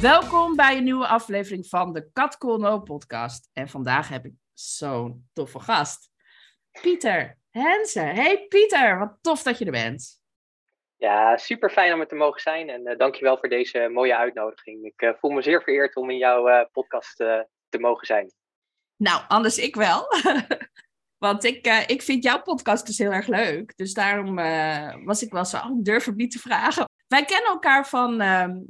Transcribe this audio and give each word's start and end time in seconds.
Welkom 0.00 0.56
bij 0.56 0.76
een 0.76 0.84
nieuwe 0.84 1.06
aflevering 1.06 1.66
van 1.66 1.92
de 1.92 2.10
Kat 2.12 2.38
Cool 2.38 2.58
No 2.58 2.80
podcast. 2.80 3.50
En 3.52 3.68
vandaag 3.68 4.08
heb 4.08 4.24
ik 4.24 4.32
zo'n 4.52 5.28
toffe 5.32 5.60
gast. 5.60 6.10
Pieter 6.80 7.38
Hensen. 7.50 8.14
Hey 8.14 8.46
Pieter, 8.48 8.98
wat 8.98 9.18
tof 9.20 9.42
dat 9.42 9.58
je 9.58 9.64
er 9.64 9.70
bent. 9.70 10.22
Ja, 10.96 11.36
super 11.36 11.70
fijn 11.70 11.92
om 11.92 12.00
er 12.00 12.08
te 12.08 12.14
mogen 12.14 12.40
zijn 12.40 12.68
en 12.68 12.88
uh, 12.88 12.98
dankjewel 12.98 13.38
voor 13.38 13.48
deze 13.48 13.88
mooie 13.92 14.16
uitnodiging. 14.16 14.84
Ik 14.84 15.02
uh, 15.02 15.10
voel 15.14 15.30
me 15.30 15.42
zeer 15.42 15.62
vereerd 15.62 15.96
om 15.96 16.10
in 16.10 16.18
jouw 16.18 16.48
uh, 16.48 16.64
podcast 16.72 17.16
te 17.68 17.78
mogen 17.78 18.06
zijn. 18.06 18.32
Nou, 18.96 19.22
anders 19.28 19.58
ik 19.58 19.74
wel. 19.74 20.06
Want 21.24 21.44
ik, 21.44 21.66
ik 21.86 22.02
vind 22.02 22.24
jouw 22.24 22.42
podcast 22.42 22.86
dus 22.86 22.98
heel 22.98 23.12
erg 23.12 23.26
leuk. 23.26 23.76
Dus 23.76 23.92
daarom 23.92 24.34
was 25.04 25.22
ik 25.22 25.32
wel 25.32 25.44
zo, 25.44 25.56
oh, 25.56 25.82
durf 25.82 26.04
het 26.04 26.16
niet 26.16 26.30
te 26.30 26.38
vragen. 26.38 26.86
Wij 27.08 27.24
kennen 27.24 27.50
elkaar 27.50 27.86
van, 27.86 28.20
ehm, 28.20 28.60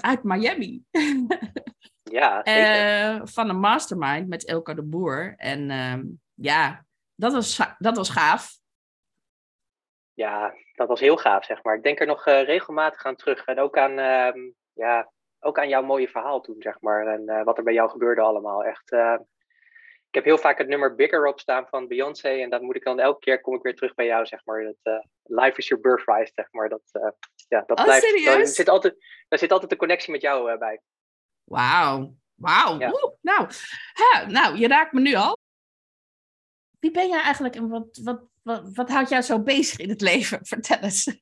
uit 0.00 0.22
Miami. 0.22 0.82
ja, 2.18 2.40
zeker. 2.44 3.28
van 3.28 3.48
een 3.48 3.60
mastermind 3.60 4.28
met 4.28 4.46
Elke 4.46 4.74
de 4.74 4.82
Boer. 4.82 5.34
En 5.36 5.70
ehm, 5.70 6.04
ja, 6.34 6.84
dat 7.14 7.32
was, 7.32 7.60
dat 7.78 7.96
was 7.96 8.10
gaaf. 8.10 8.58
Ja, 10.14 10.54
dat 10.74 10.88
was 10.88 11.00
heel 11.00 11.16
gaaf, 11.16 11.44
zeg 11.44 11.62
maar. 11.62 11.76
Ik 11.76 11.82
denk 11.82 12.00
er 12.00 12.06
nog 12.06 12.26
uh, 12.26 12.42
regelmatig 12.42 13.04
aan 13.04 13.16
terug. 13.16 13.44
En 13.44 13.60
ook 13.60 13.78
aan, 13.78 13.98
uh, 13.98 14.52
ja, 14.72 15.10
ook 15.40 15.58
aan 15.58 15.68
jouw 15.68 15.82
mooie 15.82 16.08
verhaal 16.08 16.40
toen, 16.40 16.56
zeg 16.58 16.80
maar. 16.80 17.06
En 17.06 17.44
wat 17.44 17.58
er 17.58 17.64
bij 17.64 17.74
jou 17.74 17.90
gebeurde 17.90 18.20
allemaal. 18.20 18.64
Echt, 18.64 18.90
eh, 18.90 19.14
ik 20.08 20.14
heb 20.14 20.24
heel 20.24 20.38
vaak 20.38 20.58
het 20.58 20.68
nummer 20.68 20.94
Bigger 20.94 21.26
op 21.26 21.40
staan 21.40 21.66
van 21.66 21.88
Beyoncé. 21.88 22.28
En 22.28 22.50
dat 22.50 22.62
moet 22.62 22.76
ik 22.76 22.84
dan 22.84 23.00
elke 23.00 23.18
keer, 23.18 23.40
kom 23.40 23.54
ik 23.54 23.62
weer 23.62 23.74
terug 23.74 23.94
bij 23.94 24.06
jou, 24.06 24.26
zeg 24.26 24.44
maar. 24.44 24.72
Dat, 24.82 25.06
life 25.22 25.58
is 25.58 25.68
your 25.68 25.82
birthright, 25.82 26.32
zeg 26.34 26.48
maar. 26.50 26.68
Dat, 26.68 26.82
ja, 27.48 27.62
dat 27.66 27.78
oh, 27.78 27.84
blijft. 27.84 28.06
Serieus? 28.06 28.36
Er 28.36 28.46
zit, 28.46 28.68
altijd, 28.68 28.94
er 29.28 29.38
zit 29.38 29.52
altijd 29.52 29.72
een 29.72 29.78
connectie 29.78 30.12
met 30.12 30.22
jou 30.22 30.58
bij. 30.58 30.80
Wauw. 31.44 32.14
Wauw. 32.34 32.78
Ja. 32.78 32.92
Nou, 33.20 33.48
nou, 34.26 34.56
je 34.56 34.68
raakt 34.68 34.92
me 34.92 35.00
nu 35.00 35.14
al. 35.14 35.38
Wie 36.78 36.90
ben 36.90 37.08
jij 37.08 37.20
eigenlijk 37.20 37.54
en 37.54 37.68
wat, 37.68 38.00
wat, 38.02 38.22
wat, 38.42 38.70
wat 38.74 38.88
houdt 38.88 39.08
jou 39.08 39.22
zo 39.22 39.42
bezig 39.42 39.78
in 39.78 39.88
het 39.88 40.00
leven? 40.00 40.38
Vertel 40.46 40.78
eens. 40.78 41.20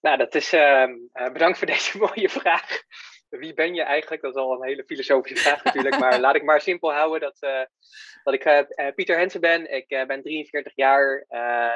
Nou, 0.00 0.16
dat 0.16 0.34
is. 0.34 0.52
Uh, 0.52 0.86
bedankt 1.12 1.58
voor 1.58 1.66
deze 1.66 1.98
mooie 2.04 2.28
vraag. 2.28 2.82
Wie 3.28 3.54
ben 3.54 3.74
je 3.74 3.82
eigenlijk? 3.82 4.22
Dat 4.22 4.34
is 4.34 4.40
al 4.40 4.52
een 4.52 4.68
hele 4.68 4.84
filosofische 4.84 5.44
vraag 5.44 5.64
natuurlijk. 5.64 5.98
maar 5.98 6.20
laat 6.20 6.34
ik 6.34 6.42
maar 6.42 6.60
simpel 6.60 6.92
houden 6.92 7.20
dat, 7.20 7.36
uh, 7.40 7.64
dat 8.22 8.34
ik 8.34 8.44
uh, 8.44 8.94
Pieter 8.94 9.18
Hensen 9.18 9.40
ben. 9.40 9.72
Ik 9.74 9.88
ben 10.06 10.22
43 10.22 10.72
jaar. 10.74 11.18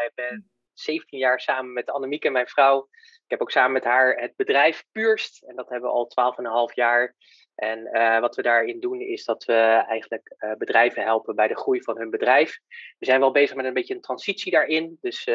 ik 0.07 0.13
ben 0.15 0.51
17 0.73 1.19
jaar 1.19 1.41
samen 1.41 1.73
met 1.73 1.91
Annemieke, 1.91 2.31
mijn 2.31 2.49
vrouw. 2.49 2.89
Ik 3.25 3.31
heb 3.31 3.41
ook 3.41 3.51
samen 3.51 3.73
met 3.73 3.85
haar 3.85 4.21
het 4.21 4.37
bedrijf 4.37 4.85
Puurst. 4.93 5.43
En 5.43 5.57
dat 5.57 5.69
hebben 5.69 5.91
we 5.91 5.97
al 5.97 6.69
12,5 6.71 6.75
jaar. 6.75 7.15
En 7.55 7.91
wat 8.21 8.37
we 8.37 8.43
daarin 8.43 8.81
doen 8.81 9.01
is 9.01 9.25
dat 9.25 9.45
we 9.45 9.85
eigenlijk 9.89 10.37
bedrijven 10.59 11.03
helpen 11.03 11.35
bij 11.35 11.49
de 11.49 11.57
groei 11.57 11.83
van 11.83 11.99
hun 11.99 12.11
bedrijf. 12.11 12.59
We 12.99 13.07
zijn 13.07 13.21
wel 13.21 13.31
bezig 13.31 13.57
met 13.57 13.65
een 13.65 13.75
beetje 13.75 13.95
een 13.95 14.01
transitie 14.01 14.53
daarin. 14.53 14.99
Dus 15.01 15.29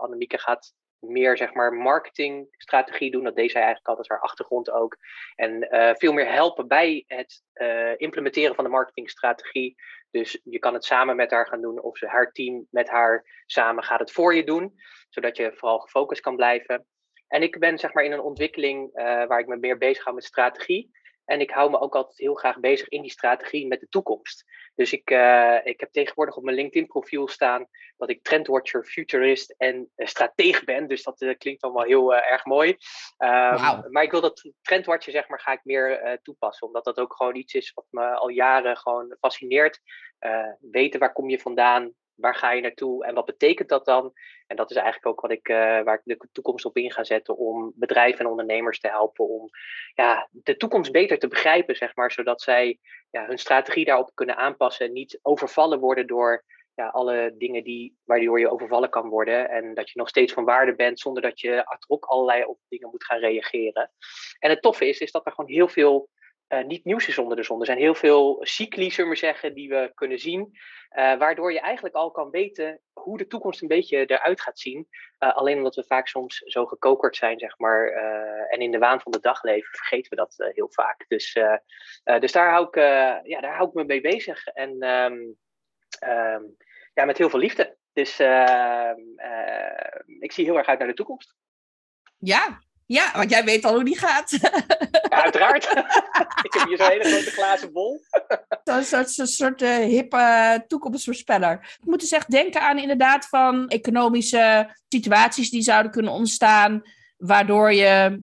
Annemieke 0.00 0.38
gaat 0.38 0.74
meer 1.00 1.36
zeg 1.36 1.54
maar 1.54 1.72
marketingstrategie 1.72 3.10
doen. 3.10 3.24
Dat 3.24 3.36
deed 3.36 3.50
zij 3.50 3.60
eigenlijk 3.60 3.88
altijd 3.88 4.08
haar 4.08 4.20
achtergrond 4.20 4.70
ook. 4.70 4.96
En 5.34 5.66
veel 5.98 6.12
meer 6.12 6.32
helpen 6.32 6.68
bij 6.68 7.04
het 7.06 7.42
implementeren 7.96 8.54
van 8.54 8.64
de 8.64 8.70
marketingstrategie. 8.70 9.76
Dus 10.10 10.40
je 10.44 10.58
kan 10.58 10.74
het 10.74 10.84
samen 10.84 11.16
met 11.16 11.30
haar 11.30 11.46
gaan 11.46 11.60
doen 11.60 11.82
of 11.82 11.98
ze 11.98 12.06
haar 12.06 12.32
team 12.32 12.66
met 12.70 12.88
haar 12.88 13.42
samen 13.46 13.84
gaat 13.84 14.00
het 14.00 14.12
voor 14.12 14.34
je 14.34 14.44
doen. 14.44 14.74
Zodat 15.08 15.36
je 15.36 15.52
vooral 15.54 15.78
gefocust 15.78 16.20
kan 16.20 16.36
blijven. 16.36 16.86
En 17.26 17.42
ik 17.42 17.58
ben 17.58 17.78
zeg 17.78 17.92
maar 17.92 18.04
in 18.04 18.12
een 18.12 18.20
ontwikkeling 18.20 18.90
waar 18.92 19.38
ik 19.40 19.46
me 19.46 19.56
meer 19.56 19.78
bezig 19.78 20.04
hou 20.04 20.14
met 20.14 20.24
strategie. 20.24 20.90
En 21.28 21.40
ik 21.40 21.50
hou 21.50 21.70
me 21.70 21.80
ook 21.80 21.94
altijd 21.94 22.18
heel 22.18 22.34
graag 22.34 22.60
bezig 22.60 22.88
in 22.88 23.02
die 23.02 23.10
strategie 23.10 23.66
met 23.66 23.80
de 23.80 23.88
toekomst. 23.88 24.44
Dus 24.74 24.92
ik, 24.92 25.10
uh, 25.10 25.58
ik 25.64 25.80
heb 25.80 25.92
tegenwoordig 25.92 26.36
op 26.36 26.42
mijn 26.42 26.56
LinkedIn-profiel 26.56 27.28
staan 27.28 27.66
dat 27.96 28.10
ik 28.10 28.22
trendwatcher, 28.22 28.84
futurist 28.84 29.54
en 29.56 29.90
uh, 29.96 30.06
strateeg 30.06 30.64
ben. 30.64 30.86
Dus 30.86 31.02
dat 31.02 31.20
uh, 31.20 31.34
klinkt 31.38 31.62
allemaal 31.62 31.84
heel 31.84 32.14
erg 32.14 32.44
mooi. 32.44 32.68
Um, 33.18 33.56
wow. 33.56 33.90
Maar 33.90 34.02
ik 34.02 34.10
wil 34.10 34.20
dat 34.20 34.50
trendwatcher, 34.62 35.12
zeg 35.12 35.28
maar, 35.28 35.40
ga 35.40 35.52
ik 35.52 35.60
meer 35.62 36.18
toepassen. 36.22 36.66
Omdat 36.66 36.84
dat 36.84 36.98
ook 36.98 37.14
gewoon 37.16 37.36
iets 37.36 37.54
is 37.54 37.72
wat 37.74 37.86
me 37.90 38.14
al 38.14 38.28
jaren 38.28 38.76
gewoon 38.76 39.16
fascineert. 39.20 39.80
weten 40.60 41.00
waar 41.00 41.12
kom 41.12 41.28
je 41.28 41.38
vandaan, 41.38 41.94
waar 42.20 42.34
ga 42.34 42.52
je 42.52 42.60
naartoe 42.60 43.04
en 43.04 43.14
wat 43.14 43.24
betekent 43.24 43.68
dat 43.68 43.84
dan? 43.84 44.12
En 44.46 44.56
dat 44.56 44.70
is 44.70 44.76
eigenlijk 44.76 45.06
ook 45.06 45.20
wat 45.20 45.30
ik, 45.30 45.48
uh, 45.48 45.56
waar 45.56 45.94
ik 46.04 46.18
de 46.18 46.28
toekomst 46.32 46.64
op 46.64 46.76
in 46.76 46.92
ga 46.92 47.04
zetten 47.04 47.36
om 47.36 47.72
bedrijven 47.74 48.20
en 48.20 48.30
ondernemers 48.30 48.80
te 48.80 48.88
helpen 48.88 49.28
om 49.28 49.50
ja, 49.94 50.28
de 50.30 50.56
toekomst 50.56 50.92
beter 50.92 51.18
te 51.18 51.28
begrijpen, 51.28 51.76
zeg 51.76 51.96
maar, 51.96 52.12
zodat 52.12 52.42
zij 52.42 52.78
ja, 53.10 53.26
hun 53.26 53.38
strategie 53.38 53.84
daarop 53.84 54.10
kunnen 54.14 54.36
aanpassen 54.36 54.86
en 54.86 54.92
niet 54.92 55.18
overvallen 55.22 55.78
worden 55.78 56.06
door 56.06 56.44
ja, 56.74 56.88
alle 56.88 57.34
dingen 57.38 57.64
die, 57.64 57.96
waardoor 58.04 58.40
je 58.40 58.50
overvallen 58.50 58.90
kan 58.90 59.08
worden. 59.08 59.50
En 59.50 59.74
dat 59.74 59.90
je 59.90 59.98
nog 59.98 60.08
steeds 60.08 60.32
van 60.32 60.44
waarde 60.44 60.74
bent 60.74 61.00
zonder 61.00 61.22
dat 61.22 61.40
je 61.40 61.66
ad 61.66 61.84
hoc 61.86 62.04
allerlei 62.04 62.44
op 62.44 62.58
dingen 62.68 62.88
moet 62.90 63.04
gaan 63.04 63.18
reageren. 63.18 63.90
En 64.38 64.50
het 64.50 64.62
toffe 64.62 64.88
is, 64.88 64.98
is 64.98 65.10
dat 65.10 65.26
er 65.26 65.32
gewoon 65.32 65.50
heel 65.50 65.68
veel 65.68 66.08
uh, 66.48 66.64
niet 66.64 66.84
nieuws 66.84 67.08
is 67.08 67.18
onder 67.18 67.36
de 67.36 67.42
zon. 67.42 67.60
Er 67.60 67.66
zijn 67.66 67.78
heel 67.78 67.94
veel 67.94 68.38
cycli, 68.40 68.90
zullen 68.90 69.10
we 69.10 69.16
zeggen, 69.16 69.54
die 69.54 69.68
we 69.68 69.92
kunnen 69.94 70.18
zien. 70.18 70.58
Uh, 70.98 71.18
waardoor 71.18 71.52
je 71.52 71.60
eigenlijk 71.60 71.94
al 71.94 72.10
kan 72.10 72.30
weten 72.30 72.80
hoe 72.92 73.18
de 73.18 73.26
toekomst 73.26 73.62
een 73.62 73.68
beetje 73.68 74.06
eruit 74.06 74.40
gaat 74.40 74.58
zien. 74.58 74.88
Uh, 75.18 75.36
alleen 75.36 75.56
omdat 75.56 75.74
we 75.74 75.84
vaak 75.84 76.08
soms 76.08 76.36
zo 76.36 76.66
gekokerd 76.66 77.16
zijn, 77.16 77.38
zeg 77.38 77.58
maar. 77.58 77.88
en 78.48 78.60
in 78.60 78.70
de 78.70 78.78
waan 78.78 79.00
van 79.00 79.12
de 79.12 79.20
dag 79.20 79.42
leven, 79.42 79.70
vergeten 79.70 80.10
we 80.10 80.16
dat 80.16 80.50
heel 80.54 80.70
vaak. 80.70 81.04
Dus, 81.08 81.38
dus 82.20 82.32
daar, 82.32 82.50
hou 82.50 82.66
ik, 82.66 82.74
ja, 83.26 83.40
daar 83.40 83.56
hou 83.56 83.68
ik 83.68 83.74
me 83.74 83.84
mee 83.84 84.00
bezig. 84.00 84.46
En 84.46 84.88
um, 84.88 85.36
um, 86.08 86.56
ja, 86.94 87.04
met 87.04 87.18
heel 87.18 87.30
veel 87.30 87.38
liefde. 87.38 87.76
Dus 87.92 88.18
ehm, 88.18 89.00
ik 90.20 90.32
zie 90.32 90.44
heel 90.44 90.58
erg 90.58 90.66
uit 90.66 90.78
naar 90.78 90.88
de 90.88 90.94
toekomst. 90.94 91.36
Ja, 92.18 92.58
ja, 92.88 93.12
want 93.12 93.30
jij 93.30 93.44
weet 93.44 93.64
al 93.64 93.74
hoe 93.74 93.84
die 93.84 93.98
gaat. 93.98 94.30
Ja, 94.30 95.22
uiteraard. 95.22 95.64
ik 96.46 96.52
heb 96.52 96.66
hier 96.66 96.76
zo'n 96.76 96.88
hele 96.88 97.04
grote 97.04 97.30
glazen 97.30 97.72
bol. 97.72 98.00
Zo'n 98.64 98.82
soort, 98.82 99.10
zo 99.10 99.24
soort 99.24 99.62
uh, 99.62 99.76
hippe 99.76 100.64
toekomstvoorspeller. 100.66 101.76
Ik 101.80 101.84
moet 101.84 102.00
dus 102.00 102.12
echt 102.12 102.30
denken 102.30 102.60
aan 102.60 102.78
inderdaad 102.78 103.26
van 103.26 103.68
economische 103.68 104.74
situaties 104.88 105.50
die 105.50 105.62
zouden 105.62 105.90
kunnen 105.90 106.12
ontstaan, 106.12 106.82
waardoor 107.16 107.72
je 107.72 108.20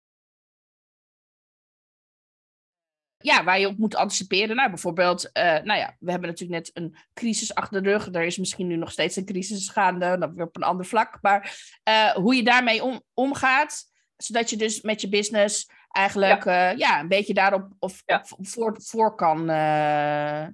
ja, 3.17 3.44
waar 3.44 3.59
je 3.59 3.67
op 3.67 3.77
moet 3.77 3.95
anticiperen. 3.95 4.55
Nou, 4.55 4.69
bijvoorbeeld, 4.69 5.30
uh, 5.33 5.44
nou 5.44 5.80
ja, 5.80 5.95
we 6.00 6.12
hebben 6.12 6.30
natuurlijk 6.30 6.59
net 6.59 6.71
een 6.74 6.95
crisis 7.13 7.56
achter 7.56 7.83
de 7.83 7.89
rug. 7.89 8.07
Er 8.13 8.24
is 8.24 8.38
misschien 8.38 8.68
nu 8.68 8.75
nog 8.75 8.91
steeds 8.91 9.15
een 9.15 9.25
crisis 9.25 9.69
gaande, 9.69 10.18
dan 10.18 10.36
weer 10.36 10.45
op 10.45 10.56
een 10.56 10.63
ander 10.63 10.86
vlak. 10.86 11.18
Maar 11.21 11.57
uh, 11.89 12.12
hoe 12.12 12.36
je 12.36 12.44
daarmee 12.44 12.83
om, 12.83 13.01
omgaat, 13.13 13.90
zodat 14.23 14.50
je 14.50 14.57
dus 14.57 14.81
met 14.81 15.01
je 15.01 15.09
business 15.09 15.69
eigenlijk 15.91 16.44
ja, 16.44 16.71
uh, 16.71 16.77
ja 16.77 17.00
een 17.00 17.07
beetje 17.07 17.33
daarop 17.33 17.68
of, 17.79 18.01
ja. 18.06 18.25
voor, 18.25 18.75
voor 18.81 19.15
kan 19.15 19.39
uh, 19.39 20.47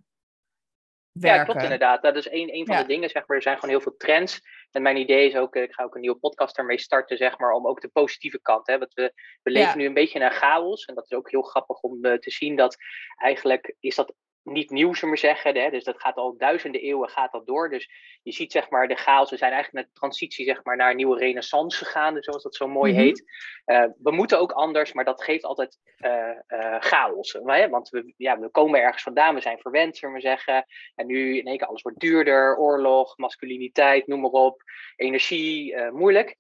werken. 1.11 1.39
Ja, 1.39 1.43
klopt 1.43 1.63
inderdaad. 1.63 2.01
Dat 2.01 2.15
is 2.15 2.31
een, 2.31 2.55
een 2.55 2.65
van 2.65 2.75
ja. 2.75 2.81
de 2.81 2.87
dingen, 2.87 3.09
zeg 3.09 3.27
maar. 3.27 3.37
Er 3.37 3.43
zijn 3.43 3.55
gewoon 3.55 3.69
heel 3.69 3.81
veel 3.81 3.97
trends. 3.97 4.41
En 4.71 4.81
mijn 4.81 4.97
idee 4.97 5.27
is 5.27 5.35
ook, 5.35 5.55
ik 5.55 5.73
ga 5.73 5.83
ook 5.83 5.95
een 5.95 6.01
nieuwe 6.01 6.19
podcast 6.19 6.57
ermee 6.57 6.79
starten, 6.79 7.17
zeg 7.17 7.37
maar, 7.37 7.51
om 7.51 7.67
ook 7.67 7.81
de 7.81 7.87
positieve 7.87 8.39
kant. 8.41 8.67
Hè? 8.67 8.77
Want 8.77 8.93
we, 8.93 9.13
we 9.43 9.51
leven 9.51 9.77
nu 9.77 9.85
een 9.85 9.93
beetje 9.93 10.19
in 10.19 10.25
een 10.25 10.31
chaos. 10.31 10.85
En 10.85 10.95
dat 10.95 11.05
is 11.09 11.17
ook 11.17 11.31
heel 11.31 11.41
grappig 11.41 11.79
om 11.79 12.05
uh, 12.05 12.13
te 12.13 12.31
zien 12.31 12.55
dat 12.55 12.77
eigenlijk 13.15 13.75
is 13.79 13.95
dat 13.95 14.13
niet 14.49 14.69
nieuw, 14.69 14.94
zullen 14.94 15.13
we 15.13 15.19
zeggen. 15.19 15.55
Hè? 15.55 15.69
Dus 15.69 15.83
dat 15.83 15.99
gaat 15.99 16.15
al 16.15 16.38
duizenden 16.38 16.81
eeuwen 16.81 17.09
gaat 17.09 17.31
dat 17.31 17.45
door. 17.45 17.69
Dus 17.69 17.89
je 18.23 18.31
ziet 18.31 18.51
zeg 18.51 18.69
maar 18.69 18.88
de 18.88 18.95
chaos. 18.95 19.29
We 19.29 19.38
zijn 19.38 19.51
eigenlijk 19.51 19.85
met 19.85 19.95
transitie 19.95 20.45
zeg 20.45 20.63
maar, 20.63 20.75
naar 20.75 20.89
een 20.89 20.95
nieuwe 20.95 21.17
renaissance 21.17 21.85
gegaan, 21.85 22.17
zoals 22.19 22.44
dat 22.44 22.55
zo 22.55 22.67
mooi 22.67 22.91
mm 22.91 22.97
-hmm. 22.97 23.05
heet. 23.05 23.23
Uh, 23.65 23.83
we 23.97 24.11
moeten 24.11 24.39
ook 24.39 24.51
anders, 24.51 24.94
maar 24.94 25.05
dat 25.05 25.23
geeft 25.23 25.44
altijd 25.44 25.79
uh, 25.99 26.29
uh, 26.47 26.75
chaos. 26.79 27.38
Hè? 27.44 27.69
Want 27.69 27.89
we, 27.89 28.13
ja, 28.17 28.39
we 28.39 28.49
komen 28.49 28.81
ergens 28.81 29.03
vandaan, 29.03 29.35
we 29.35 29.41
zijn 29.41 29.59
verwend, 29.59 29.97
zullen 29.97 30.15
we 30.15 30.21
zeggen. 30.21 30.65
En 30.95 31.07
nu 31.07 31.38
in 31.38 31.45
één 31.45 31.57
keer 31.57 31.67
alles 31.67 31.81
wordt 31.81 31.99
duurder, 31.99 32.57
oorlog, 32.57 33.17
masculiniteit, 33.17 34.07
noem 34.07 34.21
maar 34.21 34.31
op, 34.31 34.61
energie, 34.95 35.81
moeilijk. 35.91 36.35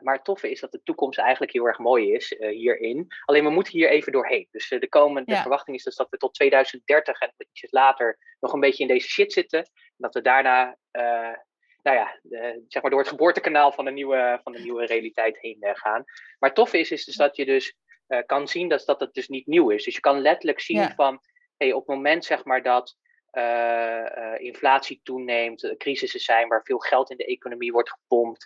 Maar 0.00 0.14
het 0.14 0.24
toffe 0.24 0.50
is 0.50 0.60
dat 0.60 0.72
de 0.72 0.82
toekomst 0.82 1.18
eigenlijk 1.18 1.52
heel 1.52 1.66
erg 1.66 1.78
mooi 1.78 2.12
is 2.12 2.36
hierin. 2.38 3.06
Alleen 3.24 3.44
we 3.44 3.50
moeten 3.50 3.72
hier 3.72 3.90
even 3.90 4.12
doorheen. 4.12 4.48
Dus 4.50 4.68
de 4.68 4.88
komende 4.88 5.36
verwachting 5.36 5.76
is 5.76 5.82
dus 5.82 5.96
dat 5.96 6.10
we 6.10 6.16
tot 6.16 6.34
2030 6.34 7.20
en 7.20 7.34
ietsjes 7.36 7.72
later 7.72 8.18
nog 8.40 8.52
een 8.52 8.60
beetje 8.60 8.82
in 8.82 8.88
deze 8.88 9.08
shit 9.08 9.32
zitten. 9.32 9.58
En 9.58 9.96
dat 9.96 10.14
we 10.14 10.20
daarna 10.20 10.76
nou 11.82 11.96
ja, 11.96 12.18
zeg 12.68 12.82
maar 12.82 12.90
door 12.90 13.00
het 13.00 13.08
geboortekanaal 13.08 13.72
van 13.72 13.84
de 13.84 13.90
nieuwe, 13.90 14.40
van 14.42 14.52
de 14.52 14.60
nieuwe 14.60 14.86
realiteit 14.86 15.38
heen 15.40 15.58
gaan. 15.60 16.04
Maar 16.38 16.54
tof 16.54 16.72
is, 16.72 16.90
is 16.90 17.04
dus 17.04 17.16
dat 17.16 17.36
je 17.36 17.44
dus 17.44 17.76
kan 18.26 18.48
zien 18.48 18.68
dat, 18.68 18.82
dat 18.86 19.00
het 19.00 19.14
dus 19.14 19.28
niet 19.28 19.46
nieuw 19.46 19.70
is. 19.70 19.84
Dus 19.84 19.94
je 19.94 20.00
kan 20.00 20.20
letterlijk 20.20 20.60
zien 20.60 20.90
van, 20.90 21.20
hey, 21.56 21.72
op 21.72 21.86
het 21.86 21.96
moment 21.96 22.24
zeg 22.24 22.44
maar 22.44 22.62
dat 22.62 22.96
inflatie 24.38 25.00
toeneemt, 25.02 25.74
crisissen 25.76 26.20
zijn 26.20 26.48
waar 26.48 26.62
veel 26.64 26.78
geld 26.78 27.10
in 27.10 27.16
de 27.16 27.26
economie 27.26 27.72
wordt 27.72 27.90
gepompt, 27.90 28.44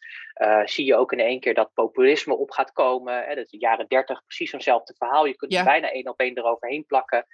zie 0.64 0.84
je 0.84 0.96
ook 0.96 1.12
in 1.12 1.20
één 1.20 1.40
keer 1.40 1.54
dat 1.54 1.74
populisme 1.74 2.36
op 2.36 2.50
gaat 2.50 2.72
komen. 2.72 3.24
Hè, 3.24 3.34
dat 3.34 3.44
is 3.44 3.50
de 3.50 3.58
jaren 3.58 3.88
dertig 3.88 4.24
precies 4.24 4.50
zo'nzelfde 4.50 4.94
verhaal. 4.98 5.24
Je 5.24 5.36
kunt 5.36 5.54
er 5.54 5.64
bijna 5.64 5.90
één 5.90 6.08
op 6.08 6.20
één 6.20 6.36
eroverheen 6.38 6.86
plakken. 6.86 7.26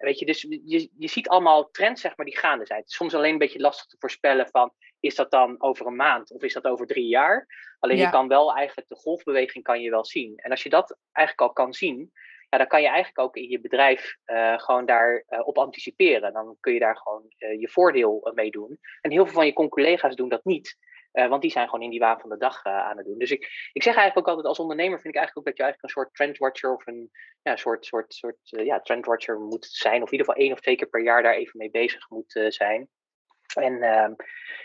weet 0.00 0.18
je, 0.18 0.26
dus 0.26 0.42
je, 0.42 0.88
je 0.98 1.08
ziet 1.08 1.28
allemaal 1.28 1.70
trends 1.70 2.00
zeg 2.00 2.16
maar, 2.16 2.26
die 2.26 2.38
gaande 2.38 2.66
zijn. 2.66 2.80
Het 2.80 2.88
is 2.88 2.96
soms 2.96 3.14
alleen 3.14 3.32
een 3.32 3.38
beetje 3.38 3.60
lastig 3.60 3.86
te 3.86 3.96
voorspellen 3.98 4.48
van, 4.48 4.72
is 5.00 5.14
dat 5.14 5.30
dan 5.30 5.62
over 5.62 5.86
een 5.86 5.96
maand 5.96 6.30
of 6.32 6.42
is 6.42 6.52
dat 6.52 6.64
over 6.64 6.86
drie 6.86 7.08
jaar? 7.08 7.46
Alleen 7.78 7.96
je 7.96 8.10
kan 8.10 8.28
wel 8.28 8.54
eigenlijk 8.54 8.88
de 8.88 8.96
golfbeweging 8.96 9.64
kan 9.64 9.80
je 9.80 9.90
wel 9.90 10.04
zien. 10.04 10.36
En 10.36 10.50
als 10.50 10.62
je 10.62 10.68
dat 10.68 10.98
eigenlijk 11.12 11.48
al 11.48 11.54
kan 11.64 11.74
zien, 11.74 12.12
ja, 12.48 12.58
dan 12.58 12.66
kan 12.66 12.80
je 12.80 12.86
eigenlijk 12.86 13.18
ook 13.18 13.36
in 13.36 13.48
je 13.48 13.60
bedrijf 13.60 14.16
uh, 14.26 14.58
gewoon 14.58 14.86
daar 14.86 15.24
uh, 15.28 15.46
op 15.46 15.58
anticiperen. 15.58 16.32
Dan 16.32 16.56
kun 16.60 16.72
je 16.72 16.78
daar 16.78 16.96
gewoon 16.96 17.22
uh, 17.38 17.60
je 17.60 17.68
voordeel 17.68 18.30
mee 18.34 18.50
doen. 18.50 18.78
En 19.00 19.10
heel 19.10 19.24
veel 19.24 19.34
van 19.34 19.46
je 19.46 19.52
collega's 19.52 20.16
doen 20.16 20.28
dat 20.28 20.44
niet. 20.44 20.76
want 21.12 21.42
die 21.42 21.50
zijn 21.50 21.68
gewoon 21.68 21.84
in 21.84 21.90
die 21.90 22.00
waan 22.00 22.20
van 22.20 22.30
de 22.30 22.36
dag 22.36 22.64
aan 22.64 22.96
het 22.96 23.06
doen. 23.06 23.18
Dus 23.18 23.30
ik, 23.30 23.70
ik 23.72 23.82
zeg 23.82 23.94
eigenlijk 23.94 24.18
ook 24.18 24.26
altijd 24.26 24.46
als 24.46 24.58
ondernemer 24.58 25.00
vind 25.00 25.14
ik 25.14 25.20
eigenlijk 25.20 25.38
ook 25.38 25.54
dat 25.54 25.56
je 25.56 25.62
eigenlijk 25.62 25.94
een 25.94 26.02
soort 26.02 26.14
trendwatcher 26.14 26.74
of 26.74 26.86
een 26.86 27.10
ja, 27.42 27.56
soort, 27.56 27.86
soort, 27.86 28.14
soort 28.14 28.38
ja, 28.42 28.80
trendwatcher 28.80 29.40
moet 29.40 29.64
zijn. 29.64 30.02
Of 30.02 30.10
in 30.10 30.18
ieder 30.18 30.26
geval 30.26 30.42
één 30.42 30.52
of 30.52 30.60
twee 30.60 30.76
keer 30.76 30.88
per 30.88 31.02
jaar 31.02 31.22
daar 31.22 31.34
even 31.34 31.58
mee 31.58 31.70
bezig 31.70 32.10
moet 32.10 32.46
zijn. 32.48 32.88
En 33.54 33.72
uh, 33.72 34.08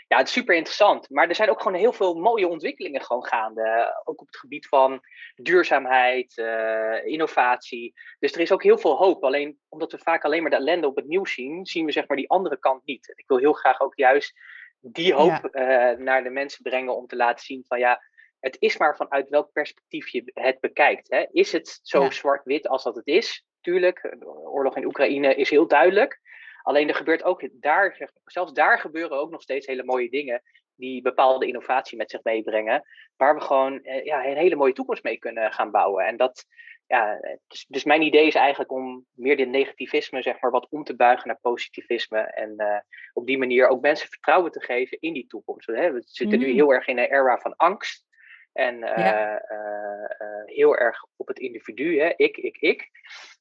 ja, 0.08 0.18
het 0.18 0.26
is 0.26 0.32
super 0.32 0.54
interessant. 0.54 1.10
Maar 1.10 1.28
er 1.28 1.34
zijn 1.34 1.50
ook 1.50 1.62
gewoon 1.62 1.78
heel 1.78 1.92
veel 1.92 2.14
mooie 2.14 2.48
ontwikkelingen 2.48 3.02
gewoon 3.02 3.24
gaande. 3.24 3.94
Ook 4.04 4.20
op 4.20 4.26
het 4.26 4.36
gebied 4.36 4.66
van 4.66 5.00
duurzaamheid, 5.34 6.36
uh, 6.36 7.06
innovatie. 7.06 7.94
Dus 8.18 8.32
er 8.32 8.40
is 8.40 8.52
ook 8.52 8.62
heel 8.62 8.78
veel 8.78 8.96
hoop. 8.96 9.24
Alleen 9.24 9.58
omdat 9.68 9.92
we 9.92 9.98
vaak 9.98 10.24
alleen 10.24 10.42
maar 10.42 10.50
de 10.50 10.56
ellende 10.56 10.86
op 10.86 10.96
het 10.96 11.06
nieuws 11.06 11.32
zien, 11.32 11.66
zien 11.66 11.84
we 11.84 11.92
zeg 11.92 12.08
maar 12.08 12.16
die 12.16 12.30
andere 12.30 12.58
kant 12.58 12.84
niet. 12.84 13.08
En 13.08 13.16
ik 13.16 13.28
wil 13.28 13.38
heel 13.38 13.52
graag 13.52 13.80
ook 13.80 13.96
juist 13.96 14.32
die 14.80 15.14
hoop 15.14 15.48
ja. 15.52 15.92
uh, 15.92 15.98
naar 15.98 16.22
de 16.22 16.30
mensen 16.30 16.62
brengen 16.62 16.96
om 16.96 17.06
te 17.06 17.16
laten 17.16 17.44
zien 17.44 17.64
van 17.66 17.78
ja, 17.78 18.00
het 18.40 18.56
is 18.58 18.76
maar 18.76 18.96
vanuit 18.96 19.28
welk 19.28 19.52
perspectief 19.52 20.08
je 20.08 20.30
het 20.34 20.60
bekijkt. 20.60 21.10
Hè? 21.10 21.24
Is 21.32 21.52
het 21.52 21.80
zo 21.82 22.02
ja. 22.02 22.10
zwart-wit 22.10 22.68
als 22.68 22.82
dat 22.82 22.94
het 22.94 23.06
is? 23.06 23.44
Tuurlijk, 23.60 24.14
de 24.18 24.26
oorlog 24.26 24.76
in 24.76 24.84
Oekraïne 24.84 25.34
is 25.34 25.50
heel 25.50 25.66
duidelijk. 25.66 26.20
Alleen 26.64 26.88
er 26.88 26.94
gebeurt 26.94 27.22
ook 27.22 27.48
daar, 27.52 28.10
zelfs 28.24 28.52
daar 28.52 28.78
gebeuren 28.78 29.18
ook 29.18 29.30
nog 29.30 29.42
steeds 29.42 29.66
hele 29.66 29.84
mooie 29.84 30.10
dingen 30.10 30.42
die 30.76 31.02
bepaalde 31.02 31.46
innovatie 31.46 31.96
met 31.98 32.10
zich 32.10 32.22
meebrengen, 32.22 32.84
waar 33.16 33.34
we 33.34 33.40
gewoon 33.40 33.82
eh, 33.82 34.04
ja, 34.04 34.26
een 34.26 34.36
hele 34.36 34.56
mooie 34.56 34.72
toekomst 34.72 35.02
mee 35.02 35.18
kunnen 35.18 35.52
gaan 35.52 35.70
bouwen. 35.70 36.06
En 36.06 36.16
dat, 36.16 36.46
ja, 36.86 37.20
dus, 37.46 37.66
dus 37.68 37.84
mijn 37.84 38.02
idee 38.02 38.26
is 38.26 38.34
eigenlijk 38.34 38.72
om 38.72 39.06
meer 39.12 39.36
dit 39.36 39.48
negativisme 39.48 40.22
zeg 40.22 40.40
maar, 40.40 40.50
wat 40.50 40.68
om 40.70 40.84
te 40.84 40.96
buigen 40.96 41.26
naar 41.26 41.38
positivisme 41.40 42.20
en 42.20 42.54
uh, 42.56 42.78
op 43.12 43.26
die 43.26 43.38
manier 43.38 43.68
ook 43.68 43.80
mensen 43.80 44.08
vertrouwen 44.08 44.50
te 44.50 44.60
geven 44.60 45.00
in 45.00 45.12
die 45.12 45.26
toekomst. 45.26 45.66
Hè? 45.66 45.92
We 45.92 46.02
zitten 46.04 46.38
nu 46.38 46.48
mm. 46.48 46.54
heel 46.54 46.72
erg 46.72 46.86
in 46.86 46.98
een 46.98 47.12
era 47.12 47.38
van 47.38 47.56
angst. 47.56 48.04
En 48.52 48.74
uh, 48.74 48.96
ja. 48.96 49.42
uh, 49.50 50.44
heel 50.44 50.76
erg 50.76 51.04
op 51.16 51.26
het 51.26 51.38
individu, 51.38 52.00
hè? 52.00 52.12
ik, 52.16 52.36
ik, 52.36 52.56
ik. 52.56 52.90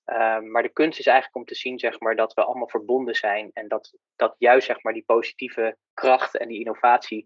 Ehm, 0.06 0.52
maar 0.52 0.64
de 0.64 0.74
kunst 0.74 1.00
is 1.00 1.06
eigenlijk 1.06 1.36
om 1.36 1.46
te 1.46 1.56
zien 1.56 1.80
zeg 1.80 2.00
maar, 2.00 2.16
dat 2.16 2.34
we 2.34 2.44
allemaal 2.44 2.68
verbonden 2.68 3.16
zijn. 3.16 3.50
En 3.54 3.68
dat, 3.68 3.94
dat 4.16 4.36
juist 4.38 4.66
zeg 4.66 4.84
maar, 4.84 4.94
die 4.94 5.04
positieve 5.06 5.78
kracht 5.94 6.38
en 6.38 6.48
die 6.48 6.60
innovatie 6.60 7.26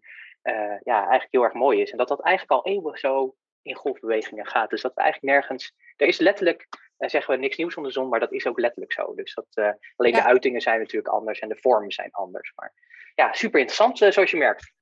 ja, 0.84 1.00
eigenlijk 1.00 1.32
heel 1.32 1.44
erg 1.44 1.54
mooi 1.54 1.82
is. 1.82 1.92
En 1.92 1.98
dat 1.98 2.08
dat 2.08 2.22
eigenlijk 2.22 2.66
al 2.66 2.72
eeuwig 2.72 3.00
zo 3.00 3.36
in 3.62 3.76
golfbewegingen 3.76 4.46
gaat. 4.46 4.70
Dus 4.70 4.82
dat 4.82 4.94
we 4.94 5.02
eigenlijk 5.02 5.34
nergens. 5.34 5.74
Er 5.96 6.08
is 6.08 6.20
letterlijk, 6.20 6.68
zeggen 6.98 7.34
we 7.34 7.40
niks 7.40 7.58
nieuws 7.58 7.76
onder 7.76 7.92
de 7.92 8.00
zon, 8.00 8.10
maar 8.10 8.20
dat 8.20 8.32
is 8.32 8.46
ook 8.46 8.60
letterlijk 8.60 8.94
zo. 8.94 9.16
Dus 9.16 9.34
dat, 9.34 9.76
alleen 9.96 10.12
ja. 10.12 10.22
de 10.22 10.28
uitingen 10.28 10.62
zijn 10.62 10.80
natuurlijk 10.80 11.14
anders 11.14 11.40
en 11.40 11.50
de 11.50 11.58
vormen 11.62 11.92
zijn 11.92 12.12
anders. 12.12 12.52
Maar 12.56 12.74
ja, 13.16 13.34
super 13.34 13.60
interessant 13.60 13.98
zoals 13.98 14.32
je 14.32 14.38
merkt. 14.38 14.74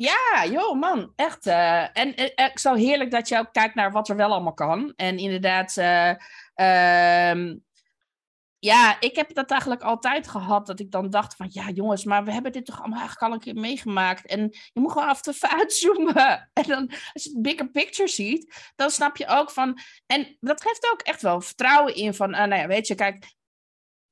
Ja, 0.00 0.44
joh, 0.50 0.78
man, 0.78 1.12
echt. 1.16 1.46
Uh, 1.46 1.98
en 1.98 2.20
uh, 2.20 2.24
ik 2.24 2.58
zou 2.58 2.78
heerlijk 2.78 3.10
dat 3.10 3.28
je 3.28 3.38
ook 3.38 3.52
kijkt 3.52 3.74
naar 3.74 3.92
wat 3.92 4.08
er 4.08 4.16
wel 4.16 4.32
allemaal 4.32 4.54
kan. 4.54 4.92
En 4.96 5.18
inderdaad, 5.18 5.76
uh, 5.76 6.12
ja, 8.60 9.00
ik 9.00 9.16
heb 9.16 9.34
dat 9.34 9.50
eigenlijk 9.50 9.82
altijd 9.82 10.28
gehad. 10.28 10.66
Dat 10.66 10.80
ik 10.80 10.90
dan 10.90 11.10
dacht 11.10 11.36
van, 11.36 11.48
ja 11.50 11.70
jongens, 11.70 12.04
maar 12.04 12.24
we 12.24 12.32
hebben 12.32 12.52
dit 12.52 12.64
toch 12.66 12.78
allemaal 12.78 12.98
eigenlijk 12.98 13.28
al 13.28 13.38
een 13.38 13.44
keer 13.44 13.62
meegemaakt. 13.62 14.26
En 14.26 14.40
je 14.72 14.80
moet 14.80 14.92
gewoon 14.92 15.08
af 15.08 15.26
en 15.26 15.32
toe 15.32 15.50
uitzoomen. 15.58 16.50
En 16.52 16.62
dan, 16.62 16.90
als 17.12 17.24
je 17.24 17.30
het 17.30 17.42
bigger 17.42 17.70
picture 17.70 18.08
ziet, 18.08 18.72
dan 18.76 18.90
snap 18.90 19.16
je 19.16 19.26
ook 19.26 19.50
van... 19.50 19.78
En 20.06 20.36
dat 20.40 20.62
geeft 20.62 20.90
ook 20.92 21.00
echt 21.00 21.22
wel 21.22 21.40
vertrouwen 21.40 21.94
in 21.94 22.14
van, 22.14 22.30
nou 22.30 22.54
ja, 22.54 22.66
weet 22.66 22.86
je, 22.86 22.94
kijk, 22.94 23.34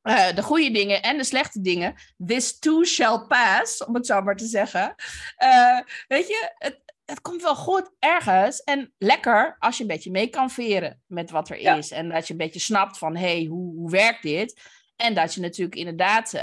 uh, 0.02 0.34
de 0.34 0.42
goede 0.42 0.70
dingen 0.70 1.02
en 1.02 1.16
de 1.16 1.24
slechte 1.24 1.60
dingen. 1.60 1.94
This 2.26 2.58
too 2.58 2.84
shall 2.84 3.26
pass, 3.26 3.84
om 3.84 3.94
het 3.94 4.06
zo 4.06 4.22
maar 4.22 4.36
te 4.36 4.46
zeggen. 4.46 4.94
Uh, 5.38 5.80
weet 6.06 6.28
je, 6.28 6.52
het, 6.54 6.87
het 7.10 7.20
komt 7.20 7.42
wel 7.42 7.56
goed 7.56 7.90
ergens. 7.98 8.62
En 8.62 8.92
lekker 8.98 9.56
als 9.58 9.76
je 9.76 9.82
een 9.82 9.88
beetje 9.88 10.10
mee 10.10 10.28
kan 10.28 10.50
veren 10.50 11.02
met 11.06 11.30
wat 11.30 11.50
er 11.50 11.60
ja. 11.60 11.74
is. 11.74 11.90
En 11.90 12.08
dat 12.08 12.26
je 12.26 12.32
een 12.32 12.38
beetje 12.38 12.60
snapt 12.60 12.98
van, 12.98 13.16
hé, 13.16 13.36
hey, 13.36 13.44
hoe, 13.44 13.74
hoe 13.74 13.90
werkt 13.90 14.22
dit? 14.22 14.60
En 14.96 15.14
dat 15.14 15.34
je 15.34 15.40
natuurlijk 15.40 15.76
inderdaad, 15.76 16.34
uh, 16.34 16.42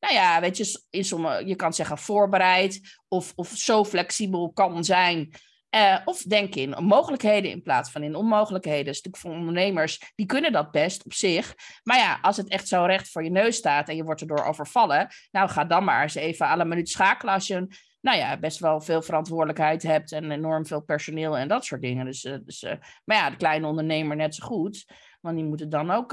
nou 0.00 0.14
ja, 0.14 0.40
weet 0.40 0.56
je, 0.56 0.82
in 0.90 1.04
sommige, 1.04 1.46
je 1.46 1.56
kan 1.56 1.72
zeggen 1.72 1.98
voorbereid 1.98 2.80
of, 3.08 3.32
of 3.34 3.48
zo 3.48 3.84
flexibel 3.84 4.52
kan 4.52 4.84
zijn 4.84 5.34
uh, 5.76 5.98
of 6.04 6.22
denk 6.22 6.54
in 6.54 6.84
mogelijkheden 6.84 7.50
in 7.50 7.62
plaats 7.62 7.90
van 7.90 8.02
in 8.02 8.14
onmogelijkheden. 8.14 8.88
Een 8.88 8.94
stuk 8.94 9.16
van 9.16 9.30
ondernemers, 9.30 10.12
die 10.14 10.26
kunnen 10.26 10.52
dat 10.52 10.70
best 10.70 11.04
op 11.04 11.12
zich. 11.12 11.54
Maar 11.82 11.98
ja, 11.98 12.18
als 12.22 12.36
het 12.36 12.48
echt 12.48 12.68
zo 12.68 12.84
recht 12.84 13.10
voor 13.10 13.24
je 13.24 13.30
neus 13.30 13.56
staat 13.56 13.88
en 13.88 13.96
je 13.96 14.04
wordt 14.04 14.20
erdoor 14.20 14.44
overvallen, 14.44 15.08
nou 15.30 15.48
ga 15.48 15.64
dan 15.64 15.84
maar 15.84 16.02
eens 16.02 16.14
even 16.14 16.46
aan 16.46 16.60
een 16.60 16.68
minuut 16.68 16.88
schakelen 16.88 17.34
als 17.34 17.46
je 17.46 17.66
nou 18.06 18.18
ja, 18.18 18.38
best 18.38 18.58
wel 18.58 18.80
veel 18.80 19.02
verantwoordelijkheid 19.02 19.82
hebt 19.82 20.12
en 20.12 20.30
enorm 20.30 20.66
veel 20.66 20.80
personeel 20.80 21.36
en 21.36 21.48
dat 21.48 21.64
soort 21.64 21.82
dingen. 21.82 22.04
Dus, 22.04 22.24
uh, 22.24 22.36
dus 22.44 22.62
uh, 22.62 22.72
maar 23.04 23.16
ja, 23.16 23.30
de 23.30 23.36
kleine 23.36 23.66
ondernemer 23.66 24.16
net 24.16 24.34
zo 24.34 24.46
goed. 24.46 24.84
Want 25.20 25.36
die 25.36 25.46
moeten 25.46 25.68
dan 25.68 25.90
ook, 25.90 26.12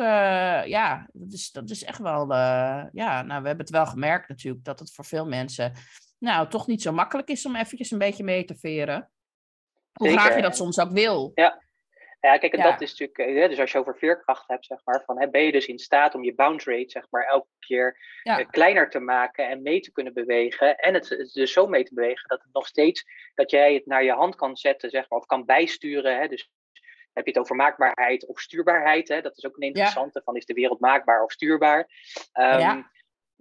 ja, 0.67 1.09
dat 1.13 1.33
is, 1.33 1.51
dat 1.51 1.69
is 1.69 1.83
echt 1.83 2.00
wel, 2.00 2.33
ja, 2.91 3.21
nou, 3.21 3.41
we 3.41 3.47
hebben 3.47 3.65
het 3.65 3.69
wel 3.69 3.85
gemerkt 3.85 4.29
natuurlijk 4.29 4.63
dat 4.63 4.79
het 4.79 4.93
voor 4.93 5.05
veel 5.05 5.25
mensen, 5.25 5.73
nou, 6.19 6.50
toch 6.50 6.67
niet 6.67 6.81
zo 6.81 6.91
makkelijk 6.91 7.27
is 7.27 7.45
om 7.45 7.55
eventjes 7.55 7.91
een 7.91 7.97
beetje 7.97 8.23
mee 8.23 8.45
te 8.45 8.55
veren. 8.55 9.12
Hoe 9.93 10.07
Zeker. 10.07 10.21
graag 10.21 10.35
je 10.35 10.41
dat 10.41 10.55
soms 10.55 10.79
ook 10.79 10.91
wil. 10.91 11.31
Ja, 11.33 11.63
ja, 12.27 12.38
kijk, 12.38 12.53
en 12.53 12.60
ja. 12.60 12.72
dat 12.72 12.82
is 12.82 13.00
natuurlijk, 13.00 13.39
hè, 13.39 13.48
dus 13.48 13.60
als 13.60 13.72
je 13.72 13.77
over 13.77 13.98
veerkracht 13.98 14.48
hebt, 14.48 14.65
zeg 14.65 14.80
maar, 14.84 15.03
van, 15.06 15.20
hè, 15.20 15.30
ben 15.30 15.42
je 15.42 15.51
dus 15.51 15.65
in 15.65 15.80
staat 15.80 16.15
om 16.15 16.24
je 16.24 16.36
bounce 16.36 16.72
rate, 16.72 16.89
zeg 16.89 17.08
maar, 17.10 17.24
elke 17.24 17.48
keer 17.60 17.98
ja. 18.24 18.39
uh, 18.39 18.46
kleiner 18.50 18.89
te 18.89 19.00
maken 19.00 19.48
en 19.48 19.62
mee 19.62 19.80
te 19.80 19.92
kunnen 19.92 20.13
bewegen. 20.13 20.77
En 20.77 20.94
het, 20.94 21.10
het, 21.10 21.34
dus 21.34 21.53
zo 21.53 21.68
mee 21.68 21.84
te 21.84 21.94
bewegen 21.94 22.27
dat 22.27 22.42
het 22.44 22.53
nog 22.53 22.68
steeds, 22.68 23.06
dat 23.34 23.51
jij 23.51 23.74
het 23.74 23.86
naar 23.86 24.03
je 24.03 24.12
hand 24.12 24.36
kan 24.36 24.58
zetten, 24.58 24.89
zeg 24.89 25.10
maar, 25.10 25.20
of 25.20 25.25
kan 25.25 25.46
bijsturen. 25.46 26.20
Hè, 26.20 26.27
dus 26.27 26.51
heb 27.13 27.25
je 27.25 27.32
het 27.32 27.39
over 27.39 27.56
maakbaarheid 27.56 28.25
of 28.25 28.39
stuurbaarheid. 28.39 29.08
Hè? 29.08 29.22
Dat 29.22 29.38
is 29.38 29.46
ook 29.46 29.56
een 29.56 29.68
interessante, 29.68 30.18
ja. 30.18 30.22
van 30.25 30.36
is 30.36 30.46
de 30.46 30.53
wereld 30.53 30.80
maakbaar 30.80 31.24
of 31.24 31.32
stuurbaar? 31.32 31.89
Um, 32.34 32.60
ja 32.60 32.92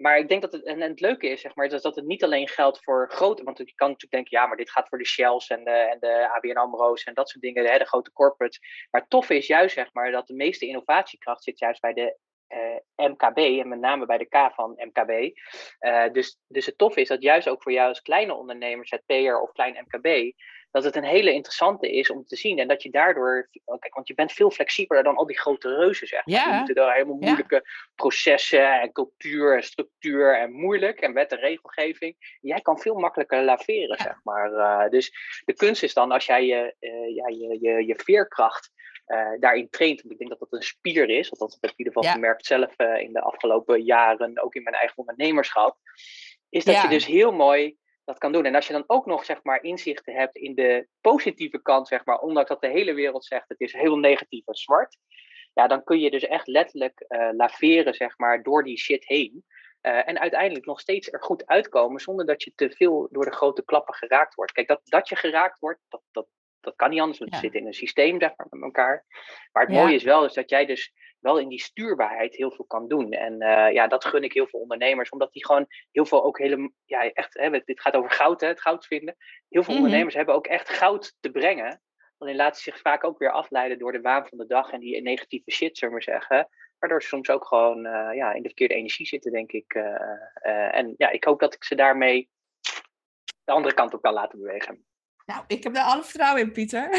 maar 0.02 0.18
ik 0.18 0.28
denk 0.28 0.42
dat 0.42 0.52
het, 0.52 0.64
en 0.64 0.80
het 0.80 1.00
leuke 1.00 1.28
is, 1.28 1.40
zeg 1.40 1.54
maar, 1.54 1.68
dat, 1.68 1.82
dat 1.82 1.96
het 1.96 2.04
niet 2.04 2.24
alleen 2.24 2.48
geldt 2.48 2.82
voor 2.84 3.10
grote, 3.10 3.42
want 3.42 3.58
je 3.58 3.74
kan 3.74 3.88
natuurlijk 3.88 4.12
denken, 4.12 4.38
ja, 4.38 4.46
maar 4.46 4.56
dit 4.56 4.70
gaat 4.70 4.88
voor 4.88 4.98
de 4.98 5.06
Shells 5.06 5.46
en 5.46 5.64
de, 5.64 5.70
en 5.70 5.96
de 6.00 6.28
ABN 6.34 6.56
AMRO's 6.56 7.04
en 7.04 7.14
dat 7.14 7.28
soort 7.28 7.42
dingen, 7.42 7.64
hè, 7.64 7.78
de 7.78 7.84
grote 7.84 8.12
corporates. 8.12 8.60
Maar 8.90 9.08
toffe 9.08 9.36
is 9.36 9.46
juist, 9.46 9.74
zeg 9.74 9.92
maar, 9.92 10.10
dat 10.10 10.26
de 10.26 10.34
meeste 10.34 10.66
innovatiekracht 10.66 11.42
zit 11.42 11.58
juist 11.58 11.80
bij 11.80 11.92
de 11.92 12.16
uh, 12.48 13.08
MKB 13.08 13.36
en 13.36 13.68
met 13.68 13.78
name 13.78 14.06
bij 14.06 14.18
de 14.18 14.28
K 14.28 14.50
van 14.54 14.72
MKB. 14.76 15.36
Uh, 15.80 16.12
dus, 16.12 16.38
dus 16.46 16.66
het 16.66 16.78
tof 16.78 16.96
is 16.96 17.08
dat 17.08 17.22
juist 17.22 17.48
ook 17.48 17.62
voor 17.62 17.72
jou 17.72 17.88
als 17.88 18.02
kleine 18.02 18.34
ondernemer, 18.34 18.86
ZP'er 18.86 19.40
of 19.40 19.52
klein 19.52 19.86
MKB, 19.88 20.34
dat 20.72 20.84
het 20.84 20.96
een 20.96 21.04
hele 21.04 21.32
interessante 21.32 21.92
is 21.92 22.10
om 22.10 22.24
te 22.24 22.36
zien. 22.36 22.58
En 22.58 22.68
dat 22.68 22.82
je 22.82 22.90
daardoor, 22.90 23.48
oh, 23.64 23.78
kijk, 23.78 23.94
want 23.94 24.08
je 24.08 24.14
bent 24.14 24.32
veel 24.32 24.50
flexibeler 24.50 25.02
dan 25.02 25.16
al 25.16 25.26
die 25.26 25.38
grote 25.38 25.74
reuzen, 25.74 26.06
zeg 26.06 26.26
maar. 26.26 26.34
Ja. 26.34 26.44
Die 26.44 26.56
moeten 26.56 26.74
daar 26.74 26.92
helemaal 26.92 27.16
moeilijke 27.16 27.54
ja. 27.54 27.90
processen 27.94 28.80
en 28.80 28.92
cultuur 28.92 29.56
en 29.56 29.62
structuur 29.62 30.38
en 30.38 30.52
moeilijk 30.52 31.00
en 31.00 31.12
wet 31.12 31.32
en 31.32 31.38
regelgeving. 31.38 32.38
Jij 32.40 32.60
kan 32.60 32.78
veel 32.78 32.94
makkelijker 32.94 33.42
laveren, 33.42 33.96
ja. 33.98 34.02
zeg 34.02 34.20
maar. 34.22 34.52
Uh, 34.52 34.88
dus 34.88 35.12
de 35.44 35.54
kunst 35.54 35.82
is 35.82 35.94
dan 35.94 36.10
als 36.10 36.26
jij 36.26 36.46
je, 36.46 36.74
uh, 36.80 37.14
ja, 37.14 37.28
je, 37.28 37.58
je, 37.60 37.86
je 37.86 38.00
veerkracht 38.04 38.70
uh, 39.06 39.30
daarin 39.40 39.70
traint. 39.70 40.00
Want 40.00 40.12
ik 40.12 40.18
denk 40.18 40.30
dat 40.30 40.38
dat 40.38 40.52
een 40.52 40.66
spier 40.66 41.08
is. 41.08 41.30
Althans, 41.30 41.52
dat 41.52 41.60
heb 41.60 41.70
ik 41.70 41.78
in 41.78 41.84
ieder 41.84 42.02
geval 42.02 42.16
gemerkt 42.16 42.46
zelf 42.46 42.78
in 42.78 43.12
de 43.12 43.20
afgelopen 43.20 43.82
jaren, 43.82 44.42
ook 44.42 44.54
in 44.54 44.62
mijn 44.62 44.76
eigen 44.76 44.98
ondernemerschap. 44.98 45.76
Is 46.48 46.64
dat 46.64 46.82
je 46.82 46.88
dus 46.88 47.06
heel 47.06 47.32
mooi 47.32 47.76
dat 48.12 48.20
kan 48.20 48.32
doen. 48.32 48.44
En 48.44 48.54
als 48.54 48.66
je 48.66 48.72
dan 48.72 48.84
ook 48.86 49.06
nog 49.06 49.24
zeg 49.24 49.42
maar, 49.42 49.62
inzichten 49.62 50.14
hebt 50.14 50.36
in 50.36 50.54
de 50.54 50.86
positieve 51.00 51.62
kant, 51.62 51.88
zeg 51.88 52.04
maar, 52.04 52.18
ondanks 52.18 52.48
dat 52.48 52.60
de 52.60 52.68
hele 52.68 52.94
wereld 52.94 53.24
zegt 53.24 53.48
het 53.48 53.60
is 53.60 53.72
heel 53.72 53.96
negatief 53.96 54.46
en 54.46 54.54
zwart, 54.54 54.98
ja, 55.54 55.66
dan 55.66 55.84
kun 55.84 56.00
je 56.00 56.10
dus 56.10 56.26
echt 56.26 56.46
letterlijk 56.46 57.04
uh, 57.08 57.28
laveren 57.32 57.94
zeg 57.94 58.18
maar, 58.18 58.42
door 58.42 58.64
die 58.64 58.78
shit 58.78 59.06
heen. 59.06 59.44
Uh, 59.82 60.08
en 60.08 60.20
uiteindelijk 60.20 60.66
nog 60.66 60.80
steeds 60.80 61.12
er 61.12 61.22
goed 61.22 61.46
uitkomen 61.46 62.00
zonder 62.00 62.26
dat 62.26 62.42
je 62.42 62.52
te 62.54 62.70
veel 62.70 63.08
door 63.10 63.24
de 63.24 63.32
grote 63.32 63.64
klappen 63.64 63.94
geraakt 63.94 64.34
wordt. 64.34 64.52
Kijk, 64.52 64.68
dat, 64.68 64.80
dat 64.84 65.08
je 65.08 65.16
geraakt 65.16 65.58
wordt, 65.58 65.80
dat, 65.88 66.02
dat, 66.10 66.26
dat 66.60 66.76
kan 66.76 66.90
niet 66.90 67.00
anders, 67.00 67.18
want 67.18 67.32
ja. 67.32 67.38
zit 67.38 67.54
in 67.54 67.66
een 67.66 67.74
systeem 67.74 68.20
zeg 68.20 68.32
maar, 68.36 68.46
met 68.50 68.62
elkaar. 68.62 69.04
Maar 69.52 69.62
het 69.62 69.74
mooie 69.74 69.94
is 69.94 70.02
wel 70.02 70.24
is 70.24 70.32
dat 70.32 70.50
jij 70.50 70.66
dus 70.66 70.92
wel 71.22 71.38
in 71.38 71.48
die 71.48 71.60
stuurbaarheid 71.60 72.36
heel 72.36 72.50
veel 72.50 72.64
kan 72.64 72.88
doen. 72.88 73.12
En 73.12 73.32
uh, 73.42 73.72
ja, 73.72 73.86
dat 73.86 74.04
gun 74.04 74.22
ik 74.22 74.32
heel 74.32 74.46
veel 74.46 74.60
ondernemers, 74.60 75.10
omdat 75.10 75.32
die 75.32 75.46
gewoon 75.46 75.66
heel 75.90 76.06
veel 76.06 76.24
ook 76.24 76.38
hele, 76.38 76.72
ja, 76.84 77.12
echt, 77.12 77.34
hè, 77.34 77.50
dit 77.50 77.80
gaat 77.80 77.94
over 77.94 78.10
goud, 78.10 78.40
hè, 78.40 78.46
het 78.46 78.60
goud 78.60 78.86
vinden. 78.86 79.16
Heel 79.48 79.62
veel 79.62 79.62
mm 79.62 79.66
-hmm. 79.66 79.76
ondernemers 79.76 80.14
hebben 80.14 80.34
ook 80.34 80.46
echt 80.46 80.68
goud 80.68 81.16
te 81.20 81.30
brengen. 81.30 81.82
Alleen 82.18 82.36
laten 82.36 82.62
ze 82.62 82.70
zich 82.70 82.80
vaak 82.80 83.04
ook 83.04 83.18
weer 83.18 83.30
afleiden 83.30 83.78
door 83.78 83.92
de 83.92 84.00
waan 84.00 84.26
van 84.26 84.38
de 84.38 84.46
dag 84.46 84.70
en 84.70 84.80
die 84.80 85.02
negatieve 85.02 85.50
shit, 85.50 85.78
zullen 85.78 85.94
we 85.94 86.02
maar 86.04 86.18
zeggen. 86.18 86.48
Waardoor 86.78 87.02
ze 87.02 87.08
soms 87.08 87.30
ook 87.30 87.46
gewoon 87.46 87.86
uh, 87.86 88.14
ja, 88.14 88.32
in 88.32 88.42
de 88.42 88.48
verkeerde 88.48 88.74
energie 88.74 89.06
zitten, 89.06 89.32
denk 89.32 89.52
ik. 89.52 89.74
Uh, 89.74 89.84
uh, 90.42 90.76
en 90.76 90.94
ja, 90.96 91.10
ik 91.10 91.24
hoop 91.24 91.40
dat 91.40 91.54
ik 91.54 91.64
ze 91.64 91.74
daarmee 91.74 92.28
de 93.44 93.52
andere 93.52 93.74
kant 93.74 93.94
op 93.94 94.02
kan 94.02 94.12
laten 94.12 94.38
bewegen. 94.38 94.84
Nou, 95.24 95.44
ik 95.46 95.62
heb 95.62 95.76
er 95.76 95.82
alle 95.82 96.02
vertrouwen 96.02 96.42
in, 96.42 96.52
Pieter. 96.52 96.90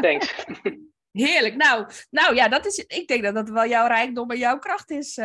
Thanks. 0.00 0.44
Heerlijk. 1.12 1.56
Nou, 1.56 1.86
nou 2.10 2.34
ja, 2.34 2.48
dat 2.48 2.66
is, 2.66 2.78
ik 2.78 3.08
denk 3.08 3.22
dat 3.22 3.34
dat 3.34 3.48
wel 3.48 3.66
jouw 3.66 3.86
rijkdom 3.86 4.30
en 4.30 4.38
jouw 4.38 4.58
kracht 4.58 4.90
is. 4.90 5.18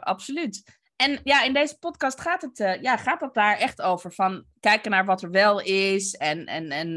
absoluut. 0.00 0.62
En 0.96 1.20
ja, 1.24 1.42
in 1.42 1.52
deze 1.52 1.78
podcast 1.78 2.20
gaat 2.20 2.42
het, 2.42 2.58
uh, 2.58 2.82
ja, 2.82 2.96
gaat 2.96 3.20
het 3.20 3.34
daar 3.34 3.58
echt 3.58 3.82
over. 3.82 4.12
Van 4.12 4.44
kijken 4.60 4.90
naar 4.90 5.04
wat 5.04 5.22
er 5.22 5.30
wel 5.30 5.60
is. 5.60 6.14
En, 6.14 6.46
en, 6.46 6.70
en 6.70 6.92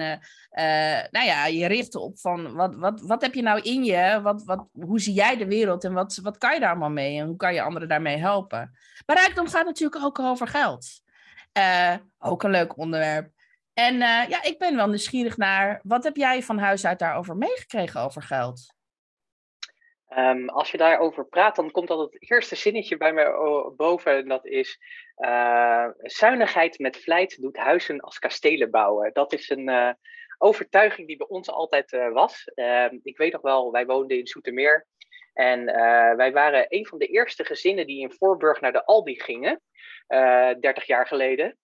nou 1.12 1.26
ja, 1.26 1.46
je 1.46 1.66
richten 1.66 2.02
op 2.02 2.20
van 2.20 2.54
wat, 2.54 2.76
wat, 2.76 3.02
wat 3.02 3.22
heb 3.22 3.34
je 3.34 3.42
nou 3.42 3.62
in 3.62 3.84
je? 3.84 4.20
Wat, 4.22 4.44
wat, 4.44 4.68
hoe 4.72 5.00
zie 5.00 5.14
jij 5.14 5.38
de 5.38 5.48
wereld? 5.48 5.84
En 5.84 5.94
wat, 5.94 6.20
wat 6.24 6.38
kan 6.38 6.54
je 6.54 6.60
daar 6.60 6.70
allemaal 6.70 6.90
mee? 6.90 7.20
En 7.20 7.28
hoe 7.28 7.36
kan 7.36 7.54
je 7.54 7.62
anderen 7.62 7.88
daarmee 7.88 8.18
helpen? 8.18 8.78
Maar 9.06 9.16
rijkdom 9.16 9.48
gaat 9.48 9.66
natuurlijk 9.66 10.04
ook 10.04 10.20
over 10.20 10.48
geld. 10.48 10.88
ook 12.20 12.44
een 12.44 12.52
leuk 12.52 12.78
onderwerp. 12.78 13.32
En 13.80 13.98
ja, 14.30 14.44
ik 14.44 14.58
ben 14.58 14.76
wel 14.76 14.88
nieuwsgierig 14.88 15.38
naar, 15.38 15.80
wat 15.84 16.04
heb 16.04 16.16
jij 16.16 16.44
van 16.44 16.58
huis 16.58 16.86
uit 16.86 17.00
daarover 17.00 17.38
meegekregen 17.38 18.02
over 18.02 18.22
geld? 18.22 18.74
Um, 20.18 20.50
als 20.50 20.72
je 20.72 20.78
daarover 20.78 21.26
praat, 21.28 21.56
dan 21.56 21.72
komt 21.72 21.90
altijd 21.90 22.14
het 22.14 22.32
eerste 22.32 22.56
zinnetje 22.56 22.98
bij 22.98 23.14
mij 23.14 23.32
boven. 23.76 24.18
En 24.18 24.28
dat 24.28 24.46
is: 24.46 24.80
uh, 25.18 25.88
Zuinigheid 25.98 26.80
met 26.80 26.98
vlijt 26.98 27.42
doet 27.42 27.58
huizen 27.58 28.00
als 28.00 28.20
kastelen 28.20 28.72
bouwen. 28.72 29.14
Dat 29.14 29.34
is 29.34 29.50
een 29.50 29.70
uh, 29.70 29.92
overtuiging 30.38 31.08
die 31.08 31.18
bij 31.18 31.28
ons 31.28 31.50
altijd 31.50 31.92
was. 32.14 32.52
ik 33.04 33.18
weet 33.18 33.32
nog 33.32 33.42
wel, 33.42 33.72
wij 33.72 33.86
woonden 33.86 34.18
in 34.18 34.28
Soetermeer. 34.28 34.88
En 35.34 35.66
wij 36.16 36.32
waren 36.32 36.66
een 36.70 36.86
van 36.86 36.98
de 36.98 37.06
eerste 37.06 37.46
gezinnen 37.46 37.88
die 37.88 38.02
in 38.02 38.12
Voorburg 38.12 38.62
naar 38.62 38.72
de 38.72 38.86
Aldi 38.86 39.22
gingen, 39.22 39.62
30 40.08 40.86
jaar 40.86 41.08
geleden. 41.08 41.58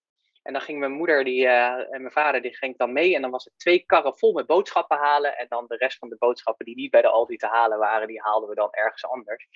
En 0.46 0.52
dan 0.52 0.62
ging 0.62 0.78
mijn 0.78 0.92
moeder 0.92 1.24
die, 1.24 1.44
uh, 1.44 1.94
en 1.94 2.00
mijn 2.00 2.12
vader 2.12 2.42
die 2.42 2.56
ging 2.56 2.76
dan 2.76 2.92
mee. 2.92 3.14
En 3.14 3.22
dan 3.22 3.30
was 3.30 3.44
het 3.44 3.52
twee 3.56 3.78
karren 3.86 4.16
vol 4.16 4.32
met 4.32 4.46
boodschappen 4.46 4.96
halen. 4.96 5.38
En 5.38 5.46
dan 5.48 5.64
de 5.68 5.76
rest 5.76 5.98
van 5.98 6.08
de 6.08 6.16
boodschappen 6.18 6.64
die 6.64 6.74
niet 6.74 6.90
bij 6.90 7.02
de 7.02 7.08
Aldi 7.08 7.36
te 7.36 7.46
halen 7.46 7.78
waren, 7.78 8.06
die 8.08 8.20
haalden 8.20 8.48
we 8.48 8.54
dan 8.54 8.68
ergens 8.70 9.06
anders. 9.06 9.46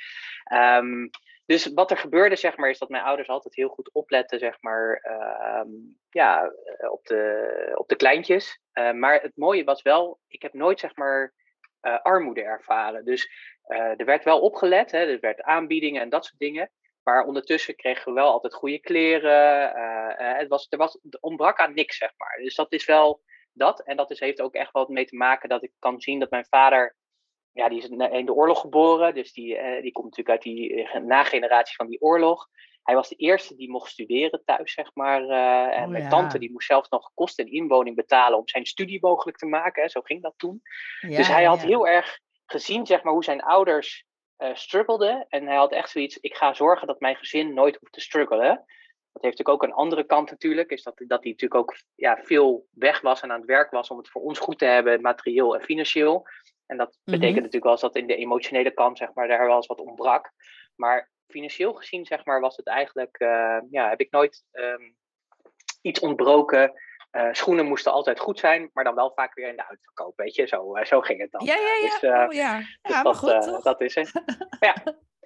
Um, 0.52 1.10
dus 1.46 1.72
wat 1.74 1.90
er 1.90 1.96
gebeurde, 1.96 2.36
zeg 2.36 2.56
maar, 2.56 2.70
is 2.70 2.78
dat 2.78 2.88
mijn 2.88 3.02
ouders 3.02 3.28
altijd 3.28 3.54
heel 3.54 3.68
goed 3.68 3.92
opletten, 3.92 4.38
zeg 4.38 4.56
maar, 4.60 5.04
um, 5.66 5.98
ja, 6.10 6.52
op 6.90 7.06
de, 7.06 7.72
op 7.74 7.88
de 7.88 7.96
kleintjes. 7.96 8.60
Uh, 8.74 8.92
maar 8.92 9.20
het 9.22 9.36
mooie 9.36 9.64
was 9.64 9.82
wel, 9.82 10.20
ik 10.28 10.42
heb 10.42 10.52
nooit, 10.52 10.80
zeg 10.80 10.96
maar, 10.96 11.34
armoede 12.02 12.42
ervaren. 12.42 13.04
Dus 13.04 13.30
er 13.96 14.04
werd 14.04 14.24
wel 14.24 14.40
opgelet, 14.40 14.90
hè, 14.90 14.98
er 14.98 15.20
werd 15.20 15.42
aanbiedingen 15.42 16.02
en 16.02 16.08
dat 16.08 16.24
soort 16.24 16.38
dingen. 16.38 16.70
Maar 17.10 17.24
ondertussen 17.24 17.76
kregen 17.76 18.04
we 18.04 18.20
wel 18.20 18.32
altijd 18.32 18.54
goede 18.54 18.78
kleren. 18.78 19.76
Uh, 19.76 20.38
het, 20.38 20.48
was, 20.48 20.66
er 20.68 20.78
was, 20.78 20.98
het 21.02 21.20
ontbrak 21.20 21.58
aan 21.58 21.74
niks, 21.74 21.96
zeg 21.96 22.12
maar. 22.16 22.38
Dus 22.42 22.54
dat 22.54 22.72
is 22.72 22.84
wel 22.84 23.20
dat. 23.52 23.82
En 23.82 23.96
dat 23.96 24.10
is, 24.10 24.20
heeft 24.20 24.40
ook 24.40 24.54
echt 24.54 24.72
wel 24.72 24.86
mee 24.88 25.04
te 25.04 25.16
maken 25.16 25.48
dat 25.48 25.62
ik 25.62 25.72
kan 25.78 26.00
zien 26.00 26.18
dat 26.18 26.30
mijn 26.30 26.46
vader. 26.50 26.96
Ja, 27.52 27.68
die 27.68 27.78
is 27.78 27.88
in 27.88 28.26
de 28.26 28.34
oorlog 28.34 28.60
geboren. 28.60 29.14
Dus 29.14 29.32
die, 29.32 29.56
uh, 29.56 29.82
die 29.82 29.92
komt 29.92 30.04
natuurlijk 30.16 30.28
uit 30.28 30.42
die 30.42 30.88
nageneratie 31.00 31.74
van 31.74 31.86
die 31.86 32.00
oorlog. 32.00 32.48
Hij 32.82 32.94
was 32.94 33.08
de 33.08 33.14
eerste 33.14 33.56
die 33.56 33.70
mocht 33.70 33.90
studeren 33.90 34.42
thuis, 34.44 34.72
zeg 34.72 34.90
maar. 34.94 35.22
Uh, 35.22 35.76
en 35.76 35.84
oh, 35.84 35.88
mijn 35.88 36.02
ja. 36.02 36.08
tante 36.08 36.38
die 36.38 36.52
moest 36.52 36.66
zelfs 36.66 36.88
nog 36.88 37.10
kosten 37.14 37.44
en 37.44 37.52
inwoning 37.52 37.96
betalen 37.96 38.38
om 38.38 38.48
zijn 38.48 38.66
studie 38.66 38.98
mogelijk 39.00 39.38
te 39.38 39.46
maken. 39.46 39.82
Hè. 39.82 39.88
Zo 39.88 40.00
ging 40.00 40.22
dat 40.22 40.34
toen. 40.36 40.62
Ja, 41.00 41.16
dus 41.16 41.28
hij 41.28 41.44
had 41.44 41.60
ja. 41.60 41.66
heel 41.66 41.86
erg 41.86 42.18
gezien, 42.46 42.86
zeg 42.86 43.02
maar, 43.02 43.12
hoe 43.12 43.24
zijn 43.24 43.42
ouders 43.42 44.08
uh, 44.40 44.54
struggelde. 44.54 45.26
En 45.28 45.46
hij 45.46 45.56
had 45.56 45.72
echt 45.72 45.90
zoiets, 45.90 46.16
ik 46.16 46.34
ga 46.34 46.54
zorgen 46.54 46.86
dat 46.86 47.00
mijn 47.00 47.16
gezin 47.16 47.54
nooit 47.54 47.76
hoeft 47.76 47.92
te 47.92 48.00
struggelen. 48.00 48.64
Dat 49.12 49.22
heeft 49.22 49.38
natuurlijk 49.38 49.48
ook 49.48 49.62
een 49.62 49.84
andere 49.84 50.04
kant 50.04 50.30
natuurlijk, 50.30 50.70
is 50.70 50.82
dat, 50.82 50.96
dat 50.96 51.22
hij 51.22 51.30
natuurlijk 51.30 51.60
ook 51.60 51.76
ja, 51.94 52.18
veel 52.22 52.66
weg 52.70 53.00
was 53.00 53.20
en 53.20 53.30
aan 53.30 53.38
het 53.38 53.48
werk 53.48 53.70
was 53.70 53.88
om 53.88 53.98
het 53.98 54.08
voor 54.08 54.22
ons 54.22 54.38
goed 54.38 54.58
te 54.58 54.64
hebben, 54.64 55.00
materieel 55.00 55.54
en 55.54 55.64
financieel. 55.64 56.26
En 56.66 56.76
dat 56.76 56.88
mm-hmm. 56.88 57.20
betekent 57.20 57.34
natuurlijk 57.34 57.64
wel 57.64 57.72
eens 57.72 57.80
dat 57.80 57.96
in 57.96 58.06
de 58.06 58.16
emotionele 58.16 58.70
kant, 58.70 58.98
zeg 58.98 59.14
maar, 59.14 59.28
daar 59.28 59.46
wel 59.46 59.56
eens 59.56 59.66
wat 59.66 59.80
ontbrak. 59.80 60.32
Maar 60.74 61.10
financieel 61.26 61.74
gezien, 61.74 62.06
zeg 62.06 62.24
maar, 62.24 62.40
was 62.40 62.56
het 62.56 62.66
eigenlijk, 62.66 63.20
uh, 63.20 63.58
ja, 63.70 63.88
heb 63.88 64.00
ik 64.00 64.10
nooit 64.10 64.44
um, 64.52 64.96
iets 65.82 66.00
ontbroken 66.00 66.72
uh, 67.12 67.28
schoenen 67.32 67.66
moesten 67.66 67.92
altijd 67.92 68.20
goed 68.20 68.38
zijn, 68.38 68.70
maar 68.72 68.84
dan 68.84 68.94
wel 68.94 69.12
vaak 69.14 69.34
weer 69.34 69.48
in 69.48 69.56
de 69.56 69.68
uitverkoop, 69.68 70.16
weet 70.16 70.34
je. 70.34 70.46
Zo, 70.46 70.76
uh, 70.76 70.84
zo 70.84 71.00
ging 71.00 71.20
het 71.20 71.30
dan. 71.30 71.44
Ja, 71.44 71.54
ja, 71.54 71.74
ja. 71.74 71.80
Dus, 71.80 72.02
uh, 72.02 72.10
oh, 72.10 72.32
ja. 72.32 72.56
Dus 72.58 72.78
ja 72.82 73.02
dat, 73.02 73.16
goed, 73.16 73.62
dat, 73.62 73.80
is 73.80 73.94
het. 73.94 74.12
ja. 74.60 74.74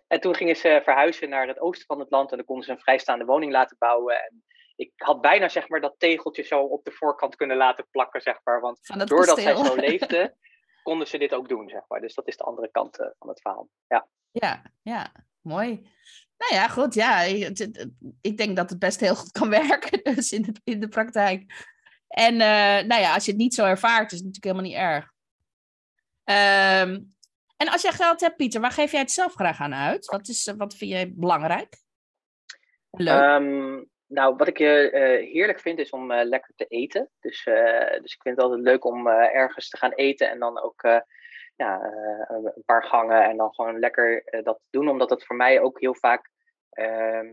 En 0.06 0.20
toen 0.20 0.34
gingen 0.34 0.56
ze 0.56 0.80
verhuizen 0.84 1.28
naar 1.28 1.46
het 1.46 1.60
oosten 1.60 1.86
van 1.86 1.98
het 1.98 2.10
land 2.10 2.30
en 2.30 2.36
dan 2.36 2.46
konden 2.46 2.64
ze 2.64 2.70
een 2.70 2.78
vrijstaande 2.78 3.24
woning 3.24 3.52
laten 3.52 3.76
bouwen. 3.78 4.14
En 4.24 4.44
ik 4.76 4.92
had 4.96 5.20
bijna 5.20 5.48
zeg 5.48 5.68
maar 5.68 5.80
dat 5.80 5.94
tegeltje 5.98 6.42
zo 6.42 6.60
op 6.60 6.84
de 6.84 6.92
voorkant 6.92 7.36
kunnen 7.36 7.56
laten 7.56 7.86
plakken, 7.90 8.20
zeg 8.20 8.40
maar. 8.44 8.60
Want 8.60 9.08
doordat 9.08 9.40
zij 9.40 9.56
zo 9.56 9.74
leefden, 9.88 10.36
konden 10.82 11.06
ze 11.06 11.18
dit 11.18 11.32
ook 11.32 11.48
doen, 11.48 11.68
zeg 11.68 11.82
maar. 11.88 12.00
Dus 12.00 12.14
dat 12.14 12.28
is 12.28 12.36
de 12.36 12.44
andere 12.44 12.70
kant 12.70 12.96
van 13.18 13.28
het 13.28 13.40
verhaal. 13.40 13.68
Ja, 13.86 14.08
ja, 14.30 14.62
ja. 14.82 15.12
mooi. 15.40 15.92
Nou 16.38 16.54
ja, 16.54 16.68
goed. 16.68 16.94
Ja, 16.94 17.20
ik 18.20 18.36
denk 18.36 18.56
dat 18.56 18.70
het 18.70 18.78
best 18.78 19.00
heel 19.00 19.16
goed 19.16 19.30
kan 19.30 19.48
werken 19.68 20.14
dus 20.14 20.32
in, 20.32 20.42
de, 20.42 20.52
in 20.64 20.80
de 20.80 20.88
praktijk. 20.88 21.72
En 22.14 22.35
uh, 22.35 22.88
nou 22.88 23.00
ja, 23.00 23.14
als 23.14 23.25
je 23.25 23.30
het 23.30 23.40
niet 23.40 23.54
zo 23.54 23.64
ervaart, 23.64 24.12
is 24.12 24.18
het 24.18 24.26
natuurlijk 24.26 24.44
helemaal 24.44 24.62
niet 24.62 24.92
erg. 24.92 25.04
Um, 26.25 27.14
en 27.56 27.68
als 27.68 27.83
jij 27.83 27.92
geld 27.92 28.21
hebt, 28.21 28.37
Pieter, 28.37 28.61
waar 28.61 28.71
geef 28.71 28.90
jij 28.90 29.00
het 29.00 29.11
zelf 29.11 29.35
graag 29.35 29.61
aan 29.61 29.75
uit? 29.75 30.06
Wat, 30.06 30.28
is, 30.28 30.52
wat 30.56 30.75
vind 30.75 30.90
jij 30.90 31.12
belangrijk? 31.14 31.76
Leuk. 32.90 33.23
Um, 33.23 33.90
nou, 34.06 34.37
wat 34.37 34.49
ik 34.49 34.59
uh, 34.59 34.92
heerlijk 35.33 35.61
vind 35.61 35.78
is 35.78 35.90
om 35.90 36.11
uh, 36.11 36.25
lekker 36.25 36.52
te 36.56 36.64
eten. 36.64 37.11
Dus, 37.21 37.44
dus 38.00 38.14
ik 38.14 38.23
vind 38.23 38.37
het 38.37 38.40
altijd 38.40 38.61
leuk 38.61 38.85
om 38.85 39.09
ergens 39.09 39.68
te 39.68 39.76
gaan 39.76 39.92
eten 39.92 40.30
en 40.30 40.38
dan 40.38 40.62
ook 40.62 40.83
ja, 41.56 41.80
een 42.28 42.62
paar 42.64 42.85
gangen 42.85 43.25
en 43.25 43.37
dan 43.37 43.54
gewoon 43.54 43.78
lekker 43.78 44.40
dat 44.42 44.61
doen. 44.71 44.88
Omdat 44.88 45.11
het 45.11 45.25
voor 45.25 45.37
mij 45.37 45.61
ook 45.61 45.80
heel 45.80 45.94
vaak 45.94 46.30
ehm, 46.71 47.33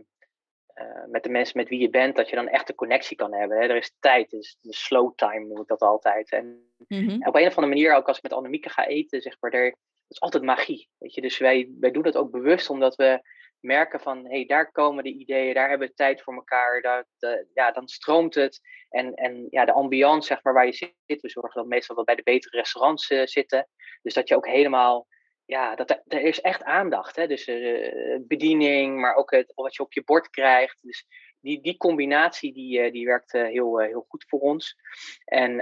uh, 0.74 1.04
met 1.10 1.22
de 1.22 1.28
mensen 1.28 1.58
met 1.58 1.68
wie 1.68 1.80
je 1.80 1.90
bent, 1.90 2.16
dat 2.16 2.28
je 2.28 2.36
dan 2.36 2.48
echt 2.48 2.68
een 2.68 2.74
connectie 2.74 3.16
kan 3.16 3.34
hebben. 3.34 3.58
Hè? 3.58 3.62
Er 3.68 3.76
is 3.76 3.96
tijd, 4.00 4.30
dus 4.30 4.56
de 4.60 4.74
slow 4.74 5.12
time 5.14 5.46
noem 5.46 5.60
ik 5.60 5.66
dat 5.66 5.80
altijd. 5.80 6.30
En, 6.30 6.74
mm-hmm. 6.88 7.26
op 7.26 7.34
een 7.34 7.46
of 7.46 7.56
andere 7.56 7.66
manier, 7.66 7.94
ook 7.94 8.06
als 8.06 8.16
ik 8.16 8.22
met 8.22 8.32
Annemieke 8.32 8.68
ga 8.68 8.86
eten, 8.86 9.20
zeg 9.20 9.36
maar, 9.40 9.52
er, 9.52 9.76
is 10.08 10.20
altijd 10.20 10.42
magie. 10.42 10.88
Weet 10.98 11.14
je? 11.14 11.20
Dus 11.20 11.38
wij, 11.38 11.70
wij 11.80 11.90
doen 11.90 12.02
dat 12.02 12.16
ook 12.16 12.30
bewust, 12.30 12.70
omdat 12.70 12.94
we 12.94 13.22
merken 13.60 14.00
van, 14.00 14.24
hé, 14.24 14.36
hey, 14.36 14.46
daar 14.46 14.72
komen 14.72 15.04
de 15.04 15.12
ideeën, 15.12 15.54
daar 15.54 15.68
hebben 15.68 15.88
we 15.88 15.94
tijd 15.94 16.22
voor 16.22 16.34
elkaar, 16.34 16.80
daar, 16.80 17.06
de, 17.18 17.46
ja, 17.54 17.70
dan 17.70 17.88
stroomt 17.88 18.34
het. 18.34 18.60
En, 18.88 19.14
en 19.14 19.46
ja, 19.50 19.64
de 19.64 19.72
ambiance, 19.72 20.26
zeg 20.26 20.42
maar, 20.42 20.52
waar 20.52 20.66
je 20.66 20.72
zit, 20.72 21.20
we 21.20 21.28
zorgen 21.28 21.60
dat 21.60 21.70
meestal 21.70 21.96
wel 21.96 22.04
bij 22.04 22.14
de 22.14 22.22
betere 22.22 22.56
restaurants 22.56 23.10
uh, 23.10 23.26
zitten. 23.26 23.68
Dus 24.02 24.14
dat 24.14 24.28
je 24.28 24.36
ook 24.36 24.46
helemaal 24.46 25.06
ja, 25.52 25.74
dat, 25.74 26.02
er 26.08 26.20
is 26.20 26.40
echt 26.40 26.62
aandacht. 26.62 27.16
Hè? 27.16 27.26
Dus 27.26 27.48
uh, 27.48 28.18
bediening, 28.20 29.00
maar 29.00 29.14
ook 29.14 29.30
het, 29.30 29.52
wat 29.54 29.74
je 29.74 29.82
op 29.82 29.92
je 29.92 30.04
bord 30.04 30.30
krijgt. 30.30 30.78
Dus 30.82 31.06
die, 31.40 31.60
die 31.60 31.76
combinatie 31.76 32.52
die, 32.52 32.84
uh, 32.84 32.92
die 32.92 33.06
werkt 33.06 33.34
uh, 33.34 33.42
heel, 33.42 33.78
heel 33.78 34.04
goed 34.08 34.24
voor 34.28 34.40
ons. 34.40 34.76
En 35.24 35.54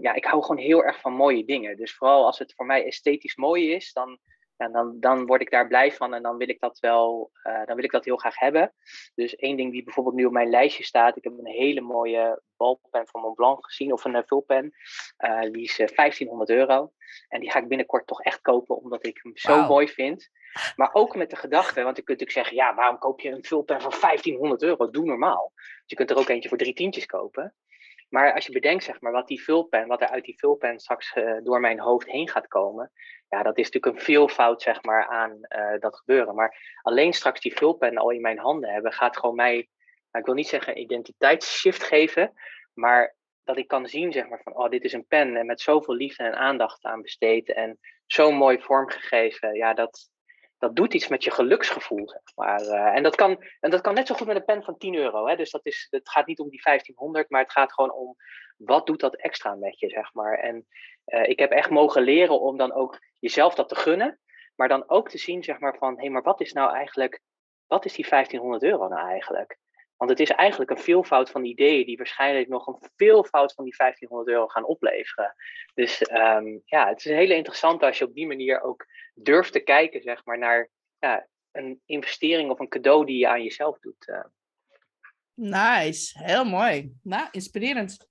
ja, 0.00 0.14
ik 0.14 0.24
hou 0.24 0.42
gewoon 0.42 0.62
heel 0.62 0.84
erg 0.84 1.00
van 1.00 1.12
mooie 1.12 1.44
dingen. 1.44 1.76
Dus 1.76 1.94
vooral 1.94 2.24
als 2.24 2.38
het 2.38 2.54
voor 2.54 2.66
mij 2.66 2.84
esthetisch 2.84 3.36
mooi 3.36 3.72
is, 3.72 3.92
dan, 3.92 4.18
ja, 4.60 4.68
dan, 4.68 5.00
dan 5.00 5.26
word 5.26 5.40
ik 5.40 5.50
daar 5.50 5.66
blij 5.66 5.92
van 5.92 6.14
en 6.14 6.22
dan 6.22 6.36
wil 6.36 6.48
ik 6.48 6.60
dat 6.60 6.78
wel, 6.78 7.30
dan 7.42 7.74
wil 7.74 7.84
ik 7.84 7.90
dat 7.90 8.04
heel 8.04 8.16
graag 8.16 8.38
hebben. 8.38 8.74
Dus 9.14 9.36
één 9.36 9.56
ding 9.56 9.72
die 9.72 9.84
bijvoorbeeld 9.84 10.14
nu 10.14 10.24
op 10.24 10.32
mijn 10.32 10.50
lijstje 10.50 10.84
staat, 10.84 11.16
ik 11.16 11.24
heb 11.24 11.32
een 11.38 11.46
hele 11.46 11.80
mooie 11.80 12.42
balpen 12.56 13.06
van 13.06 13.20
Montblanc 13.20 13.64
gezien, 13.64 13.92
of 13.92 14.04
een 14.04 14.22
vulpen. 14.26 14.74
die 15.52 15.62
is 15.62 15.76
1500 15.76 16.50
euro. 16.50 16.92
En 17.28 17.40
die 17.40 17.50
ga 17.50 17.58
ik 17.58 17.68
binnenkort 17.68 18.06
toch 18.06 18.22
echt 18.22 18.40
kopen, 18.40 18.76
omdat 18.76 19.06
ik 19.06 19.20
hem 19.22 19.36
zo 19.36 19.56
wow. 19.56 19.68
mooi 19.68 19.88
vind. 19.88 20.30
Maar 20.76 20.90
ook 20.92 21.16
met 21.16 21.30
de 21.30 21.36
gedachte, 21.36 21.82
want 21.82 21.96
je 21.96 22.02
kunt 22.02 22.20
natuurlijk 22.20 22.46
zeggen, 22.46 22.56
ja, 22.56 22.74
waarom 22.74 22.98
koop 22.98 23.20
je 23.20 23.30
een 23.30 23.44
vulpen 23.44 23.80
van 23.80 23.92
1500 24.00 24.62
euro? 24.62 24.90
Doe 24.90 25.04
normaal. 25.04 25.52
je 25.86 25.96
kunt 25.96 26.10
er 26.10 26.16
ook 26.16 26.28
eentje 26.28 26.48
voor 26.48 26.58
drie 26.58 26.74
tientjes 26.74 27.06
kopen. 27.06 27.54
Maar 28.10 28.34
als 28.34 28.46
je 28.46 28.52
bedenkt, 28.52 28.84
zeg 28.84 29.00
maar, 29.00 29.12
wat 29.12 29.28
die 29.28 29.42
vulpen, 29.42 29.86
wat 29.86 30.00
er 30.00 30.08
uit 30.08 30.24
die 30.24 30.38
vulpen 30.38 30.78
straks 30.78 31.16
uh, 31.16 31.36
door 31.42 31.60
mijn 31.60 31.80
hoofd 31.80 32.06
heen 32.06 32.28
gaat 32.28 32.48
komen, 32.48 32.92
ja, 33.28 33.42
dat 33.42 33.58
is 33.58 33.70
natuurlijk 33.70 33.96
een 33.96 34.04
veelvoud, 34.04 34.62
zeg 34.62 34.82
maar, 34.82 35.06
aan 35.06 35.38
uh, 35.48 35.78
dat 35.78 35.96
gebeuren. 35.96 36.34
Maar 36.34 36.78
alleen 36.82 37.12
straks 37.12 37.40
die 37.40 37.56
vulpen 37.56 37.96
al 37.96 38.10
in 38.10 38.20
mijn 38.20 38.38
handen 38.38 38.70
hebben, 38.70 38.92
gaat 38.92 39.18
gewoon 39.18 39.34
mij, 39.34 39.54
nou, 39.54 40.18
ik 40.18 40.24
wil 40.24 40.34
niet 40.34 40.48
zeggen 40.48 40.80
identiteitsshift 40.80 41.82
geven, 41.82 42.32
maar 42.74 43.16
dat 43.44 43.56
ik 43.56 43.68
kan 43.68 43.86
zien, 43.86 44.12
zeg 44.12 44.28
maar, 44.28 44.40
van, 44.42 44.56
oh, 44.56 44.70
dit 44.70 44.84
is 44.84 44.92
een 44.92 45.06
pen 45.06 45.36
en 45.36 45.46
met 45.46 45.60
zoveel 45.60 45.94
liefde 45.94 46.24
en 46.24 46.36
aandacht 46.36 46.84
aan 46.84 47.02
besteed 47.02 47.52
en 47.52 47.78
zo 48.06 48.32
mooi 48.32 48.60
vormgegeven. 48.60 49.54
Ja, 49.54 49.74
dat, 49.74 50.10
dat 50.60 50.76
doet 50.76 50.94
iets 50.94 51.08
met 51.08 51.24
je 51.24 51.30
geluksgevoel, 51.30 52.08
maar. 52.34 52.60
Uh, 52.60 52.96
en, 52.96 53.02
dat 53.02 53.16
kan, 53.16 53.44
en 53.60 53.70
dat 53.70 53.80
kan 53.80 53.94
net 53.94 54.06
zo 54.06 54.14
goed 54.14 54.26
met 54.26 54.36
een 54.36 54.44
pen 54.44 54.62
van 54.62 54.78
10 54.78 54.94
euro. 54.94 55.26
Hè? 55.26 55.36
Dus 55.36 55.50
dat 55.50 55.66
is, 55.66 55.86
het 55.90 56.08
gaat 56.08 56.26
niet 56.26 56.38
om 56.38 56.48
die 56.48 56.60
1500, 56.62 57.30
maar 57.30 57.42
het 57.42 57.52
gaat 57.52 57.72
gewoon 57.72 57.92
om 57.92 58.16
wat 58.56 58.86
doet 58.86 59.00
dat 59.00 59.16
extra 59.16 59.54
met 59.54 59.78
je, 59.78 59.88
zeg 59.88 60.14
maar. 60.14 60.38
En 60.38 60.66
uh, 61.06 61.28
ik 61.28 61.38
heb 61.38 61.50
echt 61.50 61.70
mogen 61.70 62.02
leren 62.02 62.40
om 62.40 62.56
dan 62.56 62.72
ook 62.72 62.98
jezelf 63.18 63.54
dat 63.54 63.68
te 63.68 63.74
gunnen, 63.74 64.20
maar 64.54 64.68
dan 64.68 64.88
ook 64.88 65.08
te 65.08 65.18
zien, 65.18 65.42
zeg 65.42 65.58
maar, 65.58 65.76
van 65.78 65.94
hé, 65.94 66.00
hey, 66.00 66.10
maar 66.10 66.22
wat 66.22 66.40
is 66.40 66.52
nou 66.52 66.74
eigenlijk, 66.74 67.20
wat 67.66 67.84
is 67.84 67.94
die 67.94 68.08
1500 68.08 68.62
euro 68.62 68.88
nou 68.88 69.08
eigenlijk? 69.08 69.58
Want 70.00 70.12
het 70.12 70.20
is 70.20 70.30
eigenlijk 70.30 70.70
een 70.70 70.78
veelvoud 70.78 71.30
van 71.30 71.44
ideeën 71.44 71.86
die 71.86 71.96
waarschijnlijk 71.96 72.48
nog 72.48 72.66
een 72.66 72.88
veelvoud 72.96 73.52
van 73.52 73.64
die 73.64 73.74
1500 73.76 74.30
euro 74.30 74.46
gaan 74.46 74.64
opleveren. 74.64 75.34
Dus 75.74 76.10
um, 76.10 76.62
ja, 76.64 76.88
het 76.88 76.98
is 76.98 77.04
een 77.04 77.16
hele 77.16 77.34
interessante 77.34 77.86
als 77.86 77.98
je 77.98 78.04
op 78.06 78.14
die 78.14 78.26
manier 78.26 78.60
ook 78.60 78.86
durft 79.14 79.52
te 79.52 79.60
kijken, 79.60 80.02
zeg 80.02 80.24
maar, 80.24 80.38
naar 80.38 80.70
ja, 80.98 81.26
een 81.52 81.80
investering 81.84 82.50
of 82.50 82.58
een 82.58 82.68
cadeau 82.68 83.06
die 83.06 83.18
je 83.18 83.28
aan 83.28 83.42
jezelf 83.42 83.78
doet. 83.78 84.08
Uh. 84.08 84.24
Nice, 85.34 86.24
heel 86.24 86.44
mooi. 86.44 86.92
Nou, 87.02 87.28
inspirerend. 87.30 88.09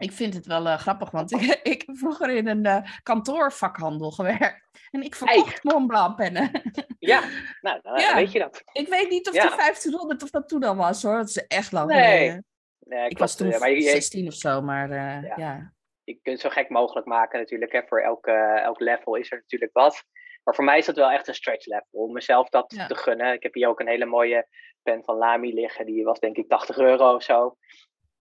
Ik 0.00 0.12
vind 0.12 0.34
het 0.34 0.46
wel 0.46 0.66
uh, 0.66 0.78
grappig, 0.78 1.10
want 1.10 1.32
ik, 1.34 1.60
ik, 1.62 1.82
heb 1.86 1.96
vroeger 1.96 2.30
in 2.30 2.46
een 2.46 2.66
uh, 2.66 2.92
kantoorvakhandel 3.02 4.10
gewerkt. 4.10 4.68
En 4.90 5.02
ik 5.02 5.14
verkocht 5.14 5.64
Mont 5.64 5.86
Blanc 5.86 6.16
pennen. 6.16 6.50
Ja, 6.98 7.22
nou, 7.60 7.80
dan 7.82 8.00
ja. 8.00 8.14
weet 8.14 8.32
je 8.32 8.38
dat. 8.38 8.62
Ik 8.72 8.88
weet 8.88 9.10
niet 9.10 9.28
of 9.28 9.34
ja. 9.34 9.46
die 9.46 9.56
1500 9.56 10.22
of 10.22 10.30
dat 10.30 10.48
toen 10.48 10.62
al 10.62 10.76
was 10.76 11.02
hoor. 11.02 11.16
Dat 11.16 11.28
is 11.28 11.46
echt 11.46 11.72
lang 11.72 11.90
nee. 11.90 12.02
geleden. 12.02 12.44
Nee, 12.78 13.04
ik, 13.04 13.10
ik 13.10 13.18
was 13.18 13.36
toen 13.36 13.48
maar 13.48 13.70
je, 13.70 13.80
16 13.80 14.26
of 14.26 14.34
zo, 14.34 14.62
maar 14.62 14.90
uh, 14.90 15.22
ja. 15.22 15.34
ja. 15.36 15.72
Je 16.04 16.12
kunt 16.12 16.24
het 16.24 16.40
zo 16.40 16.48
gek 16.48 16.68
mogelijk 16.68 17.06
maken 17.06 17.38
natuurlijk. 17.38 17.72
Hè. 17.72 17.82
Voor 17.86 18.00
elk, 18.00 18.26
elk 18.26 18.80
level 18.80 19.14
is 19.14 19.30
er 19.32 19.38
natuurlijk 19.38 19.72
wat. 19.72 20.04
Maar 20.44 20.54
voor 20.54 20.64
mij 20.64 20.78
is 20.78 20.86
dat 20.86 20.96
wel 20.96 21.10
echt 21.10 21.28
een 21.28 21.34
stretch 21.34 21.66
level. 21.66 21.86
Om 21.90 22.12
mezelf 22.12 22.48
dat 22.48 22.72
ja. 22.76 22.86
te 22.86 22.94
gunnen. 22.94 23.32
Ik 23.32 23.42
heb 23.42 23.54
hier 23.54 23.68
ook 23.68 23.80
een 23.80 23.88
hele 23.88 24.06
mooie 24.06 24.48
pen 24.82 25.04
van 25.04 25.16
Lamy 25.16 25.52
liggen. 25.54 25.86
Die 25.86 26.04
was 26.04 26.18
denk 26.18 26.36
ik 26.36 26.48
80 26.48 26.78
euro 26.78 27.14
of 27.14 27.22
zo. 27.22 27.56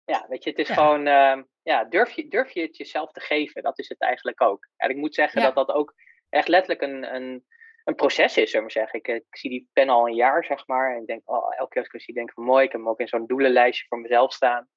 Ja, 0.04 0.26
weet 0.28 0.44
je, 0.44 0.50
het 0.50 0.58
is 0.58 0.68
ja. 0.68 0.74
gewoon... 0.74 1.06
Uh, 1.06 1.42
ja, 1.64 1.84
durf 1.84 2.10
je, 2.10 2.28
durf 2.28 2.50
je 2.50 2.60
het 2.60 2.76
jezelf 2.76 3.12
te 3.12 3.20
geven? 3.20 3.62
Dat 3.62 3.78
is 3.78 3.88
het 3.88 4.00
eigenlijk 4.00 4.42
ook. 4.42 4.68
En 4.76 4.90
ik 4.90 4.96
moet 4.96 5.14
zeggen 5.14 5.42
dat 5.42 5.54
dat 5.54 5.70
ook 5.70 5.94
echt 6.28 6.48
letterlijk 6.48 6.82
een, 6.82 7.14
een, 7.14 7.44
een 7.84 7.94
proces 7.94 8.36
is, 8.36 8.50
zullen 8.50 8.66
we 8.66 8.72
zeggen. 8.72 8.98
Ik, 8.98 9.08
ik, 9.08 9.24
zie 9.30 9.50
die 9.50 9.68
pen 9.72 9.88
al 9.88 10.08
een 10.08 10.14
jaar, 10.14 10.44
zeg 10.44 10.66
maar. 10.66 10.94
En 10.94 11.00
ik 11.00 11.06
denk, 11.06 11.30
oh, 11.30 11.58
elke 11.58 11.70
keer 11.70 11.82
als 11.82 11.92
ik 11.92 12.00
zie, 12.00 12.14
denk 12.14 12.28
ik 12.28 12.34
van 12.34 12.44
mooi. 12.44 12.64
Ik 12.64 12.72
heb 12.72 12.80
hem 12.80 12.90
ook 12.90 13.00
in 13.00 13.08
zo'n 13.08 13.26
doelenlijstje 13.26 13.86
voor 13.88 13.98
mezelf 13.98 14.32
staan. 14.32 14.68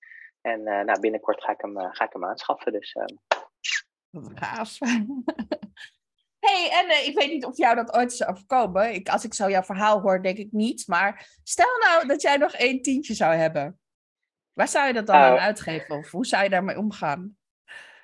En 0.41 0.60
uh, 0.60 0.82
nou, 0.82 1.00
binnenkort 1.00 1.44
ga 1.44 1.51
ik 1.51 1.62
hem, 1.62 1.77
uh, 1.77 1.88
ga 1.91 2.06
ik 2.06 2.13
hem 2.13 2.25
aanschaffen. 2.25 2.72
Dus, 2.72 2.96
uh... 2.96 3.06
Gaaf. 4.34 4.77
hey, 6.46 6.70
en 6.72 6.86
uh, 6.86 7.08
ik 7.08 7.17
weet 7.17 7.32
niet 7.32 7.46
of 7.46 7.58
jou 7.58 7.75
dat 7.75 7.94
ooit 7.94 8.12
is 8.12 8.27
overkomen. 8.27 8.94
Ik, 8.94 9.10
als 9.10 9.24
ik 9.24 9.34
zo 9.34 9.50
jouw 9.50 9.63
verhaal 9.63 10.01
hoor, 10.01 10.22
denk 10.22 10.38
ik 10.38 10.51
niet. 10.51 10.88
Maar 10.88 11.39
stel 11.44 11.77
nou 11.79 12.08
dat 12.08 12.22
jij 12.22 12.38
nog 12.38 12.53
één 12.53 12.82
tientje 12.82 13.13
zou 13.13 13.34
hebben. 13.34 13.79
Waar 14.58 14.67
zou 14.67 14.88
je 14.88 14.93
dat 14.93 15.08
dan 15.08 15.15
aan 15.15 15.34
Oh. 15.34 15.43
uitgeven? 15.43 15.96
Of 15.96 16.12
hoe 16.12 16.26
zou 16.26 16.43
je 16.43 16.50
daarmee 16.50 16.78
omgaan? 16.78 17.38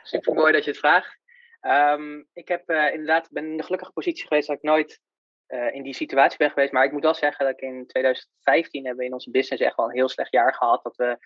Super 0.04 0.34
mooi 0.34 0.52
dat 0.52 0.64
je 0.64 0.70
het 0.70 0.80
vraagt. 0.80 1.20
Um, 1.62 2.28
ik 2.34 2.48
heb 2.48 2.70
uh, 2.70 2.92
inderdaad 2.92 3.32
ben 3.32 3.46
in 3.46 3.58
de 3.58 3.64
gelukkige 3.64 3.92
positie 3.92 4.28
geweest 4.28 4.48
dat 4.48 4.58
ik 4.58 4.64
nooit 4.64 5.00
uh, 5.48 5.74
in 5.74 5.84
die 5.84 5.94
situatie 5.94 6.38
ben 6.38 6.50
geweest. 6.50 6.72
Maar 6.72 6.86
ik 6.86 6.92
moet 6.92 7.04
wel 7.04 7.14
zeggen 7.14 7.46
dat 7.46 7.54
ik 7.54 7.62
in 7.62 7.88
2015 7.88 8.86
hebben 8.86 9.02
we 9.02 9.08
in 9.08 9.14
onze 9.14 9.32
business 9.32 9.64
echt 9.64 9.76
wel 9.76 9.86
een 9.86 9.96
heel 9.96 10.10
slecht 10.10 10.32
jaar 10.32 10.54
gehad. 10.54 10.84
Dat 10.84 10.96
we 10.96 11.18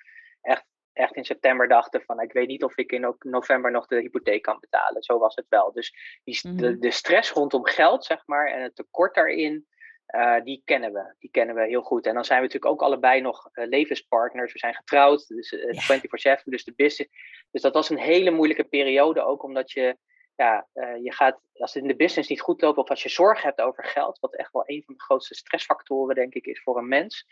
echt, 0.41 0.65
echt 0.93 1.15
in 1.15 1.25
september 1.25 1.67
dachten 1.67 2.01
van 2.01 2.21
ik 2.21 2.33
weet 2.33 2.47
niet 2.47 2.63
of 2.63 2.77
ik 2.77 2.91
in 2.91 3.15
november 3.19 3.71
nog 3.71 3.87
de 3.87 3.99
hypotheek 3.99 4.41
kan 4.41 4.57
betalen. 4.59 5.03
Zo 5.03 5.19
was 5.19 5.35
het 5.35 5.45
wel. 5.49 5.71
Dus 5.71 6.19
die, 6.23 6.39
mm 6.41 6.51
-hmm. 6.51 6.61
de, 6.61 6.77
de, 6.77 6.91
stress 6.91 7.31
rondom 7.31 7.65
geld, 7.65 8.05
zeg 8.05 8.23
maar, 8.25 8.47
en 8.47 8.61
het 8.61 8.75
tekort 8.75 9.15
daarin, 9.15 9.67
uh, 10.15 10.43
die 10.43 10.61
kennen 10.65 10.93
we. 10.93 11.15
Die 11.19 11.29
kennen 11.31 11.55
we 11.55 11.65
heel 11.65 11.81
goed. 11.81 12.05
En 12.05 12.13
dan 12.13 12.25
zijn 12.25 12.39
we 12.39 12.45
natuurlijk 12.45 12.71
ook 12.71 12.81
allebei 12.81 13.21
nog 13.21 13.49
uh, 13.53 13.67
levenspartners. 13.67 14.53
We 14.53 14.59
zijn 14.59 14.75
getrouwd, 14.75 15.27
dus 15.27 15.51
uh, 15.51 15.71
ja. 15.71 16.37
24-7, 16.39 16.43
dus 16.43 16.63
de 16.63 16.73
business. 16.75 17.11
Dus 17.51 17.61
dat 17.61 17.73
was 17.73 17.89
een 17.89 17.99
hele 17.99 18.31
moeilijke 18.31 18.63
periode, 18.63 19.23
ook 19.23 19.43
omdat 19.43 19.71
je, 19.71 19.97
ja, 20.35 20.67
je 21.01 21.13
gaat, 21.13 21.39
als 21.53 21.73
het 21.73 21.83
in 21.83 21.89
de 21.89 21.95
business 21.95 22.29
niet 22.29 22.41
goed 22.41 22.61
loopt, 22.61 22.77
of 22.77 22.89
als 22.89 23.03
je 23.03 23.09
zorg 23.09 23.41
hebt 23.41 23.61
over 23.61 23.83
geld, 23.83 24.19
wat 24.19 24.35
echt 24.35 24.51
wel 24.51 24.63
een 24.65 24.83
van 24.85 24.93
de 24.93 25.03
grootste 25.03 25.35
stressfactoren, 25.35 26.15
denk 26.15 26.33
ik, 26.33 26.45
is 26.45 26.61
voor 26.61 26.77
een 26.77 26.87
mens, 26.87 27.25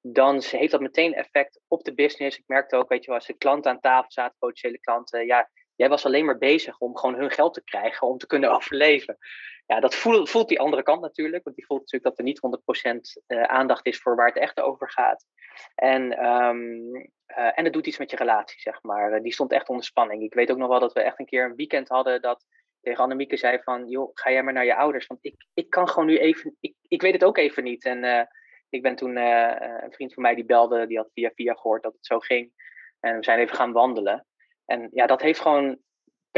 dan 0.00 0.42
heeft 0.46 0.70
dat 0.70 0.80
meteen 0.80 1.14
effect 1.14 1.60
op 1.68 1.84
de 1.84 1.94
business. 1.94 2.38
Ik 2.38 2.44
merkte 2.46 2.76
ook, 2.76 2.88
weet 2.88 3.04
je 3.04 3.12
als 3.12 3.26
de 3.26 3.38
klanten 3.38 3.70
aan 3.70 3.80
tafel 3.80 4.10
zaten, 4.12 4.36
potentiële 4.38 4.80
klanten, 4.80 5.26
ja, 5.26 5.50
jij 5.74 5.88
was 5.88 6.06
alleen 6.06 6.24
maar 6.24 6.38
bezig 6.38 6.78
om 6.78 6.96
gewoon 6.96 7.14
hun 7.14 7.30
geld 7.30 7.54
te 7.54 7.64
krijgen, 7.64 8.08
om 8.08 8.18
te 8.18 8.26
kunnen 8.26 8.50
overleven 8.50 9.18
ja, 9.66 9.80
dat 9.80 9.94
voelt, 9.94 10.30
voelt 10.30 10.48
die 10.48 10.60
andere 10.60 10.82
kant 10.82 11.00
natuurlijk. 11.00 11.44
Want 11.44 11.56
die 11.56 11.66
voelt 11.66 11.80
natuurlijk 11.80 12.16
dat 12.16 12.18
er 12.18 12.24
niet 12.24 12.40
100% 13.18 13.22
uh, 13.26 13.42
aandacht 13.42 13.86
is 13.86 13.98
voor 13.98 14.16
waar 14.16 14.26
het 14.26 14.36
echt 14.36 14.60
over 14.60 14.90
gaat. 14.90 15.26
En, 15.74 16.26
um, 16.26 16.94
uh, 16.96 17.58
en 17.58 17.64
het 17.64 17.72
doet 17.72 17.86
iets 17.86 17.98
met 17.98 18.10
je 18.10 18.16
relatie, 18.16 18.60
zeg 18.60 18.82
maar. 18.82 19.22
die 19.22 19.32
stond 19.32 19.52
echt 19.52 19.68
onder 19.68 19.84
spanning. 19.84 20.22
Ik 20.22 20.34
weet 20.34 20.50
ook 20.50 20.56
nog 20.56 20.68
wel 20.68 20.80
dat 20.80 20.92
we 20.92 21.00
echt 21.00 21.18
een 21.18 21.26
keer 21.26 21.44
een 21.44 21.56
weekend 21.56 21.88
hadden 21.88 22.22
dat 22.22 22.44
tegen 22.80 23.02
Annemieke 23.02 23.36
zei 23.36 23.62
van... 23.62 23.88
joh, 23.88 24.10
ga 24.14 24.30
jij 24.30 24.42
maar 24.42 24.52
naar 24.52 24.64
je 24.64 24.76
ouders. 24.76 25.06
Want 25.06 25.20
ik, 25.22 25.46
ik 25.54 25.70
kan 25.70 25.88
gewoon 25.88 26.06
nu 26.06 26.18
even... 26.18 26.56
Ik, 26.60 26.74
ik 26.88 27.02
weet 27.02 27.12
het 27.12 27.24
ook 27.24 27.36
even 27.36 27.64
niet. 27.64 27.84
En 27.84 28.28
ik 28.68 28.82
ben 28.82 28.96
toen... 28.96 29.16
een 29.16 29.92
vriend 29.92 30.14
van 30.14 30.22
mij 30.22 30.34
die 30.34 30.44
belde, 30.44 30.86
die 30.86 30.96
had 30.96 31.10
via 31.14 31.30
via 31.34 31.54
gehoord 31.54 31.82
dat 31.82 31.92
het 31.92 32.06
zo 32.06 32.18
ging. 32.18 32.52
En 33.00 33.16
we 33.16 33.24
zijn 33.24 33.38
even 33.38 33.56
gaan 33.56 33.72
wandelen. 33.72 34.26
En 34.64 34.88
ja, 34.92 35.06
dat 35.06 35.22
heeft 35.22 35.40
gewoon 35.40 35.78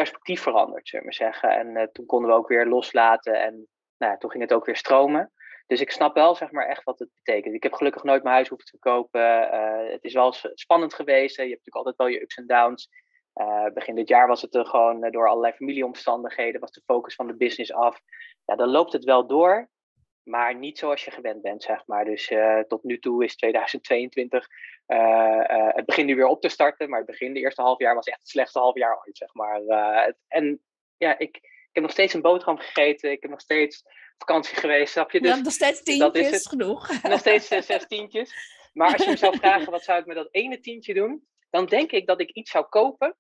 perspectief 0.01 0.43
veranderd, 0.43 0.89
zullen 0.89 1.07
we 1.07 1.13
zeggen. 1.13 1.51
En 1.51 1.77
uh, 1.77 1.83
toen 1.93 2.07
konden 2.07 2.31
we 2.31 2.37
ook 2.37 2.49
weer 2.49 2.67
loslaten 2.67 3.43
en 3.43 3.69
nou, 3.99 4.13
ja, 4.13 4.19
toen 4.19 4.31
ging 4.31 4.43
het 4.43 4.53
ook 4.53 4.65
weer 4.65 4.77
stromen. 4.77 5.33
Dus 5.67 5.81
ik 5.81 5.91
snap 5.91 6.15
wel 6.15 6.35
zeg 6.35 6.51
maar 6.51 6.67
echt 6.67 6.85
wat 6.85 6.99
het 6.99 7.09
betekent. 7.15 7.55
Ik 7.55 7.63
heb 7.63 7.73
gelukkig 7.73 8.03
nooit 8.03 8.23
mijn 8.23 8.35
huis 8.35 8.49
hoeven 8.49 8.67
te 8.67 8.79
kopen. 8.79 9.21
Uh, 9.21 9.93
het 9.93 10.05
is 10.05 10.15
wel 10.15 10.35
spannend 10.55 10.95
geweest. 10.95 11.37
Je 11.37 11.43
hebt 11.43 11.65
natuurlijk 11.65 11.87
altijd 11.87 11.97
wel 11.97 12.07
je 12.07 12.23
ups 12.23 12.37
en 12.37 12.47
downs. 12.47 12.89
Uh, 13.35 13.65
begin 13.75 13.95
dit 13.95 14.09
jaar 14.09 14.27
was 14.27 14.43
het 14.43 14.55
er 14.55 14.67
gewoon 14.67 15.11
door 15.11 15.29
allerlei 15.29 15.53
familieomstandigheden, 15.53 16.61
was 16.61 16.73
de 16.73 16.83
focus 16.87 17.15
van 17.15 17.27
de 17.27 17.37
business 17.37 17.73
af. 17.73 18.01
Ja, 18.45 18.57
dan 18.57 18.69
loopt 18.69 18.93
het 18.93 19.05
wel 19.05 19.27
door, 19.27 19.69
maar 20.29 20.55
niet 20.55 20.79
zoals 20.79 21.05
je 21.05 21.11
gewend 21.11 21.43
bent, 21.43 21.63
zeg 21.63 21.87
maar. 21.87 22.05
Dus 22.05 22.31
uh, 22.31 22.61
tot 22.61 22.85
nu 22.85 22.99
toe 22.99 23.25
is 23.25 23.37
2022, 23.37 24.49
uh, 24.87 24.97
uh, 24.99 25.69
het 25.69 25.87
begint 25.87 26.07
nu 26.07 26.17
weer 26.17 26.27
op 26.27 26.41
te 26.41 26.49
starten, 26.49 26.89
maar 26.89 26.99
het 26.99 27.09
begin, 27.09 27.33
de 27.33 27.41
eerste 27.41 27.63
half 27.63 27.79
jaar, 27.79 27.95
was 27.95 28.07
echt 28.07 28.19
het 28.19 28.29
slechtste 28.29 28.59
half 28.59 28.77
jaar 28.77 28.99
ooit, 29.07 29.17
zeg 29.17 29.35
maar. 29.35 29.61
Het, 30.05 30.17
en 30.29 30.61
ja, 30.97 31.19
ik, 31.19 31.37
ik 31.37 31.71
heb 31.73 31.83
nog 31.83 31.93
steeds 31.93 32.15
een 32.15 32.23
boterham 32.23 32.59
gegeten, 32.59 33.11
ik 33.11 33.23
heb 33.23 33.31
nog 33.31 33.41
steeds 33.41 33.85
vakantie 34.19 34.57
geweest, 34.57 34.93
snap 34.93 35.11
je? 35.11 35.21
Dus, 35.21 35.41
nog 35.41 35.53
steeds 35.53 35.83
tientjes, 35.83 36.13
dat 36.13 36.17
is 36.17 36.31
het. 36.31 36.49
genoeg. 36.49 37.03
Nog 37.03 37.19
steeds 37.19 37.49
zes 37.49 37.87
tientjes. 37.89 38.57
Maar 38.73 38.93
als 38.93 39.05
je 39.05 39.11
me 39.11 39.17
zou 39.17 39.37
vragen, 39.37 39.71
wat 39.71 39.85
zou 39.85 40.01
ik 40.01 40.07
met 40.07 40.17
dat 40.17 40.29
ene 40.31 40.61
tientje 40.61 40.95
doen? 40.95 41.27
Dan 41.51 41.67
denk 41.67 41.91
ik 41.91 42.07
dat 42.07 42.21
ik 42.21 42.31
iets 42.31 42.51
zou 42.51 42.65
kopen 42.65 43.17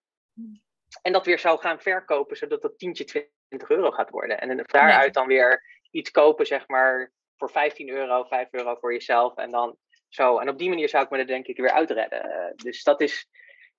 en 1.02 1.12
dat 1.12 1.26
weer 1.26 1.38
zou 1.38 1.58
gaan 1.58 1.80
verkopen, 1.80 2.36
zodat 2.36 2.62
dat 2.62 2.78
tientje 2.78 3.04
20 3.04 3.68
euro 3.68 3.90
gaat 3.90 4.10
worden. 4.10 4.40
En 4.40 4.64
daaruit 4.66 5.14
dan 5.14 5.26
weer 5.26 5.77
iets 5.98 6.10
kopen, 6.10 6.46
zeg 6.46 6.68
maar, 6.68 7.12
voor 7.36 7.50
15 7.50 7.88
euro, 7.88 8.24
5 8.24 8.48
euro 8.50 8.74
voor 8.74 8.92
jezelf. 8.92 9.36
En 9.36 9.50
dan 9.50 9.76
zo. 10.08 10.38
En 10.38 10.48
op 10.48 10.58
die 10.58 10.68
manier 10.68 10.88
zou 10.88 11.04
ik 11.04 11.10
me 11.10 11.18
er 11.18 11.26
denk 11.26 11.46
ik 11.46 11.56
weer 11.56 11.72
uitredden. 11.72 12.26
Uh, 12.26 12.52
dus 12.54 12.82
dat 12.82 13.00
is 13.00 13.28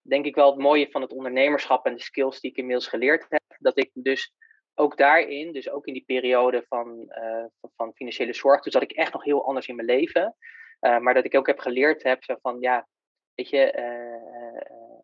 denk 0.02 0.26
ik 0.26 0.36
wel 0.36 0.52
het 0.52 0.60
mooie 0.60 0.92
van 0.92 1.02
het 1.02 1.12
ondernemerschap 1.12 1.86
en 1.86 1.94
de 1.96 2.02
skills 2.02 2.40
die 2.40 2.52
ik 2.52 2.58
inmiddels 2.58 2.88
geleerd 2.88 3.26
heb. 3.30 3.44
Dat 3.58 3.78
ik 3.78 3.90
dus 3.94 4.34
ook 4.76 4.98
daarin, 4.98 5.52
dus 5.52 5.70
ook 5.70 5.88
in 5.88 5.94
die 5.94 6.04
periode 6.06 6.66
van, 6.68 7.06
uh, 7.10 7.46
van 7.76 7.94
financiële 7.94 8.34
zorg, 8.34 8.62
dus 8.62 8.74
dat 8.74 8.82
ik 8.82 8.92
echt 8.92 9.14
nog 9.14 9.24
heel 9.24 9.46
anders 9.46 9.68
in 9.68 9.76
mijn 9.76 9.88
leven. 9.88 10.36
Uh, 10.82 10.98
maar 10.98 11.14
dat 11.14 11.26
ik 11.26 11.36
ook 11.36 11.48
heb 11.48 11.60
geleerd 11.60 12.04
heb 12.04 12.24
van 12.42 12.58
ja, 12.60 12.88
weet 13.36 13.50
je, 13.50 13.74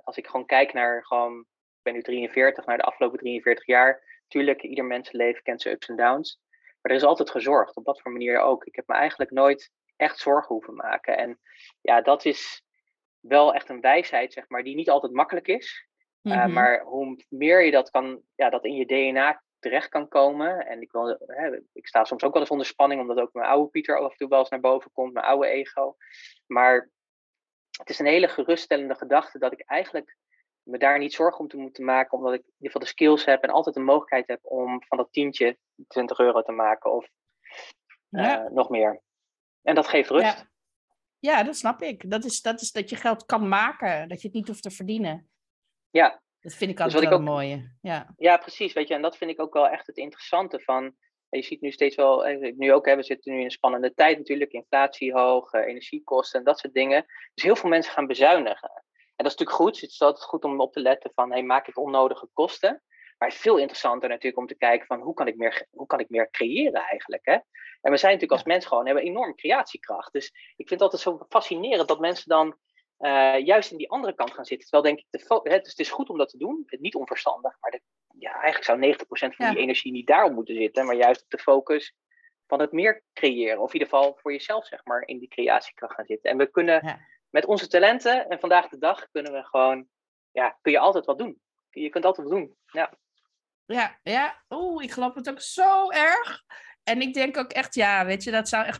als 0.03 0.17
ik 0.17 0.27
gewoon 0.27 0.45
kijk 0.45 0.73
naar 0.73 1.05
gewoon, 1.05 1.39
ik 1.39 1.81
ben 1.81 1.93
nu 1.93 2.01
43, 2.01 2.65
naar 2.65 2.77
de 2.77 2.83
afgelopen 2.83 3.19
43 3.19 3.65
jaar. 3.65 4.03
Tuurlijk, 4.27 4.61
ieder 4.61 4.85
mensenleven 4.85 5.43
kent 5.43 5.61
zijn 5.61 5.73
ups 5.73 5.87
en 5.87 5.95
downs. 5.95 6.39
Maar 6.85 6.93
er 6.93 7.01
is 7.01 7.07
altijd 7.07 7.29
gezorgd, 7.29 7.75
op 7.75 7.85
wat 7.85 8.01
voor 8.01 8.11
manier 8.11 8.39
ook. 8.39 8.65
Ik 8.65 8.75
heb 8.75 8.87
me 8.87 8.93
eigenlijk 8.93 9.31
nooit 9.31 9.71
echt 9.95 10.19
zorgen 10.19 10.55
hoeven 10.55 10.75
maken. 10.75 11.17
En 11.17 11.39
ja, 11.81 12.01
dat 12.01 12.25
is 12.25 12.63
wel 13.19 13.53
echt 13.53 13.69
een 13.69 13.81
wijsheid, 13.81 14.33
zeg 14.33 14.49
maar, 14.49 14.63
die 14.63 14.75
niet 14.75 14.89
altijd 14.89 15.13
makkelijk 15.13 15.47
is. 15.47 15.87
Mm-hmm. 16.21 16.49
Uh, 16.49 16.53
maar 16.53 16.81
hoe 16.81 17.23
meer 17.29 17.61
je 17.61 17.71
dat 17.71 17.89
kan, 17.89 18.21
ja, 18.35 18.49
dat 18.49 18.65
in 18.65 18.75
je 18.75 18.85
DNA 18.85 19.43
terecht 19.59 19.89
kan 19.89 20.07
komen. 20.07 20.65
En 20.65 20.81
ik, 20.81 20.91
wil, 20.91 21.17
hè, 21.25 21.59
ik 21.73 21.87
sta 21.87 22.03
soms 22.03 22.23
ook 22.23 22.33
wel 22.33 22.41
eens 22.41 22.51
onder 22.51 22.65
spanning, 22.65 23.01
omdat 23.01 23.17
ook 23.17 23.33
mijn 23.33 23.49
oude 23.49 23.69
Pieter 23.69 23.99
af 23.99 24.11
en 24.11 24.17
toe 24.17 24.29
wel 24.29 24.39
eens 24.39 24.49
naar 24.49 24.59
boven 24.59 24.91
komt, 24.91 25.13
mijn 25.13 25.25
oude 25.25 25.47
ego. 25.47 25.95
Maar 26.45 26.89
het 27.77 27.89
is 27.89 27.99
een 27.99 28.05
hele 28.05 28.27
geruststellende 28.27 28.95
gedachte 28.95 29.39
dat 29.39 29.51
ik 29.51 29.61
eigenlijk 29.61 30.17
me 30.65 30.77
daar 30.77 30.99
niet 30.99 31.13
zorgen 31.13 31.39
om 31.39 31.47
te 31.47 31.57
moeten 31.57 31.85
maken, 31.85 32.17
omdat 32.17 32.33
ik 32.33 32.39
in 32.39 32.45
ieder 32.45 32.65
geval 32.65 32.81
de 32.81 32.87
skills 32.87 33.25
heb 33.25 33.43
en 33.43 33.49
altijd 33.49 33.75
de 33.75 33.81
mogelijkheid 33.81 34.27
heb 34.27 34.39
om 34.41 34.83
van 34.83 34.97
dat 34.97 35.11
tientje 35.11 35.57
20 35.87 36.19
euro 36.19 36.41
te 36.41 36.51
maken 36.51 36.91
of 36.91 37.09
uh, 38.09 38.45
nog 38.45 38.69
meer. 38.69 39.01
En 39.61 39.75
dat 39.75 39.87
geeft 39.87 40.09
rust. 40.09 40.37
Ja. 40.37 40.49
ja, 41.19 41.43
dat 41.43 41.55
snap 41.55 41.81
ik. 41.81 42.09
Dat 42.09 42.23
is, 42.23 42.41
dat 42.41 42.61
is 42.61 42.71
dat 42.71 42.89
je 42.89 42.95
geld 42.95 43.25
kan 43.25 43.47
maken, 43.47 44.09
dat 44.09 44.21
je 44.21 44.27
het 44.27 44.35
niet 44.35 44.47
hoeft 44.47 44.63
te 44.63 44.71
verdienen. 44.71 45.29
Ja. 45.89 46.23
Dat 46.39 46.53
vind 46.53 46.71
ik 46.71 46.77
dus 46.77 46.85
altijd 46.85 47.01
dus 47.01 47.09
wel 47.09 47.19
een 47.19 47.25
mooie. 47.25 47.77
Ja. 47.81 48.13
ja, 48.17 48.37
precies. 48.37 48.73
Weet 48.73 48.87
je, 48.87 48.93
en 48.93 49.01
dat 49.01 49.17
vind 49.17 49.31
ik 49.31 49.41
ook 49.41 49.53
wel 49.53 49.67
echt 49.67 49.87
het 49.87 49.97
interessante 49.97 50.59
van. 50.59 50.95
Je 51.29 51.41
ziet 51.41 51.61
nu 51.61 51.71
steeds 51.71 51.95
wel, 51.95 52.23
nu 52.55 52.73
ook, 52.73 52.85
hè, 52.85 52.95
we 52.95 53.03
zitten 53.03 53.31
nu 53.31 53.37
in 53.39 53.45
een 53.45 53.51
spannende 53.51 53.93
tijd 53.93 54.17
natuurlijk, 54.17 54.51
inflatie 54.51 55.13
hoog, 55.13 55.53
energiekosten 55.53 56.39
en 56.39 56.45
dat 56.45 56.59
soort 56.59 56.73
dingen. 56.73 57.05
Dus 57.33 57.43
heel 57.43 57.55
veel 57.55 57.69
mensen 57.69 57.93
gaan 57.93 58.07
bezuinigen. 58.07 58.84
En 59.15 59.23
dat 59.23 59.33
is 59.33 59.37
natuurlijk 59.37 59.57
goed. 59.57 59.81
Het 59.81 59.91
is 59.91 60.01
altijd 60.01 60.23
goed 60.23 60.43
om 60.43 60.59
op 60.59 60.73
te 60.73 60.79
letten 60.79 61.11
van, 61.13 61.31
hey, 61.31 61.43
maak 61.43 61.67
ik 61.67 61.77
onnodige 61.77 62.29
kosten? 62.33 62.83
Maar 63.17 63.27
het 63.27 63.37
is 63.37 63.43
veel 63.43 63.57
interessanter 63.57 64.09
natuurlijk 64.09 64.37
om 64.37 64.47
te 64.47 64.57
kijken 64.57 64.87
van, 64.87 64.99
hoe 64.99 65.13
kan 65.13 65.27
ik 65.27 65.37
meer, 65.37 65.67
hoe 65.71 65.87
kan 65.87 65.99
ik 65.99 66.09
meer 66.09 66.29
creëren 66.31 66.81
eigenlijk? 66.81 67.25
Hè? 67.25 67.33
En 67.81 67.91
we 67.91 67.97
zijn 67.97 68.13
natuurlijk 68.13 68.31
als 68.31 68.43
mens 68.43 68.65
gewoon, 68.65 68.85
hebben 68.85 69.03
enorm 69.03 69.35
creatiekracht. 69.35 70.13
Dus 70.13 70.27
ik 70.55 70.67
vind 70.67 70.69
het 70.69 70.81
altijd 70.81 71.01
zo 71.01 71.25
fascinerend 71.29 71.87
dat 71.87 71.99
mensen 71.99 72.29
dan 72.29 72.57
uh, 72.99 73.45
juist 73.45 73.71
in 73.71 73.77
die 73.77 73.89
andere 73.89 74.15
kant 74.15 74.33
gaan 74.33 74.45
zitten. 74.45 74.69
Terwijl 74.69 74.95
denk 74.95 75.05
ik, 75.05 75.07
de 75.09 75.49
hè, 75.49 75.59
dus 75.59 75.69
het 75.69 75.79
is 75.79 75.89
goed 75.89 76.09
om 76.09 76.17
dat 76.17 76.29
te 76.29 76.37
doen, 76.37 76.63
niet 76.65 76.95
onverstandig, 76.95 77.57
maar 77.59 77.71
de, 77.71 77.81
ja, 78.17 78.41
eigenlijk 78.41 78.63
zou 78.63 78.93
90% 79.31 79.35
van 79.35 79.49
die 79.49 79.61
energie 79.61 79.91
niet 79.91 80.07
daarop 80.07 80.31
moeten 80.31 80.55
zitten, 80.55 80.85
maar 80.85 80.95
juist 80.95 81.23
op 81.23 81.29
de 81.29 81.39
focus 81.39 81.95
van 82.47 82.59
het 82.59 82.71
meer 82.71 83.03
creëren. 83.13 83.59
Of 83.59 83.73
in 83.73 83.79
ieder 83.79 83.87
geval 83.87 84.17
voor 84.21 84.31
jezelf, 84.31 84.65
zeg 84.65 84.85
maar, 84.85 85.07
in 85.07 85.19
die 85.19 85.27
creatiekracht 85.27 85.93
gaan 85.93 86.05
zitten. 86.05 86.31
En 86.31 86.37
we 86.37 86.51
kunnen 86.51 86.81
ja 86.85 86.99
met 87.35 87.45
onze 87.45 87.67
talenten 87.67 88.29
en 88.29 88.39
vandaag 88.39 88.67
de 88.67 88.77
dag 88.77 89.07
kunnen 89.11 89.31
we 89.31 89.43
gewoon, 89.43 89.87
ja, 90.31 90.57
kun 90.61 90.71
je 90.71 90.79
altijd 90.79 91.05
wat 91.05 91.17
doen. 91.17 91.39
Je 91.69 91.89
kunt 91.89 92.05
altijd 92.05 92.27
wat 92.27 92.37
doen. 92.37 92.55
Ja, 92.65 92.93
ja, 93.65 93.99
ja. 94.03 94.43
Oeh, 94.49 94.83
ik 94.83 94.91
geloof 94.91 95.13
het 95.13 95.29
ook 95.29 95.41
zo 95.41 95.89
erg. 95.89 96.43
En 96.83 97.01
ik 97.01 97.13
denk 97.13 97.37
ook 97.37 97.51
echt, 97.51 97.75
ja, 97.75 98.05
weet 98.05 98.23
je, 98.23 98.31
dat 98.31 98.49
zou 98.49 98.65
echt. 98.65 98.79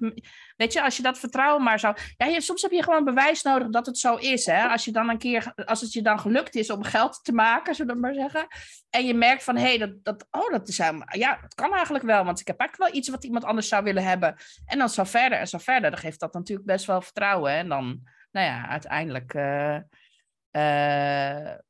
Weet 0.55 0.73
je, 0.73 0.83
als 0.83 0.97
je 0.97 1.03
dat 1.03 1.19
vertrouwen 1.19 1.63
maar 1.63 1.79
zou. 1.79 1.97
Ja, 2.17 2.39
soms 2.39 2.61
heb 2.61 2.71
je 2.71 2.83
gewoon 2.83 3.03
bewijs 3.03 3.41
nodig 3.41 3.69
dat 3.69 3.85
het 3.85 3.97
zo 3.97 4.15
is. 4.15 4.45
Hè? 4.45 4.67
Als, 4.67 4.85
je 4.85 4.91
dan 4.91 5.09
een 5.09 5.17
keer, 5.17 5.53
als 5.65 5.81
het 5.81 5.93
je 5.93 6.01
dan 6.01 6.19
gelukt 6.19 6.55
is 6.55 6.69
om 6.69 6.83
geld 6.83 7.23
te 7.23 7.33
maken, 7.33 7.75
zullen 7.75 7.95
we 7.95 8.01
maar 8.01 8.13
zeggen. 8.13 8.47
En 8.89 9.05
je 9.05 9.13
merkt 9.13 9.43
van, 9.43 9.55
hé, 9.55 9.63
hey, 9.63 9.77
dat, 9.77 10.03
dat, 10.03 10.27
oh, 10.31 10.51
dat 10.51 10.67
is 10.67 10.77
Ja, 10.77 11.39
het 11.41 11.55
kan 11.55 11.73
eigenlijk 11.73 12.05
wel, 12.05 12.25
want 12.25 12.39
ik 12.39 12.47
heb 12.47 12.59
eigenlijk 12.59 12.91
wel 12.91 12.99
iets 12.99 13.09
wat 13.09 13.23
iemand 13.23 13.43
anders 13.43 13.67
zou 13.67 13.83
willen 13.83 14.03
hebben. 14.03 14.35
En 14.65 14.77
dan 14.77 14.89
zo 14.89 15.03
verder 15.03 15.37
en 15.37 15.47
zo 15.47 15.57
verder. 15.57 15.91
Dan 15.91 15.99
geeft 15.99 16.19
dat 16.19 16.33
natuurlijk 16.33 16.67
best 16.67 16.85
wel 16.85 17.01
vertrouwen. 17.01 17.51
Hè? 17.51 17.57
En 17.57 17.69
dan, 17.69 18.03
nou 18.35 18.47
ja, 18.47 18.67
uiteindelijk. 18.67 19.33
Uh, 19.33 19.79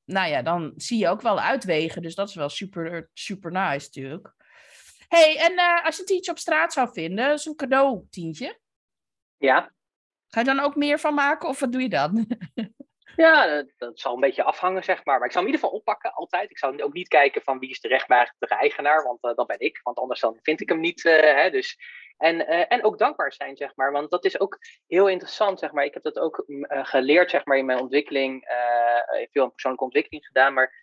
nou 0.05 0.29
ja, 0.29 0.41
dan 0.41 0.73
zie 0.75 0.99
je 0.99 1.07
ook 1.07 1.21
wel 1.21 1.39
uitwegen. 1.39 2.01
Dus 2.01 2.15
dat 2.15 2.29
is 2.29 2.35
wel 2.35 2.49
super, 2.49 3.09
super 3.13 3.51
nice 3.51 3.85
natuurlijk. 3.85 4.33
hey, 5.07 5.37
en 5.37 5.51
uh, 5.51 5.85
als 5.85 5.95
je 5.95 6.01
een 6.01 6.07
tientje 6.07 6.31
op 6.31 6.37
straat 6.37 6.73
zou 6.73 6.89
vinden, 6.93 7.39
een 7.43 7.55
cadeau 7.55 8.07
tientje. 8.09 8.59
Ja. 9.37 9.73
Ga 10.27 10.39
je 10.39 10.45
dan 10.45 10.59
ook 10.59 10.75
meer 10.75 10.99
van 10.99 11.13
maken 11.13 11.49
of 11.49 11.59
wat 11.59 11.71
doe 11.71 11.81
je 11.81 11.89
dan? 11.89 12.27
Ja, 13.15 13.47
dat, 13.47 13.73
dat, 13.77 13.99
zal 13.99 14.13
een 14.13 14.19
beetje 14.19 14.43
afhangen, 14.43 14.83
zeg 14.83 15.05
maar. 15.05 15.17
Maar 15.17 15.27
ik 15.27 15.31
zou 15.31 15.45
hem 15.45 15.53
in 15.53 15.59
ieder 15.59 15.69
geval 15.69 15.79
oppakken, 15.79 16.13
altijd. 16.13 16.51
Ik 16.51 16.57
zou 16.57 16.81
ook 16.81 16.93
niet 16.93 17.07
kijken 17.07 17.41
van 17.41 17.59
wie 17.59 17.69
is 17.69 17.79
de 17.79 17.87
rechtmatige 17.87 18.55
eigenaar, 18.55 19.03
want 19.03 19.23
uh, 19.23 19.33
dat 19.35 19.47
ben 19.47 19.59
ik. 19.59 19.79
Want 19.83 19.97
anders 19.97 20.19
dan 20.19 20.39
vind 20.41 20.61
ik 20.61 20.69
hem 20.69 20.79
niet. 20.79 21.03
Uh, 21.03 21.19
hè, 21.19 21.49
dus 21.49 21.77
en, 22.17 22.35
uh, 22.35 22.65
en 22.67 22.83
ook 22.83 22.97
dankbaar 22.97 23.33
zijn, 23.33 23.55
zeg 23.55 23.75
maar. 23.75 23.91
Want 23.91 24.09
dat 24.11 24.25
is 24.25 24.39
ook 24.39 24.57
heel 24.87 25.07
interessant, 25.07 25.59
zeg 25.59 25.71
maar. 25.71 25.85
Ik 25.85 25.93
heb 25.93 26.03
dat 26.03 26.19
ook 26.19 26.43
uh, 26.47 26.85
geleerd, 26.85 27.29
zeg 27.29 27.45
maar, 27.45 27.57
in 27.57 27.65
mijn 27.65 27.79
ontwikkeling. 27.79 28.43
Veel 29.31 29.49
persoonlijke 29.49 29.85
ontwikkeling 29.85 30.25
gedaan. 30.25 30.53
Maar 30.53 30.73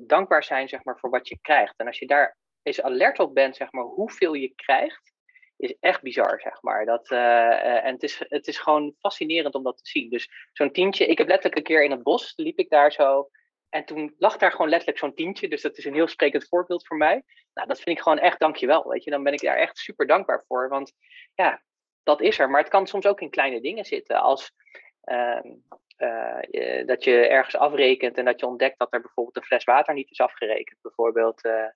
dankbaar 0.00 0.44
zijn, 0.44 0.68
zeg 0.68 0.84
maar, 0.84 0.98
voor 0.98 1.10
wat 1.10 1.28
je 1.28 1.38
krijgt. 1.40 1.74
En 1.76 1.86
als 1.86 1.98
je 1.98 2.06
daar 2.06 2.36
eens 2.62 2.82
alert 2.82 3.18
op 3.18 3.34
bent, 3.34 3.56
zeg 3.56 3.72
maar, 3.72 3.84
hoeveel 3.84 4.32
je 4.32 4.54
krijgt, 4.54 5.12
is 5.56 5.76
echt 5.80 6.02
bizar, 6.02 6.40
zeg 6.40 6.62
maar. 6.62 6.84
Dat, 6.84 7.10
en 7.10 7.92
het 7.92 8.02
is, 8.02 8.22
het 8.28 8.46
is 8.46 8.58
gewoon 8.58 8.94
fascinerend 8.98 9.54
om 9.54 9.62
dat 9.62 9.76
te 9.76 9.90
zien. 9.90 10.10
Dus 10.10 10.30
zo'n 10.52 10.72
tientje. 10.72 11.06
Ik 11.06 11.18
heb 11.18 11.28
letterlijk 11.28 11.56
een 11.56 11.74
keer 11.74 11.84
in 11.84 11.90
het 11.90 12.02
bos, 12.02 12.32
liep 12.36 12.58
ik 12.58 12.70
daar 12.70 12.92
zo. 12.92 13.28
En 13.68 13.84
toen 13.84 14.14
lag 14.18 14.36
daar 14.36 14.50
gewoon 14.50 14.68
letterlijk 14.68 14.98
zo'n 14.98 15.14
tientje. 15.14 15.48
Dus 15.48 15.62
dat 15.62 15.76
is 15.76 15.84
een 15.84 15.94
heel 15.94 16.08
sprekend 16.08 16.48
voorbeeld 16.48 16.86
voor 16.86 16.96
mij. 16.96 17.22
Nou, 17.54 17.68
dat 17.68 17.80
vind 17.80 17.96
ik 17.96 18.02
gewoon 18.02 18.18
echt 18.18 18.40
dankjewel. 18.40 18.88
Weet 18.88 19.04
je, 19.04 19.10
dan 19.10 19.22
ben 19.22 19.32
ik 19.32 19.40
daar 19.40 19.56
echt 19.56 19.78
super 19.78 20.06
dankbaar 20.06 20.44
voor. 20.46 20.68
Want 20.68 20.92
ja, 21.34 21.62
dat 22.02 22.20
is 22.20 22.38
er. 22.38 22.50
Maar 22.50 22.60
het 22.60 22.70
kan 22.70 22.86
soms 22.86 23.06
ook 23.06 23.20
in 23.20 23.30
kleine 23.30 23.60
dingen 23.60 23.84
zitten. 23.84 24.20
Als 24.20 24.52
ehm, 25.00 25.54
eh, 25.96 26.86
dat 26.86 27.04
je 27.04 27.26
ergens 27.26 27.56
afrekent 27.56 28.18
en 28.18 28.24
dat 28.24 28.40
je 28.40 28.46
ontdekt 28.46 28.78
dat 28.78 28.92
er 28.92 29.00
bijvoorbeeld 29.00 29.36
een 29.36 29.42
fles 29.42 29.64
water 29.64 29.94
niet 29.94 30.10
is 30.10 30.20
afgerekend. 30.20 30.80
Bijvoorbeeld, 30.82 31.44
uh, 31.44 31.66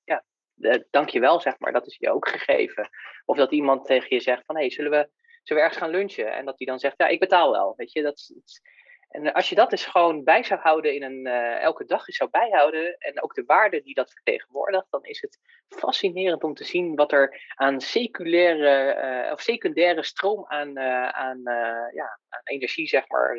ja, 0.61 0.85
dankjewel, 0.91 1.41
zeg 1.41 1.59
maar. 1.59 1.73
Dat 1.73 1.87
is 1.87 1.97
je 1.99 2.11
ook 2.11 2.29
gegeven. 2.39 2.89
Of 3.25 3.37
dat 3.37 3.53
iemand 3.53 3.85
tegen 3.85 4.17
je 4.17 4.23
zegt 4.23 4.45
van, 4.45 4.55
hé, 4.55 4.61
hey, 4.61 4.71
zullen, 4.71 4.91
we, 4.91 5.09
zullen 5.43 5.63
we 5.63 5.69
ergens 5.69 5.77
gaan 5.77 5.91
lunchen? 5.91 6.33
En 6.33 6.45
dat 6.45 6.59
die 6.59 6.67
dan 6.67 6.79
zegt, 6.79 6.95
ja, 6.97 7.07
ik 7.07 7.21
betaal 7.21 7.53
wel. 7.53 7.75
Weet 7.77 7.93
je, 7.93 8.03
dat 8.03 8.31
en 9.11 9.33
als 9.33 9.49
je 9.49 9.55
dat 9.55 9.71
dus 9.71 9.87
gewoon 9.87 10.25
bij 10.25 10.43
zou 10.43 10.61
houden 10.61 10.95
in 10.95 11.03
een, 11.03 11.27
uh, 11.27 11.61
elke 11.61 11.85
dag 11.85 12.09
is 12.09 12.17
zou 12.17 12.31
bijhouden 12.31 12.97
en 12.99 13.23
ook 13.23 13.35
de 13.35 13.45
waarde 13.47 13.83
die 13.83 13.95
dat 13.95 14.13
vertegenwoordigt, 14.13 14.87
dan 14.91 15.05
is 15.05 15.21
het 15.21 15.39
fascinerend 15.69 16.43
om 16.43 16.55
te 16.55 16.65
zien 16.65 16.95
wat 16.95 17.13
er 17.13 17.53
aan 17.55 17.81
seculaire 17.81 18.97
uh, 19.27 19.33
of 19.33 19.41
secundaire 19.41 20.03
stroom 20.03 20.45
aan, 20.47 20.79
uh, 20.79 21.09
aan, 21.09 21.41
ja, 21.93 22.19
aan 22.29 22.41
energie, 22.45 22.89
zeg 22.89 23.09
maar, 23.09 23.37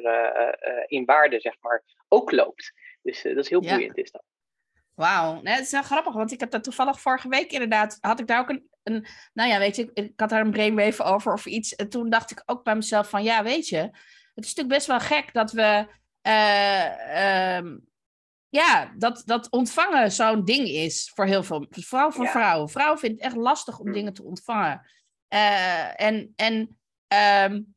in 0.85 1.05
waarde, 1.05 1.39
zeg 1.39 1.55
maar, 1.59 1.83
ook 2.07 2.31
loopt. 2.31 2.73
Dus 3.01 3.21
dat 3.21 3.37
is 3.37 3.49
heel 3.49 3.61
boeiend, 3.61 3.97
is 3.97 4.11
dat. 4.11 4.23
Wauw, 5.01 5.41
nee, 5.41 5.53
het 5.53 5.65
is 5.65 5.71
wel 5.71 5.83
grappig, 5.83 6.13
want 6.13 6.31
ik 6.31 6.39
heb 6.39 6.51
dat 6.51 6.63
toevallig 6.63 7.01
vorige 7.01 7.27
week 7.27 7.51
inderdaad, 7.51 7.97
had 8.01 8.19
ik 8.19 8.27
daar 8.27 8.39
ook 8.39 8.49
een, 8.49 8.69
een 8.83 9.05
nou 9.33 9.49
ja, 9.49 9.59
weet 9.59 9.75
je, 9.75 9.81
ik, 9.81 9.91
ik 9.93 10.19
had 10.19 10.29
daar 10.29 10.41
een 10.41 10.51
brainwave 10.51 11.03
over 11.03 11.33
of 11.33 11.45
iets. 11.45 11.75
En 11.75 11.89
toen 11.89 12.09
dacht 12.09 12.31
ik 12.31 12.43
ook 12.45 12.63
bij 12.63 12.75
mezelf 12.75 13.09
van, 13.09 13.23
ja, 13.23 13.43
weet 13.43 13.67
je, 13.67 13.77
het 14.35 14.45
is 14.45 14.55
natuurlijk 14.55 14.75
best 14.75 14.87
wel 14.87 14.99
gek 14.99 15.33
dat 15.33 15.51
we. 15.51 15.87
Uh, 16.27 17.57
um, 17.57 17.89
ja, 18.49 18.93
dat, 18.97 19.21
dat 19.25 19.49
ontvangen 19.49 20.11
zo'n 20.11 20.45
ding 20.45 20.67
is 20.67 21.11
voor 21.15 21.25
heel 21.25 21.43
veel. 21.43 21.65
Vooral 21.69 22.11
voor 22.11 22.27
vrouwen. 22.27 22.69
Vrouwen 22.69 22.99
vinden 22.99 23.17
het 23.17 23.27
echt 23.27 23.41
lastig 23.41 23.79
om 23.79 23.87
hm. 23.87 23.93
dingen 23.93 24.13
te 24.13 24.23
ontvangen. 24.23 24.85
Uh, 25.33 26.01
en 26.01 26.33
en 26.35 26.79
um, 27.51 27.75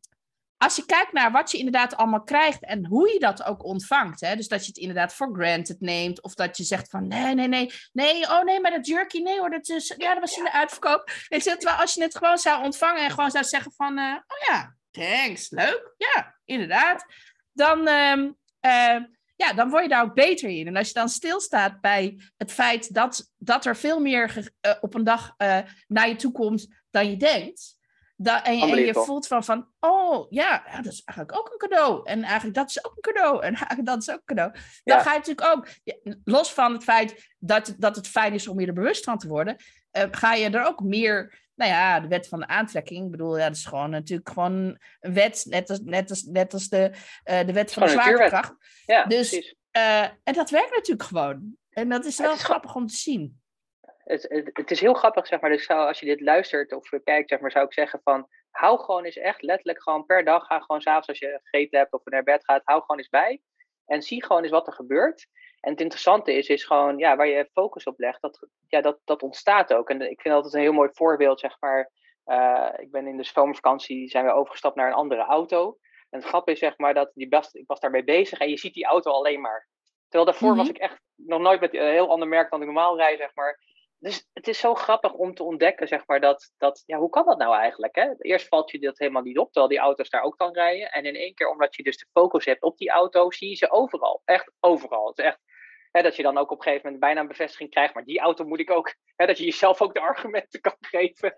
als 0.64 0.76
je 0.76 0.86
kijkt 0.86 1.12
naar 1.12 1.32
wat 1.32 1.50
je 1.50 1.58
inderdaad 1.58 1.96
allemaal 1.96 2.22
krijgt 2.22 2.64
en 2.64 2.86
hoe 2.86 3.12
je 3.12 3.18
dat 3.18 3.42
ook 3.44 3.64
ontvangt. 3.64 4.20
Hè? 4.20 4.36
Dus 4.36 4.48
dat 4.48 4.60
je 4.60 4.66
het 4.66 4.76
inderdaad 4.76 5.14
for 5.14 5.34
granted 5.34 5.80
neemt. 5.80 6.22
Of 6.22 6.34
dat 6.34 6.56
je 6.56 6.64
zegt 6.64 6.90
van 6.90 7.08
nee, 7.08 7.34
nee, 7.34 7.48
nee. 7.48 7.72
Nee, 7.92 8.22
oh 8.22 8.42
nee, 8.42 8.60
maar 8.60 8.70
dat 8.70 8.86
jerky, 8.86 9.22
nee 9.22 9.38
hoor. 9.38 9.50
Dat, 9.50 9.68
is, 9.68 9.94
ja, 9.96 10.12
dat 10.12 10.20
was 10.20 10.36
in 10.36 10.44
de 10.44 10.52
uitverkoop. 10.52 11.10
Weet 11.28 11.44
je, 11.44 11.56
terwijl 11.56 11.80
als 11.80 11.94
je 11.94 12.02
het 12.02 12.16
gewoon 12.16 12.38
zou 12.38 12.64
ontvangen 12.64 13.02
en 13.02 13.10
gewoon 13.10 13.30
zou 13.30 13.44
zeggen 13.44 13.72
van... 13.72 13.98
Uh, 13.98 14.14
oh 14.26 14.48
ja, 14.48 14.76
thanks, 14.90 15.50
leuk. 15.50 15.94
Ja, 15.96 16.34
inderdaad. 16.44 17.04
Dan, 17.52 17.88
uh, 17.88 18.16
uh, 18.60 19.02
ja, 19.36 19.52
dan 19.54 19.70
word 19.70 19.82
je 19.82 19.88
daar 19.88 20.02
ook 20.02 20.14
beter 20.14 20.48
in. 20.48 20.66
En 20.66 20.76
als 20.76 20.88
je 20.88 20.94
dan 20.94 21.08
stilstaat 21.08 21.80
bij 21.80 22.20
het 22.36 22.52
feit 22.52 22.94
dat, 22.94 23.32
dat 23.38 23.66
er 23.66 23.76
veel 23.76 24.00
meer 24.00 24.52
uh, 24.60 24.72
op 24.80 24.94
een 24.94 25.04
dag 25.04 25.34
naar 25.86 26.08
je 26.08 26.16
toe 26.16 26.32
komt 26.32 26.66
dan 26.90 27.10
je 27.10 27.16
denkt. 27.16 27.76
Da 28.16 28.44
en, 28.44 28.60
en, 28.60 28.84
je 28.84 28.94
voelt 28.94 29.26
van, 29.26 29.44
van 29.44 29.68
oh 29.80 30.26
ja, 30.30 30.64
dat 30.76 30.92
is 30.92 31.02
eigenlijk 31.04 31.38
ook 31.38 31.52
een 31.52 31.68
cadeau. 31.68 32.00
En 32.04 32.22
eigenlijk 32.22 32.54
dat 32.54 32.68
is 32.68 32.84
ook 32.84 32.92
een 32.96 33.12
cadeau. 33.12 33.42
En 33.42 33.54
eigenlijk 33.54 33.86
dat 33.86 34.00
is 34.00 34.10
ook 34.10 34.16
een 34.16 34.36
cadeau. 34.36 34.52
Dan 34.52 34.96
ja. 34.96 35.02
ga 35.02 35.12
je 35.12 35.18
natuurlijk 35.18 35.46
ook, 35.46 35.68
los 36.24 36.52
van 36.52 36.72
het 36.72 36.84
feit 36.84 37.34
dat, 37.38 37.74
dat 37.78 37.96
het 37.96 38.08
fijn 38.08 38.32
is 38.32 38.48
om 38.48 38.60
je 38.60 38.66
er 38.66 38.72
bewust 38.72 39.04
van 39.04 39.18
te 39.18 39.28
worden, 39.28 39.56
uh, 39.92 40.02
ga 40.10 40.34
je 40.34 40.50
er 40.50 40.66
ook 40.66 40.80
meer 40.80 41.42
nou 41.54 41.70
ja, 41.70 42.00
de 42.00 42.08
wet 42.08 42.28
van 42.28 42.40
de 42.40 42.46
aantrekking. 42.46 43.04
Ik 43.04 43.10
bedoel, 43.10 43.38
ja, 43.38 43.48
dat 43.48 43.56
is 43.56 43.64
gewoon 43.64 43.90
natuurlijk 43.90 44.28
gewoon 44.28 44.78
een 45.00 45.12
wet, 45.12 45.44
net 45.48 45.70
als, 45.70 45.80
net 45.84 46.10
als, 46.10 46.22
net 46.22 46.52
als 46.52 46.68
de, 46.68 46.90
uh, 47.24 47.46
de 47.46 47.52
wet 47.52 47.72
van 47.72 47.82
de 47.82 47.88
zwaartekracht. 47.88 48.54
Ja, 48.86 49.04
dus, 49.04 49.56
uh, 49.76 50.02
en 50.02 50.32
dat 50.32 50.50
werkt 50.50 50.74
natuurlijk 50.74 51.08
gewoon. 51.08 51.56
En 51.70 51.88
dat 51.88 52.04
is 52.04 52.18
wel 52.18 52.32
is 52.32 52.42
grappig 52.42 52.74
om 52.74 52.86
te 52.86 52.96
zien. 52.96 53.42
Het, 54.04 54.22
het, 54.28 54.50
het, 54.52 54.70
is 54.70 54.80
heel 54.80 54.94
grappig, 54.94 55.26
zeg 55.26 55.40
maar. 55.40 55.50
Dus 55.50 55.64
zou, 55.64 55.86
als 55.86 56.00
je 56.00 56.06
dit 56.06 56.20
luistert 56.20 56.72
of 56.72 56.88
kijkt, 57.04 57.28
zeg 57.28 57.40
maar, 57.40 57.50
zou 57.50 57.64
ik 57.64 57.72
zeggen 57.72 58.00
van... 58.02 58.28
Hou 58.50 58.78
gewoon 58.78 59.04
eens 59.04 59.16
echt 59.16 59.42
letterlijk 59.42 59.82
gewoon 59.82 60.06
per 60.06 60.24
dag. 60.24 60.46
Ga 60.46 60.60
gewoon 60.60 60.80
s'avonds 60.80 61.08
als 61.08 61.18
je 61.18 61.40
gegeten 61.42 61.78
hebt 61.78 61.92
of 61.92 62.04
naar 62.04 62.22
bed 62.22 62.44
gaat. 62.44 62.62
Hou 62.64 62.80
gewoon 62.80 62.98
eens 62.98 63.08
bij. 63.08 63.42
En 63.86 64.02
zie 64.02 64.24
gewoon 64.24 64.42
eens 64.42 64.50
wat 64.50 64.66
er 64.66 64.72
gebeurt. 64.72 65.26
En 65.60 65.70
het 65.70 65.80
interessante 65.80 66.32
is, 66.32 66.48
is 66.48 66.64
gewoon 66.64 66.98
ja, 66.98 67.16
waar 67.16 67.26
je 67.26 67.48
focus 67.52 67.84
op 67.84 67.98
legt, 67.98 68.22
dat, 68.22 68.48
ja, 68.68 68.80
dat, 68.80 69.00
dat 69.04 69.22
ontstaat 69.22 69.74
ook. 69.74 69.90
En 69.90 70.10
ik 70.10 70.20
vind 70.20 70.34
altijd 70.34 70.54
een 70.54 70.60
heel 70.60 70.72
mooi 70.72 70.88
voorbeeld, 70.92 71.40
zeg 71.40 71.56
maar. 71.60 71.90
Uh, 72.26 72.68
ik 72.76 72.90
ben 72.90 73.06
in 73.06 73.16
de 73.16 73.24
zomervakantie, 73.24 74.08
zijn 74.08 74.24
we 74.24 74.32
overgestapt 74.32 74.76
naar 74.76 74.86
een 74.86 74.94
andere 74.94 75.24
auto. 75.24 75.78
En 76.10 76.18
het 76.18 76.28
grap 76.28 76.48
is, 76.48 76.58
zeg 76.58 76.78
maar, 76.78 76.94
dat 76.94 77.10
die 77.14 77.28
best, 77.28 77.54
ik 77.54 77.66
was 77.66 77.80
daarmee 77.80 78.04
bezig 78.04 78.38
en 78.38 78.48
je 78.48 78.58
ziet 78.58 78.74
die 78.74 78.86
auto 78.86 79.10
alleen 79.10 79.40
maar. 79.40 79.68
Terwijl 80.08 80.24
daarvoor 80.24 80.48
mm 80.50 80.56
-hmm. 80.56 80.66
was 80.66 80.74
ik 80.76 80.82
echt 80.82 81.00
nog 81.14 81.40
nooit 81.40 81.60
met 81.60 81.74
een 81.74 81.90
heel 81.90 82.10
ander 82.10 82.28
merk 82.28 82.50
dan 82.50 82.60
ik 82.60 82.66
normaal 82.66 82.96
rijd, 82.96 83.18
zeg 83.18 83.34
maar. 83.34 83.60
Dus 83.98 84.28
het 84.32 84.48
is 84.48 84.58
zo 84.58 84.74
grappig 84.74 85.12
om 85.12 85.34
te 85.34 85.42
ontdekken, 85.42 85.88
zeg 85.88 86.06
maar, 86.06 86.20
dat, 86.20 86.52
dat 86.58 86.82
ja, 86.86 86.98
hoe 86.98 87.10
kan 87.10 87.24
dat 87.24 87.38
nou 87.38 87.54
eigenlijk? 87.54 87.94
Hè? 87.94 88.14
Eerst 88.18 88.48
valt 88.48 88.70
je 88.70 88.78
dat 88.78 88.98
helemaal 88.98 89.22
niet 89.22 89.38
op, 89.38 89.52
terwijl 89.52 89.68
die 89.68 89.78
auto's 89.78 90.10
daar 90.10 90.22
ook 90.22 90.36
kan 90.36 90.52
rijden. 90.52 90.90
En 90.90 91.04
in 91.04 91.16
één 91.16 91.34
keer, 91.34 91.50
omdat 91.50 91.76
je 91.76 91.82
dus 91.82 91.98
de 91.98 92.06
focus 92.12 92.44
hebt 92.44 92.62
op 92.62 92.78
die 92.78 92.90
auto, 92.90 93.30
zie 93.30 93.48
je 93.48 93.54
ze 93.54 93.70
overal. 93.70 94.22
Echt 94.24 94.52
overal. 94.60 95.08
Het 95.08 95.18
is 95.18 95.24
echt, 95.24 95.38
hè, 95.90 96.02
dat 96.02 96.16
je 96.16 96.22
dan 96.22 96.38
ook 96.38 96.50
op 96.50 96.56
een 96.56 96.62
gegeven 96.62 96.84
moment 96.84 97.04
bijna 97.04 97.20
een 97.20 97.28
bevestiging 97.28 97.70
krijgt, 97.70 97.94
maar 97.94 98.04
die 98.04 98.20
auto 98.20 98.44
moet 98.44 98.60
ik 98.60 98.70
ook, 98.70 98.94
hè, 99.16 99.26
dat 99.26 99.38
je 99.38 99.44
jezelf 99.44 99.82
ook 99.82 99.94
de 99.94 100.00
argumenten 100.00 100.60
kan 100.60 100.76
geven. 100.80 101.34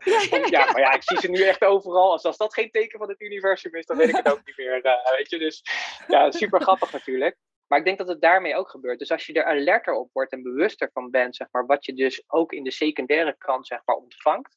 Ja, 0.51 0.73
maar 0.73 0.81
ja, 0.81 0.93
ik 0.93 1.03
zie 1.03 1.21
ze 1.21 1.31
nu 1.31 1.43
echt 1.43 1.65
overal. 1.65 2.11
Als, 2.11 2.25
als 2.25 2.37
dat 2.37 2.55
geen 2.55 2.71
teken 2.71 2.99
van 2.99 3.09
het 3.09 3.21
universum 3.21 3.75
is, 3.75 3.87
dan 3.87 3.97
weet 3.97 4.09
ik 4.09 4.17
het 4.17 4.31
ook 4.31 4.45
niet 4.45 4.57
meer. 4.57 4.85
Uh, 4.85 5.11
weet 5.17 5.31
je, 5.31 5.39
dus 5.39 5.63
ja, 6.07 6.31
super 6.31 6.61
grappig 6.61 6.93
natuurlijk. 6.93 7.37
Maar 7.67 7.79
ik 7.79 7.85
denk 7.85 7.99
dat 7.99 8.09
het 8.09 8.21
daarmee 8.21 8.57
ook 8.57 8.71
gebeurt. 8.71 8.99
Dus 8.99 9.11
als 9.11 9.27
je 9.27 9.33
er 9.33 9.45
alerter 9.45 9.95
op 9.95 10.11
wordt 10.13 10.33
en 10.33 10.43
bewuster 10.43 10.91
van 10.93 11.11
bent, 11.11 11.37
zeg 11.37 11.49
maar, 11.51 11.67
wat 11.67 11.85
je 11.85 11.95
dus 11.95 12.25
ook 12.27 12.53
in 12.53 12.65
de 12.65 12.71
secundaire 12.71 13.37
krant 13.39 13.67
zeg 13.67 13.81
maar, 13.85 13.97
ontvangt, 13.97 14.57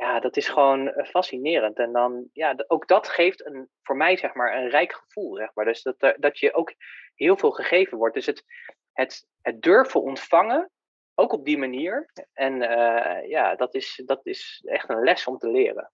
ja, 0.00 0.20
dat 0.20 0.36
is 0.36 0.48
gewoon 0.48 0.88
eh, 0.88 1.06
fascinerend. 1.06 1.78
En 1.78 1.92
dan, 1.92 2.28
ja, 2.32 2.54
ook 2.66 2.88
dat 2.88 3.08
geeft 3.08 3.46
een, 3.46 3.68
voor 3.82 3.96
mij 3.96 4.16
zeg 4.16 4.34
maar, 4.34 4.56
een 4.56 4.68
rijk 4.68 4.92
gevoel. 4.92 5.36
Zeg 5.36 5.54
maar. 5.54 5.64
Dus 5.64 5.82
dat, 5.82 5.96
eh, 5.98 6.10
dat 6.16 6.38
je 6.38 6.54
ook 6.54 6.74
heel 7.14 7.36
veel 7.36 7.50
gegeven 7.50 7.98
wordt. 7.98 8.14
Dus 8.14 8.26
het, 8.26 8.44
het, 8.92 9.26
het 9.42 9.62
durven 9.62 10.02
ontvangen, 10.02 10.70
ook 11.14 11.32
op 11.32 11.44
die 11.44 11.58
manier. 11.58 12.10
En 12.32 12.54
uh, 12.54 13.28
ja, 13.28 13.54
dat 13.54 13.74
is, 13.74 14.02
dat 14.06 14.26
is 14.26 14.62
echt 14.66 14.88
een 14.88 15.02
les 15.02 15.26
om 15.26 15.38
te 15.38 15.50
leren. 15.50 15.92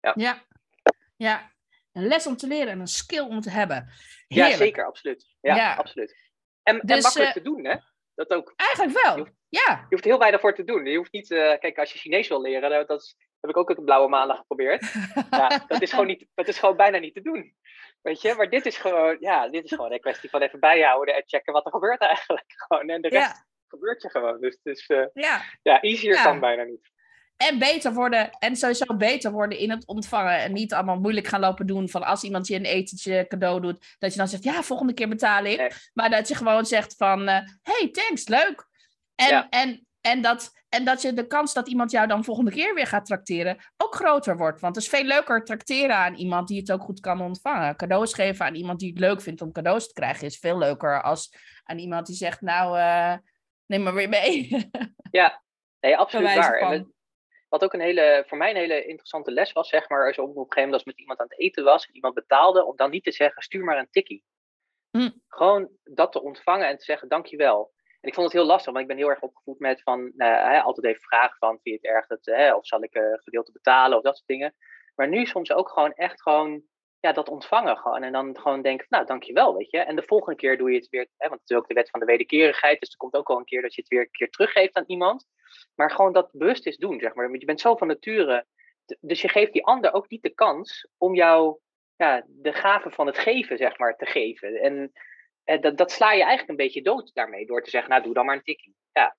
Ja. 0.00 0.12
ja, 1.16 1.53
een 1.94 2.06
les 2.06 2.26
om 2.26 2.36
te 2.36 2.46
leren 2.46 2.68
en 2.68 2.80
een 2.80 2.86
skill 2.86 3.26
om 3.28 3.40
te 3.40 3.50
hebben. 3.50 3.92
Ja, 4.26 4.50
zeker, 4.50 4.86
absoluut. 4.86 5.26
Ja, 5.40 5.74
absoluut. 5.74 6.14
En, 6.62 6.80
en 6.80 6.86
dus, 6.86 7.02
makkelijk 7.02 7.32
te 7.32 7.42
doen, 7.42 7.64
hè? 7.64 7.76
Dat 8.14 8.30
ook. 8.30 8.52
Eigenlijk 8.56 9.02
wel, 9.02 9.16
je 9.16 9.20
hoeft, 9.20 9.34
ja. 9.48 9.76
Je 9.76 9.86
hoeft 9.88 10.04
heel 10.04 10.18
weinig 10.18 10.40
voor 10.40 10.54
te 10.54 10.64
doen. 10.64 10.86
Je 10.86 10.96
hoeft 10.96 11.12
niet, 11.12 11.30
uh, 11.30 11.58
kijk, 11.58 11.78
als 11.78 11.92
je 11.92 11.98
Chinees 11.98 12.28
wil 12.28 12.40
leren, 12.40 12.86
dat 12.86 13.00
is, 13.00 13.16
heb 13.40 13.50
ik 13.50 13.56
ook 13.56 13.70
een 13.70 13.84
blauwe 13.84 14.08
maandag 14.08 14.36
geprobeerd. 14.36 14.92
ja, 15.30 15.64
dat 15.66 15.82
is, 15.82 15.90
gewoon 15.90 16.06
niet, 16.06 16.26
dat 16.34 16.48
is 16.48 16.58
gewoon 16.58 16.76
bijna 16.76 16.98
niet 16.98 17.14
te 17.14 17.22
doen. 17.22 17.54
Weet 18.02 18.20
je, 18.20 18.34
maar 18.34 18.50
dit 18.50 18.66
is 18.66 18.76
gewoon, 18.76 19.16
ja, 19.20 19.48
dit 19.48 19.64
is 19.64 19.70
gewoon 19.70 19.92
een 19.92 20.00
kwestie 20.00 20.30
van 20.30 20.42
even 20.42 20.60
bijhouden 20.60 21.14
en 21.14 21.22
checken 21.26 21.52
wat 21.52 21.64
er 21.64 21.72
gebeurt 21.72 22.00
eigenlijk. 22.00 22.44
Gewoon. 22.66 22.88
En 22.88 23.02
de 23.02 23.08
rest 23.08 23.44
gebeurt 23.68 24.02
je 24.02 24.10
gewoon. 24.10 24.40
Dus 24.40 24.58
het 24.62 24.76
is, 24.76 24.88
uh, 24.88 25.06
ja. 25.12 25.42
ja, 25.62 25.80
easier 25.80 26.22
kan 26.22 26.40
bijna 26.40 26.62
niet. 26.62 26.90
En 27.36 27.58
beter 27.58 27.92
worden, 27.92 28.30
en 28.30 28.56
sowieso 28.56 28.96
beter 28.96 29.32
worden 29.32 29.58
in 29.58 29.70
het 29.70 29.86
ontvangen. 29.86 30.38
En 30.38 30.52
niet 30.52 30.74
allemaal 30.74 31.00
moeilijk 31.00 31.26
gaan 31.26 31.40
lopen 31.40 31.66
doen 31.66 31.88
van 31.88 32.04
als 32.04 32.22
iemand 32.22 32.46
je 32.46 32.54
een 32.54 32.64
etentje 32.64 33.26
cadeau 33.28 33.60
doet, 33.60 33.96
dat 33.98 34.12
je 34.12 34.18
dan 34.18 34.28
zegt, 34.28 34.44
ja, 34.44 34.62
volgende 34.62 34.94
keer 34.94 35.08
betaal 35.08 35.44
ik. 35.44 35.90
Maar 35.94 36.10
dat 36.10 36.28
je 36.28 36.34
gewoon 36.34 36.66
zegt 36.66 36.96
van, 36.96 37.20
uh, 37.20 37.38
hey, 37.62 37.88
thanks, 37.92 38.28
leuk. 38.28 38.68
En, 39.14 39.48
en, 39.48 39.86
en, 40.00 40.22
dat, 40.22 40.52
en 40.68 40.84
dat 40.84 41.02
je 41.02 41.12
de 41.12 41.26
kans 41.26 41.52
dat 41.52 41.68
iemand 41.68 41.90
jou 41.90 42.06
dan 42.06 42.24
volgende 42.24 42.50
keer 42.50 42.74
weer 42.74 42.86
gaat 42.86 43.06
trakteren 43.06 43.56
ook 43.76 43.94
groter 43.94 44.36
wordt. 44.36 44.60
Want 44.60 44.74
het 44.74 44.84
is 44.84 44.90
veel 44.90 45.04
leuker 45.04 45.44
trakteren 45.44 45.96
aan 45.96 46.14
iemand 46.14 46.48
die 46.48 46.60
het 46.60 46.72
ook 46.72 46.82
goed 46.82 47.00
kan 47.00 47.20
ontvangen. 47.20 47.76
Cadeaus 47.76 48.14
geven 48.14 48.46
aan 48.46 48.54
iemand 48.54 48.80
die 48.80 48.90
het 48.90 48.98
leuk 48.98 49.20
vindt 49.20 49.42
om 49.42 49.52
cadeaus 49.52 49.86
te 49.86 49.92
krijgen 49.92 50.26
is 50.26 50.38
veel 50.38 50.58
leuker 50.58 51.02
als 51.02 51.34
aan 51.64 51.78
iemand 51.78 52.06
die 52.06 52.16
zegt, 52.16 52.40
nou, 52.40 52.78
uh, 52.78 53.14
neem 53.66 53.82
maar 53.82 53.94
weer 53.94 54.08
mee. 54.08 54.48
Ja, 55.10 55.42
nee, 55.80 55.96
absoluut 55.96 56.34
waar. 56.34 56.84
Wat 57.54 57.64
ook 57.64 57.72
een 57.72 57.80
hele, 57.80 58.24
voor 58.26 58.38
mij 58.38 58.50
een 58.50 58.56
hele 58.56 58.84
interessante 58.84 59.30
les 59.30 59.52
was, 59.52 59.68
zeg 59.68 59.88
maar, 59.88 60.06
als 60.06 60.18
op 60.18 60.28
een 60.28 60.34
gegeven 60.34 60.62
moment 60.62 60.72
als 60.72 60.84
met 60.84 60.98
iemand 60.98 61.20
aan 61.20 61.26
het 61.28 61.38
eten 61.38 61.64
was 61.64 61.86
en 61.86 61.94
iemand 61.94 62.14
betaalde, 62.14 62.64
om 62.64 62.76
dan 62.76 62.90
niet 62.90 63.04
te 63.04 63.12
zeggen, 63.12 63.42
stuur 63.42 63.64
maar 63.64 63.78
een 63.78 63.90
tikkie. 63.90 64.24
Hm. 64.90 65.10
Gewoon 65.28 65.68
dat 65.84 66.12
te 66.12 66.22
ontvangen 66.22 66.66
en 66.66 66.78
te 66.78 66.84
zeggen, 66.84 67.08
dankjewel. 67.08 67.72
En 68.00 68.08
ik 68.08 68.14
vond 68.14 68.26
het 68.26 68.36
heel 68.36 68.46
lastig, 68.46 68.72
want 68.72 68.84
ik 68.84 68.88
ben 68.88 68.96
heel 68.96 69.08
erg 69.08 69.20
opgevoed 69.20 69.58
met 69.58 69.82
van, 69.82 70.12
uh, 70.16 70.64
altijd 70.64 70.86
even 70.86 71.00
vragen 71.00 71.36
van, 71.38 71.48
vind 71.48 71.62
je 71.62 71.72
het 71.72 71.84
erg 71.84 72.06
dat, 72.06 72.18
hè, 72.22 72.54
of 72.54 72.66
zal 72.66 72.82
ik 72.82 72.94
een 72.94 73.20
gedeelte 73.22 73.52
betalen 73.52 73.96
of 73.96 74.02
dat 74.02 74.16
soort 74.16 74.28
dingen. 74.28 74.54
Maar 74.94 75.08
nu 75.08 75.26
soms 75.26 75.52
ook 75.52 75.68
gewoon 75.68 75.92
echt 75.92 76.22
gewoon, 76.22 76.62
ja, 77.00 77.12
dat 77.12 77.28
ontvangen 77.28 77.76
gewoon. 77.76 78.02
En 78.02 78.12
dan 78.12 78.38
gewoon 78.40 78.62
denken, 78.62 78.86
nou, 78.88 79.06
dankjewel, 79.06 79.56
weet 79.56 79.70
je. 79.70 79.78
En 79.78 79.96
de 79.96 80.02
volgende 80.06 80.38
keer 80.38 80.58
doe 80.58 80.70
je 80.70 80.78
het 80.78 80.88
weer, 80.88 81.08
hè, 81.16 81.28
want 81.28 81.40
het 81.40 81.50
is 81.50 81.56
ook 81.56 81.68
de 81.68 81.74
wet 81.74 81.90
van 81.90 82.00
de 82.00 82.06
wederkerigheid, 82.06 82.80
dus 82.80 82.90
er 82.90 82.96
komt 82.96 83.14
ook 83.14 83.30
al 83.30 83.38
een 83.38 83.44
keer 83.44 83.62
dat 83.62 83.74
je 83.74 83.80
het 83.80 83.90
weer 83.90 84.00
een 84.00 84.10
keer 84.10 84.30
teruggeeft 84.30 84.76
aan 84.76 84.84
iemand. 84.86 85.26
Maar 85.74 85.90
gewoon 85.90 86.12
dat 86.12 86.32
bewust 86.32 86.66
is 86.66 86.76
doen, 86.76 87.00
zeg 87.00 87.14
maar. 87.14 87.28
Want 87.28 87.40
je 87.40 87.46
bent 87.46 87.60
zo 87.60 87.76
van 87.76 87.86
nature. 87.86 88.46
Dus 89.00 89.22
je 89.22 89.28
geeft 89.28 89.52
die 89.52 89.64
ander 89.64 89.92
ook 89.92 90.08
niet 90.08 90.22
de 90.22 90.34
kans 90.34 90.88
om 90.98 91.14
jou 91.14 91.58
ja, 91.96 92.24
de 92.26 92.52
gave 92.52 92.90
van 92.90 93.06
het 93.06 93.18
geven, 93.18 93.56
zeg 93.56 93.78
maar, 93.78 93.96
te 93.96 94.06
geven. 94.06 94.60
En 94.60 94.92
eh, 95.44 95.60
dat, 95.60 95.76
dat 95.76 95.90
sla 95.90 96.12
je 96.12 96.22
eigenlijk 96.22 96.48
een 96.48 96.64
beetje 96.64 96.82
dood 96.82 97.10
daarmee. 97.14 97.46
Door 97.46 97.62
te 97.62 97.70
zeggen, 97.70 97.90
nou, 97.90 98.02
doe 98.02 98.14
dan 98.14 98.26
maar 98.26 98.36
een 98.36 98.42
tikkie. 98.42 98.76
Ja. 98.92 99.16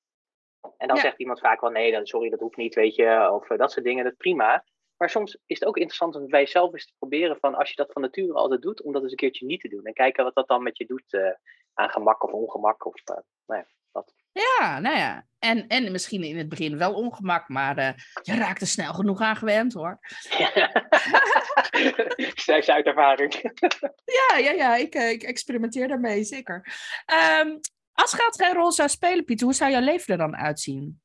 En 0.78 0.88
dan 0.88 0.98
zegt 0.98 1.20
iemand 1.20 1.40
vaak 1.40 1.62
wel, 1.62 1.70
nee, 1.70 1.92
dan, 1.92 2.06
sorry, 2.06 2.30
dat 2.30 2.40
hoeft 2.40 2.58
niet, 2.58 2.76
weet 2.76 2.96
je. 2.96 3.32
Of 3.32 3.50
uh, 3.50 3.58
dat 3.58 3.72
soort 3.72 3.86
dingen, 3.86 4.04
dat 4.04 4.12
is 4.12 4.18
prima. 4.18 4.64
Maar 4.98 5.10
soms 5.10 5.38
is 5.46 5.60
het 5.60 5.68
ook 5.68 5.78
interessant 5.78 6.16
om 6.16 6.28
bij 6.28 6.40
jezelf 6.40 6.74
eens 6.74 6.86
te 6.86 6.94
proberen 6.98 7.38
van 7.40 7.56
als 7.56 7.70
je 7.70 7.76
dat 7.76 7.92
van 7.92 8.02
nature 8.02 8.34
altijd 8.34 8.62
doet, 8.62 8.84
om 8.84 8.92
dat 8.92 9.02
eens 9.02 9.12
een 9.12 9.18
keertje 9.18 9.46
niet 9.46 9.62
te 9.62 9.68
doen. 9.68 9.86
En 9.86 9.94
kijken 9.94 10.24
wat 10.24 10.36
dat 10.36 10.48
dan 10.48 10.64
met 10.64 10.78
je 10.78 10.86
doet 10.86 11.14
uh, 11.14 11.32
aan 11.74 11.90
gemak 11.90 12.24
of 12.24 12.32
ongemak. 12.32 12.86
Of, 12.86 13.02
uh, 13.10 13.18
nou 13.46 13.62
ja. 13.62 13.68
Ja, 14.36 14.80
nou 14.80 14.98
ja. 14.98 15.26
En, 15.40 15.68
en 15.68 15.92
misschien 15.92 16.24
in 16.24 16.38
het 16.38 16.50
begin 16.50 16.78
wel 16.78 16.94
ongemak, 16.94 17.50
maar 17.50 17.78
uh, 17.78 17.90
je 18.22 18.36
raakt 18.36 18.62
er 18.62 18.68
snel 18.68 18.94
genoeg 18.94 19.22
aan 19.22 19.36
gewend 19.36 19.74
hoor. 19.74 20.00
Zij 22.36 22.66
uit 22.66 22.86
ervaring. 22.86 23.34
ja, 24.30 24.38
ja, 24.38 24.52
ja. 24.52 24.76
Ik, 24.76 24.96
ik 24.96 25.24
experimenteer 25.24 25.88
daarmee, 25.88 26.24
zeker. 26.24 26.74
Um, 27.42 27.60
als 27.94 28.14
geld 28.14 28.36
geen 28.36 28.54
rol 28.54 28.72
zou 28.72 28.90
spelen, 28.90 29.26
Pieter, 29.26 29.46
hoe 29.46 29.56
zou 29.56 29.72
jouw 29.72 29.82
leven 29.82 30.14
er 30.14 30.18
dan 30.18 30.36
uitzien? 30.36 31.02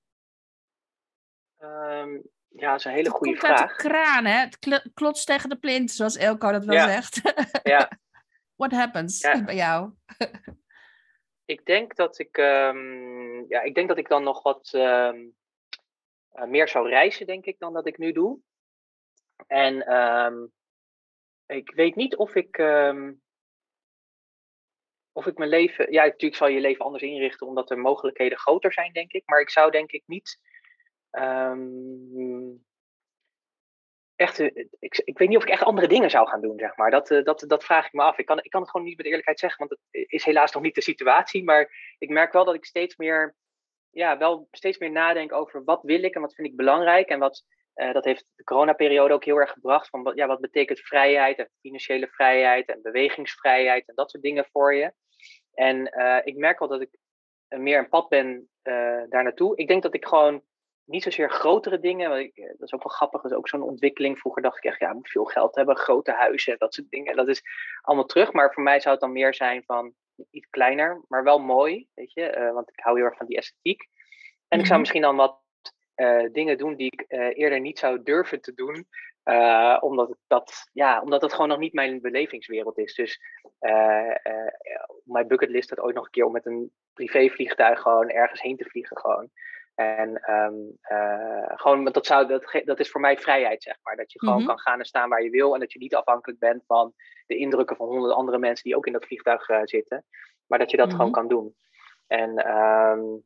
Um, 1.58 2.22
ja, 2.48 2.70
dat 2.70 2.78
is 2.78 2.84
een 2.84 2.92
hele 2.92 3.10
goede 3.10 3.36
vraag. 3.36 3.50
Het 3.50 3.58
komt 3.58 3.70
uit 3.70 3.82
de 3.82 3.88
kraan, 3.88 4.24
hè? 4.24 4.38
Het 4.38 4.90
klotst 4.94 5.26
tegen 5.26 5.48
de 5.48 5.58
plint, 5.58 5.90
zoals 5.90 6.16
Elko 6.16 6.52
dat 6.52 6.64
wel 6.64 6.88
zegt. 6.88 7.20
ja. 7.62 7.90
What 8.56 8.72
happens 8.72 9.20
bij 9.44 9.54
jou? 9.54 9.92
Ik 11.50 11.64
denk 11.64 11.96
dat 11.96 12.18
ik, 12.18 12.36
um, 12.36 13.44
ja, 13.48 13.60
ik 13.62 13.74
denk 13.74 13.88
dat 13.88 13.98
ik 13.98 14.08
dan 14.08 14.22
nog 14.22 14.42
wat 14.42 14.72
um, 14.72 15.36
uh, 16.32 16.44
meer 16.44 16.68
zou 16.68 16.88
reizen, 16.88 17.26
denk 17.26 17.44
ik, 17.44 17.58
dan 17.58 17.72
dat 17.72 17.86
ik 17.86 17.98
nu 17.98 18.12
doe. 18.12 18.40
En 19.46 19.94
um, 19.96 20.52
ik 21.46 21.70
weet 21.70 21.94
niet 21.94 22.16
of 22.16 22.34
ik, 22.34 22.58
of 25.12 25.26
ik 25.26 25.38
mijn 25.38 25.50
leven, 25.50 25.92
ja, 25.92 26.04
natuurlijk 26.04 26.34
zal 26.34 26.48
je 26.48 26.60
leven 26.60 26.84
anders 26.84 27.02
inrichten, 27.02 27.46
omdat 27.46 27.70
er 27.70 27.78
mogelijkheden 27.78 28.38
groter 28.38 28.72
zijn, 28.72 28.92
denk 28.92 29.12
ik. 29.12 29.22
Maar 29.26 29.40
ik 29.40 29.50
zou 29.50 29.70
denk 29.70 29.92
ik 29.92 30.02
niet 30.06 30.38
echt, 34.20 34.38
eh, 34.38 34.66
ik, 34.78 35.00
ik 35.04 35.18
weet 35.18 35.28
niet 35.28 35.36
of 35.36 35.42
ik 35.42 35.48
echt 35.48 35.62
andere 35.62 35.88
dingen 35.88 36.10
zou 36.10 36.28
gaan 36.28 36.40
doen, 36.40 36.58
zeg 36.58 36.76
maar. 36.76 36.90
Dat, 36.90 37.10
uh, 37.10 37.24
dat, 37.24 37.44
dat 37.46 37.64
vraag 37.64 37.86
ik 37.86 37.92
me 37.92 38.02
af. 38.02 38.18
Ik 38.18 38.26
kan, 38.26 38.38
ik 38.42 38.50
kan 38.50 38.60
het 38.60 38.70
gewoon 38.70 38.86
niet 38.86 38.96
met 38.96 39.06
eerlijkheid 39.06 39.38
zeggen, 39.38 39.58
want 39.58 39.80
het 39.90 40.10
is 40.10 40.24
helaas 40.24 40.52
nog 40.52 40.62
niet 40.62 40.74
de 40.74 40.82
situatie. 40.82 41.44
Maar 41.44 41.94
ik 41.98 42.08
merk 42.08 42.32
wel 42.32 42.44
dat 42.44 42.54
ik 42.54 42.64
steeds 42.64 42.96
meer, 42.96 43.34
ja, 43.90 44.18
wel 44.18 44.48
steeds 44.50 44.78
meer 44.78 44.90
nadenk 44.90 45.32
over 45.32 45.64
wat 45.64 45.82
wil 45.82 46.02
ik 46.02 46.14
en 46.14 46.20
wat 46.20 46.34
vind 46.34 46.48
ik 46.48 46.56
belangrijk. 46.56 47.08
En 47.08 47.18
wat, 47.18 47.44
uh, 47.74 47.92
dat 47.92 48.04
heeft 48.04 48.26
de 48.34 48.44
coronaperiode 48.44 49.14
ook 49.14 49.24
heel 49.24 49.40
erg 49.40 49.50
gebracht. 49.50 49.88
Van, 49.88 50.12
ja, 50.14 50.26
wat 50.26 50.40
betekent 50.40 50.80
vrijheid 50.80 51.38
en 51.38 51.50
financiële 51.60 52.06
vrijheid 52.06 52.68
en 52.68 52.82
bewegingsvrijheid 52.82 53.88
en 53.88 53.94
dat 53.94 54.10
soort 54.10 54.22
dingen 54.22 54.48
voor 54.52 54.74
je. 54.74 54.92
En 55.54 55.92
ik 56.24 56.36
merk 56.36 56.58
wel 56.58 56.68
dat 56.68 56.80
ik 56.80 56.90
meer 57.48 57.78
een 57.78 57.88
pad 57.88 58.08
ben 58.08 58.48
daar 59.08 59.22
naartoe. 59.22 59.56
Ik 59.56 59.68
denk 59.68 59.82
dat 59.82 59.94
ik 59.94 60.06
gewoon 60.06 60.42
niet 60.90 61.02
zozeer 61.02 61.30
grotere 61.30 61.80
dingen. 61.80 62.20
Ik, 62.20 62.36
eh, 62.36 62.46
dat 62.46 62.60
is 62.60 62.72
ook 62.72 62.82
wel 62.82 62.92
grappig. 62.92 63.22
Dat 63.22 63.30
is 63.30 63.36
ook 63.36 63.48
zo'n 63.48 63.62
ontwikkeling. 63.62 64.18
Vroeger 64.18 64.42
dacht 64.42 64.56
ik 64.56 64.64
echt, 64.64 64.80
ja, 64.80 64.88
ik 64.88 64.94
moet 64.94 65.10
veel 65.10 65.24
geld 65.24 65.54
hebben, 65.54 65.76
grote 65.76 66.12
huizen, 66.12 66.58
dat 66.58 66.74
soort 66.74 66.90
dingen. 66.90 67.16
Dat 67.16 67.28
is 67.28 67.42
allemaal 67.80 68.06
terug. 68.06 68.32
Maar 68.32 68.52
voor 68.52 68.62
mij 68.62 68.80
zou 68.80 68.92
het 68.92 69.00
dan 69.00 69.12
meer 69.12 69.34
zijn 69.34 69.62
van 69.66 69.94
iets 70.30 70.50
kleiner, 70.50 71.02
maar 71.08 71.24
wel 71.24 71.38
mooi. 71.38 71.86
Weet 71.94 72.12
je, 72.12 72.36
uh, 72.36 72.52
want 72.52 72.68
ik 72.68 72.80
hou 72.80 72.96
heel 72.96 73.04
erg 73.04 73.16
van 73.16 73.26
die 73.26 73.36
esthetiek. 73.36 73.88
En 74.48 74.58
ik 74.58 74.66
zou 74.66 74.68
mhm. 74.68 74.78
misschien 74.78 75.02
dan 75.02 75.16
wat 75.16 75.38
uh, 75.96 76.32
dingen 76.32 76.58
doen 76.58 76.76
die 76.76 76.92
ik 76.92 77.04
uh, 77.08 77.38
eerder 77.38 77.60
niet 77.60 77.78
zou 77.78 78.02
durven 78.02 78.40
te 78.40 78.54
doen. 78.54 78.86
Omdat, 79.80 80.16
dat, 80.26 80.68
ja, 80.72 81.00
omdat 81.00 81.22
het 81.22 81.32
gewoon 81.32 81.48
nog 81.48 81.58
niet 81.58 81.72
mijn 81.72 82.00
belevingswereld 82.00 82.78
is. 82.78 82.94
Dus 82.94 83.20
mijn 85.04 85.26
bucketlist 85.26 85.70
had 85.70 85.80
ooit 85.80 85.94
nog 85.94 86.04
een 86.04 86.10
keer 86.10 86.24
om 86.24 86.32
met 86.32 86.46
een 86.46 86.72
privévliegtuig 86.92 87.80
gewoon 87.80 88.08
ergens 88.08 88.42
heen 88.42 88.56
te 88.56 88.64
vliegen. 88.64 88.98
Gewoon. 88.98 89.30
En 89.80 90.30
um, 90.30 90.78
uh, 90.92 91.50
gewoon, 91.54 91.84
dat, 91.84 92.06
zou, 92.06 92.26
dat, 92.26 92.60
dat 92.64 92.80
is 92.80 92.90
voor 92.90 93.00
mij 93.00 93.18
vrijheid, 93.18 93.62
zeg 93.62 93.76
maar. 93.82 93.96
Dat 93.96 94.12
je 94.12 94.18
gewoon 94.18 94.36
mhm. 94.36 94.46
kan 94.46 94.58
gaan 94.58 94.78
en 94.78 94.84
staan 94.84 95.08
waar 95.08 95.22
je 95.22 95.30
wil. 95.30 95.54
En 95.54 95.60
dat 95.60 95.72
je 95.72 95.78
niet 95.78 95.94
afhankelijk 95.94 96.38
bent 96.38 96.64
van 96.66 96.94
de 97.26 97.36
indrukken 97.36 97.76
van 97.76 97.86
honderd 97.86 98.14
andere 98.14 98.38
mensen 98.38 98.64
die 98.64 98.76
ook 98.76 98.86
in 98.86 98.92
dat 98.92 99.04
vliegtuig 99.04 99.48
uh, 99.48 99.60
zitten. 99.64 100.04
Maar 100.46 100.58
dat 100.58 100.70
je 100.70 100.76
dat 100.76 100.90
gewoon 100.90 101.10
mhm. 101.10 101.14
kan 101.14 101.28
doen. 101.28 101.56
En 102.06 102.56
um, 102.56 103.24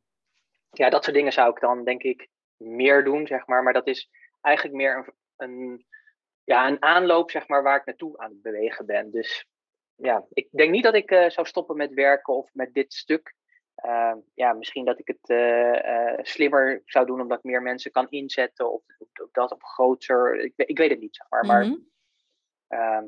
ja, 0.69 0.89
dat 0.89 1.03
soort 1.03 1.15
dingen 1.15 1.33
zou 1.33 1.49
ik 1.49 1.59
dan 1.59 1.83
denk 1.83 2.03
ik 2.03 2.27
meer 2.57 3.03
doen, 3.03 3.27
zeg 3.27 3.47
maar. 3.47 3.63
Maar 3.63 3.73
dat 3.73 3.87
is 3.87 4.09
eigenlijk 4.41 4.75
meer 4.75 4.97
een, 4.97 5.13
een, 5.35 5.85
ja, 6.43 6.67
een 6.67 6.81
aanloop, 6.81 7.31
zeg 7.31 7.47
maar, 7.47 7.63
waar 7.63 7.79
ik 7.79 7.85
naartoe 7.85 8.17
aan 8.17 8.29
het 8.29 8.41
bewegen 8.41 8.85
ben. 8.85 9.11
Dus 9.11 9.45
ja, 9.95 10.25
ik 10.29 10.47
denk 10.51 10.71
niet 10.71 10.83
dat 10.83 10.95
ik 10.95 11.11
uh, 11.11 11.29
zou 11.29 11.47
stoppen 11.47 11.77
met 11.77 11.93
werken 11.93 12.33
of 12.33 12.49
met 12.53 12.73
dit 12.73 12.93
stuk. 12.93 13.33
Ehm, 13.87 14.17
ja, 14.33 14.53
misschien 14.53 14.85
dat 14.85 14.99
ik 14.99 15.07
het 15.07 15.29
eh, 15.29 15.85
eh, 15.85 16.19
slimmer 16.21 16.81
zou 16.85 17.05
doen 17.05 17.21
omdat 17.21 17.37
ik 17.37 17.43
meer 17.43 17.61
mensen 17.61 17.91
kan 17.91 18.09
inzetten 18.09 18.71
of, 18.71 18.81
of 19.21 19.31
dat 19.31 19.51
op 19.51 19.63
groter. 19.63 20.39
Ik, 20.39 20.53
ik, 20.55 20.77
weet 20.77 20.89
het 20.89 20.99
niet, 20.99 21.15
zeg 21.15 21.29
maar. 21.29 21.45
Maar 21.45 21.65
Mhm. 21.65 21.75
ehm, 22.67 23.05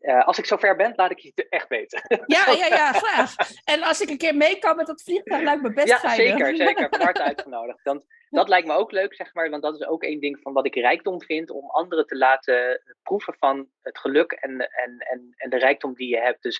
eh, 0.00 0.26
als 0.26 0.38
ik 0.38 0.46
zover 0.46 0.76
ben, 0.76 0.92
laat 0.96 1.10
ik 1.10 1.18
je 1.18 1.32
het 1.34 1.48
echt 1.48 1.68
weten. 1.68 2.02
Ja, 2.26 2.44
ja, 2.62 2.66
ja, 2.66 2.92
graag. 2.92 3.34
En 3.64 3.82
als 3.82 4.00
ik 4.00 4.10
een 4.10 4.18
keer 4.18 4.36
mee 4.36 4.58
kan 4.58 4.76
met 4.76 4.86
dat 4.86 5.02
vliegtuig, 5.02 5.42
lijkt 5.42 5.62
me 5.62 5.72
best 5.72 5.88
ja, 5.88 6.14
zeker, 6.14 6.56
zeker. 6.56 6.88
Van 6.88 7.00
harte 7.00 7.22
uitgenodigd. 7.30 7.84
Dan, 7.84 8.04
dat 8.30 8.48
lijkt 8.48 8.66
me 8.66 8.74
ook 8.74 8.90
leuk, 8.90 9.14
zeg 9.14 9.34
maar. 9.34 9.50
Want 9.50 9.62
dat 9.62 9.74
is 9.74 9.86
ook 9.86 10.02
één 10.02 10.20
ding 10.20 10.38
van 10.42 10.52
wat 10.52 10.66
ik 10.66 10.74
rijkdom 10.74 11.22
vind. 11.22 11.50
Om 11.50 11.70
anderen 11.70 12.06
te 12.06 12.16
laten 12.16 12.82
proeven 13.02 13.34
van 13.38 13.68
het 13.82 13.98
geluk 13.98 14.32
en, 14.32 14.50
en, 14.60 14.98
en, 14.98 15.34
en 15.36 15.50
de 15.50 15.58
rijkdom 15.58 15.94
die 15.94 16.08
je 16.08 16.20
hebt. 16.20 16.42
Dus 16.42 16.56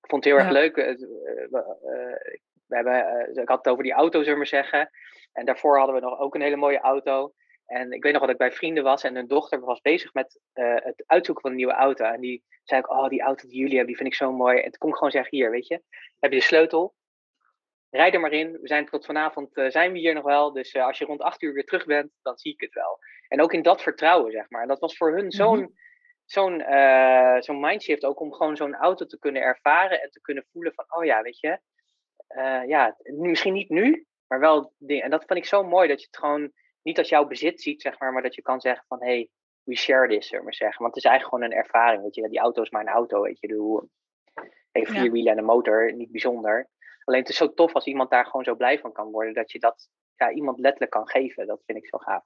ik 0.00 0.10
vond 0.10 0.24
het 0.24 0.34
heel 0.34 0.42
erg 0.42 0.52
leuk. 0.52 0.76
We 2.70 2.76
hebben, 2.76 3.06
eh, 3.06 3.42
ik 3.42 3.48
had 3.48 3.58
het 3.58 3.68
over 3.68 3.84
die 3.84 3.92
auto, 3.92 4.18
zullen 4.18 4.32
we 4.32 4.36
maar 4.36 4.46
zeggen. 4.46 4.90
En 5.32 5.44
daarvoor 5.44 5.76
hadden 5.78 5.94
we 5.94 6.00
nog 6.00 6.18
ook 6.18 6.34
een 6.34 6.40
hele 6.40 6.56
mooie 6.56 6.80
auto. 6.80 7.32
En 7.66 7.92
ik 7.92 8.02
weet 8.02 8.12
nog 8.12 8.20
dat 8.20 8.30
ik 8.30 8.36
bij 8.36 8.52
vrienden 8.52 8.84
was 8.84 9.02
en 9.02 9.14
hun 9.14 9.26
dochter 9.26 9.60
was 9.60 9.80
bezig 9.80 10.12
met 10.12 10.40
eh, 10.52 10.74
het 10.74 11.02
uitzoeken 11.06 11.42
van 11.42 11.50
een 11.50 11.56
nieuwe 11.56 11.72
auto. 11.72 12.04
En 12.04 12.20
die 12.20 12.44
zei 12.64 12.80
ook, 12.80 12.90
oh, 12.90 13.08
die 13.08 13.22
auto 13.22 13.48
die 13.48 13.58
jullie 13.58 13.76
hebben, 13.76 13.86
die 13.86 13.96
vind 13.96 14.08
ik 14.08 14.14
zo 14.14 14.32
mooi. 14.32 14.56
En 14.56 14.70
toen 14.70 14.78
kon 14.78 14.88
ik 14.88 14.94
gewoon 14.94 15.10
zeggen, 15.10 15.36
hier, 15.36 15.50
weet 15.50 15.66
je, 15.66 15.82
heb 16.18 16.32
je 16.32 16.38
de 16.38 16.44
sleutel? 16.44 16.94
Rijd 17.90 18.14
er 18.14 18.20
maar 18.20 18.32
in. 18.32 18.52
We 18.52 18.66
zijn 18.66 18.86
tot 18.86 19.06
vanavond 19.06 19.56
eh, 19.56 19.70
zijn 19.70 19.92
we 19.92 19.98
hier 19.98 20.14
nog 20.14 20.24
wel. 20.24 20.52
Dus 20.52 20.76
als 20.76 20.98
je 20.98 21.04
rond 21.04 21.20
acht 21.20 21.42
uur 21.42 21.52
weer 21.52 21.64
terug 21.64 21.84
bent, 21.84 22.10
dan 22.22 22.38
zie 22.38 22.52
ik 22.52 22.60
het 22.60 22.74
wel. 22.74 22.98
En 23.28 23.42
ook 23.42 23.52
in 23.52 23.62
dat 23.62 23.82
vertrouwen, 23.82 24.32
zeg 24.32 24.50
maar. 24.50 24.62
En 24.62 24.68
dat 24.68 24.80
was 24.80 24.96
voor 24.96 25.16
hun 25.16 25.30
zo'n 25.30 25.74
zo'n 26.24 26.60
eh, 26.60 27.40
zo'n 27.40 27.60
mindshift 27.60 28.04
ook 28.04 28.20
om 28.20 28.32
gewoon 28.32 28.56
zo'n 28.56 28.74
auto 28.74 29.06
te 29.06 29.18
kunnen 29.18 29.42
ervaren 29.42 30.02
en 30.02 30.10
te 30.10 30.20
kunnen 30.20 30.46
voelen 30.52 30.74
van, 30.74 30.84
oh 30.88 31.04
ja, 31.04 31.22
weet 31.22 31.40
je, 31.40 31.58
eh, 32.30 32.68
ja, 32.68 32.96
nu- 33.02 33.28
misschien 33.28 33.52
niet 33.52 33.68
nu, 33.68 34.06
maar 34.26 34.40
wel 34.40 34.72
dingen. 34.78 35.04
En 35.04 35.10
dat 35.10 35.24
vind 35.26 35.38
ik 35.38 35.44
zo 35.44 35.62
mooi 35.64 35.88
dat 35.88 36.00
je 36.00 36.06
het 36.06 36.16
gewoon 36.18 36.52
niet 36.82 36.98
als 36.98 37.08
jouw 37.08 37.26
bezit 37.26 37.62
ziet, 37.62 37.82
zeg 37.82 37.98
maar, 37.98 38.12
maar 38.12 38.22
dat 38.22 38.34
je 38.34 38.42
kan 38.42 38.60
zeggen 38.60 38.84
van, 38.88 39.02
hey, 39.02 39.28
we 39.62 39.76
share 39.76 40.08
this, 40.08 40.24
zullen 40.24 40.38
we 40.38 40.44
maar 40.44 40.54
zeggen. 40.54 40.82
Want 40.82 40.94
het 40.94 41.04
is 41.04 41.10
eigenlijk 41.10 41.42
gewoon 41.42 41.58
een 41.58 41.64
ervaring, 41.64 42.02
weet 42.02 42.14
je. 42.14 42.28
Die 42.28 42.38
auto 42.38 42.62
is 42.62 42.70
maar 42.70 42.80
een 42.80 42.88
auto, 42.92 43.22
weet 43.22 43.40
je. 43.40 43.48
De, 43.48 43.88
vier 44.72 45.04
Ja. 45.04 45.10
wielen 45.10 45.32
en 45.32 45.38
een 45.38 45.44
motor, 45.44 45.92
niet 45.94 46.10
bijzonder. 46.10 46.68
Alleen 47.04 47.20
het 47.20 47.28
is 47.28 47.36
zo 47.36 47.54
tof 47.54 47.72
als 47.72 47.86
iemand 47.86 48.10
daar 48.10 48.24
gewoon 48.26 48.44
zo 48.44 48.54
blij 48.54 48.78
van 48.78 48.92
kan 48.92 49.10
worden, 49.10 49.34
dat 49.34 49.52
je 49.52 49.58
dat 49.58 49.88
ja, 50.16 50.30
iemand 50.30 50.58
letterlijk 50.58 50.92
kan 50.92 51.08
geven. 51.08 51.46
Dat 51.46 51.62
vind 51.66 51.78
ik 51.78 51.86
zo 51.88 51.98
gaaf. 51.98 52.24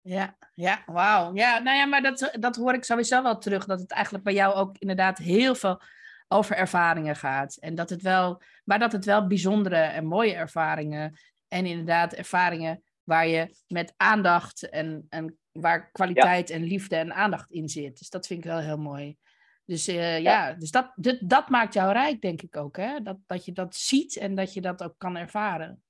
Ja, 0.00 0.36
ja, 0.54 0.82
wauw. 0.86 1.34
Ja, 1.34 1.58
nou 1.58 1.76
ja, 1.76 1.86
maar 1.86 2.02
dat, 2.02 2.36
dat 2.40 2.56
hoor 2.56 2.72
ik 2.74 2.84
sowieso 2.84 3.22
wel 3.22 3.38
terug. 3.38 3.64
Dat 3.64 3.80
het 3.80 3.92
eigenlijk 3.92 4.24
bij 4.24 4.32
jou 4.32 4.54
ook 4.54 4.78
inderdaad 4.78 5.18
heel 5.18 5.54
veel 5.54 5.80
over 6.28 6.56
ervaringen 6.56 7.16
gaat. 7.16 7.56
En 7.56 7.74
dat 7.74 7.90
het 7.90 8.02
wel, 8.02 8.42
maar 8.64 8.78
dat 8.78 8.92
het 8.92 9.04
wel 9.04 9.26
bijzondere 9.26 9.76
en 9.76 10.06
mooie 10.06 10.34
ervaringen. 10.34 11.18
En 11.48 11.66
inderdaad 11.66 12.12
ervaringen 12.12 12.82
waar 13.02 13.26
je 13.26 13.56
met 13.66 13.94
aandacht 13.96 14.68
en, 14.68 15.06
en 15.08 15.38
waar 15.52 15.90
kwaliteit 15.90 16.50
en 16.50 16.62
liefde 16.62 16.96
en 16.96 17.12
aandacht 17.12 17.50
in 17.50 17.68
zit. 17.68 17.98
Dus 17.98 18.10
dat 18.10 18.26
vind 18.26 18.44
ik 18.44 18.50
wel 18.50 18.60
heel 18.60 18.78
mooi. 18.78 19.16
Dus 19.64 19.88
eh, 19.88 20.20
ja. 20.20 20.52
dus 20.52 20.70
dat, 20.70 20.92
dat, 20.94 21.18
dat 21.20 21.48
maakt 21.48 21.74
jou 21.74 21.92
rijk, 21.92 22.20
denk 22.20 22.42
ik 22.42 22.56
ook. 22.56 22.76
Hè? 22.76 23.00
Dat, 23.02 23.16
dat 23.26 23.44
je 23.44 23.52
dat 23.52 23.74
ziet 23.74 24.16
en 24.16 24.34
dat 24.34 24.52
je 24.52 24.60
dat 24.60 24.82
ook 24.82 24.94
kan 24.98 25.16
ervaren. 25.16 25.82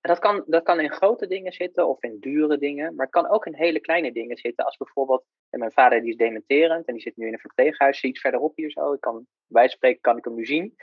En 0.00 0.10
dat 0.10 0.18
kan, 0.18 0.44
dat 0.46 0.62
kan 0.62 0.80
in 0.80 0.92
grote 0.92 1.26
dingen 1.26 1.52
zitten 1.52 1.88
of 1.88 2.02
in 2.02 2.16
dure 2.20 2.58
dingen, 2.58 2.94
maar 2.94 3.06
het 3.06 3.14
kan 3.14 3.28
ook 3.28 3.46
in 3.46 3.54
hele 3.54 3.80
kleine 3.80 4.12
dingen 4.12 4.36
zitten. 4.36 4.64
Als 4.64 4.76
bijvoorbeeld, 4.76 5.24
en 5.50 5.58
mijn 5.58 5.72
vader 5.72 6.00
die 6.00 6.10
is 6.10 6.16
dementerend 6.16 6.86
en 6.86 6.94
die 6.94 7.02
zit 7.02 7.16
nu 7.16 7.26
in 7.26 7.32
een 7.32 7.38
verpleeghuis 7.38 8.02
iets 8.02 8.20
verderop 8.20 8.56
hier 8.56 8.70
zo. 8.70 8.92
Ik 8.92 9.00
kan, 9.00 9.26
bij 9.46 9.68
spreken 9.68 10.00
kan 10.00 10.16
ik 10.16 10.24
hem 10.24 10.34
nu 10.34 10.46
zien 10.46 10.74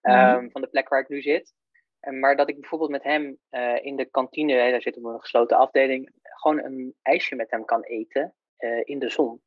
ehm, 0.00 0.48
van 0.50 0.60
de 0.60 0.66
plek 0.66 0.88
waar 0.88 1.00
ik 1.00 1.08
nu 1.08 1.22
zit. 1.22 1.54
En, 2.00 2.18
maar 2.18 2.36
dat 2.36 2.48
ik 2.48 2.60
bijvoorbeeld 2.60 2.90
met 2.90 3.02
hem 3.02 3.38
eh, 3.48 3.84
in 3.84 3.96
de 3.96 4.04
kantine, 4.04 4.70
daar 4.70 4.82
zit 4.82 4.96
op 4.96 5.04
een 5.04 5.20
gesloten 5.20 5.56
afdeling, 5.56 6.10
gewoon 6.22 6.64
een 6.64 6.94
ijsje 7.02 7.34
met 7.34 7.50
hem 7.50 7.64
kan 7.64 7.82
eten 7.82 8.34
eh, 8.56 8.80
in 8.84 8.98
de 8.98 9.08
zon. 9.08 9.42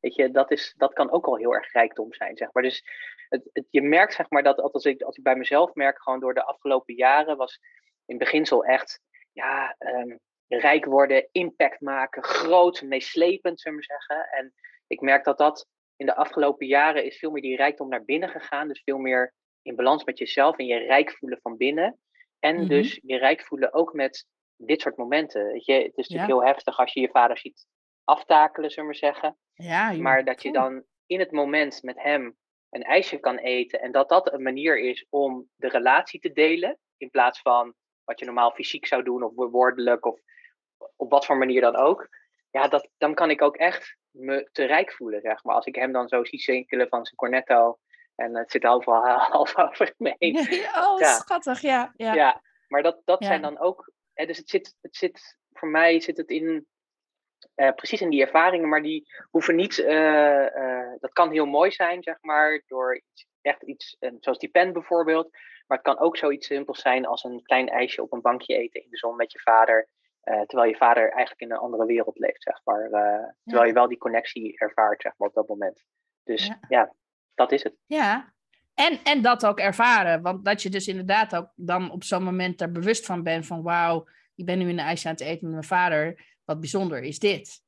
Weet 0.00 0.14
je, 0.14 0.30
dat, 0.30 0.50
is, 0.50 0.74
dat 0.76 0.92
kan 0.92 1.10
ook 1.10 1.26
al 1.26 1.36
heel 1.36 1.54
erg 1.54 1.72
rijkdom 1.72 2.12
zijn, 2.14 2.36
zeg 2.36 2.52
maar. 2.52 2.62
Dus 2.62 2.84
het, 3.28 3.48
het, 3.52 3.66
je 3.70 3.82
merkt, 3.82 4.14
zeg 4.14 4.30
maar, 4.30 4.42
dat 4.42 4.60
als 4.60 4.84
ik, 4.84 5.02
als 5.02 5.16
ik 5.16 5.22
bij 5.22 5.36
mezelf 5.36 5.74
merk, 5.74 6.02
gewoon 6.02 6.20
door 6.20 6.34
de 6.34 6.44
afgelopen 6.44 6.94
jaren, 6.94 7.36
was 7.36 7.60
in 8.06 8.18
beginsel 8.18 8.64
echt, 8.64 9.00
ja, 9.32 9.74
ehm, 9.78 10.16
rijk 10.58 10.84
worden, 10.84 11.28
impact 11.32 11.80
maken, 11.80 12.24
groot, 12.24 12.82
meeslepend, 12.82 13.60
zullen 13.60 13.78
we 13.78 13.84
zeggen. 13.84 14.28
En 14.30 14.54
ik 14.86 15.00
merk 15.00 15.24
dat 15.24 15.38
dat 15.38 15.68
in 15.96 16.06
de 16.06 16.16
afgelopen 16.16 16.66
jaren 16.66 17.04
is 17.04 17.18
veel 17.18 17.30
meer 17.30 17.42
die 17.42 17.56
rijkdom 17.56 17.88
naar 17.88 18.04
binnen 18.04 18.28
gegaan. 18.28 18.68
Dus 18.68 18.82
veel 18.84 18.98
meer 18.98 19.34
in 19.62 19.76
balans 19.76 20.04
met 20.04 20.18
jezelf 20.18 20.56
en 20.56 20.66
je 20.66 20.76
rijk 20.78 21.10
voelen 21.12 21.38
van 21.42 21.56
binnen. 21.56 22.00
En 22.38 22.56
Mhm. 22.56 22.66
dus 22.66 23.00
je 23.02 23.16
rijk 23.18 23.42
voelen 23.46 23.72
ook 23.72 23.92
met 23.92 24.26
dit 24.56 24.80
soort 24.80 24.96
momenten. 24.96 25.46
Weet 25.52 25.64
je, 25.64 25.72
het 25.72 25.82
is 25.96 26.08
natuurlijk 26.08 26.28
Ja. 26.28 26.36
heel 26.36 26.44
heftig 26.44 26.78
als 26.78 26.92
je 26.92 27.00
je 27.00 27.08
vader 27.12 27.38
ziet 27.38 27.66
aftakelen, 28.04 28.70
zullen 28.70 28.90
we 28.90 28.98
maar 29.00 29.12
zeggen. 29.12 29.38
Ja, 29.54 29.92
joh. 29.92 30.00
Maar 30.02 30.24
dat 30.24 30.42
je 30.42 30.52
dan 30.52 30.84
in 31.06 31.18
het 31.18 31.30
moment 31.30 31.82
met 31.82 32.02
hem 32.02 32.36
een 32.70 32.82
ijsje 32.82 33.18
kan 33.18 33.36
eten. 33.38 33.80
En 33.80 33.92
dat 33.92 34.08
dat 34.08 34.32
een 34.32 34.42
manier 34.42 34.78
is 34.78 35.06
om 35.10 35.48
de 35.56 35.68
relatie 35.68 36.20
te 36.20 36.32
delen. 36.32 36.78
In 36.96 37.10
plaats 37.10 37.40
van 37.40 37.74
wat 38.04 38.18
je 38.18 38.24
normaal 38.24 38.50
fysiek 38.50 38.86
zou 38.86 39.02
doen 39.02 39.22
of 39.22 39.32
woordelijk 39.34 40.06
of 40.06 40.20
op 40.96 41.10
wat 41.10 41.26
voor 41.26 41.36
manier 41.36 41.60
dan 41.60 41.76
ook. 41.76 42.08
Ja, 42.50 42.68
dat, 42.68 42.88
dan 42.98 43.14
kan 43.14 43.30
ik 43.30 43.42
ook 43.42 43.56
echt 43.56 43.96
me 44.10 44.48
te 44.52 44.64
rijk 44.64 44.92
voelen, 44.92 45.20
zeg 45.20 45.44
maar. 45.44 45.54
Als 45.54 45.66
ik 45.66 45.74
hem 45.74 45.92
dan 45.92 46.08
zo 46.08 46.24
zie 46.24 46.40
zinkelen 46.40 46.88
van 46.88 47.04
zijn 47.04 47.16
cornetto. 47.16 47.78
En 48.14 48.36
het 48.36 48.50
zit 48.50 48.64
overal 48.66 49.02
half 49.30 49.56
over 49.58 49.94
me 49.96 50.14
heen. 50.18 50.36
oh, 50.76 50.98
Ja. 50.98 51.14
schattig, 51.14 51.60
ja. 51.60 51.92
ja. 51.96 52.14
Ja, 52.14 52.42
maar 52.68 52.82
dat, 52.82 53.00
dat 53.04 53.20
Ja. 53.20 53.26
zijn 53.26 53.42
dan 53.42 53.58
ook. 53.58 53.92
Hè, 54.14 54.26
dus 54.26 54.36
het 54.36 54.48
zit, 54.48 54.76
het 54.80 54.96
zit, 54.96 55.38
voor 55.52 55.68
mij 55.68 56.00
zit 56.00 56.16
het 56.16 56.30
in. 56.30 56.66
eh, 57.54 57.72
precies 57.74 58.00
in 58.00 58.10
die 58.10 58.20
ervaringen, 58.24 58.68
maar 58.68 58.82
die 58.82 59.06
hoeven 59.30 59.54
niet. 59.56 59.78
eh, 59.78 60.56
eh, 60.56 60.92
dat 61.00 61.12
kan 61.12 61.30
heel 61.30 61.46
mooi 61.46 61.70
zijn, 61.70 62.02
zeg 62.02 62.16
maar, 62.20 62.62
door 62.66 62.96
iets, 62.96 63.26
echt 63.42 63.62
iets, 63.62 63.96
zoals 64.20 64.38
die 64.38 64.48
pen 64.50 64.72
bijvoorbeeld. 64.72 65.30
Maar 65.66 65.78
het 65.78 65.86
kan 65.86 65.98
ook 65.98 66.16
zoiets 66.16 66.46
simpels 66.46 66.80
zijn 66.80 67.06
als 67.06 67.24
een 67.24 67.42
klein 67.42 67.68
ijsje 67.68 68.02
op 68.02 68.12
een 68.12 68.20
bankje 68.20 68.56
eten 68.56 68.82
in 68.82 68.90
de 68.90 68.96
zon 68.96 69.16
met 69.16 69.32
je 69.32 69.40
vader. 69.40 69.88
Eh, 70.20 70.40
terwijl 70.40 70.70
je 70.70 70.76
vader 70.76 71.02
eigenlijk 71.10 71.40
in 71.40 71.50
een 71.50 71.58
andere 71.58 71.84
wereld 71.86 72.18
leeft, 72.18 72.42
zeg 72.42 72.60
maar. 72.64 72.90
eh, 72.90 73.28
terwijl 73.44 73.66
je 73.68 73.74
wel 73.74 73.88
die 73.88 73.98
connectie 73.98 74.58
ervaart, 74.58 75.02
zeg 75.02 75.12
maar, 75.16 75.28
op 75.28 75.34
dat 75.34 75.48
moment. 75.48 75.84
Dus 76.22 76.46
Ja. 76.46 76.58
ja, 76.68 76.94
dat 77.34 77.52
is 77.52 77.62
het. 77.62 77.74
Ja, 77.86 78.32
en, 78.74 78.98
en 79.04 79.22
dat 79.22 79.46
ook 79.46 79.58
ervaren. 79.58 80.22
Want 80.22 80.44
dat 80.44 80.62
je 80.62 80.70
dus 80.70 80.88
inderdaad 80.88 81.36
ook 81.36 81.48
dan 81.54 81.90
op 81.90 82.04
zo'n 82.04 82.22
moment 82.22 82.60
er 82.60 82.72
bewust 82.72 83.06
van 83.06 83.22
bent 83.22 83.46
van... 83.46 83.62
wauw, 83.62 84.08
ik 84.34 84.44
ben 84.44 84.58
nu 84.58 84.64
in 84.68 84.78
een 84.78 84.84
ijsje 84.84 85.06
aan 85.08 85.12
het 85.14 85.22
eten 85.22 85.42
met 85.42 85.50
mijn 85.52 85.64
vader. 85.64 86.28
Wat 86.44 86.60
bijzonder 86.60 87.02
is 87.02 87.18
dit. 87.18 87.62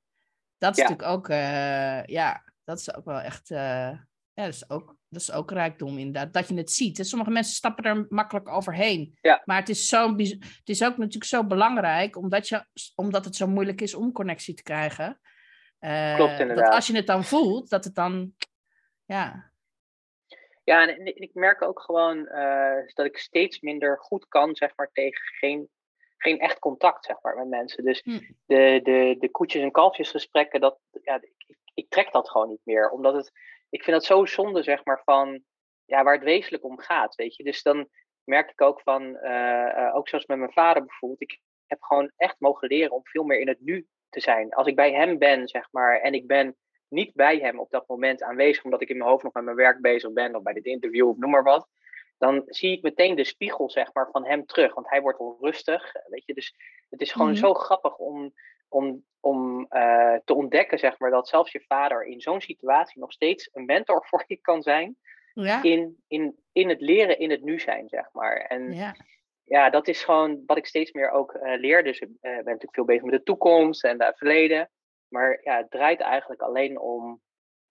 Dat 0.59 0.77
is 0.77 0.83
Ja. 0.83 0.89
natuurlijk 0.89 1.09
ook... 1.19 1.29
eh, 1.29 2.05
ja, 2.05 2.43
dat 2.65 2.79
is 2.79 2.95
ook 2.95 3.05
wel 3.05 3.21
echt... 3.21 3.49
ja, 3.49 4.07
dat 4.35 4.49
is 4.49 4.71
ook, 4.71 4.97
dat 5.13 5.21
is 5.21 5.33
ook 5.33 5.51
rijkdom 5.51 5.99
inderdaad. 5.99 6.33
Dat 6.33 6.49
je 6.49 6.55
het 6.55 6.71
ziet. 6.71 6.99
En 6.99 7.05
sommige 7.05 7.31
mensen 7.31 7.55
stappen 7.55 7.85
er 7.85 8.07
makkelijk 8.09 8.49
overheen. 8.49 9.19
Ja. 9.21 9.43
Maar 9.45 9.59
het 9.59 9.69
is, 9.69 9.89
zo, 9.89 10.17
het 10.17 10.63
is 10.65 10.85
ook 10.85 10.97
natuurlijk 10.97 11.25
zo 11.25 11.47
belangrijk... 11.47 12.17
omdat, 12.17 12.49
je, 12.49 12.65
omdat 12.95 13.25
het 13.25 13.37
zo 13.37 13.47
moeilijk 13.47 13.81
is 13.81 13.95
om 13.95 14.13
connectie 14.13 14.55
te 14.55 14.63
krijgen. 14.63 15.21
Eh, 15.79 16.15
Klopt, 16.15 16.31
Dat 16.31 16.41
inderdaad. 16.41 16.75
als 16.75 16.87
je 16.87 16.97
het 16.97 17.07
dan 17.07 17.25
voelt, 17.25 17.71
dat 17.71 17.85
het 17.85 17.95
dan... 17.95 18.33
Ja, 19.05 19.51
Ja, 20.65 20.89
en, 20.89 20.97
en 20.99 21.21
ik 21.21 21.35
merk 21.35 21.63
ook 21.63 21.81
gewoon 21.81 22.27
eh, 22.27 22.87
dat 22.95 23.07
ik 23.07 23.19
steeds 23.19 23.61
minder 23.61 23.99
goed 23.99 24.29
kan, 24.29 24.57
zeg 24.57 24.73
maar, 24.77 24.91
tegen 24.93 25.23
geen, 25.39 25.69
geen 26.17 26.39
echt 26.39 26.59
contact, 26.59 27.05
zeg 27.05 27.17
maar, 27.23 27.37
met 27.37 27.49
mensen. 27.49 27.85
Dus 27.85 28.01
Hm. 28.03 28.19
de, 28.47 28.81
de, 28.83 29.17
de 29.19 29.31
koetjes- 29.31 29.63
en 29.63 29.71
kalfjesgesprekken, 29.71 30.61
dat, 30.61 30.79
ja, 31.03 31.21
ik, 31.21 31.57
ik 31.75 31.89
trek 31.89 32.13
dat 32.13 32.31
gewoon 32.31 32.49
niet 32.49 32.61
meer. 32.65 32.91
Omdat 32.91 33.15
het, 33.15 33.33
ik 33.73 33.83
vind 33.83 33.97
dat 33.97 34.05
zo 34.05 34.25
zonde, 34.25 34.63
zeg 34.63 34.85
maar, 34.85 35.03
van 35.05 35.43
ja, 35.85 36.03
waar 36.03 36.15
het 36.15 36.23
wezenlijk 36.25 36.65
om 36.65 36.79
gaat, 36.79 37.15
weet 37.15 37.37
je. 37.37 37.45
Dus 37.45 37.63
dan 37.63 37.89
merk 38.25 38.51
ik 38.51 38.61
ook 38.61 38.81
van, 38.81 39.17
eh, 39.17 39.87
eh, 39.87 39.95
ook 39.97 40.09
zoals 40.09 40.27
met 40.27 40.39
mijn 40.39 40.53
vader 40.53 40.85
bijvoorbeeld, 40.85 41.23
ik 41.23 41.41
heb 41.67 41.83
gewoon 41.83 42.13
echt 42.17 42.37
mogen 42.39 42.69
leren 42.69 42.93
om 42.93 43.01
veel 43.05 43.25
meer 43.25 43.41
in 43.41 43.49
het 43.49 43.61
nu 43.61 43.87
te 44.09 44.21
zijn. 44.21 44.53
Als 44.55 44.67
ik 44.67 44.77
bij 44.77 44.93
hem 44.93 45.19
ben, 45.19 45.49
zeg 45.49 45.69
maar, 45.71 46.01
en 46.01 46.15
ik 46.15 46.27
ben 46.27 46.57
niet 46.89 47.15
bij 47.15 47.39
hem 47.39 47.61
op 47.61 47.71
dat 47.71 47.89
moment 47.89 48.23
aanwezig, 48.23 48.65
omdat 48.65 48.83
ik 48.83 48.89
in 48.89 48.97
mijn 48.97 49.11
hoofd 49.11 49.23
nog 49.25 49.33
met 49.33 49.45
mijn 49.45 49.57
werk 49.57 49.81
bezig 49.81 50.13
ben, 50.13 50.35
of 50.37 50.43
bij 50.43 50.53
dit 50.53 50.65
interview, 50.65 51.09
of 51.09 51.17
noem 51.17 51.31
maar 51.31 51.43
wat, 51.43 51.69
dan 52.19 52.43
zie 52.47 52.77
ik 52.77 52.83
meteen 52.83 53.15
de 53.15 53.25
spiegel, 53.25 53.71
zeg 53.71 53.93
maar, 53.93 54.09
van 54.11 54.27
hem 54.27 54.47
terug. 54.47 54.75
Want 54.75 54.91
hij 54.91 55.01
wordt 55.03 55.19
onrustig, 55.19 55.93
weet 56.09 56.27
je. 56.27 56.35
Dus 56.35 56.55
het 56.91 57.01
is 57.01 57.13
gewoon 57.13 57.31
Mhm. 57.31 57.39
zo 57.39 57.55
grappig 57.55 57.97
om, 57.97 58.33
om, 58.73 59.05
om 59.21 59.67
eh, 59.69 60.15
te 60.25 60.35
ontdekken, 60.35 60.79
zeg 60.79 60.99
maar, 60.99 61.11
dat 61.11 61.29
zelfs 61.29 61.53
je 61.53 61.65
vader 61.69 62.05
in 62.05 62.21
zo'n 62.21 62.41
situatie 62.41 63.01
nog 63.01 63.13
steeds 63.13 63.49
een 63.53 63.65
mentor 63.65 64.05
voor 64.09 64.25
je 64.27 64.37
kan 64.37 64.63
zijn, 64.63 64.97
ja, 65.35 65.63
in, 65.63 66.03
in, 66.09 66.37
in 66.53 66.69
het 66.69 66.81
leren 66.81 67.19
in 67.19 67.31
het 67.31 67.43
nu 67.43 67.61
zijn, 67.61 67.89
zeg 67.89 68.09
maar. 68.13 68.37
En 68.37 68.73
ja. 68.73 68.95
ja, 69.45 69.71
dat 69.71 69.89
is 69.89 70.05
gewoon 70.05 70.43
wat 70.47 70.57
ik 70.57 70.67
steeds 70.67 70.93
meer 70.93 71.11
ook 71.11 71.33
eh, 71.33 71.61
leer. 71.61 71.85
Dus 71.85 71.99
ik 71.99 72.09
eh, 72.21 72.31
ben 72.31 72.45
natuurlijk 72.45 72.75
veel 72.75 72.85
bezig 72.85 73.03
met 73.03 73.13
de 73.13 73.23
toekomst 73.23 73.85
en 73.85 74.03
het 74.03 74.19
verleden. 74.19 74.71
Maar 75.09 75.41
ja, 75.43 75.57
het 75.57 75.71
draait 75.71 76.01
eigenlijk 76.01 76.43
alleen 76.43 76.79
om 76.81 77.21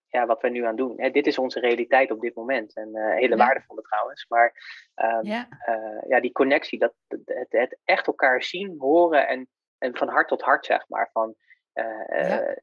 ja, 0.06 0.26
wat 0.26 0.42
we 0.42 0.48
nu 0.48 0.64
aan 0.64 0.76
doen. 0.76 1.00
Hè, 1.00 1.10
dit 1.10 1.26
is 1.26 1.38
onze 1.38 1.60
realiteit 1.60 2.10
op 2.10 2.20
dit 2.20 2.34
moment. 2.34 2.74
En 2.76 2.88
uh, 2.92 3.14
hele 3.14 3.36
ja. 3.36 3.44
waardevolle 3.44 3.82
trouwens. 3.82 4.26
Maar 4.28 4.52
um, 4.94 5.24
ja. 5.24 5.48
Ja, 6.08 6.20
die 6.20 6.32
connectie, 6.32 6.78
dat, 6.78 6.94
het, 7.08 7.46
het, 7.48 7.78
echt 7.84 8.06
elkaar 8.06 8.42
zien, 8.42 8.74
horen 8.78 9.28
en, 9.28 9.48
en 9.82 9.96
van 9.96 10.08
hart 10.08 10.28
tot 10.28 10.42
hart, 10.42 10.66
zeg 10.66 10.88
maar. 10.88 11.10
Van, 11.12 11.34
uh, 11.74 12.06
ja. 12.08 12.56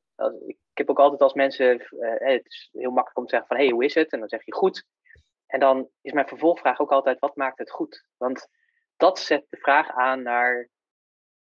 ik 0.46 0.58
heb 0.74 0.90
ook 0.90 1.00
altijd 1.00 1.22
als 1.22 1.34
mensen, 1.34 1.88
het 2.00 2.46
is 2.46 2.70
heel 2.72 2.92
makkelijk 2.92 3.18
om 3.18 3.24
te 3.26 3.30
zeggen 3.30 3.48
van, 3.48 3.58
hé, 3.58 3.64
hey, 3.64 3.74
hoe 3.74 3.86
is 3.86 3.94
het? 3.94 4.12
En 4.12 4.20
dan 4.20 4.30
zeg 4.30 4.46
je 4.46 4.54
goed. 4.54 4.86
En 5.48 5.60
dan 5.60 5.90
is 6.02 6.12
mijn 6.12 6.28
vervolgvraag 6.28 6.80
ook 6.80 6.92
altijd, 6.92 7.20
wat 7.20 7.36
maakt 7.36 7.58
het 7.58 7.72
goed? 7.72 8.06
Want 8.18 8.48
dat 8.98 9.20
zet 9.20 9.46
de 9.50 9.58
vraag 9.58 9.90
aan 9.90 10.22
naar, 10.22 10.70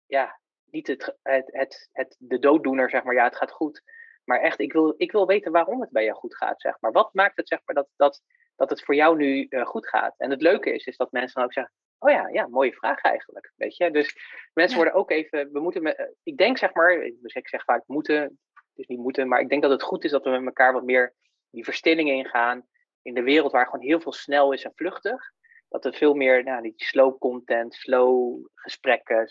ja, 0.06 0.40
niet 0.66 0.88
het, 0.88 1.18
het, 1.22 1.50
het, 1.52 1.90
het, 1.92 2.16
de 2.20 2.40
dooddoener, 2.40 2.90
zeg 2.90 3.04
maar, 3.04 3.16
ja, 3.16 3.24
het 3.24 3.36
gaat 3.36 3.52
goed. 3.52 3.82
Maar 4.24 4.40
echt, 4.40 4.60
ik 4.60 4.74
wil, 4.74 4.94
ik 4.98 5.12
wil 5.12 5.26
weten 5.26 5.52
waarom 5.52 5.82
het 5.82 5.90
bij 5.90 6.04
jou 6.04 6.18
goed 6.18 6.36
gaat, 6.36 6.62
zeg 6.62 6.78
maar. 6.80 6.92
Wat 6.92 7.14
maakt 7.14 7.38
het, 7.38 7.48
zeg 7.48 7.60
maar, 7.66 7.76
dat, 7.76 7.88
dat, 7.96 8.22
dat 8.56 8.70
het 8.70 8.84
voor 8.84 8.96
jou 8.96 9.18
nu 9.18 9.46
uh, 9.50 9.66
goed 9.66 9.88
gaat? 9.88 10.14
En 10.18 10.30
het 10.30 10.42
leuke 10.42 10.74
is, 10.74 10.86
is 10.86 10.98
dat 10.98 11.12
mensen 11.12 11.36
dan 11.36 11.44
ook 11.44 11.54
zeggen, 11.54 11.74
oh 12.04 12.12
ja, 12.12 12.28
ja, 12.28 12.48
mooie 12.48 12.74
vraag 12.74 13.02
eigenlijk, 13.02 13.52
weet 13.56 13.78
je. 13.78 13.92
Dus 13.92 14.16
mensen 14.54 14.78
worden 14.78 14.96
ook 14.96 15.12
even, 15.12 15.52
we 15.52 15.60
moeten, 15.60 15.84
met, 15.84 16.00
uh, 16.00 16.06
ik 16.24 16.38
denk, 16.38 16.58
zeg 16.58 16.74
maar, 16.74 17.12
dus 17.22 17.34
ik 17.34 17.48
zeg 17.48 17.64
vaak 17.64 17.84
moeten, 17.86 18.22
het 18.54 18.62
is 18.76 18.88
niet 18.88 19.00
moeten, 19.00 19.28
maar 19.28 19.40
ik 19.40 19.50
denk 19.50 19.62
dat 19.62 19.72
het 19.72 19.84
goed 19.84 20.04
is 20.04 20.12
dat 20.12 20.24
we 20.24 20.30
met 20.30 20.46
elkaar 20.46 20.74
wat 20.74 20.84
meer 20.84 21.14
die 21.50 21.64
verstilling 21.64 22.10
ingaan 22.10 22.68
in 23.02 23.14
de 23.14 23.24
wereld 23.24 23.52
waar 23.52 23.66
gewoon 23.66 23.86
heel 23.86 24.00
veel 24.00 24.14
snel 24.14 24.52
is 24.52 24.64
en 24.64 24.72
vluchtig. 24.76 25.32
Dat 25.70 25.86
er 25.86 25.94
veel 25.94 26.14
meer, 26.14 26.44
nou, 26.44 26.62
die 26.62 26.74
slow 26.76 27.18
content, 27.18 27.74
slow 27.74 28.46
gesprekken, 28.54 29.28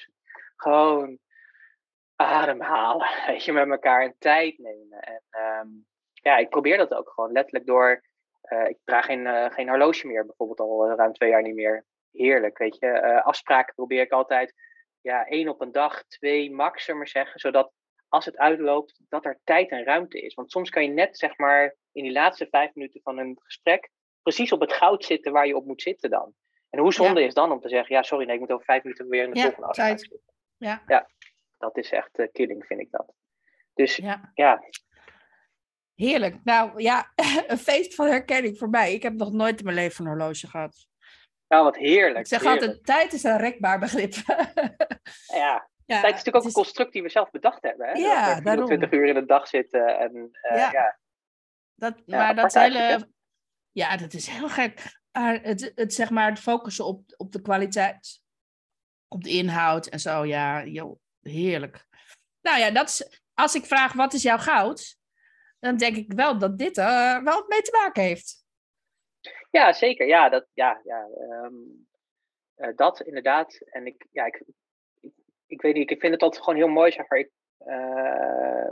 gewoon 0.56 1.18
ademhalen, 2.16 3.08
weet 3.26 3.44
je, 3.44 3.52
met 3.52 3.68
elkaar 3.68 4.04
een 4.04 4.14
tijd 4.18 4.58
nemen. 4.58 5.00
En 5.00 5.22
um, 5.30 5.86
ja, 6.12 6.36
ik 6.36 6.48
probeer 6.48 6.76
dat 6.76 6.94
ook 6.94 7.10
gewoon 7.10 7.32
letterlijk 7.32 7.66
door. 7.66 8.04
Uh, 8.52 8.68
ik 8.68 8.78
draag 8.84 9.04
geen, 9.04 9.26
uh, 9.26 9.50
geen 9.50 9.68
horloge 9.68 10.06
meer, 10.06 10.26
bijvoorbeeld 10.26 10.60
al 10.60 10.90
ruim 10.96 11.12
twee 11.12 11.30
jaar 11.30 11.42
niet 11.42 11.54
meer. 11.54 11.84
Heerlijk, 12.12 12.58
weet 12.58 12.76
je. 12.78 13.22
afspraken 13.22 13.74
probeer 13.74 14.00
ik 14.00 14.12
altijd, 14.12 14.54
ja, 15.00 15.26
één 15.26 15.48
op 15.48 15.60
een 15.60 15.72
dag, 15.72 16.04
twee 16.06 16.50
max, 16.50 16.88
maar 16.88 17.08
zeggen, 17.08 17.40
zodat 17.40 17.72
als 18.08 18.24
het 18.24 18.36
uitloopt, 18.36 19.00
dat 19.08 19.24
er 19.24 19.40
tijd 19.44 19.70
en 19.70 19.84
ruimte 19.84 20.20
is. 20.20 20.34
Want 20.34 20.50
soms 20.50 20.70
kan 20.70 20.82
je 20.82 20.88
net, 20.88 21.18
zeg 21.18 21.36
maar, 21.36 21.76
in 21.92 22.02
die 22.02 22.12
laatste 22.12 22.46
vijf 22.50 22.74
minuten 22.74 23.00
van 23.02 23.18
een 23.18 23.38
gesprek, 23.42 23.90
precies 24.22 24.52
op 24.52 24.60
het 24.60 24.72
goud 24.72 25.04
zitten 25.04 25.32
waar 25.32 25.46
je 25.46 25.56
op 25.56 25.66
moet 25.66 25.82
zitten 25.82 26.10
dan. 26.10 26.34
En 26.70 26.80
hoe 26.80 26.92
zonde 26.92 27.20
ja. 27.20 27.26
is 27.26 27.34
dan 27.34 27.52
om 27.52 27.60
te 27.60 27.68
zeggen, 27.68 27.94
ja, 27.94 28.02
sorry, 28.02 28.24
nee, 28.24 28.34
ik 28.34 28.40
moet 28.40 28.50
over 28.50 28.64
vijf 28.64 28.82
minuten 28.82 29.08
weer 29.08 29.24
in 29.24 29.30
de 29.30 29.36
ja, 29.36 29.42
volgende 29.42 29.68
afspraak 29.68 29.98
zitten. 29.98 30.20
Ja. 30.56 30.82
ja 30.86 31.08
dat 31.58 31.76
is 31.76 31.92
echt 31.92 32.18
uh, 32.18 32.26
killing, 32.32 32.66
vind 32.66 32.80
ik 32.80 32.90
dat. 32.90 33.14
Dus 33.74 33.96
ja. 33.96 34.30
ja. 34.34 34.62
Heerlijk. 35.94 36.44
Nou 36.44 36.82
ja, 36.82 37.12
een 37.46 37.58
feest 37.58 37.94
van 37.94 38.06
herkenning 38.06 38.58
voor 38.58 38.68
mij. 38.68 38.94
Ik 38.94 39.02
heb 39.02 39.12
nog 39.12 39.32
nooit 39.32 39.58
in 39.58 39.64
mijn 39.64 39.76
leven 39.76 40.04
een 40.04 40.10
horloge 40.10 40.48
gehad. 40.48 40.86
Nou, 41.52 41.64
wat 41.64 41.76
heerlijk. 41.76 42.18
Ik 42.18 42.26
zeg 42.26 42.40
heerlijk. 42.40 42.62
altijd, 42.62 42.84
tijd 42.84 43.12
is 43.12 43.22
een 43.22 43.38
rekbaar 43.38 43.78
begrip. 43.78 44.14
ja. 45.26 45.70
Ja, 45.86 46.00
tijd 46.00 46.14
is 46.14 46.24
natuurlijk 46.24 46.36
ook 46.36 46.50
is... 46.50 46.56
een 46.56 46.62
construct 46.62 46.92
die 46.92 47.02
we 47.02 47.08
zelf 47.08 47.30
bedacht 47.30 47.62
hebben. 47.62 47.86
Hè? 47.86 47.92
Ja, 47.92 48.40
dat 48.40 48.58
we 48.58 48.64
20 48.64 48.92
uur 48.92 49.06
in 49.06 49.14
de 49.14 49.24
dag 49.24 49.48
zitten. 49.48 49.98
En, 49.98 50.14
uh, 50.14 50.56
ja. 50.56 50.70
ja. 50.72 50.98
Dat, 51.74 52.06
maar 52.06 52.34
dat 52.34 52.54
hele... 52.54 53.08
Ja, 53.70 53.96
dat 53.96 54.12
is 54.12 54.26
heel 54.26 54.48
gek. 54.48 55.00
Maar 55.12 55.40
het, 55.42 55.72
het, 55.74 55.94
zeg 55.94 56.10
maar, 56.10 56.28
het 56.28 56.38
focussen 56.38 56.86
op, 56.86 57.02
op 57.16 57.32
de 57.32 57.42
kwaliteit, 57.42 58.20
op 59.08 59.24
de 59.24 59.30
inhoud 59.30 59.86
en 59.86 60.00
zo, 60.00 60.24
ja, 60.24 60.64
joh, 60.64 60.98
heerlijk. 61.20 61.86
Nou 62.40 62.58
ja, 62.58 62.70
dat 62.70 62.88
is, 62.88 63.22
als 63.34 63.54
ik 63.54 63.66
vraag 63.66 63.92
wat 63.92 64.12
is 64.12 64.22
jouw 64.22 64.38
goud, 64.38 64.96
dan 65.58 65.76
denk 65.76 65.96
ik 65.96 66.12
wel 66.12 66.38
dat 66.38 66.58
dit 66.58 66.76
er 66.76 67.16
uh, 67.16 67.22
wel 67.24 67.44
mee 67.48 67.62
te 67.62 67.78
maken 67.82 68.02
heeft. 68.02 68.41
Ja, 69.52 69.72
zeker. 69.72 70.06
Ja, 70.06 70.28
dat, 70.28 70.46
ja, 70.52 70.80
ja, 70.84 71.08
um, 71.44 71.86
uh, 72.56 72.68
dat 72.76 73.00
inderdaad. 73.00 73.60
En 73.64 73.86
ik, 73.86 74.06
ja, 74.10 74.24
ik, 74.24 74.42
ik, 75.00 75.12
ik, 75.46 75.62
weet 75.62 75.74
niet, 75.74 75.90
ik 75.90 76.00
vind 76.00 76.12
het 76.12 76.22
altijd 76.22 76.42
gewoon 76.42 76.58
heel 76.58 76.68
mooi, 76.68 76.92
zeg 76.92 77.08
maar. 77.08 77.18
Ik, 77.18 77.30
uh, 77.66 78.66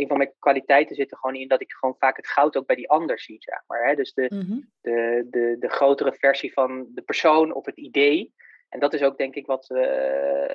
een 0.00 0.06
van 0.08 0.16
mijn 0.16 0.32
kwaliteiten 0.38 0.96
zit 0.96 1.10
er 1.10 1.18
gewoon 1.18 1.36
in 1.36 1.48
dat 1.48 1.60
ik 1.60 1.72
gewoon 1.72 1.96
vaak 1.98 2.16
het 2.16 2.26
goud 2.26 2.56
ook 2.56 2.66
bij 2.66 2.76
die 2.76 2.90
ander 2.90 3.20
zie, 3.20 3.36
zeg 3.42 3.62
maar. 3.66 3.86
Hè? 3.88 3.94
Dus 3.94 4.12
de, 4.12 4.26
Mhm. 4.34 4.58
de, 4.80 5.26
de, 5.30 5.56
de 5.58 5.68
grotere 5.68 6.12
versie 6.12 6.52
van 6.52 6.86
de 6.90 7.02
persoon 7.02 7.52
of 7.54 7.66
het 7.66 7.76
idee. 7.76 8.34
En 8.68 8.80
dat 8.80 8.94
is 8.94 9.02
ook 9.02 9.18
denk 9.18 9.34
ik 9.34 9.46
wat, 9.46 9.70
uh, 9.70 10.54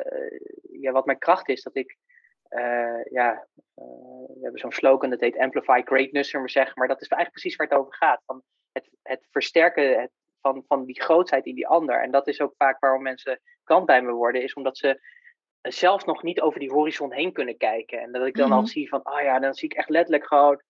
ja, 0.81 0.91
wat 0.91 1.05
mijn 1.05 1.17
kracht 1.17 1.49
is. 1.49 1.63
Dat 1.63 1.75
ik, 1.75 1.97
uh, 2.49 3.03
ja, 3.03 3.47
we 4.27 4.39
hebben 4.41 4.59
zo'n 4.59 4.71
slogan 4.71 5.09
dat 5.09 5.19
heet 5.19 5.37
Amplify 5.37 5.81
Greatness, 5.85 6.33
maar 6.33 6.49
zeggen. 6.49 6.73
Maar 6.79 6.87
dat 6.87 7.01
is 7.01 7.07
eigenlijk 7.07 7.41
precies 7.41 7.55
waar 7.55 7.67
het 7.67 7.77
over 7.77 7.93
gaat. 7.93 8.21
Van 8.25 8.43
het, 8.71 8.89
het 9.01 9.27
versterken 9.31 9.99
het, 10.01 10.11
van, 10.41 10.63
van 10.67 10.85
die 10.85 11.01
grootheid 11.01 11.45
in 11.45 11.55
die 11.55 11.67
ander. 11.67 12.01
En 12.01 12.11
dat 12.11 12.27
is 12.27 12.41
ook 12.41 12.53
vaak 12.57 12.79
waarom 12.79 13.01
mensen 13.01 13.39
klant 13.63 13.85
bij 13.85 14.01
me 14.01 14.11
worden, 14.11 14.43
is 14.43 14.53
omdat 14.53 14.77
ze 14.77 15.01
zelf 15.61 16.05
nog 16.05 16.23
niet 16.23 16.41
over 16.41 16.59
die 16.59 16.71
horizon 16.71 17.13
heen 17.13 17.33
kunnen 17.33 17.57
kijken. 17.57 17.99
En 17.99 18.11
dat 18.11 18.25
ik 18.25 18.35
dan 18.35 18.49
Mhm. 18.49 18.57
al 18.57 18.65
zie 18.67 18.89
van, 18.89 19.03
ah 19.03 19.21
ja, 19.21 19.39
dan 19.39 19.53
zie 19.53 19.69
ik 19.69 19.77
echt 19.77 19.89
letterlijk 19.89 20.27
gewoon. 20.27 20.61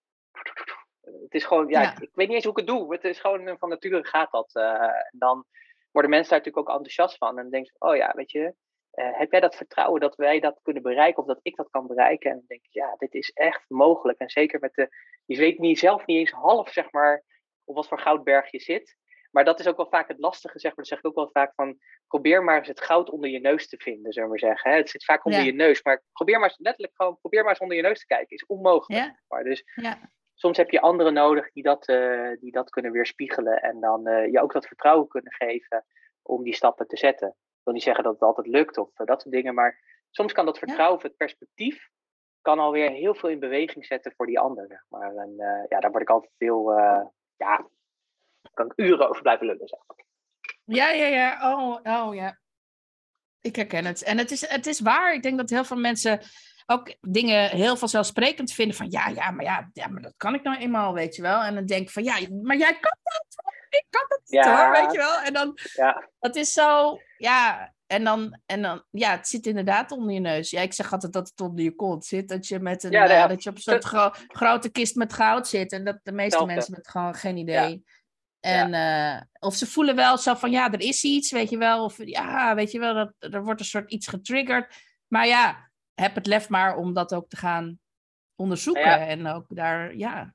Het 1.02 1.34
is 1.34 1.44
gewoon, 1.44 1.68
ja, 1.68 1.82
Ja. 1.82 1.90
Ik, 1.92 1.98
ik 1.98 2.10
weet 2.14 2.26
niet 2.26 2.36
eens 2.36 2.44
hoe 2.44 2.52
ik 2.52 2.58
het 2.58 2.76
doe. 2.76 2.92
Het 2.92 3.04
is 3.04 3.20
gewoon 3.20 3.48
eh, 3.48 3.54
van 3.58 3.68
nature 3.68 4.04
gaat 4.06 4.30
dat. 4.30 4.50
Uh, 4.54 4.88
dan 5.10 5.44
worden 5.90 6.10
mensen 6.10 6.30
daar 6.30 6.38
natuurlijk 6.38 6.68
ook 6.68 6.74
enthousiast 6.74 7.16
van. 7.16 7.28
En 7.28 7.42
dan 7.42 7.50
denk 7.50 7.66
je, 7.66 7.74
oh 7.78 7.96
ja, 7.96 8.12
weet 8.16 8.30
je, 8.30 8.54
uh, 8.94 9.18
heb 9.18 9.30
jij 9.30 9.40
dat 9.40 9.56
vertrouwen 9.56 10.00
dat 10.00 10.16
wij 10.16 10.40
dat 10.40 10.60
kunnen 10.62 10.82
bereiken 10.82 11.22
of 11.22 11.28
dat 11.28 11.38
ik 11.42 11.56
dat 11.56 11.70
kan 11.70 11.86
bereiken? 11.86 12.30
En 12.30 12.36
dan 12.36 12.44
denk 12.46 12.64
ik, 12.64 12.72
ja, 12.72 12.94
dit 12.98 13.14
is 13.14 13.30
echt 13.30 13.64
mogelijk. 13.68 14.18
En 14.18 14.30
zeker 14.30 14.60
met 14.60 14.74
de, 14.74 14.88
je 15.24 15.36
weet 15.36 15.58
niet, 15.58 15.78
zelf 15.78 16.06
niet 16.06 16.18
eens 16.18 16.30
half, 16.30 16.68
zeg 16.68 16.90
maar, 16.92 17.22
op 17.64 17.74
wat 17.74 17.88
voor 17.88 17.98
goudberg 18.00 18.50
je 18.50 18.60
zit. 18.60 18.96
Maar 19.30 19.44
dat 19.44 19.60
is 19.60 19.66
ook 19.68 19.76
wel 19.76 19.88
vaak 19.88 20.08
het 20.08 20.18
lastige, 20.18 20.58
zeg 20.58 20.70
maar. 20.76 20.84
Dat 20.84 20.86
zeg 20.86 20.98
ik 20.98 21.06
ook 21.06 21.14
wel 21.14 21.30
vaak 21.32 21.54
van, 21.54 21.78
probeer 22.06 22.44
maar 22.44 22.58
eens 22.58 22.68
het 22.68 22.80
goud 22.80 23.10
onder 23.10 23.30
je 23.30 23.40
neus 23.40 23.68
te 23.68 23.76
vinden, 23.76 24.12
zullen 24.12 24.30
we 24.30 24.38
maar 24.40 24.50
zeggen. 24.50 24.74
Het 24.74 24.90
zit 24.90 25.04
vaak 25.04 25.24
onder 25.24 25.40
Ja. 25.40 25.46
je 25.46 25.52
neus, 25.52 25.82
maar 25.82 26.02
probeer 26.12 26.38
maar 26.38 26.48
eens, 26.48 26.58
letterlijk 26.58 26.92
gewoon, 26.96 27.18
probeer 27.20 27.40
maar 27.40 27.50
eens 27.50 27.58
onder 27.58 27.76
je 27.76 27.82
neus 27.82 27.98
te 27.98 28.06
kijken. 28.06 28.36
Is 28.36 28.46
onmogelijk. 28.46 29.04
Ja. 29.04 29.18
Maar 29.28 29.44
dus 29.44 29.64
Ja. 29.74 29.98
soms 30.34 30.56
heb 30.56 30.70
je 30.70 30.80
anderen 30.80 31.12
nodig 31.14 31.52
die 31.52 31.62
dat, 31.62 31.88
uh, 31.88 32.30
die 32.40 32.52
dat 32.52 32.70
kunnen 32.70 32.92
weerspiegelen 32.92 33.62
en 33.62 33.80
dan 33.80 34.08
uh, 34.08 34.32
je 34.32 34.40
ook 34.40 34.52
dat 34.52 34.66
vertrouwen 34.66 35.08
kunnen 35.08 35.32
geven 35.32 35.84
om 36.22 36.42
die 36.42 36.54
stappen 36.54 36.86
te 36.86 36.96
zetten. 36.96 37.28
Ik 37.28 37.64
wil 37.64 37.74
niet 37.74 37.82
zeggen 37.82 38.04
dat 38.04 38.12
het 38.12 38.22
altijd 38.22 38.46
lukt 38.46 38.78
of 38.78 38.98
uh, 39.00 39.06
dat 39.06 39.20
soort 39.22 39.34
dingen, 39.34 39.54
maar 39.54 39.80
soms 40.10 40.32
kan 40.32 40.46
dat 40.46 40.58
vertrouwen 40.58 40.96
of 40.96 41.02
het 41.02 41.16
perspectief 41.16 41.88
kan 42.40 42.58
alweer 42.58 42.90
heel 42.90 43.14
veel 43.14 43.28
in 43.28 43.38
beweging 43.38 43.86
zetten 43.86 44.12
voor 44.16 44.26
die 44.26 44.38
ander. 44.38 44.66
Zeg 44.68 44.84
maar. 44.88 45.16
En 45.16 45.34
ja, 45.68 45.80
daar 45.80 45.90
word 45.90 46.02
ik 46.02 46.10
altijd 46.10 46.32
veel, 46.38 46.72
ja, 47.42 47.68
kan 48.54 48.66
ik 48.66 48.72
uren 48.76 49.08
over 49.08 49.22
blijven 49.22 49.46
lullen. 49.46 49.68
Zeg 49.68 49.80
maar. 49.86 50.04
Ja, 50.64 50.90
ja, 50.90 51.06
ja. 51.06 51.52
Oh, 51.52 51.80
oh 51.82 52.14
ja. 52.14 52.38
Ik 53.40 53.56
herken 53.56 53.84
het. 53.84 54.02
En 54.02 54.18
het 54.18 54.30
is, 54.30 54.48
het 54.48 54.66
is 54.66 54.80
waar. 54.80 55.14
Ik 55.14 55.22
denk 55.22 55.38
dat 55.38 55.50
heel 55.50 55.64
veel 55.64 55.76
mensen 55.76 56.20
ook 56.66 56.94
dingen 57.00 57.50
heel 57.50 57.76
vanzelfsprekend 57.76 58.52
vinden 58.52 58.76
van 58.76 58.90
ja, 58.90 59.08
ja, 59.08 59.30
maar 59.30 59.44
ja, 59.44 59.70
ja, 59.72 59.88
maar 59.88 60.02
dat 60.02 60.14
kan 60.16 60.34
ik 60.34 60.42
nou 60.42 60.58
eenmaal, 60.58 60.92
weet 60.94 61.16
je 61.16 61.22
wel. 61.22 61.42
En 61.42 61.54
dan 61.54 61.66
denk 61.66 61.82
ik 61.82 61.90
van 61.90 62.04
ja, 62.04 62.18
maar 62.42 62.56
jij 62.56 62.72
kan 62.72 62.98
dat. 63.02 63.26
Ik 63.68 63.86
kan 63.90 64.04
dat 64.08 64.20
niet 64.24 64.44
Ja. 64.44 64.64
hoor, 64.64 64.82
weet 64.82 64.92
je 64.92 64.98
wel. 64.98 65.20
En 65.20 65.32
dan, 65.32 65.58
Ja, 65.74 66.08
dat 66.18 66.36
is 66.36 66.52
zo, 66.52 66.98
ja. 67.16 67.72
En 67.92 68.04
dan, 68.04 68.40
en 68.46 68.62
dan, 68.62 68.84
ja, 68.90 69.10
het 69.16 69.28
zit 69.28 69.46
inderdaad 69.46 69.90
onder 69.90 70.14
je 70.14 70.20
neus. 70.20 70.50
Ja, 70.50 70.60
ik 70.60 70.72
zeg 70.72 70.92
altijd 70.92 71.12
dat 71.12 71.28
het 71.28 71.40
onder 71.40 71.64
je 71.64 71.74
kont 71.74 72.04
zit. 72.04 72.28
Dat 72.28 72.46
je, 72.46 72.58
met 72.60 72.82
een, 72.82 72.90
Ja, 72.90 72.98
nou 73.04 73.12
ja. 73.12 73.26
dat 73.26 73.42
je 73.42 73.50
op 73.50 73.56
een 73.56 73.62
soort 73.62 73.84
gro- 73.84 74.12
grote 74.26 74.70
kist 74.70 74.94
met 74.94 75.12
goud 75.12 75.48
zit. 75.48 75.72
En 75.72 75.84
dat 75.84 75.98
de 76.02 76.12
meeste 76.12 76.22
Hetzelfde. 76.22 76.54
mensen 76.54 76.72
met 76.76 76.88
gewoon 76.88 77.14
geen 77.14 77.36
idee. 77.36 77.84
En, 78.40 78.74
eh, 78.74 79.20
of 79.38 79.54
ze 79.54 79.66
voelen 79.66 79.96
wel 79.96 80.18
zo 80.18 80.34
van, 80.34 80.50
ja, 80.50 80.72
er 80.72 80.80
is 80.80 81.04
iets, 81.04 81.30
weet 81.30 81.50
je 81.50 81.58
wel. 81.58 81.84
Of 81.84 81.96
ja, 82.04 82.54
weet 82.54 82.70
je 82.70 82.78
wel, 82.78 82.94
dat, 82.94 83.12
er 83.18 83.44
wordt 83.44 83.60
een 83.60 83.66
soort 83.66 83.90
iets 83.90 84.06
getriggerd. 84.06 84.74
Maar 85.08 85.26
ja, 85.26 85.70
heb 85.94 86.14
het 86.14 86.26
lef 86.26 86.48
maar 86.48 86.76
om 86.76 86.92
dat 86.94 87.14
ook 87.14 87.28
te 87.28 87.36
gaan 87.36 87.78
onderzoeken. 88.34 88.82
Ja. 88.82 89.06
En 89.06 89.26
ook 89.26 89.44
daar, 89.48 89.96
ja. 89.96 90.34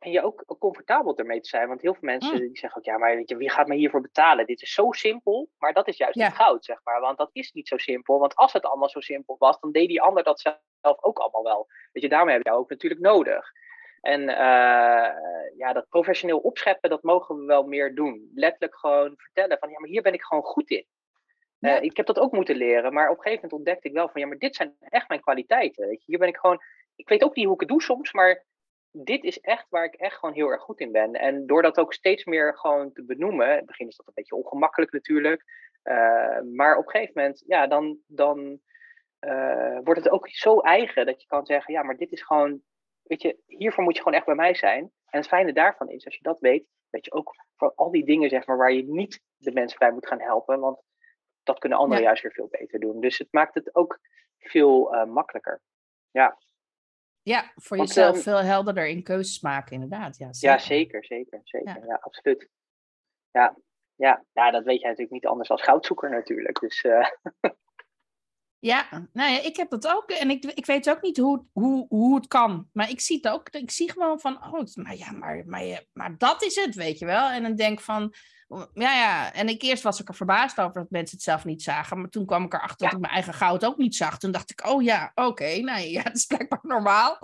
En 0.00 0.10
je 0.10 0.22
ook 0.22 0.44
comfortabel 0.58 1.16
ermee 1.16 1.40
te 1.40 1.48
zijn. 1.48 1.68
Want 1.68 1.80
heel 1.80 1.94
veel 1.94 2.08
mensen 2.08 2.32
Mm. 2.32 2.38
die 2.38 2.58
zeggen 2.58 2.78
ook, 2.78 2.86
ja, 2.86 2.98
maar 2.98 3.16
weet 3.16 3.28
je, 3.28 3.36
wie 3.36 3.50
gaat 3.50 3.66
me 3.68 3.74
hiervoor 3.74 4.00
betalen? 4.00 4.46
Dit 4.46 4.62
is 4.62 4.72
zo 4.72 4.92
simpel, 4.92 5.48
maar 5.58 5.72
dat 5.72 5.88
is 5.88 5.96
juist 5.96 6.18
Ja. 6.18 6.24
het 6.24 6.34
goud, 6.34 6.64
zeg 6.64 6.80
maar. 6.84 7.00
Want 7.00 7.18
dat 7.18 7.30
is 7.32 7.52
niet 7.52 7.68
zo 7.68 7.76
simpel. 7.76 8.18
Want 8.18 8.34
als 8.34 8.52
het 8.52 8.64
allemaal 8.64 8.88
zo 8.88 9.00
simpel 9.00 9.36
was, 9.38 9.60
dan 9.60 9.72
deed 9.72 9.88
die 9.88 10.02
ander 10.02 10.22
dat 10.24 10.40
zelf 10.40 10.58
ook 10.82 11.18
allemaal 11.18 11.42
wel. 11.42 11.66
Weet 11.92 12.02
je, 12.02 12.08
daarom 12.08 12.28
heb 12.28 12.42
je 12.42 12.48
jou 12.48 12.60
ook 12.60 12.70
natuurlijk 12.70 13.00
nodig. 13.00 13.52
En 14.00 14.20
uh, 14.20 14.36
ja, 15.56 15.72
dat 15.72 15.88
professioneel 15.88 16.38
opscheppen, 16.38 16.90
dat 16.90 17.02
mogen 17.02 17.36
we 17.36 17.44
wel 17.44 17.62
meer 17.62 17.94
doen. 17.94 18.30
Letterlijk 18.34 18.76
gewoon 18.76 19.14
vertellen 19.16 19.58
van, 19.58 19.70
ja, 19.70 19.78
maar 19.78 19.88
hier 19.88 20.02
ben 20.02 20.12
ik 20.12 20.22
gewoon 20.22 20.42
goed 20.42 20.70
in. 20.70 20.86
Ja. 21.58 21.76
Uh, 21.76 21.82
ik 21.82 21.96
heb 21.96 22.06
dat 22.06 22.18
ook 22.18 22.32
moeten 22.32 22.56
leren, 22.56 22.92
maar 22.92 23.10
op 23.10 23.16
een 23.16 23.22
gegeven 23.22 23.42
moment 23.42 23.52
ontdekte 23.52 23.88
ik 23.88 23.94
wel 23.94 24.08
van, 24.08 24.20
ja, 24.20 24.26
maar 24.26 24.38
dit 24.38 24.56
zijn 24.56 24.76
echt 24.80 25.08
mijn 25.08 25.20
kwaliteiten. 25.20 25.86
Weet 25.86 25.98
je. 25.98 26.04
Hier 26.06 26.18
ben 26.18 26.28
ik 26.28 26.36
gewoon, 26.36 26.62
ik 26.96 27.08
weet 27.08 27.22
ook 27.22 27.34
niet 27.34 27.44
hoe 27.44 27.54
ik 27.54 27.60
het 27.60 27.68
doe 27.68 27.82
soms, 27.82 28.12
maar 28.12 28.44
dit 28.92 29.24
is 29.24 29.40
echt 29.40 29.66
waar 29.68 29.84
ik 29.84 29.94
echt 29.94 30.16
gewoon 30.16 30.34
heel 30.34 30.48
erg 30.48 30.62
goed 30.62 30.80
in 30.80 30.92
ben. 30.92 31.12
En 31.12 31.46
door 31.46 31.62
dat 31.62 31.78
ook 31.78 31.92
steeds 31.92 32.24
meer 32.24 32.58
gewoon 32.58 32.92
te 32.92 33.04
benoemen, 33.04 33.50
in 33.50 33.56
het 33.56 33.66
begin 33.66 33.88
is 33.88 33.96
dat 33.96 34.06
een 34.06 34.12
beetje 34.14 34.36
ongemakkelijk 34.36 34.92
natuurlijk, 34.92 35.44
uh, 35.84 36.40
maar 36.40 36.76
op 36.76 36.84
een 36.84 36.90
gegeven 36.90 37.12
moment, 37.14 37.42
ja, 37.46 37.66
dan, 37.66 37.98
dan 38.06 38.60
uh, 39.20 39.78
wordt 39.84 40.04
het 40.04 40.12
ook 40.12 40.28
zo 40.28 40.58
eigen 40.58 41.06
dat 41.06 41.20
je 41.20 41.26
kan 41.26 41.46
zeggen, 41.46 41.74
ja, 41.74 41.82
maar 41.82 41.96
dit 41.96 42.12
is 42.12 42.22
gewoon, 42.22 42.62
weet 43.02 43.22
je, 43.22 43.38
hiervoor 43.46 43.84
moet 43.84 43.96
je 43.96 44.02
gewoon 44.02 44.18
echt 44.18 44.26
bij 44.26 44.34
mij 44.34 44.54
zijn. 44.54 44.82
En 44.82 45.18
het 45.18 45.28
fijne 45.28 45.52
daarvan 45.52 45.88
is, 45.88 46.04
als 46.04 46.16
je 46.16 46.22
dat 46.22 46.40
weet, 46.40 46.66
weet 46.90 47.04
je 47.04 47.12
ook 47.12 47.34
voor 47.56 47.72
al 47.74 47.90
die 47.90 48.04
dingen 48.04 48.28
zeg 48.28 48.46
maar, 48.46 48.56
waar 48.56 48.72
je 48.72 48.84
niet 48.84 49.22
de 49.36 49.52
mensen 49.52 49.78
bij 49.78 49.92
moet 49.92 50.06
gaan 50.06 50.20
helpen. 50.20 50.60
Want 50.60 50.82
dat 51.42 51.58
kunnen 51.58 51.78
anderen 51.78 52.02
juist 52.02 52.22
weer 52.22 52.32
veel 52.32 52.48
beter 52.50 52.80
doen. 52.80 53.00
Dus 53.00 53.18
het 53.18 53.28
maakt 53.30 53.54
het 53.54 53.74
ook 53.74 53.98
veel 54.38 54.94
uh, 54.94 55.04
makkelijker. 55.04 55.60
Ja. 56.10 56.38
Ja, 57.30 57.52
voor 57.54 57.76
jezelf 57.76 58.14
ehm, 58.14 58.22
veel 58.22 58.38
helderder 58.38 58.86
in 58.86 59.02
keuzes 59.02 59.40
maken, 59.40 59.72
inderdaad. 59.72 60.16
Ja, 60.16 60.32
zeker, 60.32 60.56
ja, 60.56 60.64
zeker, 60.64 61.04
zeker. 61.04 61.40
zeker. 61.44 61.86
Ja. 61.86 61.98
absoluut. 62.00 62.48
Ja. 63.30 63.56
Ja. 63.94 64.24
ja, 64.32 64.50
dat 64.50 64.64
weet 64.64 64.80
jij 64.80 64.88
natuurlijk 64.88 65.10
niet 65.10 65.26
anders 65.26 65.50
als 65.50 65.62
goudzoeker 65.62 66.10
natuurlijk. 66.10 66.60
Dus, 66.60 66.84
uh... 66.84 67.06
Ja, 68.60 69.08
nou 69.12 69.32
ja, 69.32 69.42
ik 69.42 69.56
heb 69.56 69.70
dat 69.70 69.86
ook. 69.86 70.10
En 70.10 70.30
ik, 70.30 70.44
ik 70.44 70.66
weet 70.66 70.90
ook 70.90 71.02
niet 71.02 71.16
hoe, 71.16 71.44
hoe, 71.52 71.86
hoe 71.88 72.14
het 72.14 72.26
kan. 72.26 72.68
Maar 72.72 72.90
ik 72.90 73.00
zie 73.00 73.16
het 73.16 73.28
ook. 73.28 73.48
Ik 73.48 73.70
zie 73.70 73.92
gewoon 73.92 74.20
van, 74.20 74.44
oh, 74.44 74.64
maar 74.74 74.96
ja, 74.96 75.12
maar, 75.12 75.42
maar, 75.46 75.84
maar 75.92 76.18
dat 76.18 76.42
is 76.42 76.54
het, 76.54 76.74
weet 76.74 76.98
je 76.98 77.06
wel. 77.06 77.28
En 77.28 77.42
dan 77.42 77.54
denk 77.54 77.80
van, 77.80 78.14
ja, 78.74 78.94
ja. 78.94 79.32
En 79.32 79.48
ik 79.48 79.62
eerst 79.62 79.82
was 79.82 80.00
ik 80.00 80.08
er 80.08 80.14
verbaasd 80.14 80.60
over 80.60 80.80
dat 80.80 80.90
mensen 80.90 81.16
het 81.16 81.24
zelf 81.24 81.44
niet 81.44 81.62
zagen. 81.62 82.00
Maar 82.00 82.08
toen 82.08 82.26
kwam 82.26 82.44
ik 82.44 82.52
erachter 82.52 82.86
dat 82.86 82.92
ik 82.92 83.00
mijn 83.00 83.12
eigen 83.12 83.34
goud 83.34 83.64
ook 83.64 83.76
niet 83.76 83.96
zag. 83.96 84.18
Toen 84.18 84.30
dacht 84.30 84.50
ik, 84.50 84.66
oh 84.66 84.82
ja, 84.82 85.12
oké, 85.14 85.56
nou 85.56 85.80
ja, 85.80 86.02
dat 86.12 86.16
is 86.16 86.26
blijkbaar 86.26 86.60
normaal. 86.62 87.18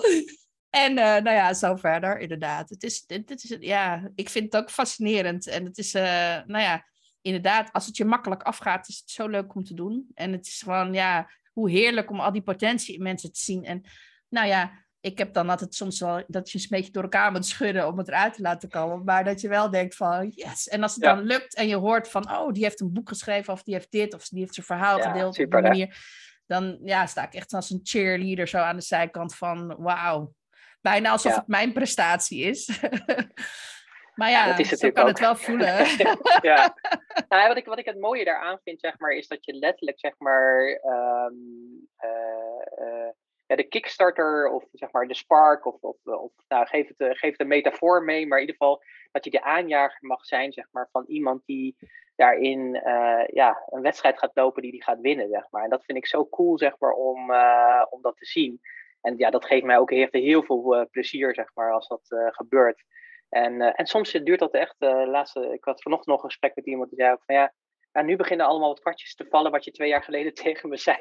En 0.71 0.91
uh, 0.91 0.97
nou 0.97 1.31
ja, 1.31 1.55
zo 1.55 1.77
verder, 1.77 2.19
inderdaad. 2.19 2.69
Het 2.69 2.83
is, 2.83 3.07
dit, 3.07 3.31
is, 3.31 3.57
ja, 3.61 4.11
ik 4.15 4.29
vind 4.29 4.53
het 4.53 4.63
ook 4.63 4.71
fascinerend. 4.71 5.47
En 5.47 5.65
het 5.65 5.79
is, 5.79 5.95
uh, 5.95 6.03
nou 6.47 6.59
ja, 6.59 6.85
inderdaad, 7.27 7.73
als 7.73 7.87
het 7.87 7.97
je 7.97 8.05
makkelijk 8.05 8.43
afgaat, 8.43 8.89
is 8.89 8.99
het 8.99 9.11
zo 9.11 9.29
leuk 9.29 9.55
om 9.55 9.65
te 9.65 9.75
doen. 9.75 10.07
En 10.15 10.33
het 10.33 10.47
is 10.47 10.63
gewoon, 10.63 10.93
ja, 10.93 11.31
hoe 11.53 11.71
heerlijk 11.71 12.11
om 12.11 12.21
al 12.21 12.33
die 12.33 12.43
potentie 12.43 12.95
in 12.95 13.03
mensen 13.03 13.33
te 13.33 13.41
zien. 13.41 13.65
En 13.65 13.83
nou 14.29 14.47
ja, 14.47 14.73
ik 15.01 15.19
heb 15.19 15.33
dan 15.33 15.51
altijd 15.51 15.75
soms 15.75 16.01
wel 16.01 16.25
dat 16.27 16.51
je 16.51 16.59
een 16.59 16.67
beetje 16.69 16.93
door 16.93 17.03
elkaar 17.03 17.33
moet 17.33 17.47
schudden 17.47 17.87
om 17.87 17.99
het 17.99 18.09
eruit 18.09 18.35
te 18.35 18.43
laten 18.43 18.69
komen. 18.69 19.05
Maar 19.05 19.25
dat 19.25 19.41
je 19.41 19.49
wel 19.49 19.71
denkt 19.71 19.97
van 19.97 20.33
yes. 20.35 20.69
En 20.69 20.83
als 20.83 20.95
het 20.95 21.03
dan 21.03 21.21
lukt 21.21 21.55
en 21.55 21.69
je 21.69 21.77
hoort 21.77 22.09
van 22.09 22.31
oh, 22.31 22.53
die 22.53 22.63
heeft 22.63 22.81
een 22.81 22.93
boek 22.93 23.09
geschreven 23.09 23.53
of 23.53 23.63
die 23.63 23.75
heeft 23.75 23.91
dit 23.91 24.15
of 24.15 24.29
die 24.29 24.41
heeft 24.41 24.55
zijn 24.55 24.67
verhaal 24.67 25.01
gedeeld 25.01 25.35
super, 25.35 25.59
op 25.59 25.65
die 25.65 25.73
manier. 25.73 25.97
Dan 26.47 26.79
ja, 26.85 27.07
sta 27.07 27.27
ik 27.27 27.35
echt 27.35 27.53
als 27.53 27.71
een 27.71 27.81
cheerleader 27.83 28.49
zo 28.49 28.59
aan 28.59 28.77
de 28.77 28.83
zijkant 28.83 29.35
van 29.35 29.77
wauw. 29.79 30.35
Bijna 30.81 31.11
alsof 31.11 31.35
het 31.35 31.47
mijn 31.47 31.73
prestatie 31.73 32.41
is. 32.41 32.69
Maar 34.17 34.31
ja, 34.31 34.47
dat 34.51 34.59
is 34.59 34.69
zo 34.69 34.91
kan 34.91 35.07
het 35.07 35.19
wel 35.19 35.37
voelen. 35.37 35.87
ja. 36.51 36.75
Nou, 37.29 37.49
wat, 37.49 37.57
ik, 37.57 37.67
wat 37.67 37.79
ik 37.79 37.85
het 37.85 38.01
mooie 38.01 38.25
daaraan 38.25 38.59
vind, 38.65 38.81
zeg 38.81 38.99
maar, 38.99 39.13
is 39.13 39.29
dat 39.29 39.45
je 39.45 39.53
letterlijk, 39.53 39.99
zeg 39.99 40.15
maar, 40.19 40.81
ehm, 40.83 41.35
eh, 41.97 42.87
eh, 42.87 43.11
ja, 43.47 43.57
de 43.57 43.69
Kickstarter 43.69 44.49
of 44.49 44.65
zeg 44.73 44.93
maar 44.93 45.07
de 45.07 45.15
Spark, 45.15 45.67
of, 45.67 45.77
of, 45.81 45.97
of 46.03 46.33
nou, 46.49 46.67
geef, 46.67 46.89
het, 46.89 47.01
eh, 47.01 47.11
geef 47.11 47.31
het 47.31 47.41
een 47.41 47.47
metafoor 47.47 48.03
mee, 48.03 48.27
maar 48.27 48.39
in 48.39 48.47
ieder 48.47 48.57
geval 48.61 48.83
dat 49.13 49.25
je 49.25 49.31
de 49.31 49.43
aanjager 49.43 49.99
mag 50.01 50.25
zijn, 50.25 50.53
zeg 50.53 50.67
maar, 50.71 50.89
van 50.93 51.05
iemand 51.07 51.43
die 51.47 51.77
daarin 52.17 52.73
ja, 53.33 53.63
een 53.67 53.83
wedstrijd 53.83 54.19
gaat 54.19 54.31
lopen 54.35 54.63
die 54.63 54.71
die 54.71 54.83
gaat 54.83 55.01
winnen, 55.01 55.29
zeg 55.29 55.51
maar. 55.51 55.65
En 55.65 55.71
dat 55.71 55.85
vind 55.85 55.99
ik 55.99 56.07
zo 56.07 56.29
cool, 56.29 56.59
zeg 56.59 56.79
maar, 56.79 56.93
om, 56.93 57.21
om 57.91 58.03
dat 58.03 58.17
te 58.17 58.27
zien. 58.27 58.61
En 59.01 59.17
ja, 59.17 59.31
dat 59.31 59.47
geeft 59.47 59.65
mij 59.65 59.79
ook 59.79 59.91
heeft 59.91 60.13
heel 60.13 60.43
veel 60.43 60.89
plezier, 60.91 61.35
zeg 61.35 61.51
maar, 61.55 61.73
als 61.73 61.89
dat 61.89 62.35
gebeurt. 62.35 62.85
En, 63.29 63.53
uh, 63.53 63.73
en 63.75 63.87
soms 63.87 64.11
duurt 64.13 64.39
dat 64.39 64.55
echt. 64.55 64.75
Uh, 64.79 65.07
laatste, 65.07 65.53
ik 65.53 65.65
had 65.65 65.83
vanochtend 65.83 66.11
nog 66.11 66.23
een 66.23 66.31
gesprek 66.31 66.55
met 66.55 66.67
iemand 66.67 66.91
die 66.91 66.99
zei 66.99 67.17
van 67.27 67.35
ja, 67.35 67.53
ja, 67.97 68.03
nu 68.03 68.17
beginnen 68.17 68.47
allemaal 68.47 68.69
wat 68.69 68.81
kwartjes 68.81 69.15
te 69.15 69.27
vallen 69.31 69.51
wat 69.51 69.65
je 69.65 69.71
twee 69.71 69.89
jaar 69.89 70.03
geleden 70.03 70.35
tegen 70.45 70.69
me 70.69 70.77
zei. 70.77 70.99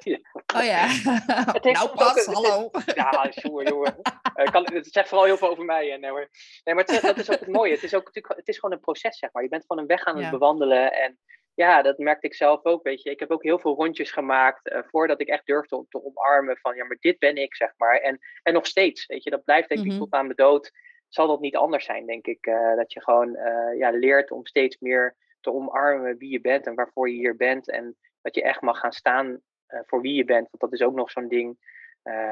Oh 0.55 0.63
ja. 0.63 0.85
nou 1.61 1.89
pas, 1.95 2.25
hallo. 2.25 2.69
ja, 2.95 3.29
jongen, 3.31 3.65
jongen. 3.65 3.95
Uh, 4.35 4.45
kan, 4.45 4.67
het 4.73 4.87
zegt 4.91 5.09
vooral 5.09 5.25
heel 5.25 5.37
veel 5.37 5.49
over 5.49 5.65
mij. 5.65 5.97
Nee, 5.97 6.11
maar, 6.11 6.29
nee, 6.63 6.75
maar 6.75 6.83
het, 6.83 7.01
dat 7.01 7.17
is 7.17 7.31
ook 7.31 7.39
het 7.39 7.51
mooie. 7.51 7.71
Het 7.71 7.83
is, 7.83 7.93
ook, 7.93 8.09
het 8.13 8.47
is 8.47 8.59
gewoon 8.59 8.75
een 8.75 8.83
proces, 8.83 9.17
zeg 9.17 9.29
maar. 9.33 9.43
Je 9.43 9.49
bent 9.49 9.65
gewoon 9.67 9.81
een 9.81 9.89
weg 9.89 10.03
aan 10.03 10.17
het 10.17 10.31
bewandelen. 10.31 10.93
En 10.93 11.19
ja, 11.53 11.81
dat 11.81 11.97
merkte 11.97 12.27
ik 12.27 12.35
zelf 12.35 12.63
ook, 12.63 12.83
weet 12.83 13.01
je. 13.01 13.09
Ik 13.09 13.19
heb 13.19 13.31
ook 13.31 13.43
heel 13.43 13.59
veel 13.59 13.75
rondjes 13.75 14.11
gemaakt 14.11 14.71
uh, 14.71 14.79
voordat 14.89 15.21
ik 15.21 15.27
echt 15.27 15.45
durfde 15.45 15.75
om 15.75 15.85
te 15.89 16.03
omarmen 16.03 16.57
van, 16.57 16.75
ja, 16.75 16.85
maar 16.85 16.97
dit 16.99 17.19
ben 17.19 17.35
ik, 17.35 17.55
zeg 17.55 17.73
maar. 17.77 17.97
En, 17.97 18.19
en 18.43 18.53
nog 18.53 18.65
steeds, 18.65 19.05
weet 19.05 19.23
je. 19.23 19.29
Dat 19.29 19.43
blijft 19.43 19.69
denk 19.69 19.79
ik 19.79 19.85
mm 19.85 19.91
-hmm. 19.91 19.99
tot 19.99 20.13
aan 20.13 20.25
mijn 20.25 20.35
dood 20.35 20.71
zal 21.15 21.27
dat 21.27 21.39
niet 21.39 21.55
anders 21.55 21.85
zijn, 21.85 22.05
denk 22.05 22.25
ik. 22.25 22.45
Uh, 22.45 22.75
dat 22.75 22.93
je 22.93 23.01
gewoon 23.01 23.29
uh, 23.29 23.77
ja, 23.77 23.89
leert 23.89 24.31
om 24.31 24.45
steeds 24.45 24.77
meer 24.79 25.15
te 25.39 25.53
omarmen 25.53 26.17
wie 26.17 26.31
je 26.31 26.41
bent 26.41 26.65
en 26.65 26.75
waarvoor 26.75 27.09
je 27.09 27.15
hier 27.15 27.35
bent. 27.35 27.69
En 27.69 27.97
dat 28.21 28.35
je 28.35 28.43
echt 28.43 28.61
mag 28.61 28.79
gaan 28.79 28.93
staan 28.93 29.27
uh, 29.27 29.79
voor 29.85 30.01
wie 30.01 30.13
je 30.13 30.25
bent. 30.25 30.47
Want 30.49 30.59
dat 30.59 30.73
is 30.73 30.81
ook 30.81 30.95
nog 30.95 31.11
zo'n 31.11 31.27
ding. 31.27 31.73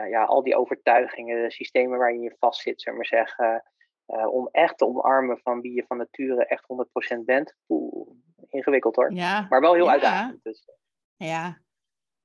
ja, 0.10 0.24
al 0.24 0.44
die 0.44 0.56
overtuigingen, 0.56 1.44
de 1.44 1.52
systemen 1.52 1.98
waarin 1.98 2.22
je 2.22 2.36
vastzit, 2.40 2.82
zeg 2.82 2.94
maar 2.94 3.06
zeggen. 3.06 3.64
om 4.06 4.50
echt 4.52 4.78
te 4.78 4.86
omarmen 4.86 5.38
van 5.38 5.62
wie 5.62 5.74
je 5.74 5.86
van 5.88 5.98
nature 5.98 6.46
echt 6.46 6.66
100% 7.18 7.20
bent. 7.26 7.56
Oeh, 7.68 8.10
ingewikkeld 8.50 8.96
hoor. 8.96 9.14
Ja. 9.14 9.46
Maar 9.50 9.62
wel 9.62 9.74
heel 9.74 9.86
ja. 9.86 9.92
uitdagend. 9.92 10.44
Dus. 10.44 10.68
Ja, 11.16 11.58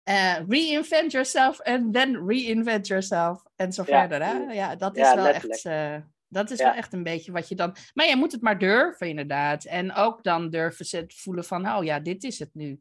uh, 0.08 0.38
reinvent 0.48 1.12
yourself 1.12 1.60
and 1.60 1.92
then 1.92 2.26
reinvent 2.26 2.86
yourself. 2.86 3.42
En 3.56 3.72
zo 3.72 3.82
ja, 3.86 4.08
verder. 4.08 4.26
Hè? 4.26 4.52
Ja, 4.52 4.76
dat 4.76 4.96
is 4.96 5.02
ja, 5.02 5.14
wel 5.14 5.24
letterlijk. 5.24 5.64
echt. 5.64 5.64
Uh, 5.64 6.06
dat 6.28 6.50
is 6.50 6.58
wel 6.58 6.72
echt 6.72 6.92
een 6.92 7.02
beetje 7.02 7.32
wat 7.32 7.48
je 7.48 7.54
dan. 7.54 7.76
Maar 7.94 8.06
je 8.06 8.16
moet 8.16 8.32
het 8.32 8.42
maar 8.42 8.58
durven, 8.58 9.08
inderdaad. 9.08 9.64
En 9.64 9.94
ook 9.94 10.22
dan 10.22 10.50
durven 10.50 10.84
ze 10.84 10.96
het 10.96 11.14
voelen 11.14 11.44
van, 11.44 11.68
oh 11.68 11.84
ja, 11.84 12.00
dit 12.00 12.24
is 12.24 12.38
het 12.38 12.50
nu. 12.52 12.80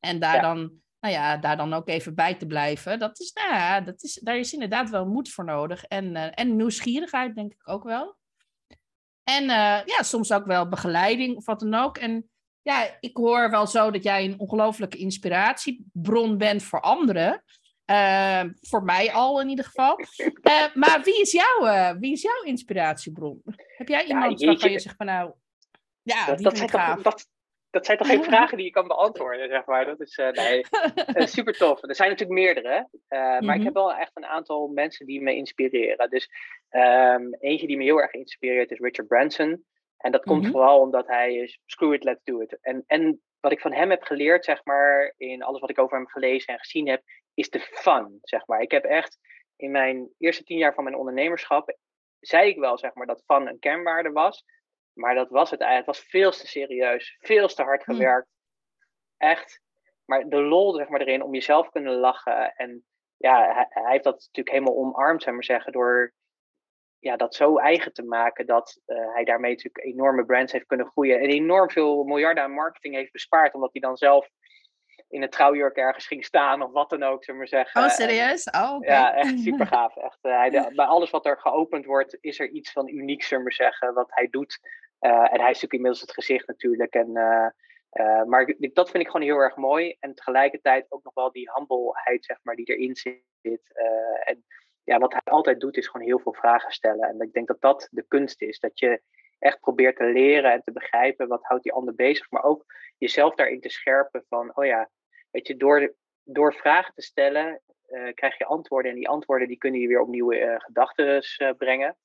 En 0.00 0.18
daar 0.18 0.40
dan, 0.40 0.58
nou 1.00 1.14
ja, 1.14 1.36
daar 1.36 1.56
dan 1.56 1.72
ook 1.72 1.88
even 1.88 2.14
bij 2.14 2.34
te 2.34 2.46
blijven. 2.46 2.98
Dat 2.98 3.20
is, 3.20 3.32
nou 3.32 3.54
ja, 3.54 3.80
dat 3.80 4.02
is, 4.02 4.20
daar 4.22 4.38
is 4.38 4.52
inderdaad 4.52 4.90
wel 4.90 5.06
moed 5.06 5.30
voor 5.30 5.44
nodig. 5.44 5.84
En, 5.84 6.14
uh, 6.14 6.26
en 6.34 6.56
nieuwsgierigheid, 6.56 7.34
denk 7.34 7.52
ik 7.52 7.68
ook 7.68 7.84
wel. 7.84 8.16
En 9.24 9.42
uh, 9.42 9.80
ja, 9.84 10.02
soms 10.02 10.32
ook 10.32 10.46
wel 10.46 10.68
begeleiding 10.68 11.36
of 11.36 11.44
wat 11.44 11.60
dan 11.60 11.74
ook. 11.74 11.98
En 11.98 12.30
ja, 12.62 12.96
ik 13.00 13.16
hoor 13.16 13.50
wel 13.50 13.66
zo 13.66 13.90
dat 13.90 14.02
jij 14.02 14.24
een 14.24 14.38
ongelofelijke 14.38 14.98
inspiratiebron 14.98 16.38
bent 16.38 16.62
voor 16.62 16.80
anderen. 16.80 17.44
Uh, 17.86 18.42
voor 18.60 18.82
mij 18.82 19.12
al 19.12 19.40
in 19.40 19.48
ieder 19.48 19.64
geval. 19.64 19.98
Uh, 19.98 20.74
maar 20.82 21.00
wie 21.02 21.20
is, 21.20 21.32
jouw, 21.32 21.66
uh, 21.66 21.90
wie 21.98 22.12
is 22.12 22.22
jouw 22.22 22.42
inspiratiebron? 22.42 23.42
Heb 23.76 23.88
jij 23.88 24.04
iemand 24.04 24.40
ja, 24.40 24.46
waarvan 24.46 24.70
je 24.70 24.78
zegt 24.78 24.96
van 24.96 25.06
nou, 25.06 25.32
ja, 26.02 26.26
dat, 26.26 26.36
die 26.36 26.44
dat, 26.46 26.56
zijn 26.56 26.70
toch, 26.70 27.02
dat, 27.02 27.28
dat, 27.70 27.86
zijn 27.86 27.98
toch 27.98 28.06
geen 28.06 28.24
vragen 28.30 28.56
die 28.56 28.66
je 28.66 28.72
kan 28.72 28.88
beantwoorden, 28.88 29.48
zeg 29.48 29.66
maar. 29.66 29.84
Dat 29.84 30.00
is 30.00 30.16
nee, 30.16 30.64
super 31.26 31.52
tof. 31.52 31.82
Er 31.82 31.94
zijn 31.94 32.10
natuurlijk 32.10 32.40
meerdere, 32.40 32.88
maar 33.08 33.42
mm 33.42 33.48
-hmm. 33.48 33.50
ik 33.50 33.56
mhm. 33.56 33.64
heb 33.64 33.74
wel 33.74 33.94
echt 33.94 34.10
een 34.14 34.26
aantal 34.26 34.68
mensen 34.68 35.06
die 35.06 35.22
me 35.22 35.34
inspireren. 35.34 36.10
Dus 36.10 36.30
um, 36.70 37.34
eentje 37.34 37.66
die 37.66 37.76
me 37.76 37.84
heel 37.84 38.00
erg 38.00 38.12
inspireert 38.12 38.70
is 38.70 38.78
Richard 38.78 39.08
Branson. 39.08 39.64
En 39.96 40.12
dat 40.12 40.24
komt 40.24 40.38
mm 40.38 40.44
-hmm. 40.44 40.52
vooral 40.52 40.80
omdat 40.80 41.06
hij 41.06 41.34
is 41.34 41.60
screw 41.66 41.92
it, 41.92 42.04
let's 42.04 42.24
do 42.24 42.40
it. 42.40 42.58
En, 42.60 42.84
en 42.86 43.22
wat 43.40 43.52
ik 43.52 43.60
van 43.60 43.72
hem 43.72 43.90
heb 43.90 44.02
geleerd, 44.02 44.44
zeg 44.44 44.64
maar, 44.64 45.14
in 45.16 45.42
alles 45.42 45.60
wat 45.60 45.70
ik 45.70 45.78
over 45.78 45.96
hem 45.96 46.08
gelezen 46.08 46.52
en 46.52 46.58
gezien 46.58 46.88
heb, 46.88 47.02
is 47.34 47.50
de 47.50 47.60
fun, 47.60 48.18
zeg 48.22 48.46
maar. 48.46 48.60
Ik 48.60 48.70
heb 48.70 48.84
echt 48.84 49.18
in 49.56 49.70
mijn 49.70 50.08
eerste 50.18 50.44
tien 50.44 50.58
jaar 50.58 50.74
van 50.74 50.84
mijn 50.84 50.96
ondernemerschap, 50.96 51.76
zei 52.20 52.48
ik 52.48 52.58
wel, 52.58 52.78
zeg 52.78 52.94
maar, 52.94 53.06
dat 53.06 53.22
fun 53.26 53.48
een 53.48 53.58
kernwaarde 53.58 54.10
was. 54.10 54.44
Maar 54.92 55.14
dat 55.14 55.30
was 55.30 55.50
het 55.50 55.60
eigenlijk. 55.60 55.96
Het 55.96 55.96
was 55.96 56.10
veel 56.10 56.30
te 56.30 56.46
serieus, 56.46 57.16
veel 57.20 57.48
te 57.48 57.62
hard 57.62 57.84
hmm. 57.84 57.94
gewerkt. 57.94 58.28
Echt. 59.16 59.60
Maar 60.04 60.28
de 60.28 60.40
lol, 60.40 60.74
zeg 60.74 60.88
maar, 60.88 61.00
erin 61.00 61.22
om 61.22 61.34
jezelf 61.34 61.70
kunnen 61.70 61.94
lachen. 61.94 62.54
En 62.56 62.84
ja, 63.16 63.54
hij, 63.54 63.66
hij 63.68 63.90
heeft 63.90 64.04
dat 64.04 64.14
natuurlijk 64.14 64.56
helemaal 64.56 64.76
omarmd, 64.76 65.22
zeg 65.22 65.32
maar 65.32 65.44
zeggen, 65.44 65.72
door 65.72 66.14
ja, 66.98 67.16
dat 67.16 67.34
zo 67.34 67.56
eigen 67.56 67.92
te 67.92 68.04
maken 68.04 68.46
dat 68.46 68.80
uh, 68.86 69.14
hij 69.14 69.24
daarmee 69.24 69.50
natuurlijk 69.50 69.84
enorme 69.84 70.24
brands 70.24 70.52
heeft 70.52 70.66
kunnen 70.66 70.86
groeien 70.86 71.20
en 71.20 71.28
enorm 71.28 71.70
veel 71.70 72.04
miljarden 72.04 72.42
aan 72.42 72.52
marketing 72.52 72.94
heeft 72.94 73.12
bespaard, 73.12 73.54
omdat 73.54 73.72
hij 73.72 73.80
dan 73.80 73.96
zelf 73.96 74.28
in 75.08 75.22
een 75.22 75.30
trouwjurk 75.30 75.76
ergens 75.76 76.06
ging 76.06 76.24
staan 76.24 76.62
of 76.62 76.72
wat 76.72 76.90
dan 76.90 77.02
ook, 77.02 77.24
zullen 77.24 77.40
we 77.40 77.46
zeggen. 77.46 77.82
Oh, 77.82 77.88
serieus? 77.88 78.44
Oh, 78.44 78.74
okay. 78.74 78.90
Ja, 78.90 79.14
echt 79.14 79.38
super 79.46 79.66
gaaf. 79.66 79.96
Echt, 79.96 80.18
uh, 80.22 80.36
hij, 80.36 80.50
bij 80.50 80.86
alles 80.86 81.10
wat 81.10 81.26
er 81.26 81.38
geopend 81.38 81.84
wordt, 81.84 82.18
is 82.20 82.40
er 82.40 82.48
iets 82.48 82.72
van 82.72 82.88
uniek, 82.88 83.22
zullen 83.22 83.44
we 83.44 83.52
zeggen, 83.52 83.94
wat 83.94 84.10
hij 84.10 84.28
doet. 84.30 84.58
Uh, 85.00 85.10
en 85.10 85.40
hij 85.40 85.50
is 85.50 85.60
natuurlijk 85.60 85.72
inmiddels 85.72 86.00
het 86.00 86.12
gezicht 86.12 86.46
natuurlijk. 86.46 86.94
En, 86.94 87.12
maar 88.26 88.54
dat 88.58 88.90
vind 88.90 89.02
ik 89.02 89.10
gewoon 89.10 89.26
heel 89.26 89.38
erg 89.38 89.56
mooi. 89.56 89.96
En 90.00 90.14
tegelijkertijd 90.14 90.86
ook 90.88 91.04
nog 91.04 91.14
wel 91.14 91.32
die 91.32 91.50
humbleheid, 91.54 92.24
zeg 92.24 92.38
maar, 92.42 92.56
die 92.56 92.66
erin 92.66 92.96
zit. 92.96 93.62
en 94.24 94.44
ja, 94.84 94.98
wat 94.98 95.12
hij 95.12 95.20
altijd 95.24 95.60
doet, 95.60 95.76
is 95.76 95.86
gewoon 95.86 96.06
heel 96.06 96.18
veel 96.18 96.32
vragen 96.32 96.72
stellen. 96.72 97.08
En 97.08 97.20
ik 97.20 97.32
denk 97.32 97.46
dat 97.46 97.60
dat 97.60 97.88
de 97.90 98.04
kunst 98.08 98.42
is. 98.42 98.60
Dat 98.60 98.78
je 98.78 99.02
echt 99.38 99.60
probeert 99.60 99.96
te 99.96 100.04
leren 100.04 100.52
en 100.52 100.62
te 100.62 100.72
begrijpen 100.72 101.28
wat 101.28 101.44
houdt 101.44 101.62
die 101.62 101.72
ander 101.72 101.94
bezig. 101.94 102.30
Maar 102.30 102.42
ook 102.42 102.64
jezelf 102.98 103.34
daarin 103.34 103.60
te 103.60 103.68
scherpen 103.68 104.24
van, 104.28 104.56
oh 104.56 104.64
ja, 104.64 104.90
weet 105.30 105.46
je, 105.46 105.56
door, 105.56 105.94
door 106.24 106.54
vragen 106.54 106.94
te 106.94 107.02
stellen 107.02 107.60
uh, 107.88 108.14
krijg 108.14 108.38
je 108.38 108.44
antwoorden. 108.44 108.90
En 108.90 108.96
die 108.96 109.08
antwoorden 109.08 109.48
die 109.48 109.58
kunnen 109.58 109.80
je 109.80 109.88
weer 109.88 110.00
op 110.00 110.08
nieuwe 110.08 110.38
uh, 110.38 110.54
gedachten 110.58 111.22
uh, 111.38 111.50
brengen. 111.58 111.96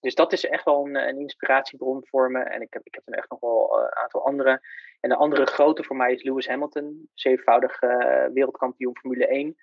Dus 0.00 0.14
dat 0.14 0.32
is 0.32 0.46
echt 0.46 0.64
wel 0.64 0.86
een, 0.86 0.94
een, 0.94 1.18
inspiratiebron 1.18 2.06
voor 2.06 2.30
me. 2.30 2.42
En 2.42 2.60
ik 2.60 2.72
heb, 2.72 2.86
ik 2.86 2.94
heb 2.94 3.02
er 3.06 3.18
echt 3.18 3.30
nog 3.30 3.40
wel 3.40 3.78
een 3.80 3.94
aantal 3.94 4.26
andere. 4.26 4.60
En 5.00 5.08
de 5.08 5.16
andere 5.16 5.46
grote 5.46 5.84
voor 5.84 5.96
mij 5.96 6.12
is 6.12 6.22
Lewis 6.22 6.48
Hamilton, 6.48 7.08
zevenvoudig 7.14 7.80
wereldkampioen 8.32 8.98
Formule 8.98 9.26
1. 9.26 9.56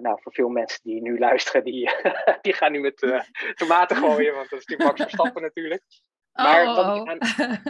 nou, 0.00 0.18
voor 0.20 0.32
veel 0.32 0.48
mensen 0.48 0.80
die 0.82 1.02
nu 1.02 1.18
luisteren, 1.18 1.64
die, 1.64 1.90
die 2.42 2.52
gaan 2.52 2.72
nu 2.72 2.80
met 2.80 3.24
tomaten 3.54 3.96
gooien, 3.96 4.34
want 4.34 4.50
dat 4.50 4.58
is 4.58 4.64
die 4.64 4.78
Max 4.78 5.00
Verstappen 5.02 5.42
natuurlijk. 5.42 5.82
Maar 6.32 6.66
oh, 6.66 6.76
wat, 6.76 6.96
ik 6.96 7.08
aan, 7.08 7.18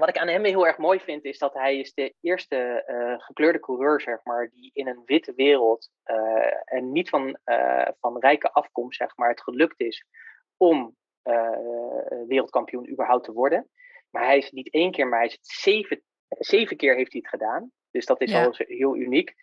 wat 0.00 0.08
ik 0.08 0.18
aan 0.18 0.28
hem 0.28 0.44
heel 0.44 0.66
erg 0.66 0.78
mooi 0.78 1.00
vind, 1.00 1.24
is 1.24 1.38
dat 1.38 1.54
hij 1.54 1.78
is 1.78 1.94
de 1.94 2.14
eerste 2.20 2.82
gekleurde 3.18 3.60
coureur, 3.60 4.00
zeg 4.00 4.24
maar, 4.24 4.48
die 4.48 4.70
in 4.74 4.88
een 4.88 5.02
witte 5.04 5.32
wereld 5.34 5.90
en 6.64 6.92
niet 6.92 7.08
van, 7.08 7.38
van 8.00 8.18
rijke 8.18 8.52
afkomst, 8.52 8.96
zeg 8.96 9.16
maar, 9.16 9.28
het 9.28 9.42
gelukt 9.42 9.80
is 9.80 10.04
om 10.56 10.96
wereldkampioen 12.26 12.90
überhaupt 12.90 13.24
te 13.24 13.32
worden. 13.32 13.68
Maar 14.10 14.24
hij 14.24 14.38
is 14.38 14.50
niet 14.50 14.72
één 14.72 14.90
keer, 14.90 15.06
maar 15.06 15.18
hij 15.18 15.28
is 15.28 15.34
het 15.34 15.46
zeven, 15.46 16.02
zeven 16.28 16.76
keer 16.76 16.94
heeft 16.94 17.12
hij 17.12 17.20
het 17.20 17.30
gedaan. 17.30 17.72
Dus 17.90 18.06
dat 18.06 18.20
is 18.20 18.34
al 18.34 18.54
heel 18.56 18.96
uniek. 18.96 19.34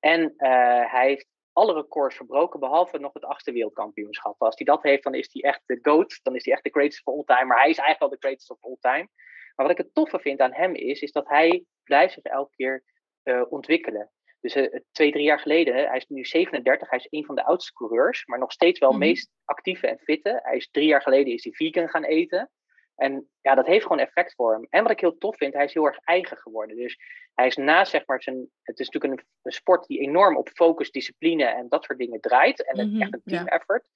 En 0.00 0.34
hij 0.36 1.06
heeft 1.06 1.26
alle 1.52 1.74
records 1.74 2.16
verbroken, 2.16 2.60
behalve 2.60 2.98
nog 2.98 3.12
het 3.12 3.24
achtste 3.24 3.52
wereldkampioenschap. 3.52 4.42
Als 4.42 4.56
hij 4.56 4.66
dat 4.66 4.82
heeft, 4.82 5.02
dan 5.02 5.14
is 5.14 5.28
hij 5.32 5.42
echt 5.42 5.62
de 5.66 5.78
GOAT. 5.82 6.20
Dan 6.22 6.34
is 6.34 6.44
hij 6.44 6.54
echt 6.54 6.64
de 6.64 6.70
greatest 6.70 7.06
of 7.06 7.14
all 7.14 7.36
time. 7.36 7.44
Maar 7.44 7.60
hij 7.60 7.70
is 7.70 7.78
eigenlijk 7.78 8.00
wel 8.00 8.08
de 8.08 8.26
greatest 8.26 8.50
of 8.50 8.58
all 8.60 8.76
time. 8.80 9.08
Maar 9.56 9.66
wat 9.66 9.78
ik 9.78 9.84
het 9.84 9.94
toffe 9.94 10.18
vind 10.18 10.40
aan 10.40 10.52
hem 10.52 10.74
is, 10.74 11.00
is 11.00 11.12
dat 11.12 11.28
hij 11.28 11.64
blijft 11.84 12.12
zich 12.12 12.22
elke 12.22 12.56
keer 12.56 12.82
uh, 13.24 13.42
ontwikkelen. 13.48 14.10
Dus 14.40 14.56
uh, 14.56 14.80
twee, 14.92 15.12
drie 15.12 15.24
jaar 15.24 15.38
geleden, 15.38 15.74
hij 15.74 15.96
is 15.96 16.06
nu 16.06 16.24
37, 16.24 16.90
hij 16.90 16.98
is 16.98 17.06
een 17.10 17.24
van 17.24 17.34
de 17.34 17.44
oudste 17.44 17.72
coureurs, 17.72 18.26
maar 18.26 18.38
nog 18.38 18.52
steeds 18.52 18.78
wel 18.78 18.92
mm 18.92 18.98
meest 18.98 19.30
actieve 19.44 19.86
en 19.86 19.98
fitte. 19.98 20.40
Hij 20.42 20.56
is 20.56 20.68
drie 20.70 20.86
jaar 20.86 21.02
geleden 21.02 21.32
is 21.32 21.44
hij 21.44 21.52
vegan 21.52 21.88
gaan 21.88 22.04
eten. 22.04 22.50
En 22.96 23.28
ja, 23.40 23.54
dat 23.54 23.66
heeft 23.66 23.82
gewoon 23.82 23.98
effect 23.98 24.34
voor 24.34 24.52
hem. 24.52 24.66
En 24.70 24.82
wat 24.82 24.92
ik 24.92 25.00
heel 25.00 25.18
tof 25.18 25.36
vind, 25.36 25.54
hij 25.54 25.64
is 25.64 25.74
heel 25.74 25.86
erg 25.86 25.98
eigen 25.98 26.36
geworden. 26.36 26.76
Dus 26.76 26.98
hij 27.34 27.46
is 27.46 27.56
na, 27.56 27.84
zeg 27.84 28.06
maar, 28.06 28.22
zijn. 28.22 28.48
Het 28.62 28.78
is 28.78 28.88
natuurlijk 28.88 29.20
een, 29.20 29.26
een 29.42 29.52
sport 29.52 29.86
die 29.86 30.00
enorm 30.00 30.36
op 30.36 30.48
focus, 30.48 30.90
discipline 30.90 31.44
en 31.44 31.68
dat 31.68 31.84
soort 31.84 31.98
dingen 31.98 32.20
draait. 32.20 32.64
En 32.64 32.90
mm 32.90 33.00
echt 33.00 33.12
een 33.12 33.22
team 33.24 33.46
effort. 33.46 33.88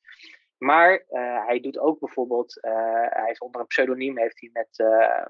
Maar 0.60 1.04
uh, 1.10 1.46
hij 1.46 1.60
doet 1.60 1.78
ook 1.78 1.98
bijvoorbeeld, 1.98 2.58
uh, 2.64 3.06
hij 3.08 3.30
is 3.30 3.38
onder 3.38 3.60
een 3.60 3.66
pseudoniem, 3.66 4.18
heeft 4.18 4.40
hij 4.40 4.50
met 4.52 4.78
uh, 4.78 5.26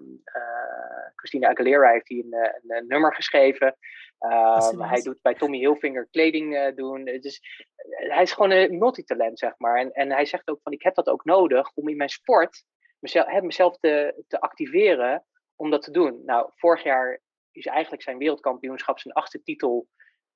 Christina 1.14 1.49
Aguilera 1.49 1.91
heeft 1.91 2.09
hij 2.09 2.18
een, 2.18 2.35
een, 2.76 2.87
nummer 2.87 3.14
geschreven. 3.14 3.76
Ehm, 4.18 4.81
hij 4.81 5.03
doet 5.03 5.22
bij 5.22 5.35
Tommy 5.35 5.59
Hilfiger 5.59 6.09
kleding 6.11 6.74
doen. 6.74 7.05
Dus 7.05 7.41
hij 7.87 8.22
is 8.22 8.33
gewoon 8.33 8.51
een 8.51 8.78
multitalent, 8.78 9.39
zeg 9.39 9.55
maar. 9.59 9.78
En, 9.78 9.93
en 9.93 10.11
hij 10.11 10.24
zegt 10.24 10.49
ook 10.49 10.61
van, 10.62 10.72
ik 10.72 10.83
heb 10.83 10.95
dat 10.95 11.09
ook 11.09 11.24
nodig 11.24 11.70
om 11.74 11.89
in 11.89 11.97
mijn 11.97 12.09
sport 12.09 12.64
mezelf, 12.99 13.43
mezelf 13.43 13.78
te, 13.78 14.24
te 14.28 14.41
activeren 14.41 15.24
om 15.57 15.70
dat 15.70 15.83
te 15.83 15.91
doen. 15.91 16.22
Nou, 16.24 16.51
vorig 16.55 16.83
jaar 16.83 17.20
is 17.53 17.66
eigenlijk 17.66 18.03
zijn 18.03 18.18
wereldkampioenschap 18.18 18.99
zijn 18.99 19.14
achtste 19.14 19.43
titel 19.43 19.89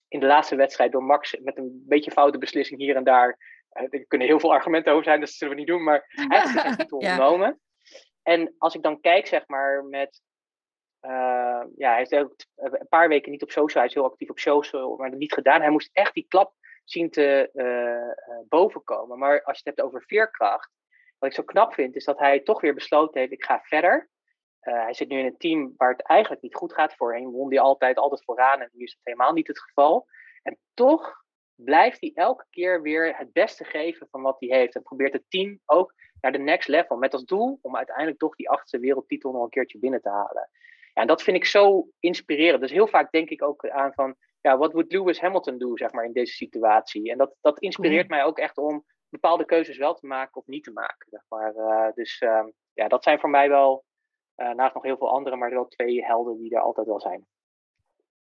in 0.09 0.21
de 0.21 0.27
laatste 0.27 0.57
wedstrijd 0.57 0.93
door 0.93 1.05
Max 1.05 1.39
met 1.43 1.59
een 1.59 1.85
beetje 1.89 2.11
foute 2.11 2.39
beslissing 2.39 2.81
hier 2.81 2.97
en 2.97 3.05
daar. 3.05 3.54
Eh, 3.75 3.87
er 3.91 4.07
kunnen 4.07 4.27
heel 4.27 4.41
veel 4.41 4.53
argumenten 4.53 4.93
over 4.93 5.05
zijn, 5.05 5.21
dat 5.21 5.29
zullen 5.29 5.55
we 5.55 5.61
niet 5.61 5.69
doen, 5.69 5.83
maar 5.83 6.05
hij 6.09 6.41
heeft 6.41 6.61
zijn 6.61 6.77
titel 6.77 7.03
ja. 7.03 7.15
genomen. 7.15 7.61
En 8.23 8.55
als 8.59 8.75
ik 8.75 8.83
dan 8.83 9.01
kijk, 9.01 9.27
zeg 9.27 9.49
maar, 9.49 9.85
met. 9.85 10.23
Uh, 11.03 11.63
ja, 11.77 11.89
hij 11.89 11.97
heeft 11.97 12.15
ook 12.15 12.35
een 12.55 12.89
paar 12.89 13.09
weken 13.09 13.31
niet 13.31 13.43
op 13.43 13.51
social, 13.51 13.83
hij 13.83 13.87
is 13.87 13.95
heel 13.95 14.05
actief 14.05 14.31
op 14.31 14.39
social, 14.39 14.97
maar 14.97 15.11
dat 15.11 15.19
niet 15.19 15.33
gedaan. 15.33 15.61
Hij 15.61 15.71
moest 15.71 15.91
echt 15.93 16.15
die 16.15 16.27
klap 16.29 16.55
zien 16.85 17.11
te 17.11 17.51
uh, 17.55 18.49
bovenkomen. 18.49 19.19
Maar 19.19 19.43
als 19.43 19.59
je 19.59 19.63
het 19.65 19.77
hebt 19.77 19.89
over 19.89 20.03
veerkracht, 20.07 20.71
wat 21.19 21.29
ik 21.29 21.35
zo 21.35 21.43
knap 21.43 21.75
vind, 21.75 21.97
is 21.97 22.05
dat 22.05 22.19
hij 22.19 22.41
toch 22.41 22.61
weer 22.61 22.75
besloten 22.75 23.21
heeft: 23.21 23.33
ik 23.33 23.45
ga 23.45 23.61
verder. 23.63 24.09
Uh, 24.63 24.83
hij 24.83 24.95
zit 24.95 25.09
nu 25.09 25.19
in 25.19 25.27
een 25.27 25.37
team 25.37 25.75
waar 25.77 25.91
het 25.91 26.03
eigenlijk 26.03 26.43
niet 26.43 26.55
goed 26.55 26.73
gaat. 26.73 26.95
Voorheen 26.95 27.31
won 27.31 27.49
hij 27.49 27.61
altijd, 27.61 27.97
altijd 27.97 28.25
vooraan 28.25 28.61
en 28.61 28.69
nu 28.73 28.85
is 28.85 28.93
het 28.93 29.01
helemaal 29.03 29.33
niet 29.33 29.47
het 29.47 29.61
geval. 29.61 30.07
En 30.43 30.59
toch 30.75 31.24
blijft 31.55 32.01
hij 32.01 32.11
elke 32.15 32.45
keer 32.51 32.83
weer 32.83 33.17
het 33.17 33.33
beste 33.33 33.65
geven 33.65 34.07
van 34.11 34.23
wat 34.23 34.37
hij 34.39 34.59
heeft. 34.59 34.75
En 34.75 34.83
probeert 34.83 35.13
het 35.13 35.25
team 35.29 35.61
ook 35.65 35.95
naar 36.21 36.33
de 36.33 36.39
next 36.39 36.69
level. 36.69 36.97
Met 36.97 37.13
als 37.13 37.25
doel 37.25 37.59
om 37.63 37.77
uiteindelijk 37.77 38.19
toch 38.19 38.37
die 38.37 38.51
achtste 38.51 38.79
wereldtitel 38.79 39.33
nog 39.33 39.43
een 39.43 39.49
keertje 39.49 39.79
binnen 39.79 40.03
te 40.03 40.09
halen. 40.09 40.51
Ja, 40.95 41.01
en 41.01 41.07
dat 41.07 41.23
vind 41.23 41.37
ik 41.37 41.45
zo 41.45 41.89
inspirerend. 42.01 42.61
Dus 42.61 42.71
heel 42.71 42.87
vaak 42.87 43.11
denk 43.11 43.29
ik 43.29 43.43
ook 43.43 43.69
aan 43.69 43.93
van, 43.93 44.15
ja, 44.41 44.57
wat 44.57 44.73
moet 44.73 44.93
Lewis 44.93 45.21
Hamilton 45.21 45.59
doen, 45.59 45.77
zeg 45.77 45.93
maar, 45.93 46.05
in 46.05 46.13
deze 46.13 46.33
situatie? 46.33 47.11
En 47.11 47.19
dat, 47.19 47.35
dat 47.41 47.59
inspireert 47.59 48.09
mij 48.09 48.25
ook 48.25 48.39
echt 48.39 48.59
om 48.59 48.85
bepaalde 49.09 49.45
keuzes 49.45 49.77
wel 49.77 49.95
te 49.95 50.07
maken 50.07 50.41
of 50.41 50.47
niet 50.47 50.65
te 50.65 50.73
maken. 50.73 51.07
Zeg 51.11 51.25
maar. 51.29 51.55
Uh, 51.55 51.93
dus 51.95 52.21
uh, 52.21 52.45
ja, 52.73 52.89
dat 52.89 53.03
zijn 53.03 53.21
voor 53.21 53.31
mij 53.31 53.49
wel, 53.49 53.85
uh, 54.37 54.51
naast 54.51 54.75
nog 54.75 54.83
heel 54.83 54.97
veel 54.97 55.11
andere, 55.11 55.37
maar 55.37 55.51
wel 55.51 55.69
twee 55.69 56.05
helden 56.05 56.39
die 56.39 56.55
er 56.55 56.61
altijd 56.61 56.87
wel 56.87 57.01
zijn. 57.01 57.27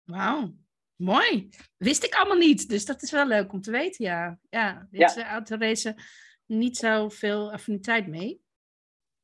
Wauw, 0.04 0.48
mooi. 0.96 1.48
Wist 1.76 2.04
ik 2.04 2.14
allemaal 2.14 2.36
niet, 2.36 2.68
dus 2.68 2.84
dat 2.84 3.02
is 3.02 3.10
wel 3.10 3.26
leuk 3.26 3.52
om 3.52 3.60
te 3.60 3.70
weten, 3.70 4.04
ja. 4.04 4.38
Ja, 4.50 4.86
dit 4.90 5.00
ja. 5.00 5.06
is 5.06 5.16
autoracen 5.16 5.94
niet 6.46 6.76
zoveel 6.76 7.52
affiniteit 7.52 8.06
mee. 8.06 8.42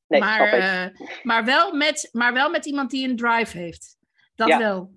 Nee, 0.06 0.20
maar, 0.20 0.92
maar, 1.22 1.44
wel 1.44 1.74
met, 1.74 2.08
maar 2.12 2.32
wel 2.32 2.50
met 2.50 2.66
iemand 2.66 2.90
die 2.90 3.08
een 3.08 3.16
drive 3.16 3.58
heeft. 3.58 3.96
Dat 4.34 4.48
ja. 4.48 4.58
wel. 4.58 4.94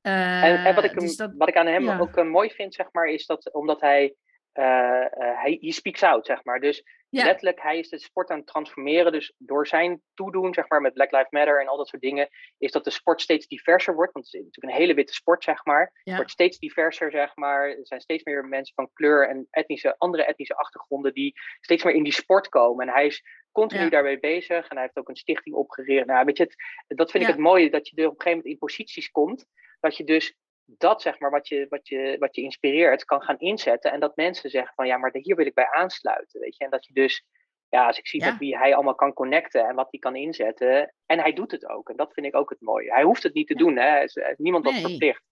en, 0.00 0.64
en 0.64 0.74
wat, 0.74 0.84
ik, 0.84 0.98
dus 0.98 1.16
dat, 1.16 1.32
wat 1.36 1.48
ik 1.48 1.56
aan 1.56 1.66
hem 1.66 1.84
ja. 1.84 1.98
ook 1.98 2.24
mooi 2.24 2.50
vind, 2.50 2.74
zeg 2.74 2.92
maar, 2.92 3.06
is 3.06 3.26
dat 3.26 3.52
omdat 3.52 3.80
hij 3.80 4.14
uh, 4.54 5.04
hij 5.12 5.58
he 5.60 5.72
speaks 5.72 6.02
out, 6.02 6.26
zeg 6.26 6.44
maar. 6.44 6.60
Dus 6.60 6.84
letterlijk, 7.10 7.62
hij 7.62 7.78
is 7.78 7.88
de 7.88 7.98
sport 7.98 8.30
aan 8.30 8.38
het 8.38 8.46
transformeren. 8.46 9.12
Dus 9.12 9.34
door 9.38 9.66
zijn 9.66 10.02
toedoen, 10.14 10.54
zeg 10.54 10.68
maar, 10.68 10.80
met 10.80 10.94
Black 10.94 11.10
Lives 11.10 11.30
Matter 11.30 11.60
en 11.60 11.68
al 11.68 11.76
dat 11.76 11.88
soort 11.88 12.02
dingen, 12.02 12.28
is 12.58 12.72
dat 12.72 12.84
de 12.84 12.90
sport 12.90 13.20
steeds 13.20 13.46
diverser 13.46 13.94
wordt. 13.94 14.12
Want 14.12 14.24
het 14.24 14.34
is 14.34 14.40
natuurlijk 14.40 14.74
een 14.74 14.80
hele 14.80 14.94
witte 14.94 15.12
sport, 15.12 15.44
zeg 15.44 15.64
maar. 15.64 16.00
Wordt 16.04 16.30
steeds 16.30 16.58
diverser, 16.58 17.10
zeg 17.10 17.36
maar. 17.36 17.68
Er 17.68 17.86
zijn 17.86 18.00
steeds 18.00 18.24
meer 18.24 18.44
mensen 18.44 18.74
van 18.74 18.90
kleur 18.92 19.28
en 19.28 19.46
etnische, 19.50 19.94
andere 19.98 20.24
etnische 20.24 20.56
achtergronden 20.56 21.14
die 21.14 21.32
steeds 21.60 21.84
meer 21.84 21.94
in 21.94 22.02
die 22.02 22.12
sport 22.12 22.48
komen. 22.48 22.88
En 22.88 22.94
hij 22.94 23.06
is 23.06 23.22
continu 23.52 23.88
daarmee 23.88 24.18
bezig. 24.20 24.68
En 24.68 24.76
hij 24.76 24.82
heeft 24.82 24.96
ook 24.98 25.08
een 25.08 25.16
stichting 25.16 25.54
opgericht. 25.56 26.06
Nou, 26.06 26.24
weet 26.24 26.36
je, 26.36 26.42
het, 26.42 26.54
dat 26.96 27.10
vind 27.10 27.24
ik 27.24 27.30
het 27.30 27.38
mooie, 27.38 27.70
dat 27.70 27.88
je 27.88 27.96
er 27.96 28.06
op 28.06 28.14
een 28.14 28.22
gegeven 28.22 28.38
moment 28.38 28.52
in 28.54 28.58
posities 28.58 29.10
komt. 29.10 29.46
Dat 29.80 29.96
je 29.96 30.04
dus 30.04 30.36
dat 30.78 31.02
zeg 31.02 31.18
maar 31.18 31.30
wat 31.30 31.48
je, 31.48 31.66
wat, 31.68 31.88
je, 31.88 32.16
wat 32.18 32.36
je 32.36 32.42
inspireert 32.42 33.04
kan 33.04 33.22
gaan 33.22 33.38
inzetten. 33.38 33.92
En 33.92 34.00
dat 34.00 34.16
mensen 34.16 34.50
zeggen 34.50 34.74
van 34.74 34.86
ja, 34.86 34.96
maar 34.96 35.10
hier 35.12 35.36
wil 35.36 35.46
ik 35.46 35.54
bij 35.54 35.70
aansluiten. 35.70 36.40
Weet 36.40 36.56
je? 36.56 36.64
En 36.64 36.70
dat 36.70 36.86
je 36.86 36.92
dus, 36.92 37.26
ja, 37.68 37.86
als 37.86 37.98
ik 37.98 38.06
zie 38.06 38.20
dat 38.20 38.36
wie 38.36 38.58
hij 38.58 38.74
allemaal 38.74 38.94
kan 38.94 39.12
connecten 39.12 39.68
en 39.68 39.74
wat 39.74 39.88
hij 39.90 40.00
kan 40.00 40.16
inzetten. 40.16 40.94
En 41.06 41.18
hij 41.18 41.32
doet 41.32 41.50
het 41.50 41.68
ook. 41.68 41.88
En 41.88 41.96
dat 41.96 42.12
vind 42.12 42.26
ik 42.26 42.36
ook 42.36 42.50
het 42.50 42.60
mooie. 42.60 42.92
Hij 42.92 43.02
hoeft 43.02 43.22
het 43.22 43.34
niet 43.34 43.46
te 43.46 43.54
doen, 43.54 43.76
hè. 43.76 43.96
Er 43.96 44.30
is 44.30 44.36
niemand 44.36 44.64
dat 44.64 44.74
verplicht. 44.74 45.22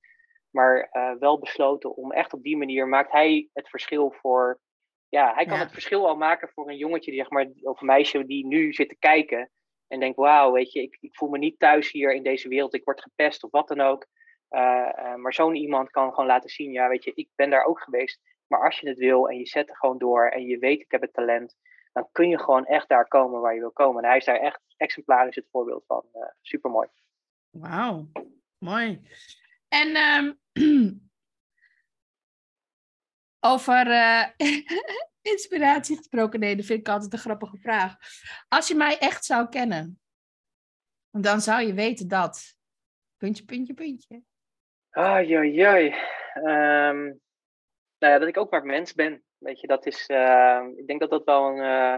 Maar 0.50 0.88
uh, 0.92 1.12
wel 1.18 1.38
besloten 1.38 1.96
om 1.96 2.12
echt 2.12 2.32
op 2.32 2.42
die 2.42 2.56
manier 2.56 2.88
maakt 2.88 3.12
hij 3.12 3.48
het 3.52 3.68
verschil 3.68 4.10
voor. 4.20 4.60
Ja, 5.08 5.34
hij 5.34 5.46
kan 5.46 5.58
het 5.58 5.72
verschil 5.72 6.08
al 6.08 6.16
maken 6.16 6.48
voor 6.48 6.68
een 6.68 6.76
jongetje 6.76 7.10
die, 7.10 7.20
zeg 7.20 7.30
maar, 7.30 7.46
of 7.62 7.80
een 7.80 7.86
meisje 7.86 8.26
die 8.26 8.46
nu 8.46 8.72
zit 8.72 8.88
te 8.88 8.96
kijken. 8.98 9.50
En 9.88 10.00
denkt, 10.00 10.16
wauw, 10.16 10.52
weet 10.52 10.72
je, 10.72 10.82
ik, 10.82 10.96
ik 11.00 11.16
voel 11.16 11.28
me 11.28 11.38
niet 11.38 11.58
thuis 11.58 11.90
hier 11.90 12.14
in 12.14 12.22
deze 12.22 12.48
wereld. 12.48 12.74
Ik 12.74 12.84
word 12.84 13.02
gepest 13.02 13.44
of 13.44 13.50
wat 13.50 13.68
dan 13.68 13.80
ook. 13.80 14.06
Uh, 14.50 14.88
uh, 14.98 15.14
maar 15.14 15.34
zo'n 15.34 15.54
iemand 15.54 15.90
kan 15.90 16.10
gewoon 16.10 16.26
laten 16.26 16.50
zien, 16.50 16.72
ja, 16.72 16.88
weet 16.88 17.04
je, 17.04 17.12
ik 17.14 17.28
ben 17.34 17.50
daar 17.50 17.64
ook 17.64 17.80
geweest. 17.80 18.20
Maar 18.46 18.64
als 18.64 18.80
je 18.80 18.88
het 18.88 18.98
wil 18.98 19.28
en 19.28 19.38
je 19.38 19.46
zet 19.46 19.68
er 19.68 19.76
gewoon 19.76 19.98
door 19.98 20.28
en 20.28 20.46
je 20.46 20.58
weet, 20.58 20.80
ik 20.80 20.90
heb 20.90 21.00
het 21.00 21.12
talent, 21.12 21.56
dan 21.92 22.08
kun 22.12 22.28
je 22.28 22.38
gewoon 22.38 22.66
echt 22.66 22.88
daar 22.88 23.08
komen 23.08 23.40
waar 23.40 23.54
je 23.54 23.60
wil 23.60 23.70
komen. 23.70 24.02
En 24.02 24.08
hij 24.08 24.18
is 24.18 24.24
daar 24.24 24.40
echt 24.40 24.60
exemplarisch 24.76 25.34
het 25.34 25.48
voorbeeld 25.50 25.84
van. 25.86 26.04
Uh, 26.14 26.22
eh, 26.22 26.28
Super 26.40 26.70
mooi. 26.70 26.88
Wauw, 27.50 28.08
mooi. 28.58 29.08
En 29.68 29.96
um, 29.96 30.40
over 33.52 33.86
inspiratie 35.32 35.96
gesproken, 35.96 36.40
nee, 36.40 36.56
dat 36.56 36.64
vind 36.64 36.80
ik 36.80 36.88
altijd 36.88 37.12
een 37.12 37.18
grappige 37.18 37.58
vraag. 37.58 37.96
Als 38.48 38.68
je 38.68 38.74
mij 38.74 38.98
echt 38.98 39.24
zou 39.24 39.48
kennen, 39.48 40.00
dan 41.10 41.40
zou 41.40 41.66
je 41.66 41.74
weten 41.74 42.08
dat. 42.08 42.56
Puntje, 43.16 43.44
puntje, 43.44 43.74
puntje. 43.74 44.22
Um, 46.34 47.20
nou 47.98 48.12
ja, 48.12 48.18
dat 48.18 48.28
ik 48.28 48.36
ook 48.36 48.50
maar 48.50 48.64
mens 48.64 48.94
ben. 48.94 49.22
Weet 49.38 49.60
je, 49.60 49.66
dat 49.66 49.86
is. 49.86 50.08
Uh, 50.08 50.66
ik 50.76 50.86
denk 50.86 51.00
dat 51.00 51.10
dat 51.10 51.24
wel 51.24 51.46
een, 51.46 51.56
uh, 51.56 51.96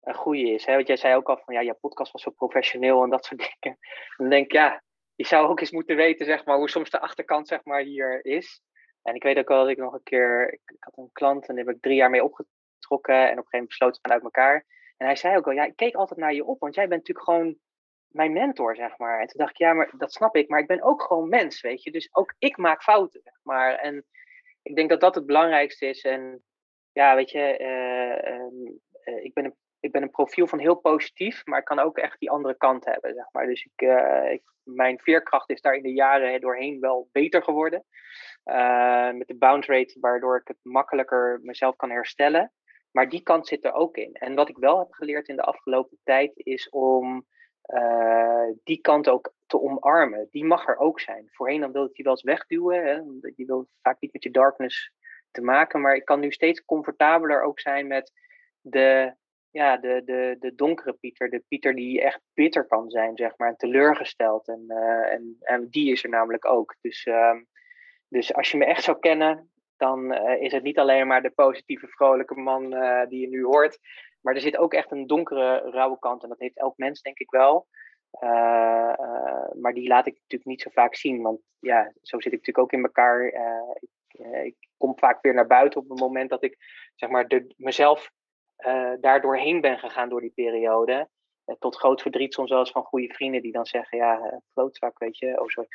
een 0.00 0.14
goede 0.14 0.50
is. 0.50 0.66
Hè? 0.66 0.74
Want 0.74 0.86
jij 0.86 0.96
zei 0.96 1.14
ook 1.14 1.28
al 1.28 1.40
van 1.44 1.54
ja, 1.54 1.60
je 1.60 1.74
podcast 1.74 2.12
was 2.12 2.22
zo 2.22 2.30
professioneel 2.30 3.02
en 3.02 3.10
dat 3.10 3.24
soort 3.24 3.40
dingen. 3.60 3.78
En 3.78 4.16
dan 4.16 4.28
denk 4.28 4.44
ik, 4.44 4.52
ja, 4.52 4.82
je 5.14 5.26
zou 5.26 5.48
ook 5.48 5.60
eens 5.60 5.70
moeten 5.70 5.96
weten, 5.96 6.26
zeg 6.26 6.44
maar, 6.44 6.56
hoe 6.56 6.70
soms 6.70 6.90
de 6.90 7.00
achterkant, 7.00 7.48
zeg 7.48 7.64
maar, 7.64 7.80
hier 7.80 8.24
is. 8.24 8.60
En 9.02 9.14
ik 9.14 9.22
weet 9.22 9.38
ook 9.38 9.48
wel 9.48 9.60
dat 9.60 9.68
ik 9.68 9.76
nog 9.76 9.92
een 9.92 10.02
keer. 10.02 10.52
Ik, 10.52 10.76
had 10.78 10.96
een 10.96 11.10
klant 11.12 11.48
en 11.48 11.54
daar 11.54 11.64
heb 11.64 11.74
ik 11.74 11.82
drie 11.82 11.96
jaar 11.96 12.10
mee 12.10 12.24
opgetrokken. 12.24 13.14
En 13.14 13.22
op 13.22 13.28
een 13.28 13.28
gegeven 13.28 13.48
moment 13.50 13.68
besloten 13.68 14.02
we 14.02 14.08
uit 14.08 14.22
elkaar. 14.22 14.64
En 14.96 15.06
hij 15.06 15.16
zei 15.16 15.36
ook 15.36 15.46
al, 15.46 15.52
ja, 15.52 15.64
ik 15.64 15.76
keek 15.76 15.94
altijd 15.94 16.20
naar 16.20 16.34
je 16.34 16.44
op, 16.44 16.60
want 16.60 16.74
jij 16.74 16.88
bent 16.88 17.00
natuurlijk 17.00 17.26
gewoon 17.26 17.58
mijn 18.16 18.32
mentor, 18.32 18.76
zeg 18.76 18.98
maar. 18.98 19.20
En 19.20 19.26
toen 19.26 19.40
dacht 19.40 19.50
ik, 19.50 19.56
ja, 19.56 19.72
maar 19.72 19.90
dat 19.96 20.12
snap 20.12 20.36
ik, 20.36 20.48
maar 20.48 20.60
ik 20.60 20.66
ben 20.66 20.82
ook 20.82 21.02
gewoon 21.02 21.28
mens, 21.28 21.60
weet 21.60 21.82
je. 21.82 21.90
Dus 21.90 22.08
ook 22.12 22.34
ik 22.38 22.56
maak 22.56 22.82
fouten, 22.82 23.20
zeg 23.24 23.38
maar. 23.42 23.74
En 23.74 24.04
ik 24.62 24.76
denk 24.76 24.88
dat 24.88 25.00
dat 25.00 25.14
het 25.14 25.26
belangrijkste 25.26 25.86
is. 25.86 26.02
En 26.02 26.42
ja, 26.92 27.14
weet 27.14 27.30
je, 27.30 27.58
uh, 29.04 29.24
ik, 29.24 29.34
ben 29.34 29.44
een, 29.44 29.54
ik 29.80 29.92
ben 29.92 30.02
een 30.02 30.10
profiel 30.10 30.46
van 30.46 30.58
heel 30.58 30.74
positief, 30.80 31.46
maar 31.46 31.58
ik 31.58 31.64
kan 31.64 31.78
ook 31.78 31.98
echt 31.98 32.18
die 32.18 32.30
andere 32.30 32.56
kant 32.56 32.84
hebben, 32.84 33.14
zeg 33.14 33.26
maar. 33.32 33.46
Dus 33.46 33.64
ik, 33.64 33.88
ik 34.30 34.42
mijn 34.62 34.98
veerkracht 35.00 35.50
is 35.50 35.60
daar 35.60 35.74
in 35.74 35.82
de 35.82 35.92
jaren 35.92 36.40
doorheen 36.40 36.80
wel 36.80 37.08
beter 37.12 37.42
geworden. 37.42 37.84
met 39.18 39.26
de 39.26 39.36
bounce 39.38 39.72
rate, 39.72 39.96
waardoor 40.00 40.36
ik 40.36 40.48
het 40.48 40.58
makkelijker 40.62 41.40
mezelf 41.42 41.76
kan 41.76 41.90
herstellen. 41.90 42.52
Maar 42.90 43.08
die 43.08 43.22
kant 43.22 43.46
zit 43.46 43.64
er 43.64 43.72
ook 43.72 43.96
in. 43.96 44.12
En 44.12 44.34
wat 44.34 44.48
ik 44.48 44.56
wel 44.56 44.78
heb 44.78 44.92
geleerd 44.92 45.28
in 45.28 45.36
de 45.36 45.42
afgelopen 45.42 45.98
tijd 46.04 46.32
is 46.34 46.68
om 46.68 47.26
die 48.64 48.80
kant 48.80 49.08
ook 49.08 49.34
te 49.46 49.60
omarmen. 49.60 50.28
Die 50.30 50.44
mag 50.44 50.68
er 50.68 50.76
ook 50.76 51.00
zijn. 51.00 51.28
Voorheen 51.30 51.60
dan 51.60 51.72
wilde 51.72 51.88
ik 51.88 51.94
die 51.94 52.04
wel 52.04 52.12
eens 52.12 52.22
wegduwen. 52.22 52.84
Hè? 52.84 53.00
Die 53.34 53.46
wil 53.46 53.68
vaak 53.82 54.00
niet 54.00 54.12
met 54.12 54.22
je 54.22 54.30
darkness 54.30 54.92
te 55.30 55.40
maken. 55.40 55.80
Maar 55.80 55.94
ik 55.94 56.04
kan 56.04 56.20
nu 56.20 56.30
steeds 56.30 56.64
comfortabeler 56.64 57.42
ook 57.42 57.60
zijn 57.60 57.86
met 57.86 58.12
de, 58.60 59.14
ja, 59.50 59.76
de, 59.76 60.02
de, 60.04 60.36
de 60.38 60.54
donkere 60.54 60.92
Pieter. 60.92 61.30
De 61.30 61.44
Pieter 61.48 61.74
die 61.74 62.02
echt 62.02 62.20
bitter 62.34 62.66
kan 62.66 62.90
zijn, 62.90 63.16
zeg 63.16 63.32
maar. 63.36 63.48
En 63.48 63.56
teleurgesteld. 63.56 64.48
En, 64.48 64.64
uh, 64.68 65.12
en, 65.12 65.36
en 65.40 65.68
die 65.70 65.92
is 65.92 66.04
er 66.04 66.10
namelijk 66.10 66.44
ook. 66.44 66.76
Dus, 66.80 67.06
uh, 67.06 67.36
dus 68.08 68.34
als 68.34 68.50
je 68.50 68.56
me 68.56 68.64
echt 68.64 68.82
zou 68.82 68.98
kennen, 68.98 69.50
dan 69.76 70.12
uh, 70.12 70.42
is 70.42 70.52
het 70.52 70.62
niet 70.62 70.78
alleen 70.78 71.06
maar 71.06 71.22
de 71.22 71.30
positieve, 71.30 71.86
vrolijke 71.88 72.34
man 72.34 72.70
die 73.08 73.20
je 73.20 73.28
nu 73.28 73.44
hoort. 73.44 73.78
Maar 74.26 74.34
er 74.34 74.40
zit 74.40 74.56
ook 74.56 74.74
echt 74.74 74.90
een 74.90 75.06
donkere, 75.06 75.70
rauwe 75.70 75.98
kant. 75.98 76.22
En 76.22 76.28
dat 76.28 76.38
heeft 76.38 76.58
elk 76.58 76.76
mens, 76.76 77.02
denk 77.02 77.18
ik 77.18 77.30
wel. 77.30 77.66
maar 79.60 79.72
die 79.74 79.88
laat 79.88 80.06
ik 80.06 80.12
natuurlijk 80.12 80.44
niet 80.44 80.62
zo 80.62 80.70
vaak 80.70 80.94
zien. 80.94 81.22
Want 81.22 81.40
ja, 81.58 81.92
zo 82.02 82.20
zit 82.20 82.32
ik 82.32 82.38
natuurlijk 82.38 82.58
ook 82.58 82.72
in 82.72 82.82
elkaar. 82.82 83.24
Ik, 83.78 83.90
ik, 84.44 84.56
kom 84.76 84.98
vaak 84.98 85.22
weer 85.22 85.34
naar 85.34 85.46
buiten 85.46 85.80
op 85.80 85.88
het 85.88 85.98
moment 85.98 86.30
dat 86.30 86.42
ik 86.42 86.56
zeg 86.94 87.10
maar, 87.10 87.28
de, 87.28 87.54
mezelf 87.56 88.10
daar 89.00 89.20
doorheen 89.20 89.60
ben 89.60 89.78
gegaan 89.78 90.08
door 90.08 90.20
die 90.20 90.32
periode. 90.34 91.08
Uh, 91.46 91.56
tot 91.58 91.76
groot 91.76 92.02
verdriet 92.02 92.34
soms 92.34 92.50
wel 92.50 92.58
eens 92.58 92.70
van 92.70 92.84
goede 92.84 93.14
vrienden 93.14 93.42
die 93.42 93.52
dan 93.52 93.66
zeggen, 93.66 93.98
ja, 93.98 94.42
klootzak, 94.52 94.92
eh, 94.92 94.98
weet 94.98 95.18
je. 95.18 95.40
Oh, 95.40 95.48
sorry. 95.48 95.68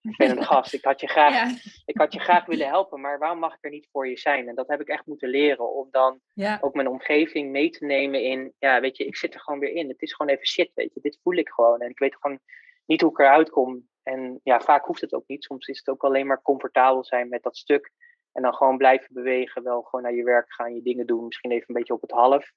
ik 0.00 0.16
ben 0.16 0.30
een 0.30 0.44
gast, 0.44 0.72
ik 0.72 0.84
had, 0.84 1.00
je 1.00 1.06
graag, 1.06 1.32
ja. 1.32 1.70
ik 1.84 1.98
had 1.98 2.12
je 2.12 2.20
graag 2.20 2.46
willen 2.46 2.68
helpen, 2.68 3.00
maar 3.00 3.18
waarom 3.18 3.38
mag 3.38 3.54
ik 3.54 3.64
er 3.64 3.70
niet 3.70 3.88
voor 3.92 4.08
je 4.08 4.18
zijn? 4.18 4.48
En 4.48 4.54
dat 4.54 4.68
heb 4.68 4.80
ik 4.80 4.88
echt 4.88 5.06
moeten 5.06 5.28
leren, 5.28 5.74
om 5.74 5.88
dan 5.90 6.20
ja. 6.34 6.58
ook 6.60 6.74
mijn 6.74 6.88
omgeving 6.88 7.50
mee 7.50 7.70
te 7.70 7.84
nemen 7.84 8.22
in, 8.22 8.52
ja, 8.58 8.80
weet 8.80 8.96
je, 8.96 9.06
ik 9.06 9.16
zit 9.16 9.34
er 9.34 9.40
gewoon 9.40 9.60
weer 9.60 9.72
in. 9.72 9.88
Het 9.88 10.02
is 10.02 10.12
gewoon 10.14 10.32
even 10.32 10.46
shit, 10.46 10.70
weet 10.74 10.94
je. 10.94 11.00
Dit 11.00 11.18
voel 11.22 11.34
ik 11.34 11.48
gewoon. 11.48 11.80
En 11.80 11.90
ik 11.90 11.98
weet 11.98 12.16
gewoon 12.20 12.38
niet 12.86 13.00
hoe 13.00 13.10
ik 13.10 13.18
eruit 13.18 13.50
kom. 13.50 13.88
En 14.02 14.40
ja, 14.42 14.60
vaak 14.60 14.84
hoeft 14.84 15.00
het 15.00 15.14
ook 15.14 15.26
niet. 15.26 15.44
Soms 15.44 15.66
is 15.66 15.78
het 15.78 15.88
ook 15.88 16.04
alleen 16.04 16.26
maar 16.26 16.42
comfortabel 16.42 17.04
zijn 17.04 17.28
met 17.28 17.42
dat 17.42 17.56
stuk. 17.56 17.90
En 18.32 18.42
dan 18.42 18.54
gewoon 18.54 18.76
blijven 18.76 19.14
bewegen, 19.14 19.62
wel 19.62 19.82
gewoon 19.82 20.02
naar 20.02 20.14
je 20.14 20.24
werk 20.24 20.52
gaan, 20.52 20.74
je 20.74 20.82
dingen 20.82 21.06
doen. 21.06 21.24
Misschien 21.24 21.50
even 21.50 21.64
een 21.68 21.74
beetje 21.74 21.94
op 21.94 22.00
het 22.00 22.10
half. 22.10 22.52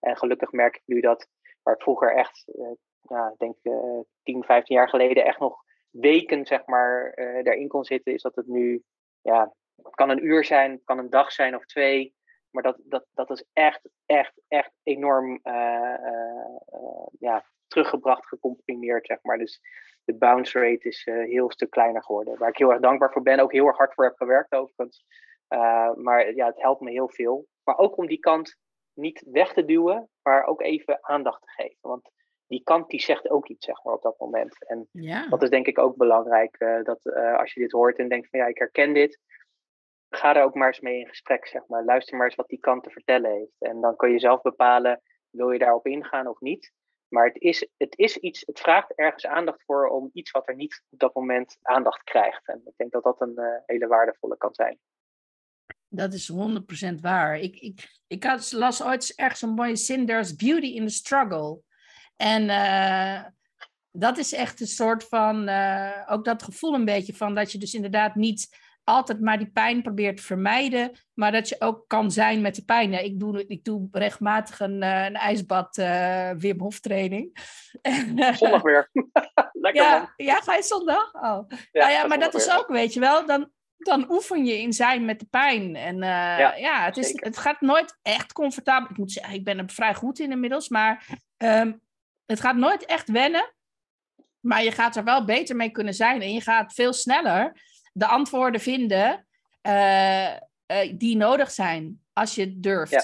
En 0.00 0.16
gelukkig 0.16 0.52
merk 0.52 0.76
ik 0.76 0.82
nu 0.84 1.00
dat, 1.00 1.28
waar 1.68 1.76
ik 1.76 1.82
vroeger 1.82 2.16
echt, 2.16 2.44
uh, 2.54 2.70
ja, 3.00 3.28
ik 3.28 3.38
denk 3.38 3.56
uh, 3.62 4.00
10, 4.22 4.44
15 4.44 4.76
jaar 4.76 4.88
geleden 4.88 5.24
echt 5.24 5.38
nog 5.38 5.62
weken, 5.90 6.46
zeg 6.46 6.66
maar, 6.66 7.12
uh, 7.14 7.44
daarin 7.44 7.68
kon 7.68 7.84
zitten, 7.84 8.12
is 8.12 8.22
dat 8.22 8.36
het 8.36 8.46
nu, 8.46 8.82
ja, 9.20 9.54
het 9.82 9.94
kan 9.94 10.10
een 10.10 10.24
uur 10.24 10.44
zijn, 10.44 10.70
het 10.70 10.84
kan 10.84 10.98
een 10.98 11.10
dag 11.10 11.32
zijn 11.32 11.54
of 11.54 11.64
twee. 11.64 12.14
Maar 12.50 12.62
dat, 12.62 12.76
dat, 12.84 13.06
dat 13.14 13.30
is 13.30 13.44
echt, 13.52 13.88
echt, 14.06 14.32
echt 14.48 14.72
enorm 14.82 15.40
ja, 17.18 17.44
teruggebracht, 17.66 18.26
gecomprimeerd, 18.26 19.06
zeg 19.06 19.18
maar. 19.22 19.38
Dus 19.38 19.60
de 20.04 20.14
bounce 20.14 20.60
rate 20.60 20.88
is 20.88 21.06
uh, 21.06 21.24
heel 21.24 21.50
stuk 21.50 21.70
kleiner 21.70 22.02
geworden. 22.02 22.38
Waar 22.38 22.48
ik 22.48 22.56
heel 22.56 22.70
erg 22.70 22.80
dankbaar 22.80 23.12
voor 23.12 23.22
ben, 23.22 23.40
ook 23.40 23.52
heel 23.52 23.66
erg 23.66 23.76
hard 23.76 23.94
voor 23.94 24.04
heb 24.04 24.16
gewerkt 24.16 24.52
overigens. 24.52 25.04
Uh, 25.48 25.94
maar 25.94 26.34
ja, 26.34 26.46
het 26.46 26.62
helpt 26.62 26.80
me 26.80 26.90
heel 26.90 27.08
veel. 27.08 27.46
Maar 27.64 27.78
ook 27.78 27.96
om 27.96 28.06
die 28.06 28.18
kant 28.18 28.56
niet 28.98 29.24
weg 29.30 29.52
te 29.52 29.64
duwen, 29.64 30.08
maar 30.22 30.44
ook 30.44 30.62
even 30.62 30.98
aandacht 31.00 31.42
te 31.42 31.50
geven. 31.50 31.78
Want 31.80 32.10
die 32.46 32.62
kant 32.62 32.90
die 32.90 33.00
zegt 33.00 33.30
ook 33.30 33.48
iets, 33.48 33.64
zeg 33.64 33.84
maar, 33.84 33.94
op 33.94 34.02
dat 34.02 34.18
moment. 34.18 34.66
En 34.66 34.88
ja. 34.92 35.28
dat 35.28 35.42
is 35.42 35.50
denk 35.50 35.66
ik 35.66 35.78
ook 35.78 35.96
belangrijk, 35.96 36.56
uh, 36.58 36.82
dat 36.82 37.12
als 37.14 37.54
je 37.54 37.60
dit 37.60 37.72
hoort 37.72 37.98
en 37.98 38.08
denkt 38.08 38.28
van 38.30 38.38
ja, 38.38 38.46
ik 38.46 38.58
herken 38.58 38.94
dit, 38.94 39.20
ga 40.08 40.36
er 40.36 40.42
ook 40.42 40.54
maar 40.54 40.66
eens 40.66 40.80
mee 40.80 40.98
in 40.98 41.08
gesprek, 41.08 41.46
zeg 41.46 41.66
maar. 41.66 41.84
Luister 41.84 42.16
maar 42.16 42.26
eens 42.26 42.36
wat 42.36 42.48
die 42.48 42.60
kant 42.60 42.82
te 42.82 42.90
vertellen 42.90 43.30
heeft. 43.30 43.56
En 43.58 43.80
dan 43.80 43.96
kun 43.96 44.10
je 44.10 44.18
zelf 44.18 44.42
bepalen, 44.42 45.02
wil 45.30 45.50
je 45.50 45.58
daarop 45.58 45.86
ingaan 45.86 46.26
of 46.26 46.40
niet. 46.40 46.72
Maar 47.08 47.26
het 47.26 47.40
is, 47.40 47.68
het 47.76 47.98
is 47.98 48.16
iets, 48.16 48.42
het 48.46 48.60
vraagt 48.60 48.94
ergens 48.94 49.26
aandacht 49.26 49.64
voor 49.64 49.88
om 49.88 50.10
iets 50.12 50.30
wat 50.30 50.48
er 50.48 50.54
niet 50.54 50.84
op 50.90 50.98
dat 50.98 51.14
moment 51.14 51.58
aandacht 51.62 52.02
krijgt. 52.02 52.48
En 52.48 52.62
ik 52.64 52.76
denk 52.76 52.92
dat 52.92 53.02
dat 53.02 53.20
een 53.20 53.34
uh, 53.36 53.46
hele 53.66 53.86
waardevolle 53.86 54.36
kan 54.36 54.54
zijn. 54.54 54.78
Dat 55.88 56.12
is 56.12 56.32
100% 56.32 56.94
waar. 57.00 57.38
Ik, 57.38 57.56
ik, 57.56 58.00
ik 58.06 58.24
had, 58.24 58.52
las 58.52 58.82
ooit 58.82 59.12
ergens 59.16 59.42
een 59.42 59.50
mooie 59.50 59.76
zin: 59.76 60.06
There's 60.06 60.34
beauty 60.34 60.66
in 60.66 60.86
the 60.86 60.92
struggle. 60.92 61.60
En 62.16 62.42
uh, 62.42 63.24
dat 63.90 64.18
is 64.18 64.32
echt 64.32 64.60
een 64.60 64.66
soort 64.66 65.04
van, 65.04 65.48
uh, 65.48 65.90
ook 66.06 66.24
dat 66.24 66.42
gevoel 66.42 66.74
een 66.74 66.84
beetje 66.84 67.14
van 67.14 67.34
dat 67.34 67.52
je 67.52 67.58
dus 67.58 67.74
inderdaad 67.74 68.14
niet 68.14 68.66
altijd 68.88 69.20
maar 69.20 69.38
die 69.38 69.50
pijn 69.50 69.82
probeert 69.82 70.16
te 70.16 70.22
vermijden, 70.22 70.92
maar 71.14 71.32
dat 71.32 71.48
je 71.48 71.56
ook 71.58 71.84
kan 71.88 72.10
zijn 72.10 72.40
met 72.40 72.54
de 72.54 72.64
pijn. 72.64 72.90
Ja, 72.90 72.98
ik, 72.98 73.20
doe, 73.20 73.46
ik 73.46 73.64
doe 73.64 73.88
regelmatig 73.90 74.60
een, 74.60 74.82
uh, 74.82 75.04
een 75.04 75.14
ijsbad 75.14 75.78
uh, 75.78 76.30
Wim 76.30 76.60
Hof 76.60 76.80
training. 76.80 77.38
zondag 78.38 78.62
weer. 78.62 78.90
Lekker 79.52 79.82
ja, 79.82 79.98
man. 79.98 80.12
Ja, 80.16 80.40
ga 80.40 80.54
je 80.54 80.62
zondag? 80.62 81.14
Oh. 81.14 81.48
Ja, 81.48 81.58
nou 81.72 81.90
ja, 81.90 82.06
maar 82.06 82.18
dat 82.18 82.34
is 82.34 82.56
ook, 82.56 82.68
weet 82.68 82.92
je 82.94 83.00
wel, 83.00 83.26
dan, 83.26 83.50
dan 83.78 84.10
oefen 84.10 84.44
je 84.44 84.60
in 84.60 84.72
zijn 84.72 85.04
met 85.04 85.20
de 85.20 85.26
pijn. 85.30 85.76
En 85.76 85.94
uh, 85.94 86.38
ja, 86.38 86.54
ja, 86.54 86.84
het, 86.84 86.96
is, 86.96 87.12
het 87.14 87.38
gaat 87.38 87.60
nooit 87.60 87.98
echt 88.02 88.32
comfortabel. 88.32 88.90
Ik 88.90 88.96
moet 88.96 89.12
zeggen, 89.12 89.34
ik 89.34 89.44
ben 89.44 89.58
er 89.58 89.70
vrij 89.70 89.94
goed 89.94 90.18
in 90.18 90.30
inmiddels, 90.30 90.68
maar 90.68 91.06
um, 91.36 91.80
het 92.26 92.40
gaat 92.40 92.56
nooit 92.56 92.84
echt 92.84 93.10
wennen. 93.10 93.52
Maar 94.40 94.64
je 94.64 94.72
gaat 94.72 94.96
er 94.96 95.04
wel 95.04 95.24
beter 95.24 95.56
mee 95.56 95.70
kunnen 95.70 95.94
zijn 95.94 96.22
en 96.22 96.32
je 96.32 96.40
gaat 96.40 96.74
veel 96.74 96.92
sneller 96.92 97.60
de 97.92 98.06
antwoorden 98.06 98.60
vinden 98.60 99.26
uh, 99.62 100.32
uh, 100.32 100.38
die 100.94 101.16
nodig 101.16 101.50
zijn. 101.50 102.00
Als 102.12 102.34
je 102.34 102.60
durft. 102.60 102.92
Ja. 102.92 103.02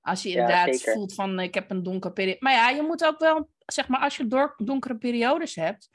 Als 0.00 0.22
je 0.22 0.28
inderdaad 0.28 0.80
ja, 0.80 0.92
voelt 0.92 1.14
van 1.14 1.40
ik 1.40 1.54
heb 1.54 1.70
een 1.70 1.82
donkere 1.82 2.12
periode. 2.12 2.40
Maar 2.40 2.52
ja, 2.52 2.68
je 2.68 2.82
moet 2.82 3.04
ook 3.04 3.18
wel, 3.18 3.48
zeg 3.66 3.88
maar, 3.88 4.00
als 4.00 4.16
je 4.16 4.52
donkere 4.56 4.96
periodes 4.96 5.54
hebt, 5.54 5.88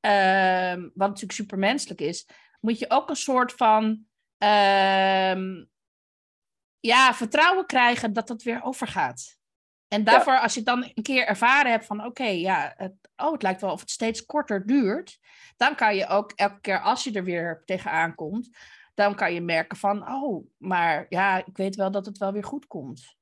uh, 0.00 0.82
wat 0.94 1.08
natuurlijk 1.08 1.32
supermenselijk 1.32 2.00
is, 2.00 2.28
moet 2.60 2.78
je 2.78 2.90
ook 2.90 3.08
een 3.08 3.16
soort 3.16 3.52
van 3.52 4.06
ehm, 4.38 5.64
ja, 6.80 7.14
vertrouwen 7.14 7.66
krijgen 7.66 8.12
dat 8.12 8.28
het 8.28 8.42
weer 8.42 8.62
overgaat. 8.62 9.38
En 9.88 10.04
daarvoor, 10.04 10.32
ja. 10.32 10.40
als 10.40 10.54
je 10.54 10.62
dan 10.62 10.92
een 10.94 11.02
keer 11.02 11.26
ervaren 11.26 11.70
hebt 11.70 11.86
van 11.86 11.98
oké, 11.98 12.08
okay, 12.08 12.40
ja, 12.40 12.74
het, 12.76 12.92
oh, 13.16 13.32
het 13.32 13.42
lijkt 13.42 13.60
wel 13.60 13.72
of 13.72 13.80
het 13.80 13.90
steeds 13.90 14.24
korter 14.24 14.66
duurt, 14.66 15.18
dan 15.56 15.74
kan 15.74 15.96
je 15.96 16.06
ook 16.06 16.32
elke 16.32 16.60
keer 16.60 16.80
als 16.80 17.04
je 17.04 17.12
er 17.12 17.24
weer 17.24 17.62
tegenaan 17.64 18.14
komt, 18.14 18.56
dan 18.94 19.14
kan 19.14 19.34
je 19.34 19.40
merken 19.40 19.76
van 19.76 20.08
oh, 20.08 20.46
maar 20.56 21.06
ja, 21.08 21.44
ik 21.46 21.56
weet 21.56 21.76
wel 21.76 21.90
dat 21.90 22.06
het 22.06 22.18
wel 22.18 22.32
weer 22.32 22.44
goed 22.44 22.66
komt. 22.66 23.16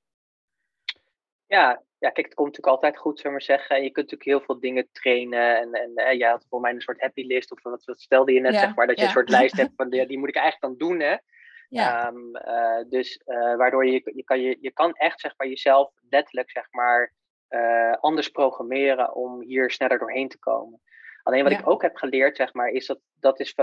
Ja, 1.47 1.83
ja 2.05 2.11
kijk, 2.11 2.27
het 2.27 2.35
komt 2.35 2.49
natuurlijk 2.49 2.77
altijd 2.77 2.97
goed, 2.97 3.17
zullen 3.19 3.39
we 3.39 3.45
maar 3.47 3.59
zeggen. 3.59 3.77
Je 3.77 3.91
kunt 3.91 4.11
natuurlijk 4.11 4.31
heel 4.31 4.41
veel 4.41 4.61
dingen 4.61 4.89
trainen. 4.93 5.57
En, 5.61 5.73
en 5.73 5.95
eh, 5.95 6.19
jij 6.19 6.31
had 6.31 6.47
voor 6.49 6.61
mij 6.61 6.73
een 6.73 6.81
soort 6.81 7.01
happy 7.01 7.27
list, 7.27 7.53
of 7.53 7.63
wat, 7.63 7.85
wat 7.85 8.01
stelde 8.01 8.33
je 8.33 8.41
net, 8.41 8.53
ja, 8.53 8.61
zeg 8.61 8.75
maar, 8.75 8.87
dat 8.87 8.97
je 8.97 9.03
ja. 9.03 9.09
een 9.09 9.15
soort 9.15 9.29
lijst 9.29 9.57
hebt 9.57 9.73
van 9.81 9.91
die, 9.91 10.07
die 10.07 10.19
moet 10.19 10.29
ik 10.29 10.37
eigenlijk 10.37 10.79
dan 10.79 10.89
doen, 10.89 11.01
hè. 11.01 11.17
Ja. 11.69 12.09
Um, 12.09 12.37
uh, 12.37 12.91
dus 12.91 13.21
uh, 13.27 13.57
waardoor 13.57 13.87
je, 13.87 14.13
je, 14.15 14.25
kan, 14.25 14.41
je, 14.41 14.57
je 14.61 14.71
kan 14.71 14.93
echt 14.93 15.21
zeg 15.21 15.35
maar, 15.37 15.49
jezelf 15.49 15.91
letterlijk 16.11 16.51
zeg 16.51 16.67
maar, 16.71 17.13
uh, 17.51 17.93
anders 17.93 18.29
programmeren 18.29 19.15
om 19.15 19.43
hier 19.43 19.71
sneller 19.71 19.99
doorheen 19.99 20.29
te 20.29 20.39
komen. 20.39 20.81
Alleen 21.25 21.43
wat 21.43 21.53
ja. 21.53 21.59
ik 21.59 21.69
ook 21.69 21.83
heb 21.83 21.97
geleerd, 21.97 22.37
zeg 22.37 22.53
maar, 22.53 22.69
is 22.69 22.87
dat 22.87 23.01
dat 23.21 23.41
is 23.41 23.55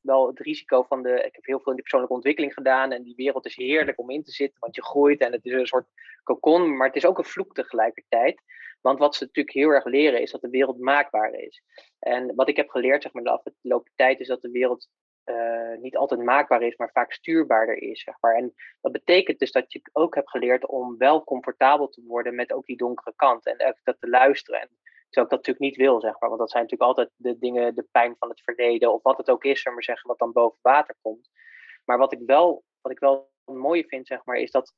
wel 0.00 0.26
het 0.26 0.38
risico 0.38 0.82
van 0.82 1.02
de. 1.02 1.10
Ik 1.10 1.34
heb 1.34 1.44
heel 1.44 1.58
veel 1.58 1.68
in 1.68 1.72
die 1.72 1.82
persoonlijke 1.82 2.14
ontwikkeling 2.14 2.52
gedaan 2.52 2.92
en 2.92 3.02
die 3.02 3.14
wereld 3.16 3.46
is 3.46 3.56
heerlijk 3.56 3.98
om 3.98 4.10
in 4.10 4.22
te 4.22 4.30
zitten, 4.30 4.60
want 4.60 4.74
je 4.74 4.84
groeit 4.84 5.20
en 5.20 5.32
het 5.32 5.44
is 5.44 5.52
een 5.52 5.66
soort 5.66 5.86
cocon, 6.24 6.76
maar 6.76 6.86
het 6.86 6.96
is 6.96 7.06
ook 7.06 7.18
een 7.18 7.24
vloek 7.24 7.54
tegelijkertijd. 7.54 8.42
Want 8.80 8.98
wat 8.98 9.14
ze 9.14 9.24
natuurlijk 9.24 9.56
heel 9.56 9.68
erg 9.68 9.84
leren 9.84 10.20
is 10.20 10.30
dat 10.30 10.40
de 10.40 10.48
wereld 10.48 10.78
maakbaar 10.78 11.32
is. 11.32 11.62
En 11.98 12.34
wat 12.34 12.48
ik 12.48 12.56
heb 12.56 12.68
geleerd, 12.68 13.02
zeg 13.02 13.12
maar, 13.12 13.22
de 13.22 13.30
afgelopen 13.30 13.92
tijd 13.94 14.20
is 14.20 14.28
dat 14.28 14.42
de 14.42 14.50
wereld 14.50 14.88
uh, 15.24 15.78
niet 15.80 15.96
altijd 15.96 16.20
maakbaar 16.20 16.62
is, 16.62 16.76
maar 16.76 16.90
vaak 16.92 17.12
stuurbaarder 17.12 17.76
is. 17.82 18.02
Zeg 18.02 18.14
maar. 18.20 18.34
En 18.34 18.54
dat 18.80 18.92
betekent 18.92 19.38
dus 19.38 19.52
dat 19.52 19.72
je 19.72 19.80
ook 19.92 20.14
hebt 20.14 20.30
geleerd 20.30 20.66
om 20.66 20.96
wel 20.98 21.24
comfortabel 21.24 21.88
te 21.88 22.02
worden 22.06 22.34
met 22.34 22.52
ook 22.52 22.66
die 22.66 22.76
donkere 22.76 23.12
kant 23.16 23.46
en 23.46 23.66
ook 23.66 23.78
dat 23.82 23.96
te 24.00 24.08
luisteren. 24.08 24.60
En 24.60 24.68
terwijl 25.12 25.26
ik 25.26 25.30
dat 25.30 25.46
natuurlijk 25.46 25.58
niet 25.58 25.76
wil, 25.76 26.00
zeg 26.00 26.20
maar, 26.20 26.28
want 26.28 26.40
dat 26.40 26.50
zijn 26.50 26.62
natuurlijk 26.62 26.90
altijd 26.90 27.10
de 27.16 27.38
dingen, 27.38 27.74
de 27.74 27.86
pijn 27.90 28.16
van 28.18 28.28
het 28.28 28.40
verleden 28.42 28.92
of 28.92 29.02
wat 29.02 29.16
het 29.16 29.30
ook 29.30 29.44
is, 29.44 29.64
maar 29.64 29.82
zeggen, 29.82 30.08
wat 30.08 30.18
dan 30.18 30.32
boven 30.32 30.58
water 30.62 30.94
komt. 31.02 31.30
Maar 31.84 31.98
wat 31.98 32.12
ik 32.12 32.20
wel, 32.26 32.64
wat 32.80 32.92
ik 32.92 32.98
wel 32.98 33.30
mooi 33.44 33.84
vind, 33.86 34.06
zeg 34.06 34.24
maar, 34.24 34.36
is 34.36 34.50
dat 34.50 34.74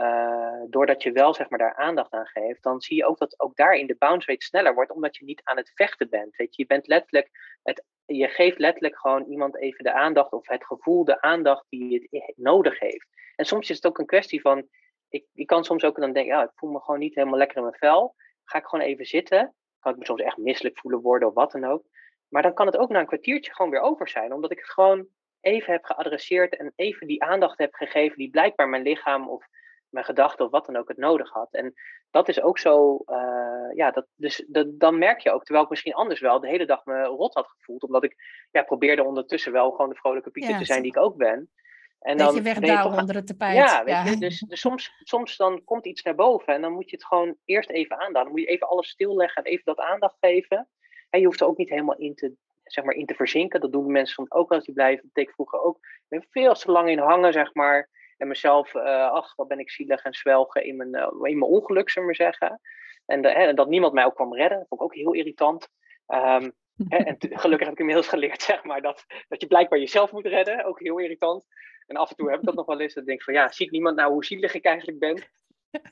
uh, 0.00 0.62
doordat 0.68 1.02
je 1.02 1.12
wel 1.12 1.34
zeg 1.34 1.48
maar, 1.48 1.58
daar 1.58 1.74
aandacht 1.74 2.12
aan 2.12 2.26
geeft, 2.26 2.62
dan 2.62 2.80
zie 2.80 2.96
je 2.96 3.06
ook 3.06 3.18
dat 3.18 3.40
ook 3.40 3.56
daarin 3.56 3.86
de 3.86 3.96
bounce 3.98 4.30
rate 4.30 4.44
sneller 4.44 4.74
wordt, 4.74 4.90
omdat 4.90 5.16
je 5.16 5.24
niet 5.24 5.40
aan 5.44 5.56
het 5.56 5.72
vechten 5.74 6.08
bent. 6.08 6.36
Weet 6.36 6.56
je, 6.56 6.62
je 6.62 6.68
bent 6.68 6.86
letterlijk, 6.86 7.30
het, 7.62 7.84
je 8.04 8.28
geeft 8.28 8.58
letterlijk 8.58 8.98
gewoon 8.98 9.24
iemand 9.24 9.56
even 9.56 9.84
de 9.84 9.92
aandacht 9.92 10.32
of 10.32 10.46
het 10.48 10.64
gevoel, 10.64 11.04
de 11.04 11.20
aandacht 11.20 11.66
die 11.68 12.08
het 12.10 12.32
nodig 12.36 12.78
heeft. 12.78 13.06
En 13.36 13.44
soms 13.44 13.70
is 13.70 13.76
het 13.76 13.86
ook 13.86 13.98
een 13.98 14.06
kwestie 14.06 14.40
van, 14.40 14.68
ik, 15.08 15.26
ik 15.34 15.46
kan 15.46 15.64
soms 15.64 15.84
ook 15.84 16.00
dan 16.00 16.12
denken, 16.12 16.34
ja, 16.34 16.42
ik 16.42 16.50
voel 16.54 16.70
me 16.70 16.80
gewoon 16.80 17.00
niet 17.00 17.14
helemaal 17.14 17.38
lekker 17.38 17.56
in 17.56 17.62
mijn 17.62 17.74
vel. 17.78 18.14
Ga 18.44 18.58
ik 18.58 18.66
gewoon 18.66 18.84
even 18.84 19.06
zitten. 19.06 19.54
Kan 19.80 19.92
ik 19.92 19.98
me 19.98 20.04
soms 20.04 20.20
echt 20.20 20.36
misselijk 20.36 20.78
voelen 20.78 21.00
worden 21.00 21.28
of 21.28 21.34
wat 21.34 21.52
dan 21.52 21.64
ook. 21.64 21.84
Maar 22.28 22.42
dan 22.42 22.54
kan 22.54 22.66
het 22.66 22.76
ook 22.76 22.88
na 22.88 23.00
een 23.00 23.06
kwartiertje 23.06 23.54
gewoon 23.54 23.70
weer 23.70 23.80
over 23.80 24.08
zijn, 24.08 24.32
omdat 24.32 24.50
ik 24.50 24.58
het 24.58 24.70
gewoon 24.70 25.06
even 25.40 25.72
heb 25.72 25.84
geadresseerd 25.84 26.56
en 26.56 26.72
even 26.76 27.06
die 27.06 27.22
aandacht 27.22 27.58
heb 27.58 27.74
gegeven 27.74 28.18
die 28.18 28.30
blijkbaar 28.30 28.68
mijn 28.68 28.82
lichaam 28.82 29.28
of 29.28 29.46
mijn 29.88 30.04
gedachten 30.04 30.44
of 30.44 30.50
wat 30.50 30.66
dan 30.66 30.76
ook 30.76 30.88
het 30.88 30.96
nodig 30.96 31.30
had. 31.30 31.52
En 31.52 31.74
dat 32.10 32.28
is 32.28 32.40
ook 32.40 32.58
zo, 32.58 33.02
uh, 33.06 33.74
ja, 33.74 33.90
dat, 33.90 34.06
dus 34.14 34.44
dat, 34.48 34.80
dan 34.80 34.98
merk 34.98 35.20
je 35.20 35.30
ook, 35.30 35.44
terwijl 35.44 35.64
ik 35.64 35.70
misschien 35.70 35.94
anders 35.94 36.20
wel 36.20 36.40
de 36.40 36.48
hele 36.48 36.66
dag 36.66 36.84
me 36.84 37.02
rot 37.02 37.34
had 37.34 37.48
gevoeld, 37.48 37.82
omdat 37.82 38.04
ik 38.04 38.16
ja, 38.50 38.62
probeerde 38.62 39.04
ondertussen 39.04 39.52
wel 39.52 39.70
gewoon 39.70 39.88
de 39.88 39.96
vrolijke 39.96 40.30
Pieter 40.30 40.58
te 40.58 40.64
zijn 40.64 40.82
die 40.82 40.90
ik 40.90 41.02
ook 41.02 41.16
ben. 41.16 41.50
En 41.98 42.16
dan 42.16 42.34
je 42.34 42.42
wegdouwen 42.42 42.98
onder 42.98 43.14
het 43.14 43.26
tapijt. 43.26 43.56
Ja, 43.56 43.84
weet 43.84 44.12
Je, 44.12 44.16
dus, 44.16 44.40
dus, 44.40 44.60
soms, 44.60 44.92
soms 45.02 45.36
dan 45.36 45.64
komt 45.64 45.86
iets 45.86 46.02
naar 46.02 46.14
boven 46.14 46.54
en 46.54 46.60
dan 46.60 46.72
moet 46.72 46.90
je 46.90 46.96
het 46.96 47.04
gewoon 47.04 47.36
eerst 47.44 47.70
even 47.70 47.98
aandaan. 47.98 48.22
Dan 48.22 48.32
moet 48.32 48.40
je 48.40 48.46
even 48.46 48.68
alles 48.68 48.88
stilleggen 48.88 49.44
en 49.44 49.50
even 49.50 49.64
dat 49.64 49.78
aandacht 49.78 50.16
geven. 50.20 50.68
En 51.10 51.20
je 51.20 51.26
hoeft 51.26 51.40
er 51.40 51.46
ook 51.46 51.56
niet 51.56 51.68
helemaal 51.68 51.96
in 51.96 52.14
te, 52.14 52.34
zeg 52.64 52.84
maar, 52.84 52.94
in 52.94 53.06
te 53.06 53.14
verzinken. 53.14 53.60
Dat 53.60 53.72
doen 53.72 53.92
mensen 53.92 54.14
soms 54.14 54.30
ook 54.30 54.52
als 54.52 54.64
die 54.64 54.74
blijven. 54.74 55.02
Dat 55.04 55.14
deed 55.14 55.28
ik 55.28 55.34
vroeger 55.34 55.60
ook. 55.62 55.76
Ik 55.76 56.04
ben 56.08 56.26
veel 56.30 56.54
te 56.54 56.70
lang 56.70 56.88
in 56.88 56.98
hangen, 56.98 57.32
zeg 57.32 57.54
maar. 57.54 57.88
En 58.16 58.28
mezelf, 58.28 58.74
uh, 58.74 59.10
ach, 59.10 59.36
wat 59.36 59.48
ben 59.48 59.58
ik 59.58 59.70
zielig 59.70 60.02
en 60.02 60.14
zwelgen 60.14 60.64
in 60.64 60.76
mijn, 60.76 60.96
uh, 60.96 61.08
in 61.22 61.38
mijn 61.38 61.50
ongeluk, 61.50 61.90
zullen 61.90 62.08
we 62.08 62.14
maar 62.18 62.30
zeggen. 62.30 62.60
En, 63.06 63.22
de, 63.22 63.30
hè, 63.30 63.54
dat 63.54 63.68
niemand 63.68 63.92
mij 63.92 64.04
ook 64.04 64.14
kwam 64.14 64.34
redden, 64.34 64.58
dat 64.58 64.68
vond 64.68 64.80
ik 64.80 64.86
ook 64.86 64.94
heel 64.94 65.12
irritant. 65.12 65.68
Um, 66.06 66.42
hè, 66.42 66.48
en 66.88 67.16
gelukkig 67.18 67.66
heb 67.66 67.72
ik 67.72 67.78
inmiddels 67.78 68.08
geleerd, 68.08 68.42
zeg 68.42 68.64
maar, 68.64 68.82
dat, 68.82 69.04
dat 69.28 69.40
je 69.40 69.46
blijkbaar 69.46 69.78
jezelf 69.78 70.12
moet 70.12 70.26
redden. 70.26 70.64
Ook 70.64 70.80
heel 70.80 70.98
irritant. 70.98 71.44
En 71.86 71.96
af 71.96 72.10
en 72.10 72.16
toe 72.16 72.30
heb 72.30 72.38
ik 72.38 72.44
dat 72.46 72.54
nog 72.54 72.66
wel 72.66 72.80
eens. 72.80 72.94
Dat 72.94 73.02
ik 73.02 73.08
denk 73.08 73.22
van, 73.22 73.34
ja, 73.34 73.48
ziet 73.48 73.70
niemand 73.70 73.96
nou 73.96 74.12
hoe 74.12 74.24
zielig 74.24 74.54
ik 74.54 74.64
eigenlijk 74.64 74.98
ben? 74.98 75.22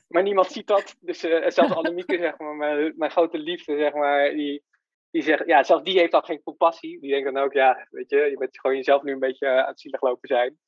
Maar 0.07 0.23
niemand 0.23 0.51
ziet 0.51 0.67
dat. 0.67 0.95
Dus 0.99 1.23
uh, 1.23 1.49
zelfs 1.49 1.75
Annemieke, 1.75 2.17
zeg 2.17 2.37
maar, 2.37 2.55
mijn, 2.55 2.93
mijn 2.97 3.11
grote 3.11 3.37
liefde, 3.37 3.77
zeg 3.77 3.93
maar, 3.93 4.29
die, 4.29 4.63
die 5.11 5.21
zegt, 5.21 5.45
ja, 5.45 5.63
zelfs 5.63 5.83
die 5.83 5.99
heeft 5.99 6.13
al 6.13 6.21
geen 6.21 6.43
compassie. 6.43 6.99
Die 6.99 7.11
denkt 7.11 7.33
dan 7.33 7.43
ook, 7.43 7.53
ja, 7.53 7.87
weet 7.89 8.09
je, 8.09 8.17
je 8.17 8.37
bent 8.37 8.59
gewoon 8.59 8.75
jezelf 8.75 9.03
nu 9.03 9.11
een 9.11 9.19
beetje 9.19 9.47
aan 9.47 9.67
het 9.67 9.79
zielig 9.79 10.01
lopen 10.01 10.27
zijn. 10.27 10.59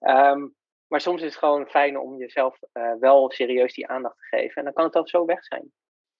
Um, 0.00 0.54
maar 0.86 1.00
soms 1.00 1.22
is 1.22 1.28
het 1.28 1.38
gewoon 1.38 1.66
fijn 1.66 1.98
om 1.98 2.18
jezelf 2.18 2.58
uh, 2.72 2.92
wel 3.00 3.30
serieus 3.30 3.74
die 3.74 3.88
aandacht 3.88 4.16
te 4.16 4.36
geven. 4.36 4.54
En 4.54 4.64
dan 4.64 4.72
kan 4.72 4.84
het 4.84 4.96
ook 4.96 5.08
zo 5.08 5.24
weg 5.24 5.44
zijn. 5.44 5.72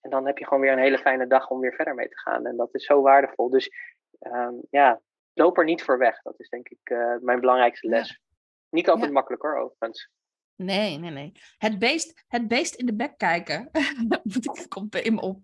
En 0.05 0.11
dan 0.11 0.25
heb 0.25 0.37
je 0.37 0.43
gewoon 0.43 0.59
weer 0.59 0.71
een 0.71 0.79
hele 0.79 0.97
fijne 0.97 1.27
dag 1.27 1.49
om 1.49 1.59
weer 1.59 1.73
verder 1.73 1.95
mee 1.95 2.09
te 2.09 2.19
gaan. 2.19 2.45
En 2.45 2.57
dat 2.57 2.73
is 2.75 2.85
zo 2.85 3.01
waardevol. 3.01 3.49
Dus 3.49 3.71
um, 4.19 4.61
ja, 4.69 5.01
loop 5.33 5.57
er 5.57 5.63
niet 5.63 5.83
voor 5.83 5.97
weg. 5.97 6.21
Dat 6.21 6.39
is 6.39 6.49
denk 6.49 6.69
ik 6.69 6.89
uh, 6.89 7.15
mijn 7.21 7.39
belangrijkste 7.39 7.87
les. 7.87 8.21
Niet 8.69 8.89
altijd 8.89 9.07
ja. 9.07 9.13
makkelijk 9.13 9.41
hoor, 9.41 9.57
overigens. 9.57 10.09
Nee, 10.55 10.97
nee, 10.97 11.11
nee. 11.11 11.31
Het 11.57 11.79
beest, 11.79 12.23
het 12.27 12.47
beest 12.47 12.75
in 12.75 12.85
de 12.85 12.95
bek 12.95 13.17
kijken. 13.17 13.69
Ik, 14.41 14.65
komt 14.67 14.95
in 14.95 15.13
me 15.13 15.21
op. 15.21 15.43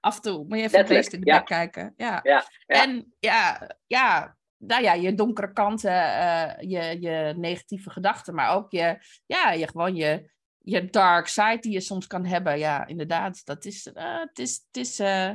Af 0.00 0.16
en 0.16 0.22
toe 0.22 0.44
moet 0.48 0.58
je 0.58 0.64
even 0.64 0.78
het 0.78 0.88
beest 0.88 1.12
in 1.12 1.20
de 1.20 1.26
ja. 1.26 1.38
bek 1.38 1.46
kijken. 1.46 1.92
Ja. 1.96 2.20
Ja, 2.22 2.44
ja. 2.66 2.82
En 2.82 3.14
ja, 3.18 3.70
ja, 3.86 4.36
nou 4.56 4.82
ja, 4.82 4.92
je 4.92 5.14
donkere 5.14 5.52
kanten, 5.52 5.92
uh, 5.92 6.52
je, 6.58 7.00
je 7.00 7.34
negatieve 7.36 7.90
gedachten, 7.90 8.34
maar 8.34 8.54
ook 8.54 8.72
je, 8.72 8.98
ja, 9.26 9.52
je 9.52 9.68
gewoon 9.68 9.94
je, 9.94 10.32
je 10.64 10.84
dark 10.84 11.26
side 11.26 11.58
die 11.58 11.72
je 11.72 11.80
soms 11.80 12.06
kan 12.06 12.24
hebben. 12.24 12.58
Ja, 12.58 12.86
inderdaad, 12.86 13.46
dat 13.46 13.64
is, 13.64 13.86
uh, 13.86 14.20
het 14.20 14.38
is, 14.38 14.64
het 14.66 14.76
is, 14.76 15.00
uh, 15.00 15.30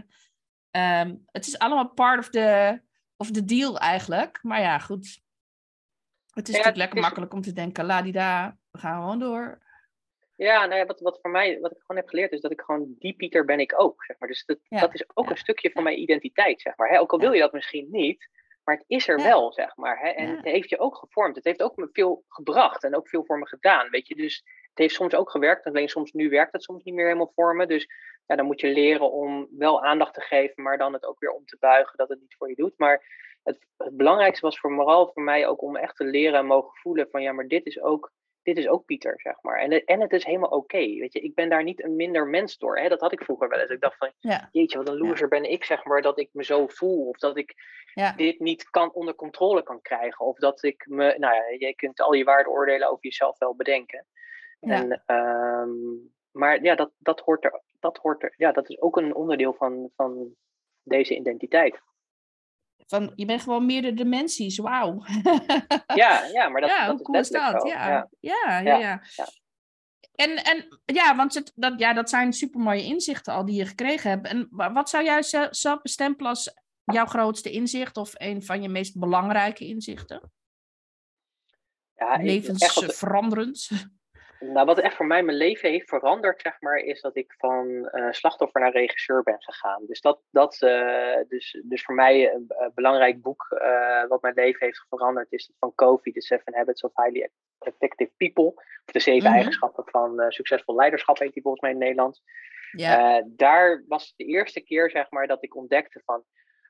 um, 0.72 1.26
het 1.26 1.48
is 1.48 1.60
allemaal 1.60 1.90
part 1.90 2.20
of 2.20 2.30
the, 2.30 2.82
of 3.18 3.32
the 3.32 3.46
deal 3.46 3.80
eigenlijk. 3.80 4.40
Maar 4.42 4.62
ja, 4.62 4.80
goed. 4.80 5.22
Het 6.30 6.48
is 6.48 6.56
ja, 6.56 6.58
natuurlijk 6.58 6.76
lekker 6.78 6.98
is... 6.98 7.04
makkelijk 7.04 7.34
om 7.34 7.42
te 7.42 7.54
denken, 7.54 7.86
la 7.86 8.02
daar, 8.02 8.58
we 8.72 8.80
gaan 8.80 9.02
gewoon 9.02 9.20
door. 9.20 9.68
Ja, 10.36 10.66
nou 10.66 10.80
ja, 10.80 10.86
wat, 10.86 11.00
wat 11.00 11.20
voor 11.22 11.32
mij, 11.32 11.60
wat 11.60 11.72
ik 11.72 11.80
gewoon 11.80 12.02
heb 12.02 12.10
geleerd, 12.10 12.32
is 12.32 12.42
dat 12.42 12.52
ik 12.52 12.62
gewoon 12.62 12.96
die 13.00 13.16
Pieter 13.16 13.46
ben 13.46 13.60
ik 13.60 13.82
ook, 13.82 14.06
zeg 14.06 14.20
maar. 14.20 14.30
Dus 14.30 14.46
dat, 14.46 14.58
ja. 14.64 14.80
dat 14.80 14.94
is 14.94 15.06
ook 15.14 15.26
ja. 15.26 15.32
een 15.32 15.38
stukje 15.38 15.72
van 15.72 15.84
mijn 15.84 16.02
identiteit, 16.02 16.62
zeg 16.62 16.78
maar. 16.78 16.90
Hè? 16.90 17.00
Ook 17.00 17.12
al 17.12 17.20
wil 17.20 17.32
je 17.32 17.40
dat 17.40 17.54
misschien 17.54 17.88
niet, 17.92 18.30
maar 18.64 18.76
het 18.76 18.84
is 18.88 19.08
er 19.08 19.18
wel, 19.18 19.54
zeg 19.54 19.76
maar. 19.76 20.00
Hè? 20.00 20.10
En 20.10 20.36
het 20.36 20.46
heeft 20.46 20.70
je 20.70 20.80
ook 20.80 20.96
gevormd. 20.96 21.36
Het 21.36 21.46
heeft 21.46 21.62
ook 21.62 21.76
me 21.76 21.90
veel 21.92 22.24
gebracht 22.28 22.84
en 22.84 22.96
ook 22.96 23.10
veel 23.10 23.26
voor 23.26 23.40
me 23.40 23.48
gedaan. 23.48 23.90
Weet 23.90 24.08
je, 24.08 24.16
dus 24.16 24.44
het 24.70 24.78
heeft 24.78 24.94
soms 24.94 25.16
ook 25.16 25.30
gewerkt. 25.30 25.66
Alleen 25.66 25.90
soms 25.90 26.12
nu 26.12 26.30
werkt 26.30 26.52
het 26.52 26.64
soms 26.64 26.84
niet 26.84 26.94
meer 26.94 27.06
helemaal 27.06 27.32
voor 27.36 27.56
me. 27.56 27.66
Dus 27.66 27.88
ja, 28.26 28.36
dan 28.36 28.46
moet 28.46 28.60
je 28.60 28.68
leren 28.68 29.12
om 29.12 29.48
wel 29.58 29.84
aandacht 29.84 30.14
te 30.14 30.22
geven, 30.22 30.64
maar 30.64 30.78
dan 30.78 30.94
het 30.94 31.06
ook 31.06 31.20
weer 31.20 31.32
om 31.32 31.46
te 31.46 31.58
buigen 31.60 31.98
dat 31.98 32.10
het 32.10 32.20
niet 32.20 32.36
voor 32.38 32.50
je 32.50 32.56
doet. 32.56 32.74
Maar 32.78 33.06
het, 33.44 33.58
het 33.78 33.98
belangrijkste 33.98 34.46
was 34.46 34.60
vooral 34.60 35.12
voor 35.14 35.24
mij 35.24 35.48
ook 35.48 35.62
om 35.62 35.76
echt 35.76 35.96
te 35.96 36.06
leren 36.06 36.40
en 36.40 36.46
mogen 36.46 36.78
voelen 36.78 37.08
van 37.12 37.22
ja, 37.22 37.32
maar 37.32 37.48
dit 37.48 37.66
is 37.66 37.82
ook 37.82 38.12
dit 38.44 38.58
is 38.58 38.68
ook 38.68 38.86
Pieter, 38.86 39.14
zeg 39.22 39.42
maar. 39.42 39.60
En, 39.60 39.86
en 39.86 40.02
het 40.02 40.14
is 40.14 40.26
helemaal 40.26 40.50
oké, 40.50 40.76
okay, 40.76 41.00
weet 41.00 41.14
je. 41.14 41.20
Ik 41.20 41.36
ben 41.36 41.50
daar 41.50 41.64
niet 41.64 41.84
een 41.84 41.96
minder 41.96 42.28
mens 42.28 42.58
door. 42.58 42.78
Hè? 42.78 42.90
Dat 42.90 43.02
had 43.02 43.12
ik 43.12 43.24
vroeger 43.24 43.50
wel 43.50 43.60
eens. 43.60 43.70
Ik 43.70 43.82
dacht 43.82 43.98
van, 43.98 44.12
ja. 44.20 44.50
jeetje, 44.52 44.78
wat 44.78 44.88
een 44.88 44.98
loser 44.98 45.22
ja. 45.22 45.40
ben 45.40 45.52
ik, 45.52 45.64
zeg 45.64 45.84
maar, 45.84 46.02
dat 46.02 46.20
ik 46.20 46.30
me 46.32 46.44
zo 46.44 46.68
voel. 46.68 47.08
Of 47.08 47.18
dat 47.18 47.38
ik 47.38 47.54
ja. 47.94 48.14
dit 48.16 48.40
niet 48.40 48.70
kan, 48.70 48.94
onder 48.94 49.16
controle 49.16 49.64
kan 49.64 49.82
krijgen. 49.82 50.26
Of 50.26 50.38
dat 50.38 50.64
ik 50.64 50.86
me, 50.88 51.16
nou 51.18 51.36
ja, 51.36 51.68
je 51.68 51.76
kunt 51.76 52.02
al 52.02 52.14
je 52.14 52.24
waardeoordelen 52.24 52.88
over 52.88 53.04
jezelf 53.04 53.38
wel 53.38 53.56
bedenken. 53.56 54.06
En, 54.60 55.04
um, 55.16 56.12
maar 56.32 56.64
ja, 56.64 56.76
dat, 56.76 56.92
dat 56.98 57.20
hoort 57.20 57.44
er, 57.44 57.62
dat 57.80 57.98
hoort 57.98 58.24
er, 58.24 58.34
ja, 58.38 58.52
dat 58.52 58.70
is 58.70 58.82
ook 58.82 58.98
een 58.98 59.16
onderdeel 59.16 59.54
van, 59.54 59.90
van 59.96 60.36
deze 60.84 61.16
identiteit. 61.16 61.82
Van, 62.88 63.12
je 63.16 63.26
bent 63.26 63.42
gewoon 63.42 63.66
meerdere 63.66 63.94
dimensies, 63.94 64.58
wauw. 64.58 65.04
ja, 65.96 66.26
ja, 66.26 66.50
maar 66.50 66.62
dat, 66.62 66.70
ja, 66.70 66.86
dat 66.86 66.96
hoe 66.96 67.06
cool 67.06 67.20
is 67.20 67.30
dat? 67.30 67.68
Ja. 67.68 67.88
Ja. 67.88 68.10
Ja, 68.20 68.60
ja, 68.60 68.78
ja. 68.78 69.02
En, 70.16 70.36
en 70.36 70.82
ja, 70.86 71.16
want 71.16 71.34
het, 71.34 71.52
dat, 71.56 71.80
ja, 71.80 71.94
dat 71.94 72.10
zijn 72.10 72.34
supermooie 72.34 72.84
inzichten 72.84 73.34
al 73.34 73.46
die 73.46 73.56
je 73.56 73.66
gekregen 73.66 74.10
hebt. 74.10 74.28
En 74.28 74.48
wat 74.50 74.90
zou 74.90 75.04
jij 75.04 75.24
zelf 75.50 75.82
bestempelen 75.82 76.30
als 76.30 76.54
jouw 76.84 77.06
grootste 77.06 77.52
inzicht 77.52 77.98
of 77.98 78.12
een 78.14 78.44
van 78.44 78.62
je 78.62 78.70
meest 78.70 79.00
belangrijke 79.00 79.66
inzichten? 79.66 80.32
Ja, 81.96 82.18
Levensveranderend? 82.22 83.70
Nou, 84.40 84.66
wat 84.66 84.80
echt 84.80 84.96
voor 84.96 85.06
mij 85.06 85.24
mijn 85.24 85.38
leven 85.38 85.70
heeft 85.70 85.90
veranderd, 85.90 86.42
zeg 86.42 86.62
maar, 86.62 86.78
is 86.78 87.02
dat 87.02 87.16
ik 87.16 87.36
van 87.38 87.90
uh, 87.92 88.12
slachtoffer 88.12 88.62
naar 88.62 88.72
regisseur 88.72 89.24
ben 89.24 89.42
gegaan. 89.42 89.86
Dus 89.86 90.02
dat, 90.02 90.22
dat 90.32 90.62
uh, 90.62 91.18
dus, 91.28 91.62
dus 91.64 91.84
voor 91.84 91.96
mij 91.96 92.34
een, 92.34 92.46
een 92.48 92.72
belangrijk 92.76 93.22
boek 93.22 93.48
uh, 93.50 94.08
wat 94.08 94.22
mijn 94.22 94.34
leven 94.34 94.66
heeft 94.66 94.86
veranderd, 94.90 95.32
is 95.32 95.52
van 95.60 95.76
Covey, 95.76 96.12
The 96.12 96.22
Seven 96.22 96.56
Habits 96.56 96.82
of 96.82 96.92
Highly 96.96 97.30
Effective 97.60 98.12
People. 98.18 98.54
Of 98.86 98.94
de 98.94 99.00
zeven 99.00 99.20
mm 99.20 99.26
-hmm. 99.26 99.36
eigenschappen 99.36 99.84
van 99.86 100.32
succesvol 100.32 100.76
leiderschap 100.76 101.20
heet 101.20 101.34
die 101.34 101.42
volgens 101.42 101.62
mij 101.62 101.72
in 101.72 101.78
het 101.78 101.86
Nederlands. 101.86 102.24
Daar 103.36 103.84
was 103.88 104.14
de 104.16 104.26
eerste 104.26 104.62
keer, 104.62 104.90
zeg 104.90 105.12
maar, 105.12 105.28
dat 105.28 105.44
ik 105.44 105.56
ontdekte 105.56 106.02
van, 106.06 106.24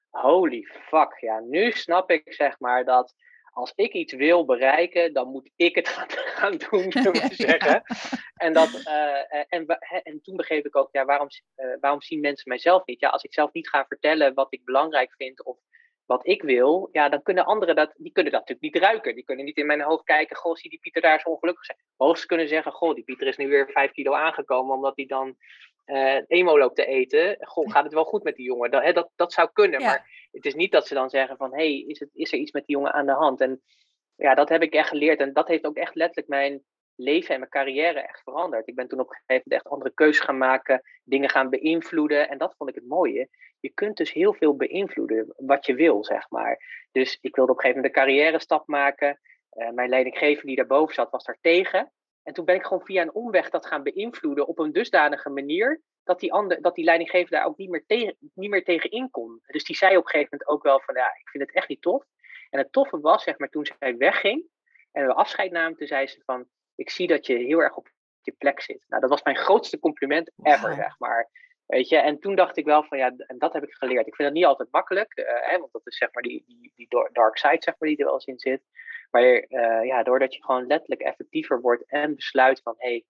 holy 0.10 0.64
fuck, 0.64 1.18
ja, 1.20 1.40
nu 1.40 1.72
snap 1.72 2.12
ik, 2.12 2.34
zeg 2.34 2.60
maar, 2.60 2.86
dat 2.86 3.16
als 3.54 3.72
ik 3.76 3.94
iets 3.94 4.14
wil 4.14 4.46
bereiken, 4.46 5.14
dan 5.14 5.28
moet 5.28 5.50
ik 5.56 5.76
het 5.76 5.88
gaan, 5.96 6.08
gaan 6.10 6.58
doen, 6.58 6.92
zullen 7.04 7.28
we 7.28 7.36
zeggen. 7.36 7.84
En, 8.36 8.54
dat, 8.54 8.70
uh, 8.88 9.44
en, 9.48 9.66
en 10.04 10.22
toen 10.22 10.36
begreep 10.36 10.66
ik 10.66 10.76
ook, 10.76 10.90
ja, 10.92 11.06
waarom, 11.06 11.28
uh, 11.58 11.66
waarom 11.80 12.02
zien 12.02 12.20
mensen 12.20 12.50
mijzelf 12.50 12.86
niet? 12.86 13.00
Ja, 13.00 13.10
als 13.10 13.24
ik 13.24 13.34
zelf 13.34 13.54
niet 13.54 13.70
ga 13.70 13.86
vertellen 13.88 14.34
wat 14.34 14.48
ik 14.54 14.66
belangrijk 14.66 15.14
vind 15.18 15.44
of 15.44 15.58
wat 16.06 16.28
ik 16.28 16.42
wil, 16.42 16.90
ja, 16.92 17.10
dan 17.10 17.22
kunnen 17.22 17.46
anderen 17.46 17.76
dat, 17.76 17.94
die 17.96 18.12
kunnen 18.12 18.32
dat 18.32 18.42
natuurlijk 18.42 18.74
niet 18.74 18.84
ruiken. 18.84 19.16
Die 19.16 19.24
kunnen 19.24 19.46
niet 19.46 19.58
in 19.58 19.66
mijn 19.66 19.82
hoofd 19.82 20.04
kijken, 20.04 20.36
goh, 20.36 20.56
zie 20.56 20.70
die 20.70 20.80
Pieter 20.80 21.02
daar 21.02 21.20
zo 21.20 21.30
ongelukkig 21.30 21.66
zijn. 21.66 21.78
Hoogst 21.98 22.26
kunnen 22.26 22.48
zeggen, 22.48 22.72
goh, 22.72 22.96
die 22.96 23.04
Pieter 23.04 23.28
is 23.28 23.38
nu 23.38 23.48
weer 23.48 23.70
vijf 23.72 23.92
kilo 23.92 24.14
aangekomen, 24.14 24.76
omdat 24.76 24.96
hij 24.96 25.06
dan 25.06 25.38
uh, 25.90 26.22
emo 26.28 26.58
loopt 26.58 26.76
te 26.76 26.86
eten. 26.86 27.38
Goh, 27.40 27.72
gaat 27.72 27.84
het 27.84 27.94
wel 27.94 28.06
goed 28.06 28.24
met 28.24 28.36
die 28.36 28.46
jongen? 28.46 28.72
Dat, 28.72 28.84
hè, 28.84 28.94
dat, 28.94 29.10
dat 29.16 29.34
zou 29.34 29.50
kunnen, 29.54 29.80
ja. 29.80 29.86
maar 29.86 30.28
het 30.32 30.46
is 30.46 30.56
niet 30.56 30.72
dat 30.72 30.88
ze 30.88 30.94
dan 30.94 31.10
zeggen 31.10 31.38
van, 31.38 31.52
hé, 31.52 31.58
hey, 31.58 31.84
is, 31.88 32.00
het, 32.00 32.10
is 32.14 32.32
er 32.32 32.40
iets 32.40 32.52
met 32.52 32.66
die 32.66 32.76
jongen 32.76 32.94
aan 32.94 33.06
de 33.06 33.12
hand? 33.12 33.42
En 33.42 33.62
ja, 34.16 34.36
dat 34.36 34.50
heb 34.50 34.62
ik 34.62 34.74
echt 34.74 34.90
geleerd 34.90 35.20
en 35.20 35.34
dat 35.34 35.48
heeft 35.48 35.66
ook 35.66 35.78
echt 35.78 35.96
letterlijk 35.96 36.28
mijn 36.28 36.64
leven 36.96 37.34
en 37.34 37.40
mijn 37.40 37.52
carrière 37.52 38.00
echt 38.00 38.22
veranderd. 38.24 38.68
Ik 38.68 38.76
ben 38.76 38.88
toen 38.88 39.00
op 39.00 39.10
een 39.10 39.16
gegeven 39.16 39.44
moment 39.46 39.64
echt 39.64 39.74
andere 39.74 39.94
keuzes 39.94 40.26
gaan 40.26 40.38
maken, 40.38 40.82
dingen 41.04 41.30
gaan 41.30 41.50
beïnvloeden 41.50 42.30
en 42.30 42.38
dat 42.38 42.56
vond 42.58 42.70
ik 42.70 42.76
het 42.76 42.88
mooie. 42.88 43.30
Je 43.60 43.70
kunt 43.74 43.98
dus 43.98 44.14
heel 44.14 44.34
veel 44.34 44.56
beïnvloeden 44.56 45.34
wat 45.36 45.66
je 45.66 45.74
wil, 45.74 46.04
zeg 46.04 46.30
maar. 46.30 46.88
Dus 46.92 47.18
ik 47.22 47.36
wilde 47.36 47.52
op 47.52 47.58
een 47.58 47.64
gegeven 47.64 47.82
moment 47.82 47.96
een 47.96 48.04
carrière 48.04 48.40
stap 48.40 48.68
maken. 48.68 49.20
Uh, 49.54 49.70
mijn 49.70 49.90
leidinggever 49.90 50.46
die 50.46 50.56
daarboven 50.56 50.94
zat, 50.94 51.12
was 51.12 51.24
daar 51.24 51.38
tegen. 51.42 51.92
En 52.30 52.36
toen 52.36 52.46
ben 52.46 52.56
ik 52.56 52.64
gewoon 52.64 52.86
via 52.86 53.02
een 53.02 53.14
omweg 53.14 53.50
dat 53.50 53.66
gaan 53.66 53.84
beïnvloeden 53.84 54.48
op 54.48 54.60
een 54.60 54.72
dusdanige 54.72 55.30
manier 55.30 55.82
dat 56.04 56.20
die, 56.20 56.34
ander, 56.34 56.62
dat 56.62 56.76
die 56.76 56.84
leidinggever 56.84 57.32
daar 57.32 57.46
ook 57.46 57.58
niet 57.58 57.70
meer, 57.70 57.86
tegen, 57.86 58.16
niet 58.34 58.50
meer 58.50 58.64
tegen 58.64 58.92
in 58.92 59.10
kon. 59.10 59.42
Dus 59.48 59.64
die 59.64 59.76
zei 59.76 59.98
op 59.98 60.04
een 60.04 60.10
gegeven 60.10 60.30
moment 60.32 60.50
ook 60.50 60.64
wel 60.64 60.82
van 60.86 60.96
ja, 60.96 61.06
ik 61.06 61.30
vind 61.30 61.44
het 61.44 61.56
echt 61.56 61.68
niet 61.68 61.82
tof. 61.82 62.04
En 62.50 62.60
het 62.60 62.72
toffe 62.72 63.00
was, 63.00 63.24
zeg 63.24 63.38
maar, 63.38 63.50
toen 63.50 63.66
zij 63.80 63.98
wegging 63.98 64.46
en 64.92 65.06
we 65.06 65.14
afscheid 65.14 65.52
namen, 65.52 65.78
toen 65.78 65.88
zei 65.88 66.08
ze 66.08 66.22
van 66.26 66.48
ik 66.76 66.90
zie 66.90 67.08
dat 67.08 67.26
je 67.26 67.36
heel 67.36 67.60
erg 67.60 67.76
op 67.76 67.90
je 68.22 68.32
plek 68.32 68.62
zit. 68.62 68.86
Nou, 68.88 69.02
dat 69.02 69.10
was 69.10 69.24
mijn 69.24 69.38
grootste 69.38 69.80
compliment 69.80 70.32
ever, 70.44 70.74
zeg 70.74 71.00
maar. 71.00 71.30
Weet 71.66 71.90
je, 71.90 71.98
en 71.98 72.20
toen 72.20 72.36
dacht 72.36 72.58
ik 72.58 72.66
wel 72.66 72.84
van 72.84 72.98
ja, 72.98 73.14
en 73.18 73.38
dat 73.38 73.54
heb 73.54 73.64
ik 73.64 73.74
geleerd. 73.74 74.08
Ik 74.08 74.16
vind 74.16 74.28
dat 74.28 74.38
niet 74.38 74.46
altijd 74.46 74.72
makkelijk, 74.72 75.18
uh, 75.18 75.26
hè, 75.26 75.60
want 75.60 75.72
dat 75.72 75.88
is 75.88 75.98
zeg 75.98 76.14
maar 76.14 76.24
die, 76.24 76.44
die, 76.48 76.72
die 76.76 76.88
dark 77.12 77.38
side, 77.38 77.58
zeg 77.60 77.76
maar, 77.78 77.90
die 77.90 77.98
er 77.98 78.06
wel 78.06 78.14
eens 78.14 78.26
in 78.26 78.40
zit. 78.40 78.62
Maar 79.10 79.24
uh, 79.24 79.86
ja, 79.86 80.04
doordat 80.04 80.34
je 80.34 80.44
gewoon 80.44 80.68
letterlijk 80.68 81.02
effectiever 81.02 81.62
wordt 81.62 81.84
en 81.86 82.16
besluit 82.16 82.62
van 82.62 82.76
hé, 82.78 82.90
hey, 82.90 83.06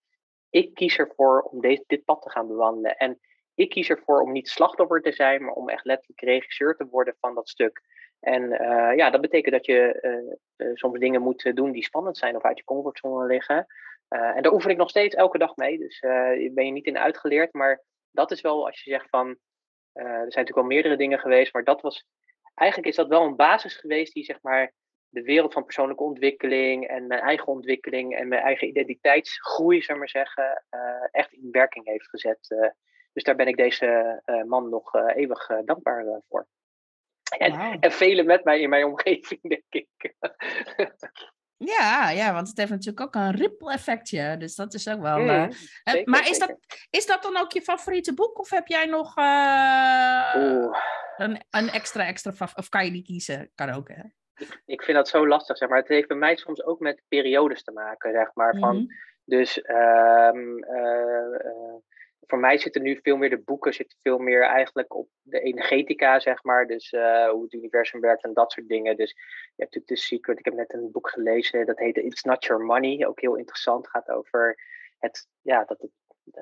ik 0.49 0.73
kies 0.73 0.97
ervoor 0.97 1.41
om 1.41 1.61
deze, 1.61 1.83
dit 1.87 2.05
pad 2.05 2.21
te 2.21 2.29
gaan 2.29 2.47
bewandelen. 2.47 2.97
En 2.97 3.19
ik 3.55 3.69
kies 3.69 3.89
ervoor 3.89 4.21
om 4.21 4.31
niet 4.31 4.49
slachtoffer 4.49 5.01
te 5.01 5.11
zijn, 5.11 5.43
maar 5.43 5.53
om 5.53 5.69
echt 5.69 5.85
letterlijk 5.85 6.21
regisseur 6.21 6.75
te 6.75 6.87
worden 6.87 7.15
van 7.19 7.35
dat 7.35 7.49
stuk. 7.49 7.81
En 8.19 8.49
ja, 8.95 9.09
dat 9.09 9.21
betekent 9.21 9.55
dat 9.55 9.65
je 9.65 10.37
soms 10.73 10.99
dingen 10.99 11.21
moet 11.21 11.55
doen 11.55 11.71
die 11.71 11.83
spannend 11.83 12.17
zijn 12.17 12.35
of 12.35 12.43
uit 12.43 12.57
je 12.57 12.63
comfortzone 12.63 13.25
liggen. 13.25 13.65
en 14.07 14.41
daar 14.41 14.53
oefen 14.53 14.69
ik 14.69 14.77
nog 14.77 14.89
steeds 14.89 15.15
elke 15.15 15.37
dag 15.37 15.55
mee. 15.55 15.77
Dus 15.77 15.99
ben 16.53 16.65
je 16.65 16.71
niet 16.71 16.85
in 16.85 16.97
uitgeleerd. 16.97 17.53
Maar 17.53 17.83
dat 18.11 18.31
is 18.31 18.41
wel 18.41 18.65
als 18.65 18.83
je 18.83 18.89
zegt 18.89 19.09
van. 19.09 19.27
er 19.27 20.05
zijn 20.05 20.25
natuurlijk 20.25 20.55
wel 20.55 20.65
meerdere 20.65 20.95
dingen 20.95 21.19
geweest, 21.19 21.53
maar 21.53 21.63
dat 21.63 21.81
was. 21.81 22.05
Eigenlijk 22.53 22.89
is 22.89 22.95
dat 22.95 23.07
wel 23.07 23.23
een 23.23 23.35
basis 23.35 23.75
geweest 23.75 24.13
die 24.13 24.23
zeg 24.23 24.41
maar 24.41 24.73
de 25.09 25.21
wereld 25.21 25.53
van 25.53 25.63
persoonlijke 25.63 26.03
ontwikkeling 26.03 26.87
en 26.87 27.07
mijn 27.07 27.21
eigen 27.21 27.47
ontwikkeling 27.47 28.15
en 28.15 28.27
mijn 28.27 28.41
eigen 28.41 28.67
identiteitsgroei, 28.67 29.81
zou 29.81 29.97
maar 29.97 30.09
zeggen, 30.09 30.63
uh, 30.71 31.07
echt 31.11 31.33
in 31.33 31.47
werking 31.51 31.85
heeft 31.85 32.09
gezet. 32.09 32.49
Uh, 32.49 32.69
dus 33.13 33.23
daar 33.23 33.35
ben 33.35 33.47
ik 33.47 33.57
deze 33.57 34.21
uh, 34.25 34.43
man 34.43 34.69
nog 34.69 34.93
eeuwig 34.93 35.47
dankbaar 35.65 36.21
voor. 36.29 36.47
En, 37.37 37.57
wow. 37.57 37.75
en 37.79 37.91
velen 37.91 38.25
met 38.25 38.43
mij 38.43 38.59
in 38.61 38.69
mijn 38.69 38.85
omgeving, 38.85 39.41
denk 39.49 39.63
ik. 39.69 40.13
Ja, 41.57 42.09
ja, 42.09 42.33
want 42.33 42.47
het 42.47 42.57
heeft 42.57 42.69
natuurlijk 42.69 42.99
ook 42.99 43.15
een 43.15 43.35
ripple 43.35 43.71
effectje. 43.71 44.37
Dus 44.37 44.55
dat 44.55 44.73
is 44.73 44.87
ook 44.87 45.01
wel. 45.01 45.19
Mm, 45.19 45.51
zeker, 45.83 46.09
maar 46.09 46.29
is 46.29 46.39
dat, 46.39 46.55
is 46.89 47.05
dat 47.05 47.23
dan 47.23 47.37
ook 47.37 47.51
je 47.51 47.61
favoriete 47.61 48.13
boek? 48.13 48.39
Of 48.39 48.49
heb 48.49 48.67
jij 48.67 48.85
nog 48.85 49.15
een, 51.17 51.45
een 51.49 51.69
extra, 51.69 52.05
extra 52.05 52.31
favoriet? 52.31 52.57
Of 52.57 52.69
kan 52.69 52.85
je 52.85 52.91
die 52.91 53.03
kiezen? 53.03 53.51
Kan 53.55 53.69
ook, 53.69 53.87
hè? 53.87 54.01
Ik, 54.65 54.81
vind 54.83 54.97
dat 54.97 55.07
zo 55.07 55.27
lastig, 55.27 55.57
zeg 55.57 55.69
maar. 55.69 55.77
Het 55.77 55.87
heeft 55.87 56.07
bij 56.07 56.17
mij 56.17 56.35
soms 56.35 56.63
ook 56.63 56.79
met 56.79 57.01
periodes 57.07 57.63
te 57.63 57.71
maken, 57.71 58.11
zeg 58.11 58.33
maar. 58.33 58.57
Van, 58.59 58.75
mhm. 58.75 58.85
Dus 59.29 59.57
um, 59.67 60.63
uh, 60.63 61.75
voor 62.27 62.39
mij 62.39 62.57
zitten 62.57 62.81
nu 62.81 62.99
veel 63.01 63.17
meer 63.17 63.29
de 63.29 63.41
boeken, 63.41 63.73
zitten 63.73 63.97
veel 64.01 64.17
meer 64.17 64.43
eigenlijk 64.43 64.95
op 64.95 65.07
de 65.21 65.39
energetica, 65.39 66.19
zeg 66.19 66.43
maar. 66.43 66.67
Dus 66.67 66.91
uh, 66.91 67.29
hoe 67.29 67.43
het 67.43 67.53
universum 67.53 68.01
werkt 68.01 68.23
en 68.23 68.33
dat 68.33 68.51
soort 68.51 68.67
dingen. 68.67 68.97
Dus 68.97 69.09
je 69.09 69.63
hebt 69.63 69.75
natuurlijk 69.75 69.87
The 69.87 69.95
Secret. 69.95 70.39
Ik 70.39 70.45
heb 70.45 70.53
net 70.53 70.73
een 70.73 70.91
boek 70.91 71.09
gelezen, 71.09 71.65
dat 71.65 71.79
heet 71.79 71.97
It's 71.97 72.23
Not 72.23 72.45
Your 72.45 72.65
Money. 72.65 73.07
Ook 73.07 73.21
heel 73.21 73.35
interessant, 73.35 73.87
gaat 73.87 74.09
over 74.09 74.59
het, 74.99 75.27
ja, 75.41 75.63
dat 75.63 75.81
het, 75.81 75.91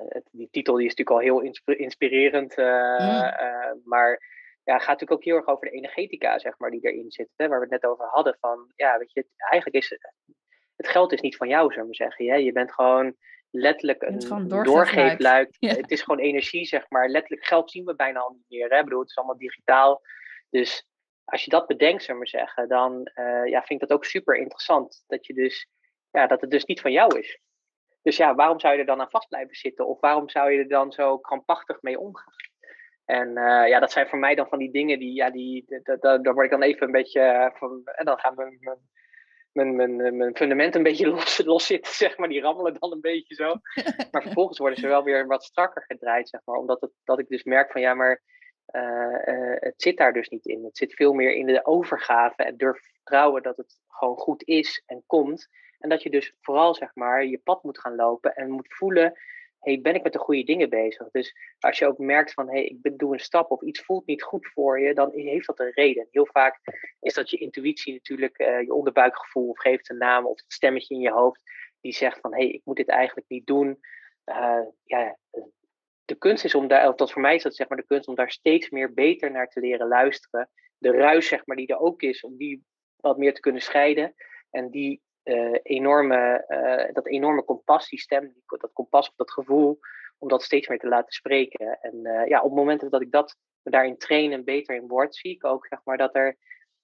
het 0.08 0.28
die 0.32 0.48
titel 0.50 0.74
die 0.74 0.86
is 0.86 0.94
natuurlijk 0.94 1.16
al 1.16 1.40
heel 1.42 1.76
inspirerend. 1.76 2.56
Mm. 2.56 3.82
maar 3.84 4.36
ja, 4.68 4.78
gaat 4.78 4.86
natuurlijk 4.86 5.12
ook 5.12 5.24
heel 5.24 5.36
erg 5.36 5.46
over 5.46 5.66
de 5.66 5.76
energetica, 5.76 6.38
zeg 6.38 6.58
maar, 6.58 6.70
die 6.70 6.80
erin 6.80 7.10
zit. 7.10 7.28
Hè, 7.36 7.48
waar 7.48 7.58
we 7.58 7.64
het 7.70 7.82
net 7.82 7.90
over 7.90 8.06
hadden. 8.06 8.36
Van, 8.40 8.72
ja, 8.74 8.98
weet 8.98 9.12
je, 9.12 9.26
eigenlijk 9.36 9.84
is 9.84 9.98
het 10.76 10.88
geld 10.88 11.12
is 11.12 11.20
niet 11.20 11.36
van 11.36 11.48
jou, 11.48 11.72
zullen 11.72 11.88
we 11.88 11.94
zeggen. 11.94 12.26
Hè? 12.26 12.34
Je 12.34 12.52
bent 12.52 12.72
gewoon 12.72 13.16
letterlijk 13.50 14.02
een 14.02 14.48
doorgeefluik. 14.48 15.56
Het 15.60 15.90
is 15.90 16.02
gewoon 16.02 16.20
energie, 16.20 16.64
zeg 16.64 16.90
maar. 16.90 17.08
Letterlijk 17.08 17.46
geld 17.46 17.70
zien 17.70 17.84
we 17.84 17.94
bijna 17.94 18.20
al 18.20 18.30
niet 18.30 18.44
meer. 18.48 18.70
Hè? 18.70 18.78
Ik 18.78 18.84
bedoel, 18.84 19.00
het 19.00 19.10
is 19.10 19.16
allemaal 19.16 19.38
digitaal. 19.38 20.02
Dus 20.50 20.88
als 21.24 21.44
je 21.44 21.50
dat 21.50 21.66
bedenkt, 21.66 22.02
zullen 22.02 22.20
we 22.20 22.28
zeggen, 22.28 22.68
dan 22.68 23.10
uh, 23.14 23.46
ja, 23.46 23.62
vind 23.62 23.82
ik 23.82 23.88
dat 23.88 23.96
ook 23.96 24.04
super 24.04 24.36
interessant. 24.36 25.04
Dat, 25.06 25.26
je 25.26 25.34
dus, 25.34 25.68
ja, 26.10 26.26
dat 26.26 26.40
het 26.40 26.50
dus 26.50 26.64
niet 26.64 26.80
van 26.80 26.92
jou 26.92 27.18
is. 27.18 27.40
Dus 28.02 28.16
ja, 28.16 28.34
waarom 28.34 28.60
zou 28.60 28.74
je 28.74 28.80
er 28.80 28.86
dan 28.86 29.00
aan 29.00 29.10
vast 29.10 29.28
blijven 29.28 29.54
zitten? 29.54 29.86
Of 29.86 30.00
waarom 30.00 30.28
zou 30.28 30.52
je 30.52 30.58
er 30.58 30.68
dan 30.68 30.92
zo 30.92 31.18
krampachtig 31.18 31.82
mee 31.82 31.98
omgaan? 31.98 32.34
En 33.08 33.28
uh, 33.28 33.68
ja, 33.68 33.78
dat 33.78 33.92
zijn 33.92 34.08
voor 34.08 34.18
mij 34.18 34.34
dan 34.34 34.48
van 34.48 34.58
die 34.58 34.70
dingen 34.70 34.98
die, 34.98 35.14
ja, 35.14 35.30
die, 35.30 35.64
daar 36.00 36.34
word 36.34 36.44
ik 36.44 36.50
dan 36.50 36.62
even 36.62 36.86
een 36.86 36.92
beetje 36.92 37.20
eh, 37.20 37.58
van, 37.58 37.80
en 37.84 38.04
dan 38.04 38.18
gaan 38.18 38.34
mijn, 38.34 38.58
mijn, 39.52 39.96
mijn, 39.96 40.16
mijn 40.16 40.36
fundament 40.36 40.74
een 40.74 40.82
beetje 40.82 41.08
los, 41.14 41.44
los 41.44 41.66
zitten, 41.66 41.92
zeg 41.92 42.16
maar. 42.16 42.28
Die 42.28 42.40
rammelen 42.40 42.76
dan 42.78 42.92
een 42.92 43.00
beetje 43.00 43.34
zo. 43.34 43.54
Maar 44.10 44.22
vervolgens 44.22 44.58
worden 44.58 44.78
ze 44.78 44.86
wel 44.86 45.04
weer 45.04 45.26
wat 45.26 45.44
strakker 45.44 45.84
gedraaid, 45.86 46.28
zeg 46.28 46.40
maar. 46.44 46.56
Omdat 46.56 46.80
het, 46.80 46.90
dat 47.04 47.18
ik 47.18 47.28
dus 47.28 47.42
merk 47.42 47.72
van, 47.72 47.80
ja, 47.80 47.94
maar 47.94 48.22
uh, 48.74 49.56
het 49.58 49.82
zit 49.82 49.96
daar 49.96 50.12
dus 50.12 50.28
niet 50.28 50.46
in. 50.46 50.64
Het 50.64 50.76
zit 50.76 50.94
veel 50.94 51.12
meer 51.12 51.32
in 51.32 51.46
de 51.46 51.66
overgave 51.66 52.42
en 52.42 52.56
durf 52.56 52.80
vertrouwen 52.92 53.42
dat 53.42 53.56
het 53.56 53.80
gewoon 53.88 54.16
goed 54.16 54.42
is 54.46 54.82
en 54.86 55.02
komt. 55.06 55.48
En 55.78 55.88
dat 55.88 56.02
je 56.02 56.10
dus 56.10 56.34
vooral, 56.40 56.74
zeg 56.74 56.94
maar, 56.94 57.24
je 57.24 57.38
pad 57.38 57.62
moet 57.62 57.80
gaan 57.80 57.94
lopen 57.94 58.34
en 58.34 58.50
moet 58.50 58.74
voelen 58.74 59.18
ben 59.76 59.94
ik 59.94 60.02
met 60.02 60.12
de 60.12 60.18
goede 60.18 60.44
dingen 60.44 60.70
bezig? 60.70 61.10
Dus 61.10 61.34
als 61.58 61.78
je 61.78 61.86
ook 61.86 61.98
merkt 61.98 62.32
van, 62.32 62.50
hey, 62.50 62.64
ik 62.64 62.98
doe 62.98 63.12
een 63.12 63.20
stap 63.20 63.50
of 63.50 63.62
iets 63.62 63.80
voelt 63.80 64.06
niet 64.06 64.22
goed 64.22 64.46
voor 64.46 64.80
je, 64.80 64.94
dan 64.94 65.10
heeft 65.14 65.46
dat 65.46 65.60
een 65.60 65.72
reden. 65.72 66.08
Heel 66.10 66.26
vaak 66.26 66.60
is 67.00 67.14
dat 67.14 67.30
je 67.30 67.38
intuïtie 67.38 67.92
natuurlijk, 67.92 68.38
uh, 68.38 68.60
je 68.60 68.74
onderbuikgevoel, 68.74 69.48
of 69.48 69.58
geeft 69.58 69.90
een 69.90 69.98
naam, 69.98 70.26
of 70.26 70.40
het 70.40 70.52
stemmetje 70.52 70.94
in 70.94 71.00
je 71.00 71.10
hoofd, 71.10 71.42
die 71.80 71.92
zegt 71.92 72.20
van, 72.20 72.34
hey, 72.34 72.48
ik 72.48 72.60
moet 72.64 72.76
dit 72.76 72.88
eigenlijk 72.88 73.28
niet 73.28 73.46
doen. 73.46 73.78
Uh, 74.24 74.60
ja, 74.84 75.18
de 76.04 76.14
kunst 76.18 76.44
is 76.44 76.54
om 76.54 76.68
daar, 76.68 76.96
dat 76.96 77.12
voor 77.12 77.22
mij 77.22 77.34
is 77.34 77.42
dat 77.42 77.56
zeg 77.56 77.68
maar 77.68 77.78
de 77.78 77.86
kunst 77.86 78.08
om 78.08 78.14
daar 78.14 78.30
steeds 78.30 78.70
meer 78.70 78.94
beter 78.94 79.30
naar 79.30 79.48
te 79.48 79.60
leren 79.60 79.88
luisteren. 79.88 80.50
De 80.78 80.90
ruis, 80.90 81.28
zeg 81.28 81.46
maar, 81.46 81.56
die 81.56 81.66
er 81.66 81.78
ook 81.78 82.02
is, 82.02 82.20
om 82.20 82.36
die 82.36 82.64
wat 82.96 83.18
meer 83.18 83.34
te 83.34 83.40
kunnen 83.40 83.62
scheiden. 83.62 84.14
En 84.50 84.70
die 84.70 85.02
uh, 85.28 85.58
enorme, 85.62 86.44
uh, 86.48 86.94
dat 86.94 87.06
enorme 87.06 87.42
kompas, 87.42 87.88
die 87.88 88.04
dat 88.46 88.70
kompas 88.72 89.08
of 89.08 89.14
dat 89.16 89.30
gevoel, 89.30 89.78
om 90.18 90.28
dat 90.28 90.42
steeds 90.42 90.68
meer 90.68 90.78
te 90.78 90.88
laten 90.88 91.12
spreken. 91.12 91.78
En 91.80 91.94
uh, 92.02 92.26
ja, 92.26 92.42
op 92.42 92.52
momenten 92.52 92.90
dat 92.90 93.02
ik 93.02 93.10
dat 93.10 93.36
daarin 93.62 93.98
train 93.98 94.32
en 94.32 94.44
beter 94.44 94.74
in 94.74 94.86
word, 94.86 95.16
zie 95.16 95.34
ik 95.34 95.44
ook 95.44 95.66
zeg 95.66 95.80
maar, 95.84 95.96
dat 95.96 96.14
er 96.14 96.36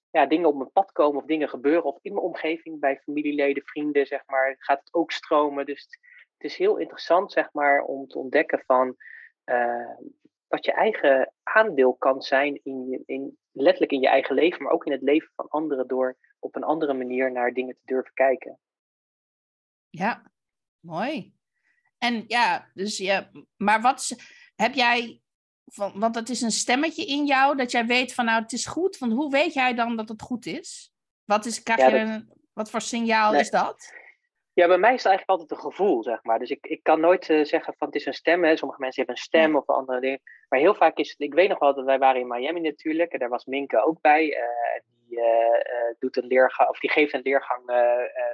ja, 0.09 0.25
dingen 0.25 0.47
op 0.47 0.55
mijn 0.55 0.71
pad 0.71 0.91
komen 0.91 1.21
of 1.21 1.27
dingen 1.27 1.49
gebeuren. 1.49 1.83
Of 1.83 1.97
in 2.01 2.13
mijn 2.13 2.25
omgeving, 2.25 2.79
bij 2.79 2.97
familieleden, 2.97 3.63
vrienden, 3.63 4.05
zeg 4.05 4.23
maar, 4.25 4.55
gaat 4.59 4.79
het 4.79 4.93
ook 4.93 5.11
stromen. 5.11 5.65
Dus 5.65 5.87
het 6.37 6.51
is 6.51 6.57
heel 6.57 6.77
interessant, 6.77 7.31
zeg 7.31 7.49
maar, 7.51 7.81
om 7.81 8.07
te 8.07 8.17
ontdekken 8.17 8.63
van 8.65 8.95
wat 10.47 10.65
je 10.65 10.71
eigen 10.71 11.33
aandeel 11.43 11.93
kan 11.93 12.21
zijn 12.21 12.59
in, 12.63 13.03
in, 13.05 13.37
letterlijk 13.51 13.91
in 13.91 14.01
je 14.01 14.07
eigen 14.07 14.35
leven, 14.35 14.63
maar 14.63 14.73
ook 14.73 14.85
in 14.85 14.91
het 14.91 15.01
leven 15.01 15.31
van 15.35 15.47
anderen 15.47 15.87
door 15.87 16.17
op 16.45 16.55
een 16.55 16.63
andere 16.63 16.93
manier 16.93 17.31
naar 17.31 17.53
dingen 17.53 17.75
te 17.75 17.81
durven 17.85 18.13
kijken. 18.13 18.59
Ja, 19.89 20.31
mooi. 20.79 21.33
En 21.97 22.23
ja, 22.27 22.71
dus 22.73 22.97
ja, 22.97 23.29
maar 23.57 23.81
wat 23.81 24.15
heb 24.55 24.73
jij, 24.73 25.21
van, 25.65 25.99
want 25.99 26.15
het 26.15 26.29
is 26.29 26.41
een 26.41 26.51
stemmetje 26.51 27.05
in 27.05 27.25
jou 27.25 27.57
dat 27.57 27.71
jij 27.71 27.85
weet 27.85 28.13
van 28.13 28.25
nou 28.25 28.41
het 28.41 28.51
is 28.51 28.65
goed, 28.65 28.97
van 28.97 29.11
hoe 29.11 29.31
weet 29.31 29.53
jij 29.53 29.73
dan 29.73 29.95
dat 29.95 30.09
het 30.09 30.21
goed 30.21 30.45
is? 30.45 30.93
Wat, 31.23 31.45
is, 31.45 31.63
krijg 31.63 31.91
je 31.91 31.97
een, 31.97 32.33
wat 32.53 32.69
voor 32.69 32.81
signaal 32.81 33.33
is 33.33 33.49
dat? 33.49 33.93
Ja, 34.53 34.67
bij 34.67 34.77
mij 34.77 34.93
is 34.93 35.03
het 35.03 35.11
eigenlijk 35.11 35.39
altijd 35.39 35.51
een 35.51 35.71
gevoel, 35.71 36.03
zeg 36.03 36.23
maar. 36.23 36.39
Dus 36.39 36.49
ik, 36.49 36.65
ik 36.65 36.83
kan 36.83 36.99
nooit 36.99 37.29
uh, 37.29 37.45
zeggen 37.45 37.73
van 37.77 37.87
het 37.87 37.95
is 37.95 38.05
een 38.05 38.13
stem. 38.13 38.43
Hè. 38.43 38.57
Sommige 38.57 38.81
mensen 38.81 39.03
hebben 39.03 39.21
een 39.21 39.27
stem 39.27 39.55
of 39.55 39.67
andere 39.67 39.99
dingen. 39.99 40.21
Maar 40.49 40.59
heel 40.59 40.75
vaak 40.75 40.97
is 40.97 41.09
het, 41.09 41.19
ik 41.19 41.33
weet 41.33 41.49
nog 41.49 41.59
wel 41.59 41.75
dat 41.75 41.85
wij 41.85 41.99
waren 41.99 42.21
in 42.21 42.27
Miami 42.27 42.59
natuurlijk. 42.59 43.11
En 43.11 43.19
daar 43.19 43.29
was 43.29 43.45
Minke 43.45 43.85
ook 43.85 44.01
bij. 44.01 44.25
Uh, 44.25 44.81
die, 45.07 45.17
uh, 45.19 45.93
doet 45.99 46.17
een 46.17 46.27
leergang, 46.27 46.69
of 46.69 46.79
die 46.79 46.91
geeft 46.91 47.13
een 47.13 47.21
leergang 47.21 47.65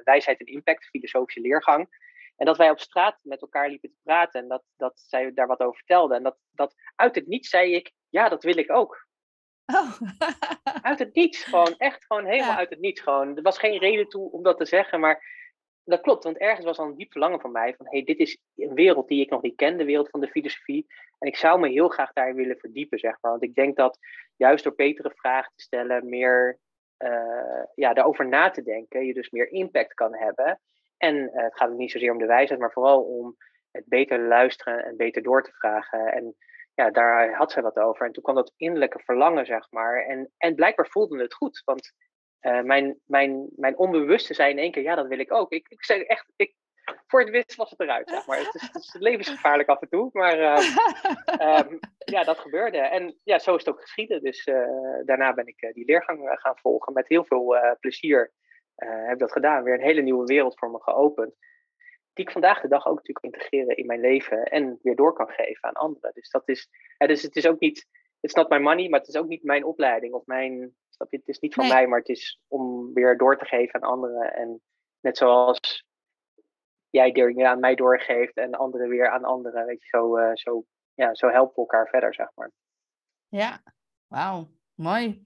wijsheid 0.03 0.39
en 0.39 0.45
impact, 0.45 0.86
filosofische 0.86 1.41
leergang. 1.41 1.89
En 2.41 2.45
dat 2.45 2.57
wij 2.57 2.69
op 2.69 2.80
straat 2.80 3.19
met 3.22 3.41
elkaar 3.41 3.69
liepen 3.69 3.89
te 3.89 3.99
praten 4.03 4.41
en 4.41 4.47
dat, 4.47 4.63
dat 4.78 4.99
zij 4.99 5.34
daar 5.34 5.47
wat 5.47 5.59
over 5.59 5.76
vertelde. 5.76 6.15
En 6.15 6.24
dat, 6.24 6.38
dat 6.51 6.76
uit 6.95 7.15
het 7.15 7.28
niets 7.28 7.49
zei 7.49 7.76
ik, 7.76 7.91
ja, 8.09 8.30
dat 8.30 8.43
wil 8.43 8.57
ik 8.57 8.72
ook. 8.72 9.07
Oh. 9.65 10.01
uit 10.82 10.99
het 10.99 11.13
niets, 11.13 11.43
gewoon 11.43 11.76
echt 11.78 12.05
gewoon 12.05 12.26
helemaal 12.32 12.55
uit 12.55 12.69
het 12.69 12.80
niets. 12.80 13.01
Gewoon. 13.01 13.36
Er 13.36 13.41
was 13.41 13.59
geen 13.59 13.78
reden 13.78 14.07
toe 14.07 14.32
om 14.32 14.43
dat 14.43 14.57
te 14.57 14.65
zeggen, 14.65 14.99
maar 14.99 15.24
dat 15.84 16.02
klopt, 16.02 16.24
want 16.24 16.38
ergens 16.38 16.66
was 16.66 16.78
al 16.78 16.86
een 16.86 16.96
diep 16.96 17.12
verlangen 17.12 17.40
van 17.40 17.52
mij 17.52 17.74
van 17.76 17.88
hey, 17.90 18.04
dit 18.04 18.20
is 18.20 18.38
een 18.56 18.74
wereld 18.74 19.08
die 19.08 19.22
ik 19.22 19.30
nog 19.30 19.42
niet 19.42 19.56
ken, 19.56 19.78
de 19.78 19.86
wereld 19.86 20.10
van 20.10 20.20
de 20.20 20.28
filosofie. 20.28 20.86
En 21.20 21.28
ik 21.28 21.36
zou 21.36 21.60
me 21.60 21.70
heel 21.70 21.88
graag 21.88 22.14
daarin 22.14 22.36
willen 22.36 22.58
verdiepen, 22.58 23.00
zeg 23.00 23.18
maar. 23.22 23.32
Want 23.32 23.44
ik 23.44 23.56
denk 23.56 23.76
dat 23.76 23.98
juist 24.36 24.64
door 24.64 24.76
betere 24.76 25.12
vragen 25.16 25.52
te 25.56 25.64
stellen, 25.64 26.10
meer 26.10 26.60
uh, 26.98 27.64
ja, 27.76 27.94
daarover 27.94 28.28
na 28.28 28.50
te 28.50 28.64
denken, 28.64 29.06
je 29.06 29.14
dus 29.14 29.30
meer 29.30 29.52
impact 29.52 29.94
kan 29.94 30.16
hebben. 30.16 30.60
En 30.98 31.16
uh, 31.16 31.30
het 31.44 31.58
gaat 31.58 31.72
niet 31.72 31.92
zozeer 31.92 32.12
om 32.12 32.18
de 32.18 32.26
wijsheid, 32.26 32.60
maar 32.60 32.72
vooral 32.72 33.02
om 33.02 33.36
het 33.72 33.86
beter 33.88 34.20
luisteren 34.20 34.86
en 34.86 34.98
beter 34.98 35.24
door 35.24 35.44
te 35.44 35.52
vragen. 35.52 36.12
En 36.12 36.36
ja, 36.74 36.92
daar 36.92 37.34
had 37.34 37.52
zij 37.52 37.62
wat 37.62 37.80
over. 37.80 38.06
En 38.06 38.12
toen 38.12 38.24
kwam 38.24 38.36
dat 38.36 38.54
innerlijke 38.58 39.00
verlangen, 39.00 39.46
zeg 39.46 39.72
maar. 39.72 40.06
En, 40.06 40.32
en 40.38 40.56
blijkbaar 40.56 40.88
voelde 40.88 41.22
het 41.22 41.34
goed, 41.34 41.62
want 41.66 41.94
uh, 42.42 42.62
mijn, 42.62 43.00
mijn, 43.06 43.50
mijn 43.56 43.78
onbewuste 43.78 44.34
zei 44.34 44.52
in 44.52 44.58
één 44.58 44.72
keer, 44.72 44.84
ja, 44.84 44.96
dat 44.96 45.08
wil 45.08 45.20
ik 45.20 45.34
ook. 45.34 45.52
Ik, 45.52 45.68
ik 45.70 45.84
zei 45.84 46.02
echt, 46.02 46.26
ik, 46.36 46.56
voor 47.08 47.20
het 47.20 47.30
wist 47.30 47.56
was 47.56 47.70
het 47.70 47.80
eruit, 47.80 48.10
zeg 48.10 48.28
maar. 48.28 48.38
Het, 48.38 48.56
is, 48.56 48.62
het, 48.62 48.76
is, 48.76 48.96
levensgevaarlijk 49.00 49.70
af 49.70 49.82
en 49.82 49.89
toe, 49.89 50.10
maar 50.14 50.39
uh, 50.39 51.60
um, 51.60 51.80
ja, 52.16 52.24
dat 52.24 52.39
gebeurde. 52.39 52.78
En 52.78 53.20
ja, 53.24 53.39
zo 53.39 53.56
is 53.56 53.66
het 53.66 53.74
ook 53.74 53.82
geschieden. 53.82 54.24
Dus 54.24 54.48
uh, 54.48 54.68
daarna 55.06 55.34
ben 55.34 55.48
ik 55.48 55.72
die 55.74 55.86
leergang 55.86 56.30
gaan 56.34 56.58
volgen. 56.58 56.94
Met 56.94 57.08
heel 57.08 57.26
veel 57.26 57.56
plezier 57.80 58.32
heb 58.76 59.14
ik 59.14 59.20
dat 59.20 59.32
gedaan. 59.32 59.64
Weer 59.64 59.74
een 59.74 59.86
hele 59.86 60.02
nieuwe 60.02 60.26
wereld 60.26 60.60
voor 60.60 60.72
me 60.72 60.82
geopend. 60.82 61.36
Die 62.14 62.26
ik 62.26 62.32
vandaag 62.32 62.62
de 62.62 62.68
dag 62.68 62.88
ook 62.88 62.96
natuurlijk 62.96 63.26
integreren 63.26 63.78
in 63.78 63.86
mijn 63.86 64.00
leven 64.00 64.44
en 64.44 64.80
weer 64.82 64.96
door 64.96 65.14
kan 65.14 65.30
geven 65.30 65.70
aan 65.70 65.74
anderen. 65.74 66.12
Dus 66.14 66.30
dat 66.30 66.44
is, 66.46 66.70
dus 66.98 67.22
het 67.22 67.36
is 67.36 67.48
ook 67.48 67.60
niet, 67.60 67.88
it's 68.20 68.34
not 68.34 68.50
my 68.50 68.58
money, 68.58 68.89
maar 68.89 69.00
het 69.00 69.10
is 69.10 69.18
ook 69.18 69.28
niet 69.28 69.44
mijn 69.44 69.66
opleiding 69.66 70.14
of 70.14 70.26
mijn 70.26 70.76
het 71.10 71.28
is 71.28 71.39
niet 71.39 71.54
van 71.54 71.68
mij, 71.68 71.88
maar 71.88 71.99
het 71.99 72.10
is 72.10 72.41
om 72.47 72.93
weer 72.93 73.18
door 73.18 73.38
te 73.38 73.45
geven 73.45 73.84
aan 73.84 73.89
anderen. 73.89 74.34
En 74.34 74.62
net 74.99 75.18
zoals 75.18 75.86
jij 76.89 77.12
dingen 77.12 77.49
aan 77.49 77.60
mij 77.60 77.76
doorgeeft 77.76 78.36
en 78.36 78.56
anderen 78.56 78.89
weer 78.89 79.10
aan 79.10 79.24
anderen. 79.24 79.66
Weet 79.66 79.82
je, 79.82 79.88
zo, 79.88 80.18
uh, 80.18 80.32
zo, 80.34 80.66
ja, 80.93 81.14
zo 81.14 81.30
helpen 81.30 81.54
we 81.56 81.62
elkaar 81.62 81.88
verder, 81.88 82.14
zeg 82.14 82.28
maar. 82.36 82.52
Ja, 83.28 83.64
wauw, 84.08 84.52
mooi. 84.74 85.26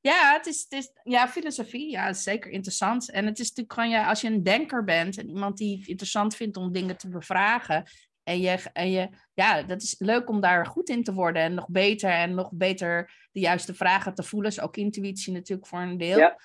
Ja, 0.00 0.32
het 0.32 0.46
is, 0.46 0.66
het 0.68 0.72
is 0.72 0.90
ja, 1.02 1.28
filosofie, 1.28 1.90
ja, 1.90 2.08
is 2.08 2.22
zeker 2.22 2.50
interessant. 2.50 3.10
En 3.10 3.26
het 3.26 3.38
is 3.38 3.48
natuurlijk 3.48 3.72
gewoon, 3.72 3.90
ja, 3.90 4.08
als 4.08 4.20
je 4.20 4.28
een 4.28 4.42
denker 4.42 4.84
bent 4.84 5.18
en 5.18 5.28
iemand 5.28 5.56
die 5.56 5.78
het 5.78 5.88
interessant 5.88 6.36
vindt 6.36 6.56
om 6.56 6.72
dingen 6.72 6.96
te 6.96 7.08
bevragen. 7.08 7.84
En 8.26 8.40
je, 8.40 8.58
en 8.72 8.90
je, 8.90 9.08
ja, 9.34 9.62
dat 9.62 9.82
is 9.82 9.94
leuk 9.98 10.28
om 10.28 10.40
daar 10.40 10.66
goed 10.66 10.88
in 10.88 11.02
te 11.02 11.12
worden 11.12 11.42
en 11.42 11.54
nog 11.54 11.68
beter 11.68 12.10
en 12.10 12.34
nog 12.34 12.50
beter 12.52 13.10
de 13.32 13.40
juiste 13.40 13.74
vragen 13.74 14.14
te 14.14 14.22
voelen. 14.22 14.50
Is 14.50 14.60
ook 14.60 14.76
intuïtie 14.76 15.32
natuurlijk 15.32 15.68
voor 15.68 15.78
een 15.78 15.96
deel. 15.98 16.18
Ja. 16.18 16.36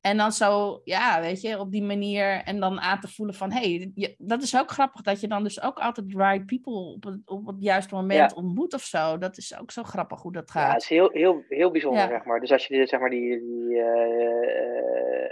En 0.00 0.16
dan 0.16 0.32
zo, 0.32 0.80
ja, 0.84 1.20
weet 1.20 1.40
je, 1.40 1.58
op 1.58 1.72
die 1.72 1.82
manier 1.82 2.42
en 2.44 2.60
dan 2.60 2.80
aan 2.80 3.00
te 3.00 3.08
voelen 3.08 3.34
van, 3.34 3.52
hé, 3.52 3.76
hey, 3.94 4.14
dat 4.18 4.42
is 4.42 4.56
ook 4.58 4.70
grappig 4.70 5.00
dat 5.02 5.20
je 5.20 5.28
dan 5.28 5.42
dus 5.42 5.62
ook 5.62 5.78
altijd 5.78 6.10
the 6.10 6.16
right 6.18 6.46
people 6.46 6.72
op 6.72 7.04
het, 7.04 7.20
op 7.24 7.46
het 7.46 7.56
juiste 7.58 7.94
moment 7.94 8.30
Ja. 8.30 8.36
ontmoet 8.36 8.74
of 8.74 8.82
zo. 8.82 9.18
Dat 9.18 9.36
is 9.36 9.58
ook 9.58 9.70
zo 9.70 9.82
grappig 9.82 10.22
hoe 10.22 10.32
dat 10.32 10.50
Ja, 10.54 10.60
het 10.60 10.68
gaat. 10.70 10.80
is 10.82 10.88
heel, 10.88 11.10
heel, 11.12 11.44
heel 11.48 11.70
bijzonder, 11.70 12.02
Ja. 12.02 12.08
zeg 12.08 12.24
maar. 12.24 12.40
Dus 12.40 12.52
als 12.52 12.66
je 12.66 12.76
dit, 12.76 12.88
zeg 12.88 13.00
maar, 13.00 13.10
die, 13.10 13.40
die, 13.40 13.78
eh, 13.80 15.28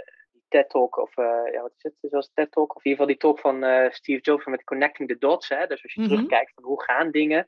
die 0.55 0.61
TED-talk, 0.61 0.97
of 0.97 1.17
eh, 1.17 1.51
ja, 1.51 1.61
wat 1.61 1.73
is 1.77 1.83
het? 1.83 1.93
Zoals 2.01 2.31
TED-talk, 2.33 2.75
of 2.75 2.85
in 2.85 2.91
ieder 2.91 3.05
geval 3.05 3.07
die 3.07 3.17
talk 3.17 3.39
van 3.39 3.63
eh, 3.63 3.91
Steve 3.91 4.21
Jobs 4.21 4.45
met 4.45 4.63
Connecting 4.63 5.09
the 5.09 5.17
Dots, 5.17 5.49
hè. 5.49 5.67
Dus 5.67 5.83
als 5.83 5.93
je 5.93 6.01
Mhm. 6.01 6.09
terugkijkt 6.09 6.51
van 6.53 6.63
hoe 6.63 6.83
gaan 6.83 7.11
dingen, 7.11 7.47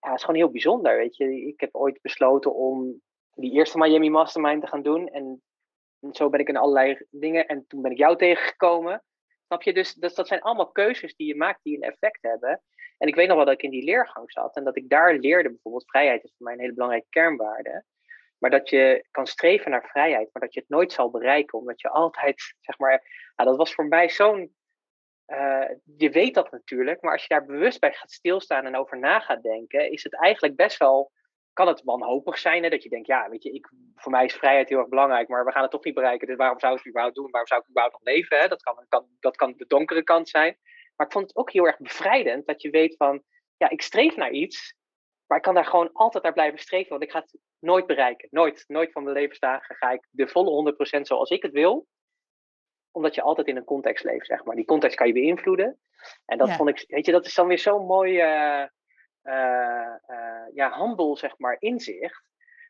ja, 0.00 0.08
het 0.08 0.18
is 0.18 0.24
gewoon 0.24 0.40
heel 0.40 0.50
bijzonder, 0.50 0.96
weet 0.96 1.16
je. 1.16 1.46
Ik 1.46 1.60
heb 1.60 1.74
ooit 1.74 2.02
besloten 2.02 2.54
om 2.54 3.00
die 3.34 3.52
eerste 3.52 3.78
Miami 3.78 4.10
Mastermind 4.10 4.60
te 4.60 4.66
gaan 4.68 4.82
doen 4.82 5.08
en 5.08 5.42
zo 6.12 6.28
ben 6.30 6.40
ik 6.40 6.48
in 6.48 6.56
allerlei 6.56 7.06
dingen 7.10 7.46
en 7.46 7.64
toen 7.66 7.82
ben 7.82 7.90
ik 7.90 7.98
jou 7.98 8.16
tegengekomen. 8.16 9.02
Snap 9.46 9.62
je? 9.62 9.72
Dus 9.72 9.94
dat, 9.94 10.14
dat 10.14 10.28
zijn 10.28 10.40
allemaal 10.40 10.70
keuzes 10.72 11.16
die 11.16 11.26
je 11.26 11.36
maakt 11.36 11.60
die 11.62 11.76
een 11.76 11.82
effect 11.82 12.22
hebben. 12.22 12.62
En 12.98 13.08
ik 13.08 13.14
weet 13.14 13.26
nog 13.28 13.36
wel 13.36 13.44
dat 13.44 13.54
ik 13.54 13.62
in 13.62 13.70
die 13.70 13.84
leergang 13.84 14.32
zat 14.32 14.56
en 14.56 14.64
dat 14.64 14.76
ik 14.76 14.88
daar 14.88 15.14
leerde 15.14 15.48
bijvoorbeeld 15.50 15.90
vrijheid 15.90 16.24
is 16.24 16.34
voor 16.36 16.44
mij 16.46 16.54
een 16.54 16.60
hele 16.60 16.72
belangrijke 16.74 17.06
kernwaarde. 17.10 17.84
Maar 18.38 18.50
dat 18.50 18.70
je 18.70 19.06
kan 19.10 19.26
streven 19.26 19.70
naar 19.70 19.88
vrijheid, 19.88 20.28
maar 20.32 20.42
dat 20.42 20.54
je 20.54 20.60
het 20.60 20.68
nooit 20.68 20.92
zal 20.92 21.10
bereiken, 21.10 21.58
omdat 21.58 21.80
je 21.80 21.88
altijd, 21.88 22.54
zeg 22.60 22.78
maar, 22.78 23.30
nou, 23.36 23.48
dat 23.48 23.58
was 23.58 23.74
voor 23.74 23.86
mij 23.86 24.08
zo'n. 24.08 24.54
eh, 25.26 25.68
je 25.96 26.10
weet 26.10 26.34
dat 26.34 26.50
natuurlijk, 26.50 27.02
maar 27.02 27.12
als 27.12 27.22
je 27.22 27.28
daar 27.28 27.44
bewust 27.44 27.80
bij 27.80 27.92
gaat 27.92 28.10
stilstaan 28.10 28.66
en 28.66 28.76
over 28.76 28.98
na 28.98 29.20
gaat 29.20 29.42
denken, 29.42 29.90
is 29.90 30.02
het 30.02 30.14
eigenlijk 30.14 30.56
best 30.56 30.78
wel. 30.78 31.12
Kan 31.52 31.68
het 31.68 31.82
wanhopig 31.84 32.38
zijn, 32.38 32.62
hè? 32.62 32.68
dat 32.70 32.82
je 32.82 32.88
denkt, 32.88 33.06
ja, 33.06 33.28
weet 33.28 33.42
je, 33.42 33.52
ik, 33.52 33.70
voor 33.94 34.12
mij 34.12 34.24
is 34.24 34.34
vrijheid 34.34 34.68
heel 34.68 34.78
erg 34.78 34.88
belangrijk, 34.88 35.28
maar 35.28 35.44
we 35.44 35.52
gaan 35.52 35.62
het 35.62 35.70
toch 35.70 35.84
niet 35.84 35.94
bereiken, 35.94 36.26
dus 36.26 36.36
waarom 36.36 36.58
zou 36.58 36.72
ik 36.72 36.78
het 36.78 36.88
überhaupt 36.88 37.16
doen? 37.16 37.30
Waarom 37.30 37.48
zou 37.48 37.60
ik 37.60 37.68
überhaupt 37.68 37.94
nog 37.94 38.14
leven? 38.14 38.38
Hè? 38.38 38.48
Dat, 38.48 38.62
kan, 38.62 38.86
kan, 38.88 39.06
dat 39.20 39.36
kan 39.36 39.54
de 39.56 39.66
donkere 39.66 40.02
kant 40.02 40.28
zijn. 40.28 40.58
Maar 40.96 41.06
ik 41.06 41.12
vond 41.12 41.26
het 41.28 41.36
ook 41.36 41.52
heel 41.52 41.66
erg 41.66 41.78
bevrijdend 41.78 42.46
dat 42.46 42.62
je 42.62 42.70
weet 42.70 42.96
van, 42.96 43.22
ja, 43.56 43.68
ik 43.68 43.82
streef 43.82 44.16
naar 44.16 44.30
iets, 44.30 44.74
maar 45.26 45.38
ik 45.38 45.44
kan 45.44 45.54
daar 45.54 45.64
gewoon 45.64 45.92
altijd 45.92 46.24
naar 46.24 46.32
blijven 46.32 46.58
streven, 46.58 46.90
want 46.90 47.02
ik 47.02 47.10
ga 47.10 47.20
het 47.20 47.38
nooit 47.60 47.86
bereiken. 47.86 48.28
Nooit, 48.30 48.64
nooit 48.66 48.92
van 48.92 49.02
mijn 49.02 49.16
levensdagen 49.16 49.76
ga 49.76 49.90
ik 49.90 50.08
de 50.10 50.28
volle 50.28 50.74
100% 50.98 51.00
zoals 51.00 51.30
ik 51.30 51.42
het 51.42 51.52
wil. 51.52 51.86
Omdat 52.90 53.14
je 53.14 53.22
altijd 53.22 53.46
in 53.46 53.56
een 53.56 53.64
context 53.64 54.04
leeft, 54.04 54.26
zeg 54.26 54.44
maar. 54.44 54.56
Die 54.56 54.64
context 54.64 54.96
kan 54.96 55.06
je 55.06 55.12
beïnvloeden. 55.12 55.80
En 56.24 56.38
dat 56.38 56.48
Ja. 56.48 56.56
vond 56.56 56.68
ik, 56.68 56.84
weet 56.88 57.06
je, 57.06 57.12
dat 57.12 57.26
is 57.26 57.34
dan 57.34 57.46
weer 57.46 57.58
zo'n 57.58 57.86
mooi, 57.86 58.18
eh, 58.20 58.62
eh, 59.22 59.94
eh, 60.06 60.46
ja, 60.54 60.70
handel, 60.70 61.16
zeg 61.16 61.38
maar, 61.38 61.56
inzicht. 61.58 62.22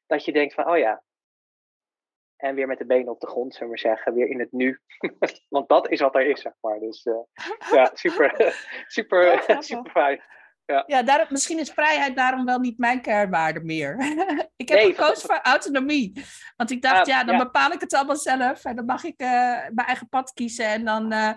Dat 0.06 0.24
je 0.24 0.32
denkt 0.32 0.54
van, 0.54 0.70
oh 0.70 0.78
ja. 0.78 1.02
En 2.36 2.54
weer 2.54 2.66
met 2.66 2.78
de 2.78 2.86
benen 2.86 3.12
op 3.12 3.20
de 3.20 3.26
grond, 3.26 3.52
zullen 3.54 3.72
we 3.72 3.80
maar 3.82 3.94
zeggen. 3.94 4.14
Weer 4.14 4.28
in 4.28 4.40
het 4.40 4.52
nu. 4.52 4.80
Want 5.48 5.68
dat 5.68 5.88
is 5.90 6.00
wat 6.00 6.14
er 6.14 6.26
is, 6.26 6.40
zeg 6.40 6.52
maar. 6.60 6.78
Dus 6.78 7.02
ja, 7.70 7.90
super, 7.94 8.34
super, 8.86 9.44
super 9.62 9.90
fijn. 9.90 10.22
Ja, 10.86 11.02
daar, 11.02 11.26
misschien 11.30 11.58
is 11.58 11.70
vrijheid 11.70 12.16
daarom 12.16 12.44
wel 12.44 12.58
niet 12.58 12.78
mijn 12.78 13.00
kernwaarde 13.00 13.60
meer. 13.64 13.96
ik 14.56 14.68
heb 14.68 14.78
Nee, 14.78 14.94
gekozen 14.94 15.28
voor 15.28 15.40
autonomie. 15.42 16.24
Want 16.56 16.70
ik 16.70 16.82
dacht, 16.82 17.00
Ah, 17.00 17.06
ja, 17.06 17.24
dan 17.24 17.36
ja. 17.36 17.44
bepaal 17.44 17.70
ik 17.72 17.80
het 17.80 17.94
allemaal 17.94 18.16
zelf. 18.16 18.64
En 18.64 18.76
dan 18.76 18.84
mag 18.84 19.04
ik 19.04 19.20
eh, 19.20 19.28
mijn 19.52 19.86
eigen 19.86 20.08
pad 20.08 20.32
kiezen. 20.32 20.64
En 20.66 20.84
dan, 20.84 21.12
eh, 21.12 21.32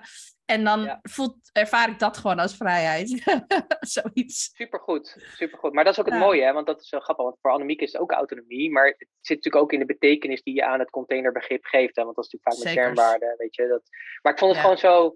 en 0.45 0.63
dan 0.63 0.81
Ja. 0.83 0.99
voelt, 1.01 1.35
ervaar 1.51 1.89
ik 1.89 1.99
dat 1.99 2.17
gewoon 2.17 2.39
als 2.39 2.55
vrijheid. 2.55 3.09
Zoiets. 3.79 4.51
Supergoed, 4.55 5.15
supergoed. 5.35 5.73
Maar 5.73 5.83
dat 5.83 5.93
is 5.93 5.99
ook 5.99 6.05
het 6.05 6.13
Ja. 6.15 6.19
mooie, 6.21 6.43
hè? 6.43 6.53
want 6.53 6.65
dat 6.67 6.81
is 6.81 6.89
wel 6.89 6.99
grappig. 6.99 7.25
Want 7.25 7.37
voor 7.41 7.51
Annemiek 7.51 7.81
is 7.81 7.91
het 7.91 8.01
ook 8.01 8.11
autonomie, 8.11 8.71
maar 8.71 8.85
het 8.85 8.97
zit 9.21 9.35
natuurlijk 9.35 9.63
ook 9.63 9.73
in 9.73 9.79
de 9.79 9.85
betekenis 9.85 10.43
die 10.43 10.55
je 10.55 10.65
aan 10.65 10.79
het 10.79 10.89
containerbegrip 10.89 11.65
geeft. 11.65 11.95
Hè? 11.95 12.03
Want 12.03 12.15
dat 12.15 12.25
is 12.25 12.31
natuurlijk 12.31 12.57
vaak 12.57 12.65
met 12.65 12.73
Zekers. 12.73 12.85
kernwaarden, 12.95 13.35
weet 13.37 13.55
je. 13.55 13.67
Dat... 13.67 13.81
Maar 14.21 14.31
ik 14.33 14.39
vond 14.39 14.51
het 14.55 14.59
Ja. 14.61 14.67
gewoon 14.67 14.77
zo, 14.77 15.15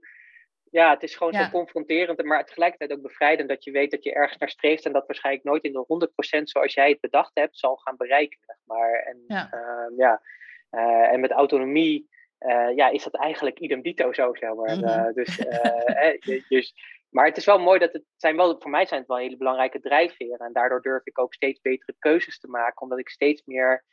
ja, 0.72 0.89
het 0.93 1.03
is 1.03 1.16
gewoon 1.16 1.34
Ja. 1.34 1.43
zo 1.43 1.49
confronterend, 1.49 2.24
maar 2.24 2.45
tegelijkertijd 2.45 2.91
ook 2.91 3.01
bevrijdend 3.01 3.49
dat 3.49 3.63
je 3.63 3.72
weet 3.72 3.91
dat 3.91 4.03
je 4.03 4.13
ergens 4.13 4.38
naar 4.38 4.49
streeft 4.49 4.86
en 4.86 4.93
dat 4.93 5.05
waarschijnlijk 5.07 5.45
nooit 5.45 5.63
in 5.63 5.72
de 5.72 5.84
100% 5.88 6.49
zoals 6.49 6.74
jij 6.74 6.89
het 6.89 6.99
bedacht 6.99 7.32
hebt 7.34 7.57
zal 7.57 7.76
gaan 7.76 7.97
bereiken. 7.97 8.38
Zeg 8.45 8.57
maar. 8.66 8.93
En, 8.93 9.24
Ja. 9.28 9.51
ehm, 9.51 9.93
ja. 9.97 10.22
Eh, 10.70 11.11
en 11.13 11.20
met 11.20 11.32
autonomie 11.32 12.09
eh, 12.38 12.76
ja, 12.76 12.89
is 12.89 13.03
dat 13.03 13.16
eigenlijk 13.16 13.59
idem 13.59 13.82
dito 13.82 14.13
zo, 14.13 14.34
zeg 14.34 14.53
maar. 14.53 14.78
Mhm. 14.78 14.84
Eh, 14.86 15.13
dus, 15.13 15.39
eh, 15.39 16.11
dus 16.49 16.74
maar 17.09 17.26
het 17.26 17.38
is 17.38 17.45
wel 17.45 17.59
mooi 17.59 17.80
dat 17.80 17.93
het 17.93 18.03
zijn 18.18 18.36
wel, 18.36 18.55
voor 18.59 18.72
mij 18.72 18.86
zijn 18.86 18.99
het 18.99 19.09
wel 19.09 19.18
hele 19.18 19.38
belangrijke 19.38 19.80
drijfveren. 19.80 20.38
En 20.47 20.53
daardoor 20.53 20.82
durf 20.82 21.05
ik 21.05 21.20
ook 21.20 21.34
steeds 21.34 21.61
betere 21.61 21.95
keuzes 21.99 22.39
te 22.39 22.47
maken, 22.47 22.82
omdat 22.82 22.99
ik 22.99 23.09
steeds 23.09 23.41
meer 23.45 23.84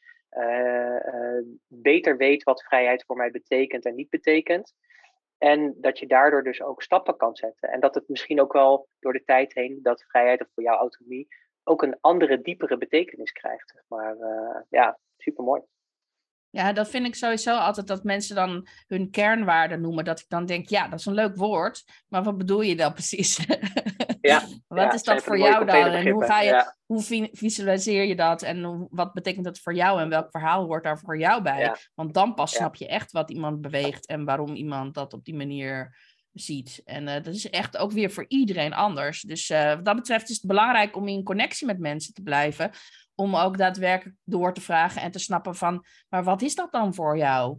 beter 1.68 2.16
weet 2.16 2.42
wat 2.42 2.62
vrijheid 2.64 3.04
voor 3.04 3.16
mij 3.16 3.30
betekent 3.30 3.84
en 3.84 3.94
niet 3.94 4.10
betekent. 4.10 4.74
En 5.42 5.74
dat 5.76 5.98
je 5.98 6.06
daardoor 6.06 6.42
dus 6.42 6.62
ook 6.62 6.82
stappen 6.82 7.16
kan 7.16 7.36
zetten. 7.36 7.68
En 7.68 7.80
dat 7.80 7.94
het 7.94 8.08
misschien 8.08 8.40
ook 8.40 8.52
wel 8.52 8.88
door 9.00 9.12
de 9.12 9.24
tijd 9.24 9.54
heen, 9.54 9.78
dat 9.82 10.04
vrijheid 10.08 10.40
of 10.40 10.48
voor 10.54 10.62
jou 10.62 10.78
autonomie, 10.78 11.28
ook 11.64 11.82
een 11.82 11.98
andere, 12.00 12.40
diepere 12.40 12.78
betekenis 12.78 13.32
krijgt. 13.32 13.82
Maar 13.88 14.16
eh, 14.16 14.60
ja, 14.68 14.98
super 15.16 15.44
mooi. 15.44 15.62
Ja, 16.52 16.72
dat 16.72 16.88
vind 16.88 17.06
ik 17.06 17.14
sowieso 17.14 17.56
altijd 17.56 17.86
dat 17.86 18.04
mensen 18.04 18.34
dan 18.34 18.66
hun 18.86 19.10
kernwaarden 19.10 19.80
noemen. 19.80 20.04
Dat 20.04 20.20
ik 20.20 20.24
dan 20.28 20.46
denk, 20.46 20.68
ja, 20.68 20.88
dat 20.88 20.98
is 20.98 21.06
een 21.06 21.14
leuk 21.14 21.36
woord. 21.36 21.84
Maar 22.08 22.22
wat 22.22 22.38
bedoel 22.38 22.60
je 22.60 22.76
dan 22.76 22.92
precies? 22.92 23.38
Ja, 24.20 24.40
wat 24.68 24.78
ja, 24.78 24.92
is 24.92 25.02
dat 25.02 25.22
voor 25.22 25.38
jou 25.38 25.64
dan? 25.64 25.84
En 25.92 26.08
hoe 26.08 26.24
ga 26.24 26.40
je, 26.40 26.50
Ja. 26.50 26.76
hoe 26.86 27.02
vi- 27.02 27.28
visualiseer 27.32 28.04
je 28.04 28.16
dat 28.16 28.42
en 28.42 28.86
wat 28.90 29.12
betekent 29.12 29.44
dat 29.44 29.58
voor 29.58 29.74
jou 29.74 30.00
en 30.00 30.08
welk 30.08 30.30
verhaal 30.30 30.64
hoort 30.64 30.84
daar 30.84 30.98
voor 30.98 31.18
jou 31.18 31.42
bij? 31.42 31.60
Ja. 31.60 31.76
Want 31.94 32.14
dan 32.14 32.34
pas 32.34 32.54
snap 32.54 32.74
je 32.74 32.86
echt 32.86 33.12
wat 33.12 33.30
iemand 33.30 33.60
beweegt 33.60 34.06
en 34.06 34.24
waarom 34.24 34.54
iemand 34.54 34.94
dat 34.94 35.12
op 35.12 35.24
die 35.24 35.34
manier 35.34 35.96
ziet. 36.32 36.80
En 36.84 37.08
eh, 37.08 37.22
dat 37.22 37.34
is 37.34 37.50
echt 37.50 37.76
ook 37.76 37.92
weer 37.92 38.10
voor 38.10 38.24
iedereen 38.28 38.72
anders. 38.72 39.20
Dus 39.22 39.50
eh, 39.50 39.74
wat 39.74 39.84
dat 39.84 39.96
betreft 39.96 40.30
is 40.30 40.36
het 40.36 40.46
belangrijk 40.46 40.96
om 40.96 41.08
in 41.08 41.22
connectie 41.22 41.66
met 41.66 41.78
mensen 41.78 42.14
te 42.14 42.22
blijven. 42.22 42.70
Om 43.14 43.36
ook 43.36 43.58
daadwerkelijk 43.58 44.16
door 44.24 44.52
te 44.54 44.60
vragen 44.60 45.02
en 45.02 45.10
te 45.10 45.18
snappen 45.18 45.54
van, 45.54 45.84
maar 46.08 46.24
wat 46.24 46.42
is 46.42 46.54
dat 46.54 46.72
dan 46.72 46.94
voor 46.94 47.16
jou? 47.16 47.58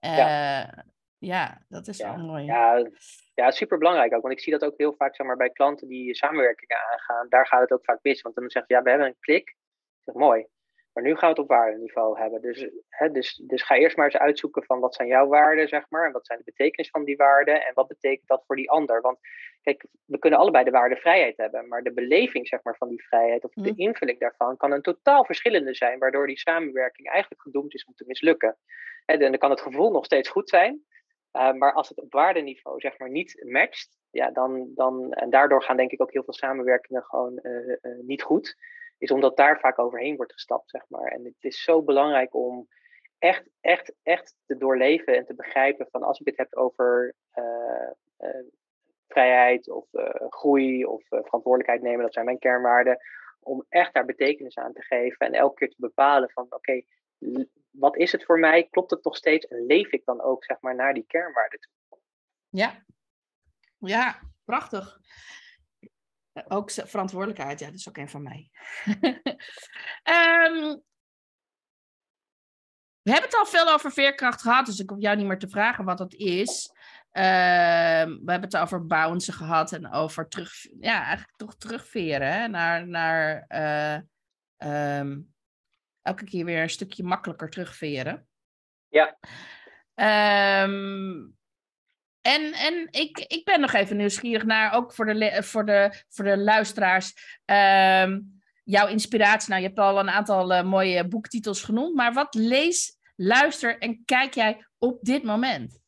ja, 0.00 0.84
ja 1.18 1.62
dat 1.68 1.88
is 1.88 1.98
Ja. 1.98 2.16
wel 2.16 2.26
mooi. 2.26 2.44
Ja, 2.44 2.90
ja, 3.34 3.50
super 3.50 3.78
belangrijk 3.78 4.14
ook. 4.14 4.22
Want 4.22 4.34
ik 4.34 4.40
zie 4.40 4.52
dat 4.52 4.64
ook 4.64 4.74
heel 4.76 4.94
vaak 4.96 5.16
zeg 5.16 5.26
maar, 5.26 5.36
bij 5.36 5.50
klanten 5.50 5.88
die 5.88 6.14
samenwerkingen 6.14 6.76
aangaan. 6.92 7.28
Daar 7.28 7.46
gaat 7.46 7.60
het 7.60 7.70
ook 7.70 7.84
vaak 7.84 7.98
mis. 8.02 8.22
Want 8.22 8.34
dan 8.34 8.50
zeggen 8.50 8.66
ze, 8.66 8.74
ja, 8.74 8.82
we 8.82 8.90
hebben 8.90 9.08
een 9.08 9.20
klik. 9.20 9.48
Ik 9.48 9.56
zeg, 10.00 10.14
mooi. 10.14 10.46
Maar 10.92 11.02
nu 11.02 11.10
gaan 11.10 11.20
we 11.20 11.26
het 11.26 11.38
op 11.38 11.48
waardeniveau 11.48 12.18
hebben. 12.18 12.42
Dus, 12.42 12.68
hè, 12.88 13.10
dus, 13.10 13.42
dus 13.46 13.62
ga 13.62 13.76
eerst 13.76 13.96
maar 13.96 14.04
eens 14.06 14.16
uitzoeken 14.16 14.64
van 14.64 14.80
wat 14.80 14.94
zijn 14.94 15.08
jouw 15.08 15.26
waarden, 15.26 15.68
zeg 15.68 15.86
maar. 15.88 16.06
En 16.06 16.12
wat 16.12 16.26
zijn 16.26 16.38
de 16.38 16.44
betekenis 16.44 16.90
van 16.90 17.04
die 17.04 17.16
waarden. 17.16 17.66
En 17.66 17.74
wat 17.74 17.88
betekent 17.88 18.28
dat 18.28 18.44
voor 18.46 18.56
die 18.56 18.70
ander. 18.70 19.00
Want 19.00 19.18
kijk, 19.62 19.84
we 20.04 20.18
kunnen 20.18 20.38
allebei 20.38 20.64
de 20.64 20.70
waarde 20.70 20.96
vrijheid 20.96 21.36
hebben. 21.36 21.68
Maar 21.68 21.82
de 21.82 21.92
beleving 21.92 22.48
zeg 22.48 22.62
maar, 22.62 22.76
van 22.76 22.88
die 22.88 23.06
vrijheid 23.06 23.44
of 23.44 23.52
de 23.52 23.70
Mhm. 23.70 23.80
invulling 23.80 24.18
daarvan 24.18 24.56
kan 24.56 24.72
een 24.72 24.82
totaal 24.82 25.24
verschillende 25.24 25.74
zijn. 25.74 25.98
Waardoor 25.98 26.26
die 26.26 26.38
samenwerking 26.38 27.08
eigenlijk 27.08 27.42
gedoemd 27.42 27.74
is 27.74 27.84
om 27.84 27.94
te 27.94 28.04
mislukken. 28.06 28.56
En 29.04 29.18
dan 29.18 29.38
kan 29.38 29.50
het 29.50 29.60
gevoel 29.60 29.90
nog 29.90 30.04
steeds 30.04 30.28
goed 30.28 30.48
zijn. 30.48 30.84
Uh, 31.36 31.52
maar 31.52 31.72
als 31.72 31.88
het 31.88 32.00
op 32.00 32.12
waardeniveau 32.12 32.80
zeg 32.80 32.98
maar 32.98 33.10
niet 33.10 33.42
matcht, 33.46 33.88
ja, 34.10 34.30
dan, 34.30 34.70
dan, 34.74 35.12
en 35.12 35.30
daardoor 35.30 35.62
gaan 35.62 35.76
denk 35.76 35.90
ik 35.90 36.02
ook 36.02 36.12
heel 36.12 36.24
veel 36.24 36.34
samenwerkingen 36.34 37.02
gewoon 37.02 37.38
uh, 37.42 37.68
uh, 37.68 37.98
niet 38.00 38.22
goed, 38.22 38.56
is 39.02 39.10
omdat 39.10 39.36
daar 39.36 39.60
vaak 39.60 39.78
overheen 39.78 40.16
wordt 40.16 40.32
gestapt, 40.32 40.70
zeg 40.70 40.84
maar. 40.88 41.06
En 41.06 41.24
het 41.24 41.34
is 41.40 41.62
zo 41.62 41.82
belangrijk 41.82 42.34
om 42.34 42.68
echt, 43.18 43.48
echt, 43.60 43.94
echt 44.02 44.34
te 44.46 44.56
doorleven 44.56 45.16
en 45.16 45.26
te 45.26 45.34
begrijpen 45.34 45.88
van 45.90 46.02
als 46.02 46.20
ik 46.20 46.26
het 46.26 46.36
heb 46.36 46.54
over 46.54 47.14
uh, 47.34 48.28
vrijheid 49.08 49.68
of 49.68 49.86
groei 50.28 50.84
of 50.84 51.02
verantwoordelijkheid 51.06 51.82
nemen, 51.82 52.02
dat 52.02 52.12
zijn 52.12 52.24
mijn 52.24 52.38
kernwaarden, 52.38 52.98
om 53.40 53.64
echt 53.68 53.94
daar 53.94 54.04
betekenis 54.04 54.56
aan 54.56 54.72
te 54.72 54.82
geven 54.82 55.26
en 55.26 55.32
elke 55.32 55.54
keer 55.54 55.68
te 55.68 55.76
bepalen 55.78 56.30
van 56.30 56.46
oké, 56.48 56.82
wat 57.70 57.96
is 57.96 58.12
het 58.12 58.24
voor 58.24 58.38
mij? 58.38 58.68
Klopt 58.70 58.90
het 58.90 59.04
nog 59.04 59.16
steeds? 59.16 59.46
En 59.46 59.66
leef 59.66 59.92
ik 59.92 60.04
dan 60.04 60.20
ook, 60.20 60.44
zeg 60.44 60.60
maar, 60.60 60.74
naar 60.74 60.94
die 60.94 61.06
kernwaarden 61.06 61.60
toe? 61.60 61.98
Ja, 62.48 62.84
ja 63.78 64.20
prachtig. 64.44 65.00
Ook 66.48 66.70
verantwoordelijkheid, 66.70 67.60
ja, 67.60 67.66
dat 67.66 67.74
is 67.74 67.88
ook 67.88 67.96
een 67.96 68.08
van 68.08 68.22
mij. 68.22 68.50
um, 70.04 70.82
we 73.02 73.10
hebben 73.10 73.30
het 73.30 73.38
al 73.38 73.46
veel 73.46 73.72
over 73.72 73.92
veerkracht 73.92 74.40
gehad, 74.40 74.66
dus 74.66 74.78
ik 74.78 74.90
hoef 74.90 75.00
jou 75.00 75.16
niet 75.16 75.26
meer 75.26 75.38
te 75.38 75.48
vragen 75.48 75.84
wat 75.84 75.98
dat 75.98 76.14
is. 76.14 76.70
Uh, 77.12 77.22
we 78.04 78.30
hebben 78.30 78.40
het 78.40 78.56
over 78.56 78.86
bounce 78.86 79.32
gehad 79.32 79.72
en 79.72 79.92
over 79.92 80.28
terug, 80.28 80.52
ja, 80.80 81.04
eigenlijk 81.04 81.36
toch 81.36 81.56
terugveren 81.56 82.32
hè, 82.32 82.48
naar, 82.48 82.88
naar 82.88 83.44
uh, 84.60 84.98
um, 84.98 85.34
elke 86.02 86.24
keer 86.24 86.44
weer 86.44 86.62
een 86.62 86.70
stukje 86.70 87.04
makkelijker 87.04 87.50
terugveren. 87.50 88.28
Ja. 88.88 89.18
Ehm, 89.94 91.26
en 92.22 92.52
en 92.52 92.88
ik, 92.90 93.18
ik 93.18 93.44
ben 93.44 93.60
nog 93.60 93.72
even 93.72 93.96
nieuwsgierig 93.96 94.44
naar, 94.44 94.74
ook 94.74 94.92
voor 94.92 95.06
de, 95.06 95.42
voor 95.42 95.64
de, 95.64 96.04
voor 96.08 96.24
de 96.24 96.38
luisteraars, 96.38 97.38
ehm, 97.44 98.20
jouw 98.64 98.86
inspiratie. 98.86 99.48
Nou, 99.48 99.60
je 99.60 99.66
hebt 99.66 99.78
al 99.78 99.98
een 99.98 100.10
aantal 100.10 100.52
uh, 100.52 100.62
mooie 100.62 101.08
boektitels 101.08 101.62
genoemd, 101.62 101.94
maar 101.94 102.12
wat 102.12 102.34
lees, 102.34 102.98
luister 103.16 103.78
en 103.78 104.02
kijk 104.04 104.34
jij 104.34 104.66
op 104.78 104.98
dit 105.00 105.22
moment? 105.22 105.80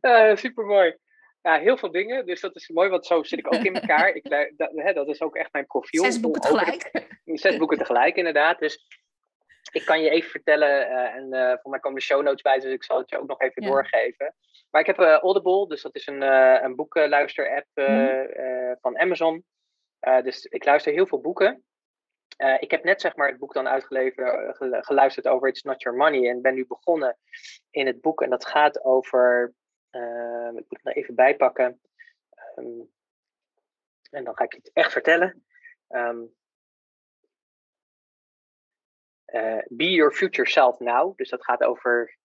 Uh, 0.00 0.36
supermooi. 0.44 0.96
Ja, 1.42 1.58
heel 1.58 1.76
veel 1.76 1.90
dingen. 1.90 2.26
Dus 2.26 2.40
dat 2.40 2.56
is 2.56 2.68
mooi, 2.68 2.88
want 2.88 3.06
zo 3.06 3.22
zit 3.22 3.38
ik 3.38 3.54
ook 3.54 3.62
in 3.62 3.74
elkaar. 3.74 4.08
ik, 4.14 4.30
dat, 4.56 4.70
hè, 4.74 4.92
dat 4.92 5.08
is 5.08 5.20
ook 5.20 5.36
echt 5.36 5.52
mijn 5.52 5.66
profiel. 5.66 6.04
Zes 6.04 6.20
boeken 6.20 6.40
tegelijk. 6.40 7.06
zes 7.24 7.56
boeken 7.56 7.78
tegelijk, 7.78 8.16
inderdaad. 8.16 8.58
Dus 8.58 8.86
ik 9.72 9.84
kan 9.84 10.02
je 10.02 10.10
even 10.10 10.30
vertellen, 10.30 10.90
uh, 10.90 11.14
en 11.14 11.26
uh, 11.30 11.52
voor 11.62 11.70
mij 11.70 11.80
komen 11.80 11.98
de 11.98 12.04
show 12.04 12.22
notes 12.22 12.42
bij, 12.42 12.58
dus 12.58 12.72
ik 12.72 12.84
zal 12.84 12.98
het 12.98 13.10
je 13.10 13.18
ook 13.18 13.28
nog 13.28 13.40
even 13.40 13.62
doorgeven. 13.62 14.34
Maar 14.72 14.80
ik 14.80 14.86
heb 14.86 15.00
uh, 15.00 15.18
Audible, 15.18 15.68
dus 15.68 15.82
dat 15.82 15.94
is 15.94 16.06
een, 16.06 16.22
een 16.64 16.76
boekenluister-app 16.76 17.66
mm. 17.74 18.76
van 18.80 18.98
Amazon. 18.98 19.44
dus 20.00 20.44
ik 20.44 20.64
luister 20.64 20.92
heel 20.92 21.06
veel 21.06 21.20
boeken. 21.20 21.64
ik 22.58 22.70
heb 22.70 22.84
net 22.84 23.00
zeg 23.00 23.16
maar 23.16 23.28
het 23.28 23.38
boek 23.38 23.54
dan 23.54 23.68
uitgeleverd, 23.68 24.56
geluisterd 24.86 25.28
over 25.28 25.48
It's 25.48 25.62
Not 25.62 25.82
Your 25.82 25.98
Money 25.98 26.28
en 26.28 26.42
ben 26.42 26.54
nu 26.54 26.66
begonnen 26.66 27.18
in 27.70 27.86
het 27.86 28.00
boek. 28.00 28.22
En 28.22 28.30
dat 28.30 28.46
gaat 28.46 28.84
over, 28.84 29.54
ik 30.54 30.64
moet 30.68 30.82
het 30.82 30.86
er 30.86 30.96
even 30.96 31.14
bijpakken. 31.14 31.80
Um, 32.56 32.90
en 34.12 34.24
dan 34.24 34.36
ga 34.36 34.44
ik 34.44 34.52
je 34.52 34.58
het 34.58 34.70
echt 34.72 34.92
vertellen. 34.92 35.44
Um, 35.88 36.34
uh, 39.26 39.62
be 39.68 39.90
your 39.90 40.12
future 40.12 40.48
self 40.48 40.78
now. 40.78 41.16
Dus 41.16 41.28
dat 41.28 41.44
gaat 41.44 41.62
over 41.62 42.16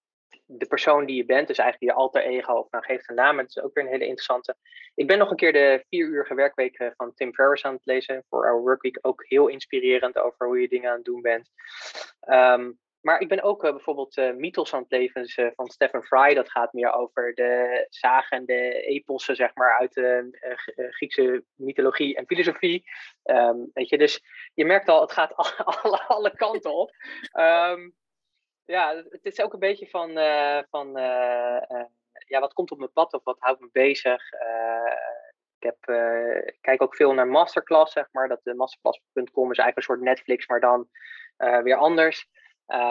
de 0.47 0.65
persoon 0.65 1.05
die 1.05 1.15
je 1.15 1.25
bent. 1.25 1.47
Dus 1.47 1.57
eigenlijk 1.57 1.91
je 1.91 1.99
alter 1.99 2.21
ego. 2.21 2.53
Of 2.53 2.71
nou 2.71 2.83
geeft 2.83 3.09
een 3.09 3.15
naam. 3.15 3.37
Het 3.37 3.49
is 3.49 3.61
ook 3.61 3.73
weer 3.73 3.83
een 3.83 3.89
hele 3.89 4.05
interessante. 4.05 4.55
Ik 4.95 5.07
ben 5.07 5.17
nog 5.17 5.29
een 5.29 5.37
keer 5.37 5.53
de 5.53 5.83
vier 5.89 6.07
uurige 6.07 6.35
werkweek 6.35 6.77
eh, 6.77 6.87
van 6.95 7.13
Tim 7.13 7.33
Ferriss 7.33 7.65
aan 7.65 7.73
het 7.73 7.85
lezen. 7.85 8.23
Voor 8.29 8.45
Our 8.45 8.61
Workweek. 8.61 8.99
Ook 9.01 9.25
heel 9.27 9.47
inspirerend 9.47 10.17
over 10.17 10.47
hoe 10.47 10.61
je 10.61 10.67
dingen 10.67 10.89
aan 10.89 10.95
het 10.95 11.05
doen 11.05 11.21
bent. 11.21 11.49
Um, 12.29 12.79
maar 13.01 13.19
ik 13.19 13.27
ben 13.27 13.43
ook 13.43 13.63
uh, 13.63 13.71
bijvoorbeeld 13.71 14.17
uh, 14.17 14.33
Mythos 14.33 14.73
aan 14.73 14.81
het 14.81 14.91
leven 14.91 15.21
dus, 15.21 15.37
uh, 15.37 15.47
van 15.55 15.67
Stephen 15.67 16.03
Fry. 16.03 16.33
Dat 16.33 16.51
gaat 16.51 16.73
meer 16.73 16.91
over 16.91 17.33
de 17.33 17.85
zagen 17.89 18.37
en 18.37 18.45
de 18.45 18.81
epossen, 18.81 19.35
zeg 19.35 19.55
maar, 19.55 19.79
uit 19.79 19.93
de 19.93 20.29
Griekse 20.91 21.43
mythologie 21.55 22.15
en 22.15 22.25
filosofie. 22.25 22.83
Um, 23.23 23.69
weet 23.73 23.89
je, 23.89 23.97
dus 23.97 24.21
je 24.53 24.65
merkt 24.65 24.89
al, 24.89 25.01
het 25.01 25.11
gaat 25.11 25.35
alle, 25.81 26.03
alle 26.07 26.35
kanten 26.35 26.73
op. 26.73 26.91
Um, 27.33 27.95
ja, 28.67 29.03
het 29.09 29.25
is 29.25 29.41
ook 29.41 29.53
een 29.53 29.59
beetje 29.59 29.87
van, 29.87 30.13
van 30.69 30.91
ja, 32.27 32.39
wat 32.39 32.53
komt 32.53 32.71
op 32.71 32.77
mijn 32.77 32.93
pad 32.93 33.13
of 33.13 33.23
wat 33.23 33.39
houdt 33.39 33.59
me 33.59 33.69
bezig. 33.71 34.31
ik, 35.59 35.63
heb, 35.63 35.77
ik 36.45 36.57
kijk 36.61 36.81
ook 36.81 36.95
veel 36.95 37.13
naar 37.13 37.27
masterclass, 37.27 37.93
zeg 37.93 38.07
maar. 38.11 38.27
Dat 38.27 38.39
de 38.43 38.55
masterclass.com 38.55 39.51
is 39.51 39.57
eigenlijk 39.57 39.77
een 39.77 39.83
soort 39.83 40.01
Netflix, 40.01 40.47
maar 40.47 40.59
dan 40.59 40.89
weer 41.63 41.75
anders. 41.75 42.29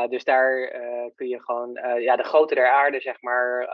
Dus 0.09 0.24
daar 0.24 0.70
kun 1.15 1.28
je 1.28 1.43
gewoon, 1.43 1.73
ja, 2.01 2.16
de 2.16 2.24
grote 2.24 2.55
der 2.55 2.69
aarde, 2.69 3.01
zeg 3.01 3.20
maar, 3.20 3.69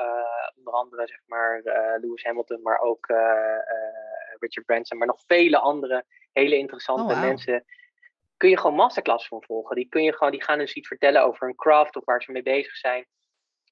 onder 0.57 0.73
andere, 0.73 1.07
zeg 1.07 1.20
maar, 1.27 1.61
Lewis 2.01 2.24
Hamilton, 2.24 2.62
maar 2.62 2.79
ook 2.79 3.07
Richard 4.39 4.66
Branson, 4.66 4.99
maar 4.99 5.07
nog 5.07 5.23
vele 5.27 5.59
andere 5.59 6.05
hele 6.33 6.57
interessante 6.57 7.03
oh, 7.03 7.09
wow. 7.09 7.29
mensen. 7.29 7.65
Kun 8.43 8.51
je 8.51 8.59
gewoon 8.59 8.77
masterclass 8.77 9.28
van 9.28 9.43
volgen. 9.43 9.77
Die, 9.77 9.89
kun 9.89 10.02
je 10.02 10.12
gewoon, 10.12 10.32
die 10.32 10.43
gaan 10.43 10.59
dus 10.59 10.74
iets 10.74 10.89
vertellen 10.89 11.24
over 11.24 11.48
een 11.48 11.55
craft 11.55 11.97
of 11.97 12.05
waar 12.05 12.23
ze 12.23 12.32
mee 12.32 12.43
bezig 12.43 12.77
zijn. 12.77 13.06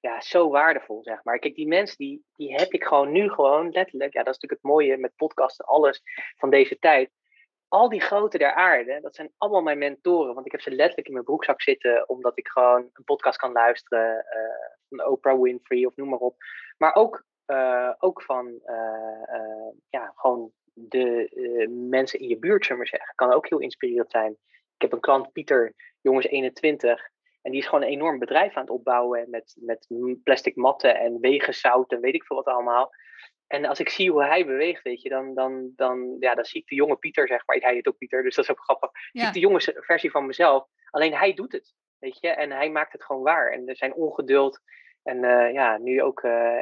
Ja, 0.00 0.20
zo 0.20 0.50
waardevol, 0.50 1.02
zeg 1.02 1.24
maar. 1.24 1.38
Kijk, 1.38 1.54
die 1.54 1.66
mensen, 1.66 1.96
die, 1.96 2.24
die 2.36 2.54
heb 2.54 2.72
ik 2.72 2.84
gewoon 2.84 3.12
nu 3.12 3.30
gewoon 3.30 3.70
letterlijk. 3.70 4.12
Ja, 4.12 4.22
dat 4.22 4.34
is 4.34 4.40
natuurlijk 4.40 4.62
het 4.62 4.72
mooie 4.72 4.96
met 4.96 5.16
podcasten, 5.16 5.64
alles 5.64 6.02
van 6.36 6.50
deze 6.50 6.78
tijd 6.78 7.10
al 7.70 7.88
die 7.88 8.00
grote 8.00 8.38
der 8.38 8.54
aarde, 8.54 9.00
dat 9.00 9.14
zijn 9.14 9.32
allemaal 9.36 9.62
mijn 9.62 9.78
mentoren. 9.78 10.34
Want 10.34 10.46
ik 10.46 10.52
heb 10.52 10.60
ze 10.60 10.70
letterlijk 10.70 11.06
in 11.06 11.12
mijn 11.12 11.24
broekzak 11.24 11.62
zitten, 11.62 12.08
omdat 12.08 12.38
ik 12.38 12.48
gewoon 12.48 12.90
een 12.92 13.04
podcast 13.04 13.38
kan 13.38 13.52
luisteren 13.52 14.14
uh, 14.14 14.76
van 14.88 15.06
Oprah 15.06 15.40
Winfrey 15.40 15.84
of 15.84 15.96
noem 15.96 16.08
maar 16.08 16.18
op. 16.18 16.36
Maar 16.76 16.94
ook, 16.94 17.24
uh, 17.46 17.92
ook 17.98 18.22
van 18.22 18.60
uh, 18.64 19.68
ja, 19.88 20.12
gewoon 20.14 20.52
de 20.72 21.68
mensen 21.88 22.18
in 22.18 22.28
je 22.28 22.38
buurt, 22.38 22.62
zullen 22.62 22.78
maar 22.78 22.86
zeggen. 22.86 23.14
Kan 23.14 23.32
ook 23.32 23.48
heel 23.48 23.60
inspirerend 23.60 24.10
zijn. 24.10 24.36
Ik 24.80 24.86
heb 24.90 24.92
een 24.92 25.00
klant, 25.00 25.32
Pieter, 25.32 25.74
jongens 26.00 26.26
21. 26.26 27.10
En 27.42 27.50
die 27.50 27.60
is 27.60 27.66
gewoon 27.66 27.82
een 27.82 27.90
enorm 27.90 28.18
bedrijf 28.18 28.54
aan 28.54 28.62
het 28.62 28.70
opbouwen 28.70 29.30
met, 29.30 29.56
met 29.60 29.86
plastic 30.22 30.56
matten 30.56 30.98
en 30.98 31.20
wegenzout 31.20 31.92
en 31.92 32.00
weet 32.00 32.14
ik 32.14 32.24
veel 32.24 32.36
wat 32.36 32.54
allemaal. 32.54 32.90
En 33.46 33.64
als 33.64 33.80
ik 33.80 33.88
zie 33.88 34.10
hoe 34.10 34.24
hij 34.24 34.46
beweegt, 34.46 34.82
weet 34.82 35.02
je, 35.02 35.08
dan, 35.08 35.34
dan, 35.34 35.72
dan, 35.76 36.16
ja, 36.20 36.34
dan 36.34 36.44
zie 36.44 36.60
ik 36.60 36.68
de 36.68 36.74
jonge 36.74 36.96
Pieter, 36.96 37.26
zeg 37.26 37.46
maar. 37.46 37.56
Hij 37.56 37.74
heet 37.74 37.88
ook 37.88 37.98
Pieter, 37.98 38.22
dus 38.22 38.34
dat 38.34 38.44
is 38.44 38.50
ook 38.50 38.62
grappig. 38.62 38.90
Ja. 38.92 39.20
Zie 39.20 39.28
ik 39.28 39.34
de 39.34 39.40
jonge 39.40 39.60
versie 39.74 40.10
van 40.10 40.26
mezelf. 40.26 40.66
Alleen 40.90 41.14
hij 41.14 41.34
doet 41.34 41.52
het, 41.52 41.74
weet 41.98 42.18
je. 42.20 42.28
En 42.28 42.50
hij 42.50 42.70
maakt 42.70 42.92
het 42.92 43.04
gewoon 43.04 43.22
waar. 43.22 43.52
En 43.52 43.76
zijn 43.76 43.94
ongeduld. 43.94 44.60
En 45.02 45.24
uh, 45.24 45.52
ja, 45.52 45.78
nu 45.78 46.02
ook 46.02 46.22
uh, 46.22 46.58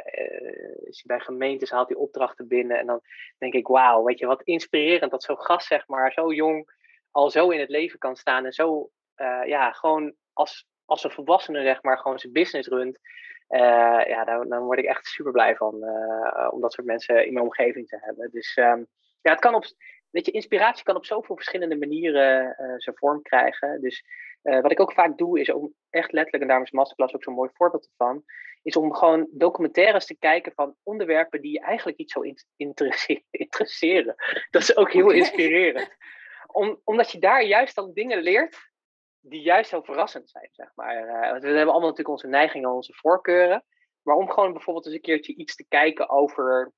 is 0.83 1.03
hij 1.03 1.17
bij 1.17 1.19
gemeentes, 1.19 1.69
haalt 1.69 1.89
hij 1.89 1.97
opdrachten 1.97 2.47
binnen. 2.47 2.79
En 2.79 2.85
dan 2.85 3.01
denk 3.37 3.53
ik, 3.53 3.67
wauw, 3.67 4.03
weet 4.03 4.19
je, 4.19 4.25
wat 4.25 4.43
inspirerend 4.43 5.11
dat 5.11 5.23
zo'n 5.23 5.41
gast, 5.41 5.67
zeg 5.67 5.87
maar, 5.87 6.11
zo 6.11 6.33
jong 6.33 6.77
al 7.11 7.29
zo 7.29 7.49
in 7.49 7.59
het 7.59 7.69
leven 7.69 7.99
kan 7.99 8.15
staan. 8.15 8.45
En 8.45 8.51
zo, 8.51 8.89
uh, 9.17 9.41
ja, 9.45 9.71
gewoon 9.71 10.13
als, 10.33 10.67
als 10.85 11.03
een 11.03 11.11
volwassene, 11.11 11.63
zeg 11.63 11.83
maar, 11.83 11.97
gewoon 11.97 12.19
zijn 12.19 12.33
business 12.33 12.67
runt. 12.67 12.99
Uh, 13.49 13.59
ja, 14.07 14.23
dan, 14.25 14.49
dan, 14.49 14.63
word 14.63 14.79
ik 14.79 14.85
echt 14.85 15.05
super 15.05 15.31
blij 15.31 15.55
van 15.55 15.75
uh, 15.83 16.47
om 16.51 16.61
dat 16.61 16.73
soort 16.73 16.87
mensen 16.87 17.25
in 17.25 17.33
mijn 17.33 17.45
omgeving 17.45 17.87
te 17.87 17.97
hebben. 18.01 18.29
Dus 18.31 18.57
um, 18.57 18.87
ja, 19.21 19.31
het 19.31 19.39
kan 19.39 19.55
op, 19.55 19.65
weet 20.09 20.25
je, 20.25 20.31
inspiratie 20.31 20.83
kan 20.83 20.95
op 20.95 21.05
zoveel 21.05 21.35
verschillende 21.35 21.77
manieren 21.77 22.55
zijn 22.77 22.97
vorm 22.97 23.21
krijgen. 23.21 23.81
Dus 23.81 24.03
wat 24.41 24.71
ik 24.71 24.79
ook 24.79 24.93
vaak 24.93 25.17
doe, 25.17 25.39
is 25.39 25.51
om 25.51 25.73
echt 25.89 26.11
letterlijk, 26.11 26.41
en 26.41 26.47
daarom 26.47 26.65
is 26.65 26.71
Masterclass 26.71 27.13
ook 27.13 27.23
zo'n 27.23 27.33
mooi 27.33 27.49
voorbeeld 27.53 27.89
ervan, 27.89 28.23
is 28.61 28.75
om 28.75 28.93
gewoon 28.93 29.27
documentaires 29.31 30.05
te 30.05 30.17
kijken 30.17 30.51
van 30.55 30.75
onderwerpen 30.83 31.41
die 31.41 31.51
je 31.51 31.59
eigenlijk 31.59 31.97
niet 31.97 32.11
zo 32.11 32.21
interesseren. 33.31 34.15
Dat 34.49 34.61
is 34.61 34.75
ook 34.75 34.91
heel 34.91 35.09
inspirerend. 35.09 35.97
Om, 36.51 36.81
omdat 36.83 37.11
je 37.11 37.19
daar 37.19 37.43
juist 37.43 37.75
dan 37.75 37.93
dingen 37.93 38.21
leert 38.21 38.69
die 39.19 39.41
juist 39.41 39.69
zo 39.69 39.81
verrassend 39.81 40.29
zijn, 40.29 40.49
zeg 40.51 40.71
maar. 40.75 40.95
Uh, 40.95 41.39
we 41.41 41.47
hebben 41.47 41.59
allemaal 41.59 41.79
natuurlijk 41.79 42.09
onze 42.09 42.27
neigingen, 42.27 42.69
onze 42.69 42.93
voorkeuren. 42.93 43.63
Maar 44.01 44.15
om 44.15 44.29
gewoon 44.29 44.53
bijvoorbeeld 44.53 44.85
eens 44.85 44.95
een 44.95 45.01
keertje 45.01 45.35
iets 45.35 45.55
te 45.55 45.65
kijken 45.67 46.09
over 46.09 46.73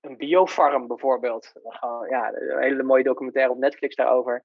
een 0.00 0.16
biofarm 0.16 0.86
bijvoorbeeld. 0.86 1.52
Gewoon, 1.62 2.08
ja, 2.08 2.32
een 2.32 2.62
hele 2.62 2.82
mooie 2.82 3.02
documentaire 3.02 3.52
op 3.52 3.58
Netflix 3.58 3.94
daarover. 3.94 4.44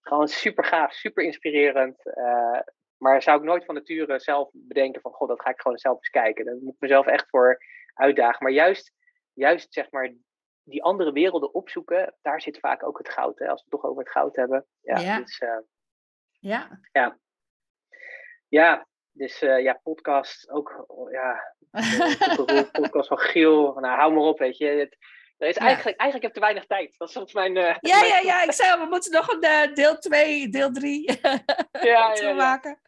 Gewoon 0.00 0.28
super 0.28 0.64
gaaf, 0.64 0.92
super 0.92 1.24
inspirerend. 1.24 2.06
Uh, 2.06 2.60
maar 2.96 3.22
zou 3.22 3.38
ik 3.38 3.44
nooit 3.44 3.64
van 3.64 3.74
nature 3.74 4.18
zelf 4.18 4.50
bedenken 4.52 5.00
van, 5.00 5.12
god, 5.12 5.28
dat 5.28 5.40
ga 5.40 5.50
ik 5.50 5.60
gewoon 5.60 5.78
zelf 5.78 5.96
eens 5.96 6.08
kijken. 6.08 6.44
Daar 6.44 6.54
moet 6.54 6.74
ik 6.74 6.80
mezelf 6.80 7.06
echt 7.06 7.28
voor 7.28 7.64
uitdagen. 7.94 8.42
Maar 8.44 8.52
juist, 8.52 8.92
juist 9.32 9.72
zeg 9.72 9.90
maar, 9.90 10.14
die 10.64 10.82
andere 10.82 11.12
werelden 11.12 11.54
opzoeken, 11.54 12.14
daar 12.22 12.40
zit 12.40 12.58
vaak 12.58 12.82
ook 12.82 12.98
het 12.98 13.08
goud. 13.08 13.38
Hè? 13.38 13.48
Als 13.48 13.64
we 13.64 13.66
het 13.70 13.80
toch 13.80 13.90
over 13.90 14.02
het 14.02 14.12
goud 14.12 14.36
hebben. 14.36 14.66
Ja, 14.80 14.98
ja. 14.98 15.18
Dus, 15.18 15.40
uh, 15.40 15.58
ja. 16.38 16.80
Ja. 16.92 17.18
Ja, 18.48 18.86
dus 19.10 19.42
uh, 19.42 19.62
ja, 19.62 19.80
podcast 19.82 20.50
ook, 20.50 20.84
ja, 21.10 21.54
podcast 22.80 23.08
van 23.08 23.18
Giel. 23.18 23.74
Nou, 23.74 23.98
hou 23.98 24.12
maar 24.12 24.22
op, 24.22 24.38
weet 24.38 24.56
je. 24.56 24.66
Het, 24.66 24.96
er 25.42 25.48
is 25.48 25.56
eigenlijk, 25.56 25.96
ja. 25.98 26.04
eigenlijk 26.04 26.22
heb 26.22 26.22
ik 26.22 26.32
te 26.32 26.40
weinig 26.40 26.66
tijd. 26.66 26.98
Dat 26.98 27.08
is 27.08 27.14
soms 27.14 27.32
mijn... 27.32 27.56
Uh, 27.56 27.76
ja, 27.80 27.98
mijn... 27.98 28.06
ja, 28.06 28.18
ja, 28.18 28.42
ik 28.48 28.52
zei 28.52 28.80
we 28.80 28.86
moeten 28.90 29.12
nog 29.12 29.28
een 29.28 29.44
uh, 29.44 29.74
deel 29.74 29.98
2, 29.98 30.48
deel 30.48 30.72
3 30.72 31.04
ja, 31.80 32.14
ja, 32.14 32.32
maken. 32.32 32.80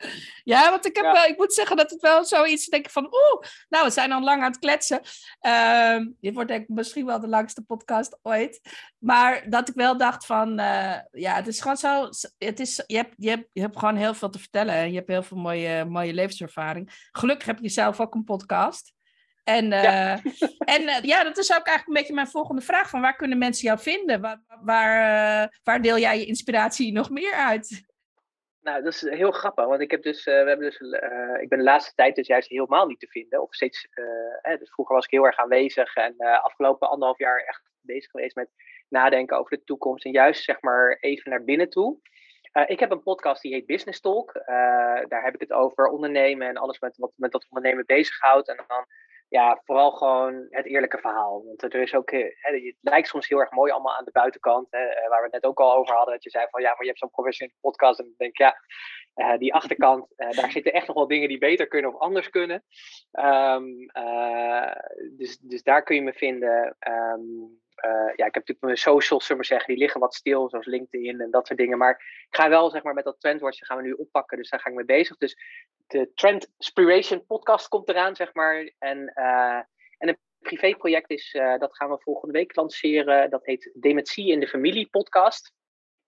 Ja, 0.44 0.70
want 0.70 0.86
ik, 0.86 0.96
heb, 0.96 1.04
uh, 1.04 1.28
ik 1.28 1.36
moet 1.36 1.54
zeggen 1.54 1.76
dat 1.76 1.90
het 1.90 2.00
wel 2.00 2.24
zoiets, 2.24 2.66
denk 2.66 2.84
ik 2.84 2.90
van, 2.92 3.04
oeh, 3.04 3.50
nou, 3.68 3.84
we 3.84 3.90
zijn 3.90 4.12
al 4.12 4.22
lang 4.22 4.42
aan 4.42 4.50
het 4.50 4.58
kletsen. 4.58 5.00
Uh, 5.40 5.96
dit 6.20 6.34
wordt 6.34 6.48
denk 6.48 6.62
ik 6.62 6.68
misschien 6.68 7.06
wel 7.06 7.20
de 7.20 7.28
langste 7.28 7.62
podcast 7.62 8.18
ooit. 8.22 8.60
Maar 8.98 9.50
dat 9.50 9.68
ik 9.68 9.74
wel 9.74 9.96
dacht 9.96 10.26
van, 10.26 10.54
ja, 11.10 11.34
het 11.34 11.46
is 11.46 11.60
gewoon 11.60 11.76
zo, 11.76 12.08
het 12.38 12.60
is, 12.60 12.82
je, 12.86 12.96
hebt, 12.96 13.14
je, 13.16 13.28
hebt, 13.28 13.48
je 13.52 13.60
hebt 13.60 13.78
gewoon 13.78 13.96
heel 13.96 14.14
veel 14.14 14.30
te 14.30 14.38
vertellen. 14.38 14.74
En 14.74 14.88
je 14.88 14.96
hebt 14.96 15.08
heel 15.08 15.22
veel 15.22 15.36
mooie, 15.36 15.84
mooie 15.84 16.14
levenservaring. 16.14 17.08
Gelukkig 17.12 17.46
heb 17.46 17.58
je 17.58 17.68
zelf 17.68 18.00
ook 18.00 18.14
een 18.14 18.24
podcast. 18.24 18.92
En, 19.44 19.68
ja. 19.68 20.16
Uh, 20.16 20.32
en 20.74 20.82
uh, 20.82 21.02
ja, 21.02 21.24
dat 21.24 21.38
is 21.38 21.50
ook 21.50 21.66
eigenlijk 21.66 21.86
een 21.86 21.94
beetje 21.94 22.14
mijn 22.14 22.26
volgende 22.26 22.62
vraag: 22.62 22.88
van 22.88 23.00
waar 23.00 23.16
kunnen 23.16 23.38
mensen 23.38 23.66
jou 23.66 23.78
vinden? 23.78 24.20
Waar, 24.20 24.42
waar, 24.62 25.42
uh, 25.42 25.48
waar 25.62 25.82
deel 25.82 25.98
jij 25.98 26.18
je 26.18 26.24
inspiratie 26.24 26.92
nog 26.92 27.10
meer 27.10 27.32
uit? 27.32 27.92
Nou, 28.60 28.82
dat 28.82 28.92
is 28.92 29.00
heel 29.00 29.30
grappig, 29.30 29.64
want 29.66 29.80
ik 29.80 29.90
heb 29.90 30.02
dus, 30.02 30.24
we 30.24 30.30
hebben 30.30 30.58
dus, 30.58 30.80
ik 31.40 31.48
ben 31.48 31.58
de 31.58 31.64
laatste 31.64 31.94
tijd 31.94 32.14
dus 32.14 32.26
juist 32.26 32.48
helemaal 32.48 32.86
niet 32.86 33.00
te 33.00 33.06
vinden. 33.06 33.42
Of 33.42 33.54
steeds, 33.54 33.88
hè, 34.42 34.56
dus 34.56 34.70
vroeger 34.70 34.94
was 34.94 35.04
ik 35.04 35.10
heel 35.10 35.24
erg 35.24 35.36
aanwezig 35.36 35.94
en 35.94 36.16
afgelopen 36.16 36.88
anderhalf 36.88 37.18
jaar 37.18 37.38
echt 37.38 37.62
bezig 37.80 38.10
geweest 38.10 38.36
met 38.36 38.50
nadenken 38.88 39.38
over 39.38 39.56
de 39.56 39.64
toekomst 39.64 40.04
en 40.04 40.10
juist 40.10 40.44
zeg 40.44 40.60
maar 40.60 40.96
even 41.00 41.30
naar 41.30 41.44
binnen 41.44 41.68
toe. 41.68 41.98
ik 42.66 42.80
heb 42.80 42.90
een 42.90 43.02
podcast 43.02 43.42
die 43.42 43.54
heet 43.54 43.66
Business 43.66 44.00
Talk. 44.00 44.32
daar 45.08 45.24
heb 45.24 45.34
ik 45.34 45.40
het 45.40 45.52
over 45.52 45.86
ondernemen 45.86 46.48
en 46.48 46.56
alles 46.56 46.78
met, 46.78 46.96
wat 46.96 47.12
met 47.16 47.32
dat 47.32 47.46
ondernemen 47.48 47.86
bezighoudt. 47.86 48.48
En 48.48 48.56
dan 48.56 48.86
ja, 49.34 49.60
vooral 49.64 49.90
gewoon 49.90 50.46
het 50.50 50.66
eerlijke 50.66 50.98
verhaal. 50.98 51.44
Want 51.44 51.62
er 51.62 51.82
is 51.82 51.94
ook, 51.94 52.10
hè, 52.10 52.18
het 52.40 52.76
lijkt 52.80 53.08
soms 53.08 53.28
heel 53.28 53.38
erg 53.38 53.50
mooi 53.50 53.72
allemaal 53.72 53.96
aan 53.96 54.04
de 54.04 54.10
buitenkant. 54.10 54.66
Hè, 54.70 55.08
waar 55.08 55.18
we 55.18 55.24
het 55.24 55.32
net 55.32 55.44
ook 55.44 55.60
al 55.60 55.74
over 55.74 55.94
hadden. 55.94 56.14
Dat 56.14 56.24
je 56.24 56.30
zei 56.30 56.46
van 56.50 56.62
ja, 56.62 56.68
maar 56.68 56.80
je 56.80 56.86
hebt 56.86 56.98
zo'n 56.98 57.10
professionele 57.10 57.58
podcast. 57.60 57.98
En 57.98 58.06
ik 58.06 58.18
denk 58.18 58.36
ja, 58.36 58.56
uh, 59.14 59.38
die 59.38 59.54
achterkant, 59.54 60.06
daar 60.16 60.50
zitten 60.50 60.72
echt 60.72 60.86
nog 60.86 60.96
wel 60.96 61.06
dingen 61.06 61.28
die 61.28 61.38
beter 61.38 61.68
kunnen 61.68 61.94
of 61.94 62.00
anders 62.00 62.30
kunnen. 62.30 62.64
Um, 63.12 63.90
dus, 65.16 65.38
dus 65.38 65.62
daar 65.62 65.82
kun 65.82 65.94
je 65.94 66.02
me 66.02 66.12
vinden. 66.12 66.76
Um, 66.88 67.62
ja, 67.90 68.26
ik 68.26 68.34
heb 68.34 68.34
natuurlijk 68.34 68.60
mijn 68.60 68.76
socials, 68.76 69.26
zullen 69.26 69.42
we 69.42 69.48
zeggen, 69.48 69.68
die 69.68 69.82
liggen 69.82 70.00
wat 70.00 70.14
stil, 70.14 70.48
zoals 70.48 70.66
LinkedIn 70.66 71.20
en 71.20 71.30
dat 71.30 71.46
soort 71.46 71.58
dingen. 71.58 71.78
Maar 71.78 72.24
ik 72.28 72.36
ga 72.36 72.48
wel, 72.48 72.70
zeg 72.70 72.82
maar, 72.82 72.94
met 72.94 73.04
dat 73.04 73.20
Trendwatch 73.20 73.58
gaan 73.58 73.76
we 73.76 73.82
nu 73.82 73.92
oppakken. 73.92 74.36
Dus 74.36 74.50
daar 74.50 74.60
ga 74.60 74.68
ik 74.68 74.76
mee 74.76 74.84
bezig. 74.84 75.16
Dus 75.16 75.36
de 75.86 76.10
Trend 76.14 76.52
Inspiration 76.58 77.26
podcast 77.26 77.68
komt 77.68 77.88
eraan, 77.88 78.16
zeg 78.16 78.34
maar. 78.34 78.72
En, 78.78 79.08
en 79.98 80.08
een 80.08 80.18
privéproject 80.38 81.10
is, 81.10 81.30
dat 81.58 81.76
gaan 81.76 81.90
we 81.90 81.98
volgende 81.98 82.32
week 82.32 82.56
lanceren. 82.56 83.30
Dat 83.30 83.44
heet 83.44 83.70
Dementie 83.74 84.32
in 84.32 84.40
de 84.40 84.48
Familie 84.48 84.88
podcast. 84.90 85.52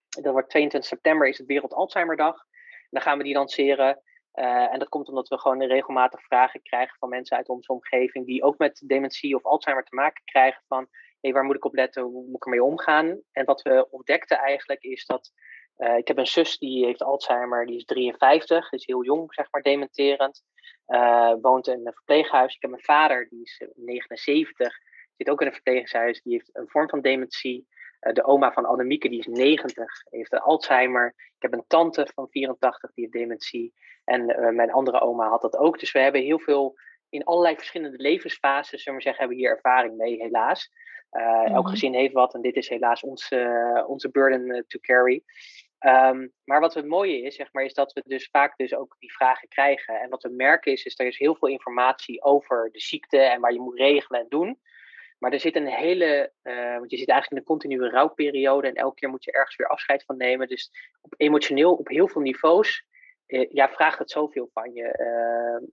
Dat 0.08 0.32
wordt 0.32 0.50
22 0.50 0.90
september, 0.90 1.28
is 1.28 1.38
het 1.38 1.46
Wereld 1.46 1.74
Alzheimerdag 1.74 2.46
dan 2.90 3.02
gaan 3.02 3.18
we 3.18 3.24
die 3.24 3.34
lanceren. 3.34 4.00
En 4.32 4.78
dat 4.78 4.88
komt 4.88 5.08
omdat 5.08 5.28
we 5.28 5.38
gewoon 5.38 5.62
regelmatig 5.62 6.22
vragen 6.22 6.62
krijgen 6.62 6.96
van 6.98 7.08
mensen 7.08 7.36
uit 7.36 7.48
onze 7.48 7.72
omgeving 7.72 8.26
die 8.26 8.42
ook 8.42 8.58
met 8.58 8.82
dementie 8.86 9.36
of 9.36 9.44
Alzheimer 9.44 9.84
te 9.84 9.94
maken 9.94 10.24
krijgen 10.24 10.62
van 10.66 10.88
waar 11.32 11.44
moet 11.44 11.56
ik 11.56 11.64
op 11.64 11.74
letten, 11.74 12.02
hoe 12.02 12.26
moet 12.26 12.36
ik 12.36 12.44
ermee 12.44 12.64
omgaan? 12.64 13.20
En 13.32 13.44
wat 13.44 13.62
we 13.62 13.86
ontdekten 13.90 14.38
eigenlijk 14.38 14.82
is 14.82 15.06
dat 15.06 15.32
uh, 15.78 15.96
ik 15.96 16.08
heb 16.08 16.18
een 16.18 16.26
zus 16.26 16.58
die 16.58 16.84
heeft 16.84 17.02
Alzheimer, 17.02 17.66
die 17.66 17.76
is 17.76 17.84
53, 17.84 18.72
is 18.72 18.86
heel 18.86 19.04
jong, 19.04 19.34
zeg 19.34 19.46
maar, 19.50 19.62
dementerend. 19.62 20.42
Uh, 20.86 21.34
woont 21.40 21.66
in 21.66 21.86
een 21.86 21.92
verpleeghuis. 21.92 22.54
Ik 22.54 22.60
heb 22.60 22.70
mijn 22.70 22.82
vader, 22.82 23.28
die 23.28 23.42
is 23.42 23.62
79, 23.74 24.78
zit 25.16 25.30
ook 25.30 25.40
in 25.40 25.46
een 25.46 25.52
verpleeghuis, 25.52 26.22
die 26.22 26.32
heeft 26.32 26.50
een 26.52 26.68
vorm 26.68 26.88
van 26.88 27.00
dementie. 27.00 27.66
Eh, 28.00 28.12
de 28.12 28.24
oma 28.24 28.52
van 28.52 28.64
Annemieke, 28.64 29.08
die 29.08 29.18
is 29.18 29.26
90, 29.26 30.02
heeft 30.10 30.40
Alzheimer. 30.40 31.14
Ik 31.16 31.42
heb 31.42 31.52
een 31.52 31.64
tante 31.66 32.08
van 32.14 32.28
84, 32.30 32.92
die 32.92 33.04
heeft 33.04 33.16
dementie. 33.16 33.74
En 34.04 34.54
mijn 34.54 34.72
andere 34.72 35.00
oma 35.00 35.28
had 35.28 35.42
dat 35.42 35.56
ook. 35.56 35.78
Dus 35.78 35.92
we 35.92 35.98
hebben 35.98 36.22
heel 36.22 36.38
veel, 36.38 36.78
in 37.08 37.24
allerlei 37.24 37.54
verschillende 37.54 37.98
levensfases, 37.98 38.82
zullen 38.82 38.98
we 38.98 39.04
zeggen, 39.04 39.22
hebben 39.22 39.40
hier 39.42 39.50
ervaring 39.50 39.96
mee, 39.96 40.22
helaas. 40.22 40.70
Uh, 41.16 41.26
mm-hmm. 41.26 41.54
Elk 41.54 41.68
gezin 41.68 41.94
heeft 41.94 42.12
wat 42.12 42.34
en 42.34 42.40
dit 42.40 42.56
is 42.56 42.68
helaas 42.68 43.02
onze, 43.02 43.84
onze 43.88 44.10
burden 44.10 44.64
to 44.68 44.78
carry. 44.78 45.22
Um, 45.80 46.32
maar 46.44 46.60
wat 46.60 46.74
het 46.74 46.86
mooie 46.86 47.22
is, 47.22 47.34
zeg 47.34 47.52
maar, 47.52 47.64
is 47.64 47.74
dat 47.74 47.92
we 47.92 48.02
dus 48.06 48.28
vaak 48.30 48.56
dus 48.56 48.74
ook 48.74 48.96
die 48.98 49.12
vragen 49.12 49.48
krijgen. 49.48 50.00
En 50.00 50.10
wat 50.10 50.22
we 50.22 50.28
merken 50.28 50.72
is, 50.72 50.84
is 50.84 50.98
er 50.98 51.06
is 51.06 51.18
heel 51.18 51.36
veel 51.36 51.48
informatie 51.48 52.22
over 52.22 52.68
de 52.72 52.80
ziekte 52.80 53.18
en 53.18 53.40
waar 53.40 53.52
je 53.52 53.60
moet 53.60 53.78
regelen 53.78 54.20
en 54.20 54.26
doen. 54.28 54.60
Maar 55.18 55.32
er 55.32 55.40
zit 55.40 55.56
een 55.56 55.66
hele, 55.66 56.32
uh, 56.42 56.78
want 56.78 56.90
je 56.90 56.96
zit 56.96 57.08
eigenlijk 57.08 57.30
in 57.30 57.36
een 57.36 57.58
continue 57.58 57.90
rouwperiode 57.90 58.68
en 58.68 58.74
elke 58.74 58.94
keer 58.94 59.08
moet 59.08 59.24
je 59.24 59.32
ergens 59.32 59.56
weer 59.56 59.66
afscheid 59.66 60.04
van 60.04 60.16
nemen. 60.16 60.48
Dus 60.48 60.70
op 61.00 61.14
emotioneel, 61.16 61.74
op 61.74 61.88
heel 61.88 62.08
veel 62.08 62.22
niveaus, 62.22 62.84
uh, 63.26 63.50
ja, 63.50 63.68
vraagt 63.68 63.98
het 63.98 64.10
zoveel 64.10 64.50
van 64.52 64.72
je. 64.72 64.84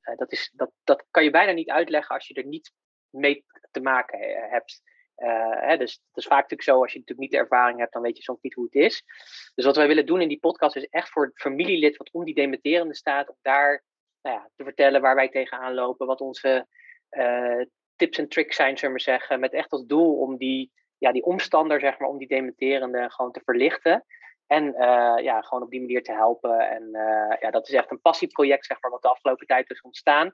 Uh, 0.10 0.16
dat, 0.16 0.32
is, 0.32 0.52
dat, 0.56 0.72
dat 0.84 1.06
kan 1.12 1.24
je 1.24 1.32
bijna 1.32 1.52
niet 1.52 1.70
uitleggen 1.70 2.16
als 2.16 2.28
je 2.28 2.34
er 2.34 2.46
niet 2.46 2.72
mee 3.10 3.46
te 3.72 3.82
maken 3.82 4.20
hebt. 4.50 4.82
Hè, 5.16 5.78
dus 5.78 5.92
het 5.92 6.18
is 6.18 6.26
vaak 6.26 6.42
natuurlijk 6.42 6.70
zo, 6.70 6.82
als 6.82 6.92
je 6.92 7.00
natuurlijk 7.00 7.20
niet 7.20 7.32
de 7.32 7.46
ervaring 7.46 7.80
hebt, 7.80 7.94
dan 7.94 8.02
weet 8.02 8.18
je 8.18 8.24
soms 8.24 8.42
niet 8.42 8.54
hoe 8.54 8.66
het 8.66 8.76
is. 8.76 9.04
Dus 9.56 9.66
wat 9.66 9.76
wij 9.76 9.88
willen 9.88 10.06
doen 10.06 10.22
in 10.22 10.28
die 10.28 10.40
podcast 10.40 10.76
is 10.76 10.88
echt 10.88 11.10
voor 11.10 11.26
het 11.26 11.42
familielid 11.42 11.98
wat 11.98 12.12
om 12.12 12.24
die 12.24 12.36
dementerende 12.36 12.96
staat, 12.96 13.30
om 13.30 13.36
daar 13.42 13.84
nou 14.22 14.36
ja, 14.36 14.50
te 14.56 14.64
vertellen 14.64 15.02
waar 15.02 15.16
wij 15.16 15.30
tegenaan 15.30 15.74
lopen, 15.74 16.08
wat 16.08 16.22
onze 16.22 16.68
tips 17.96 18.18
en 18.18 18.30
tricks 18.30 18.56
zijn, 18.56 18.78
zullen 18.78 18.96
we 18.96 19.02
zeggen, 19.02 19.40
met 19.40 19.54
echt 19.54 19.72
als 19.72 19.86
doel 19.86 20.18
om 20.20 20.38
die, 20.38 20.72
ja, 20.98 21.12
die 21.12 21.24
omstander, 21.24 21.80
zeg 21.80 22.00
maar, 22.00 22.10
om 22.10 22.18
die 22.18 22.28
dementerende 22.28 23.10
gewoon 23.10 23.32
te 23.32 23.42
verlichten. 23.44 24.06
En 24.48 24.64
uh, 24.64 25.16
ja, 25.22 25.42
gewoon 25.42 25.64
op 25.64 25.70
die 25.70 25.80
manier 25.80 26.04
te 26.04 26.12
helpen. 26.12 26.60
En 26.60 26.90
ja, 27.40 27.52
dat 27.52 27.68
is 27.68 27.74
echt 27.74 27.92
een 27.92 28.02
passieproject, 28.02 28.66
zeg 28.66 28.82
maar, 28.82 28.92
wat 28.92 29.02
de 29.02 29.10
afgelopen 29.10 29.48
tijd 29.48 29.70
is 29.70 29.82
ontstaan. 29.82 30.34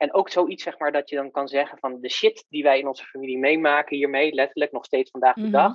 En 0.00 0.14
ook 0.14 0.30
zoiets, 0.30 0.62
zeg 0.62 0.78
maar, 0.78 0.92
dat 0.92 1.08
je 1.08 1.16
dan 1.16 1.30
kan 1.30 1.48
zeggen 1.48 1.78
van 1.78 2.00
de 2.00 2.10
shit 2.10 2.46
die 2.48 2.62
wij 2.62 2.78
in 2.78 2.86
onze 2.86 3.04
familie 3.04 3.38
meemaken 3.38 3.96
hiermee, 3.96 4.34
letterlijk 4.34 4.72
nog 4.72 4.84
steeds 4.84 5.10
vandaag 5.10 5.34
de 5.34 5.40
mm 5.40 5.46
-hmm. 5.46 5.54
dag, 5.54 5.72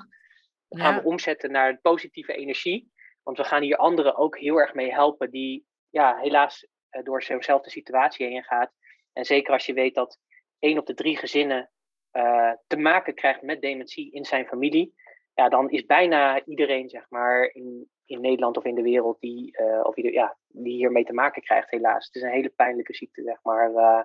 dat 0.67 0.79
gaan 0.79 0.95
we 0.95 1.03
omzetten 1.03 1.51
naar 1.51 1.79
positieve 1.81 2.33
energie. 2.33 2.91
Want 3.23 3.37
we 3.37 3.43
gaan 3.43 3.61
hier 3.61 3.77
anderen 3.77 4.15
ook 4.15 4.37
heel 4.37 4.57
erg 4.57 4.73
mee 4.73 4.93
helpen 4.93 5.31
die 5.31 5.65
ja, 5.89 6.17
helaas 6.17 6.67
uh, 6.91 7.03
door 7.03 7.23
zo'nzelfde 7.23 7.69
situatie 7.69 8.27
heen 8.27 8.43
gaat. 8.43 8.71
En 9.13 9.25
zeker 9.25 9.53
als 9.53 9.65
je 9.65 9.73
weet 9.73 9.95
dat 9.95 10.19
één 10.59 10.77
op 10.77 10.85
de 10.85 10.93
drie 10.93 11.17
gezinnen 11.17 11.71
uh, 12.11 12.51
te 12.67 12.77
maken 12.77 13.13
krijgt 13.13 13.41
met 13.41 13.61
dementie 13.61 14.11
in 14.11 14.25
zijn 14.25 14.47
familie, 14.47 14.93
ja, 15.33 15.49
dan 15.49 15.69
is 15.69 15.85
bijna 15.85 16.45
iedereen 16.45 16.89
zeg 16.89 17.05
maar, 17.09 17.49
in, 17.53 17.89
in 18.05 18.21
Nederland 18.21 18.57
of 18.57 18.65
in 18.65 18.75
de 18.75 18.81
wereld 18.81 19.19
die, 19.19 19.57
uh, 19.61 19.79
of 19.83 19.95
ja, 19.95 20.37
die 20.47 20.75
hiermee 20.75 21.03
te 21.03 21.13
maken 21.13 21.41
krijgt, 21.41 21.71
helaas. 21.71 22.05
Het 22.05 22.15
is 22.15 22.21
een 22.21 22.29
hele 22.29 22.49
pijnlijke 22.49 22.93
ziekte, 22.93 23.21
zeg 23.21 23.39
maar. 23.43 23.71
Uh, 23.71 24.03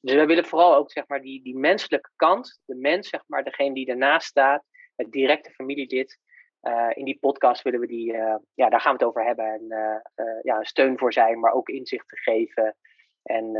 dus 0.00 0.14
we 0.14 0.26
willen 0.26 0.44
vooral 0.44 0.74
ook 0.74 0.90
zeg 0.90 1.08
maar, 1.08 1.20
die, 1.20 1.42
die 1.42 1.56
menselijke 1.56 2.10
kant, 2.16 2.60
de 2.64 2.74
mens, 2.74 3.08
zeg 3.08 3.22
maar, 3.26 3.44
degene 3.44 3.74
die 3.74 3.86
ernaast 3.86 4.26
staat, 4.26 4.64
het 4.96 5.12
directe 5.12 5.50
familielid. 5.50 6.18
Uh, 6.62 6.90
in 6.94 7.04
die 7.04 7.18
podcast 7.20 7.62
willen 7.62 7.80
we 7.80 7.86
die, 7.86 8.12
ja, 8.54 8.68
daar 8.68 8.80
gaan 8.80 8.96
we 8.96 8.98
het 8.98 9.08
over 9.08 9.24
hebben. 9.24 9.44
En 9.44 9.66
ja, 10.42 10.58
een 10.58 10.64
steun 10.64 10.98
voor 10.98 11.12
zijn, 11.12 11.40
maar 11.40 11.52
ook 11.52 11.68
inzicht 11.68 12.08
te 12.08 12.16
geven. 12.16 12.76
En 13.22 13.52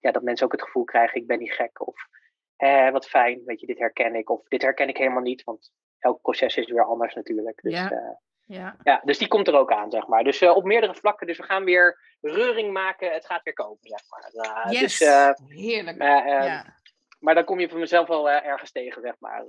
ja, 0.00 0.10
dat 0.10 0.22
mensen 0.22 0.46
ook 0.46 0.52
het 0.52 0.62
gevoel 0.62 0.84
krijgen, 0.84 1.20
ik 1.20 1.26
ben 1.26 1.38
niet 1.38 1.52
gek. 1.52 1.86
Of 1.86 2.08
eh, 2.56 2.90
wat 2.90 3.08
fijn, 3.08 3.42
weet 3.44 3.60
je, 3.60 3.66
dit 3.66 3.78
herken 3.78 4.14
ik. 4.14 4.30
Of 4.30 4.48
dit 4.48 4.62
herken 4.62 4.88
ik 4.88 4.96
helemaal 4.96 5.22
niet, 5.22 5.44
want 5.44 5.72
elk 5.98 6.20
proces 6.20 6.56
is 6.56 6.70
weer 6.70 6.84
anders 6.84 7.14
natuurlijk. 7.14 7.62
Dus, 7.62 7.72
ja. 7.72 8.20
Uh, 8.46 8.56
ja. 8.56 8.76
ja. 8.82 9.00
dus 9.04 9.18
die 9.18 9.28
komt 9.28 9.48
er 9.48 9.54
ook 9.54 9.72
aan, 9.72 9.90
zeg 9.90 10.06
maar. 10.06 10.24
Dus 10.24 10.42
uh, 10.42 10.56
op 10.56 10.64
meerdere 10.64 10.94
vlakken. 10.94 11.26
Dus 11.26 11.36
we 11.36 11.42
gaan 11.42 11.64
weer 11.64 12.16
reuring 12.20 12.72
maken. 12.72 13.12
Het 13.12 13.26
gaat 13.26 13.42
weer 13.42 13.54
komen, 13.54 13.78
zeg 13.80 14.00
maar. 14.08 14.72
yes, 14.72 14.98
dus, 14.98 15.08
heerlijk. 15.48 16.02
ja. 16.02 16.74
Maar 17.18 17.34
dan 17.34 17.44
kom 17.44 17.60
je 17.60 17.68
van 17.68 17.78
mezelf 17.78 18.08
wel 18.08 18.30
ergens 18.30 18.72
tegen, 18.72 19.02
zeg 19.02 19.14
maar. 19.18 19.44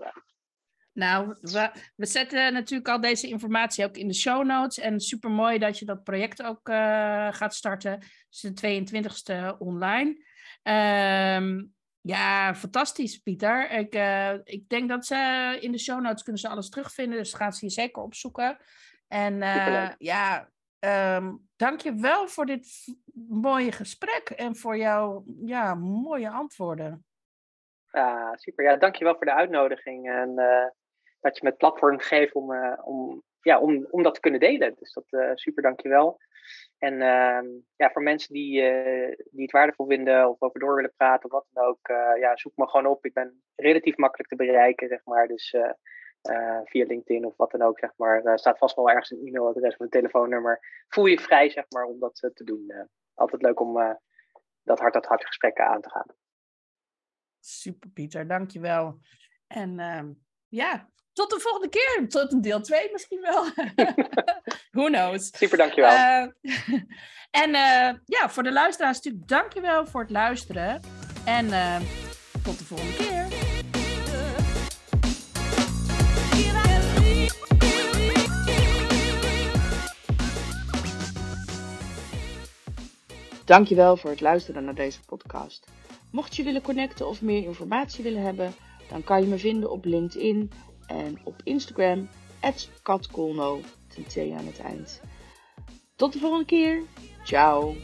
Nou, 0.93 1.37
we, 1.41 1.71
we, 1.95 2.05
zetten 2.05 2.53
natuurlijk 2.53 2.89
al 2.89 3.01
deze 3.01 3.27
informatie 3.27 3.85
ook 3.85 3.97
in 3.97 4.07
de 4.07 4.13
show 4.13 4.45
notes. 4.45 4.79
En 4.79 4.99
super 4.99 5.31
mooi 5.31 5.57
dat 5.57 5.79
je 5.79 5.85
dat 5.85 6.03
project 6.03 6.43
ook 6.43 6.69
uh, 6.69 7.27
gaat 7.33 7.55
starten. 7.55 7.99
Dus 8.29 8.39
de 8.39 8.83
22e 9.53 9.57
online. 9.57 10.25
Um, 10.63 11.75
ja, 12.07 12.55
fantastisch, 12.55 13.17
Pieter. 13.17 13.71
Ik, 13.71 13.95
uh, 13.95 14.33
ik 14.43 14.69
denk 14.69 14.89
dat 14.89 15.05
ze 15.05 15.57
in 15.59 15.71
de 15.71 15.79
show 15.79 16.01
notes 16.01 16.23
kunnen 16.23 16.41
ze 16.41 16.49
alles 16.49 16.69
terugvinden. 16.69 17.17
Dus 17.17 17.33
gaan 17.33 17.53
ze 17.53 17.65
je 17.65 17.71
zeker 17.71 18.01
opzoeken. 18.01 18.57
En 19.07 19.33
uh, 19.33 19.89
ja, 19.97 20.49
um, 21.15 21.47
dank 21.55 21.81
je 21.81 21.93
wel 21.93 22.27
voor 22.27 22.45
dit 22.45 22.95
mooie 23.29 23.71
gesprek 23.71 24.29
en 24.29 24.55
voor 24.55 24.77
jouw 24.77 25.23
ja, 25.45 25.75
mooie 25.75 26.29
antwoorden. 26.29 27.05
Ja, 27.91 28.35
super. 28.35 28.63
Ja, 28.63 28.75
dankjewel 28.75 29.15
voor 29.15 29.25
de 29.25 29.33
uitnodiging. 29.33 30.09
En 30.09 30.35
dat 31.19 31.37
je 31.37 31.43
me 31.43 31.49
het 31.49 31.57
platform 31.57 31.99
geeft 31.99 32.33
om, 32.33 32.75
om, 32.83 33.23
ja, 33.41 33.59
om, 33.59 33.87
om 33.89 34.03
dat 34.03 34.13
te 34.13 34.19
kunnen 34.19 34.39
delen. 34.39 34.75
Dus 34.79 34.93
dat 34.93 35.37
super, 35.39 35.63
dankjewel. 35.63 36.19
En 36.77 36.93
uh, 36.93 37.61
ja, 37.75 37.91
voor 37.91 38.01
mensen 38.01 38.33
die, 38.33 38.61
uh, 38.61 39.15
die 39.31 39.41
het 39.41 39.51
waardevol 39.51 39.87
vinden 39.87 40.29
of 40.29 40.41
over 40.41 40.59
door 40.59 40.75
willen 40.75 40.93
praten 40.97 41.25
of 41.25 41.31
wat 41.31 41.47
dan 41.51 41.65
ook, 41.65 41.87
ja, 42.19 42.37
zoek 42.37 42.55
me 42.55 42.67
gewoon 42.67 42.85
op. 42.85 43.05
Ik 43.05 43.13
ben 43.13 43.43
relatief 43.55 43.97
makkelijk 43.97 44.29
te 44.29 44.35
bereiken, 44.35 44.87
zeg 44.87 45.05
maar. 45.05 45.27
Dus 45.27 45.55
via 46.63 46.85
LinkedIn 46.85 47.25
of 47.25 47.37
wat 47.37 47.51
dan 47.51 47.61
ook, 47.61 47.79
zeg 47.79 47.91
maar. 47.95 48.23
Er 48.23 48.39
staat 48.39 48.57
vast 48.57 48.75
wel 48.75 48.89
ergens 48.89 49.11
een 49.11 49.27
e-mailadres 49.27 49.73
of 49.73 49.79
een 49.79 49.89
telefoonnummer. 49.89 50.85
Voel 50.87 51.05
je 51.05 51.19
vrij, 51.19 51.49
zeg 51.49 51.65
maar, 51.69 51.83
om 51.83 51.99
dat 51.99 52.15
te 52.33 52.43
doen. 52.43 52.89
altijd 53.13 53.41
leuk 53.41 53.59
om 53.59 53.97
dat 54.63 54.79
hart 54.79 54.93
tot 54.93 55.05
hart 55.05 55.25
gesprekken 55.25 55.67
aan 55.67 55.81
te 55.81 55.89
gaan. 55.89 56.15
Super, 57.39 57.89
Pieter. 57.89 58.27
Dankjewel. 58.27 58.99
En 59.47 59.79
ehm, 59.79 60.11
ja, 60.47 60.89
tot 61.17 61.29
de 61.29 61.39
volgende 61.39 61.69
keer. 61.69 62.09
Tot 62.09 62.33
een 62.33 62.41
deel 62.41 62.61
2 62.61 62.89
misschien 62.91 63.21
wel. 63.21 63.45
Who 64.77 64.85
knows. 64.85 65.29
Super, 65.37 65.57
dankjewel. 65.57 65.91
Uh, 65.91 66.21
en 67.43 67.49
uh, 67.49 67.99
ja, 68.05 68.29
voor 68.29 68.43
de 68.43 68.51
luisteraars 68.51 68.97
natuurlijk 68.97 69.27
dankjewel 69.27 69.85
voor 69.85 70.01
het 70.01 70.09
luisteren. 70.09 70.81
En 71.25 71.45
uh, 71.45 71.75
tot 72.43 72.57
de 72.57 72.65
volgende 72.65 72.95
keer. 72.95 73.27
Dankjewel 83.45 83.97
voor 83.97 84.09
het 84.09 84.21
luisteren 84.21 84.63
naar 84.63 84.75
deze 84.75 84.99
podcast. 85.05 85.67
Mocht 86.11 86.35
je 86.35 86.43
willen 86.43 86.61
connecten 86.61 87.07
of 87.07 87.21
meer 87.21 87.43
informatie 87.43 88.03
willen 88.03 88.21
hebben, 88.21 88.53
dan 88.89 89.03
kan 89.03 89.21
je 89.21 89.27
me 89.27 89.37
vinden 89.37 89.71
op 89.71 89.85
LinkedIn 89.85 90.51
en 90.87 91.19
op 91.23 91.35
Instagram, 91.43 92.09
katkolno, 92.81 93.61
ten 93.87 94.03
T 94.03 94.17
aan 94.17 94.45
het 94.45 94.59
eind. 94.59 95.01
Tot 95.95 96.13
de 96.13 96.19
volgende 96.19 96.45
keer. 96.45 96.81
Ciao. 97.23 97.75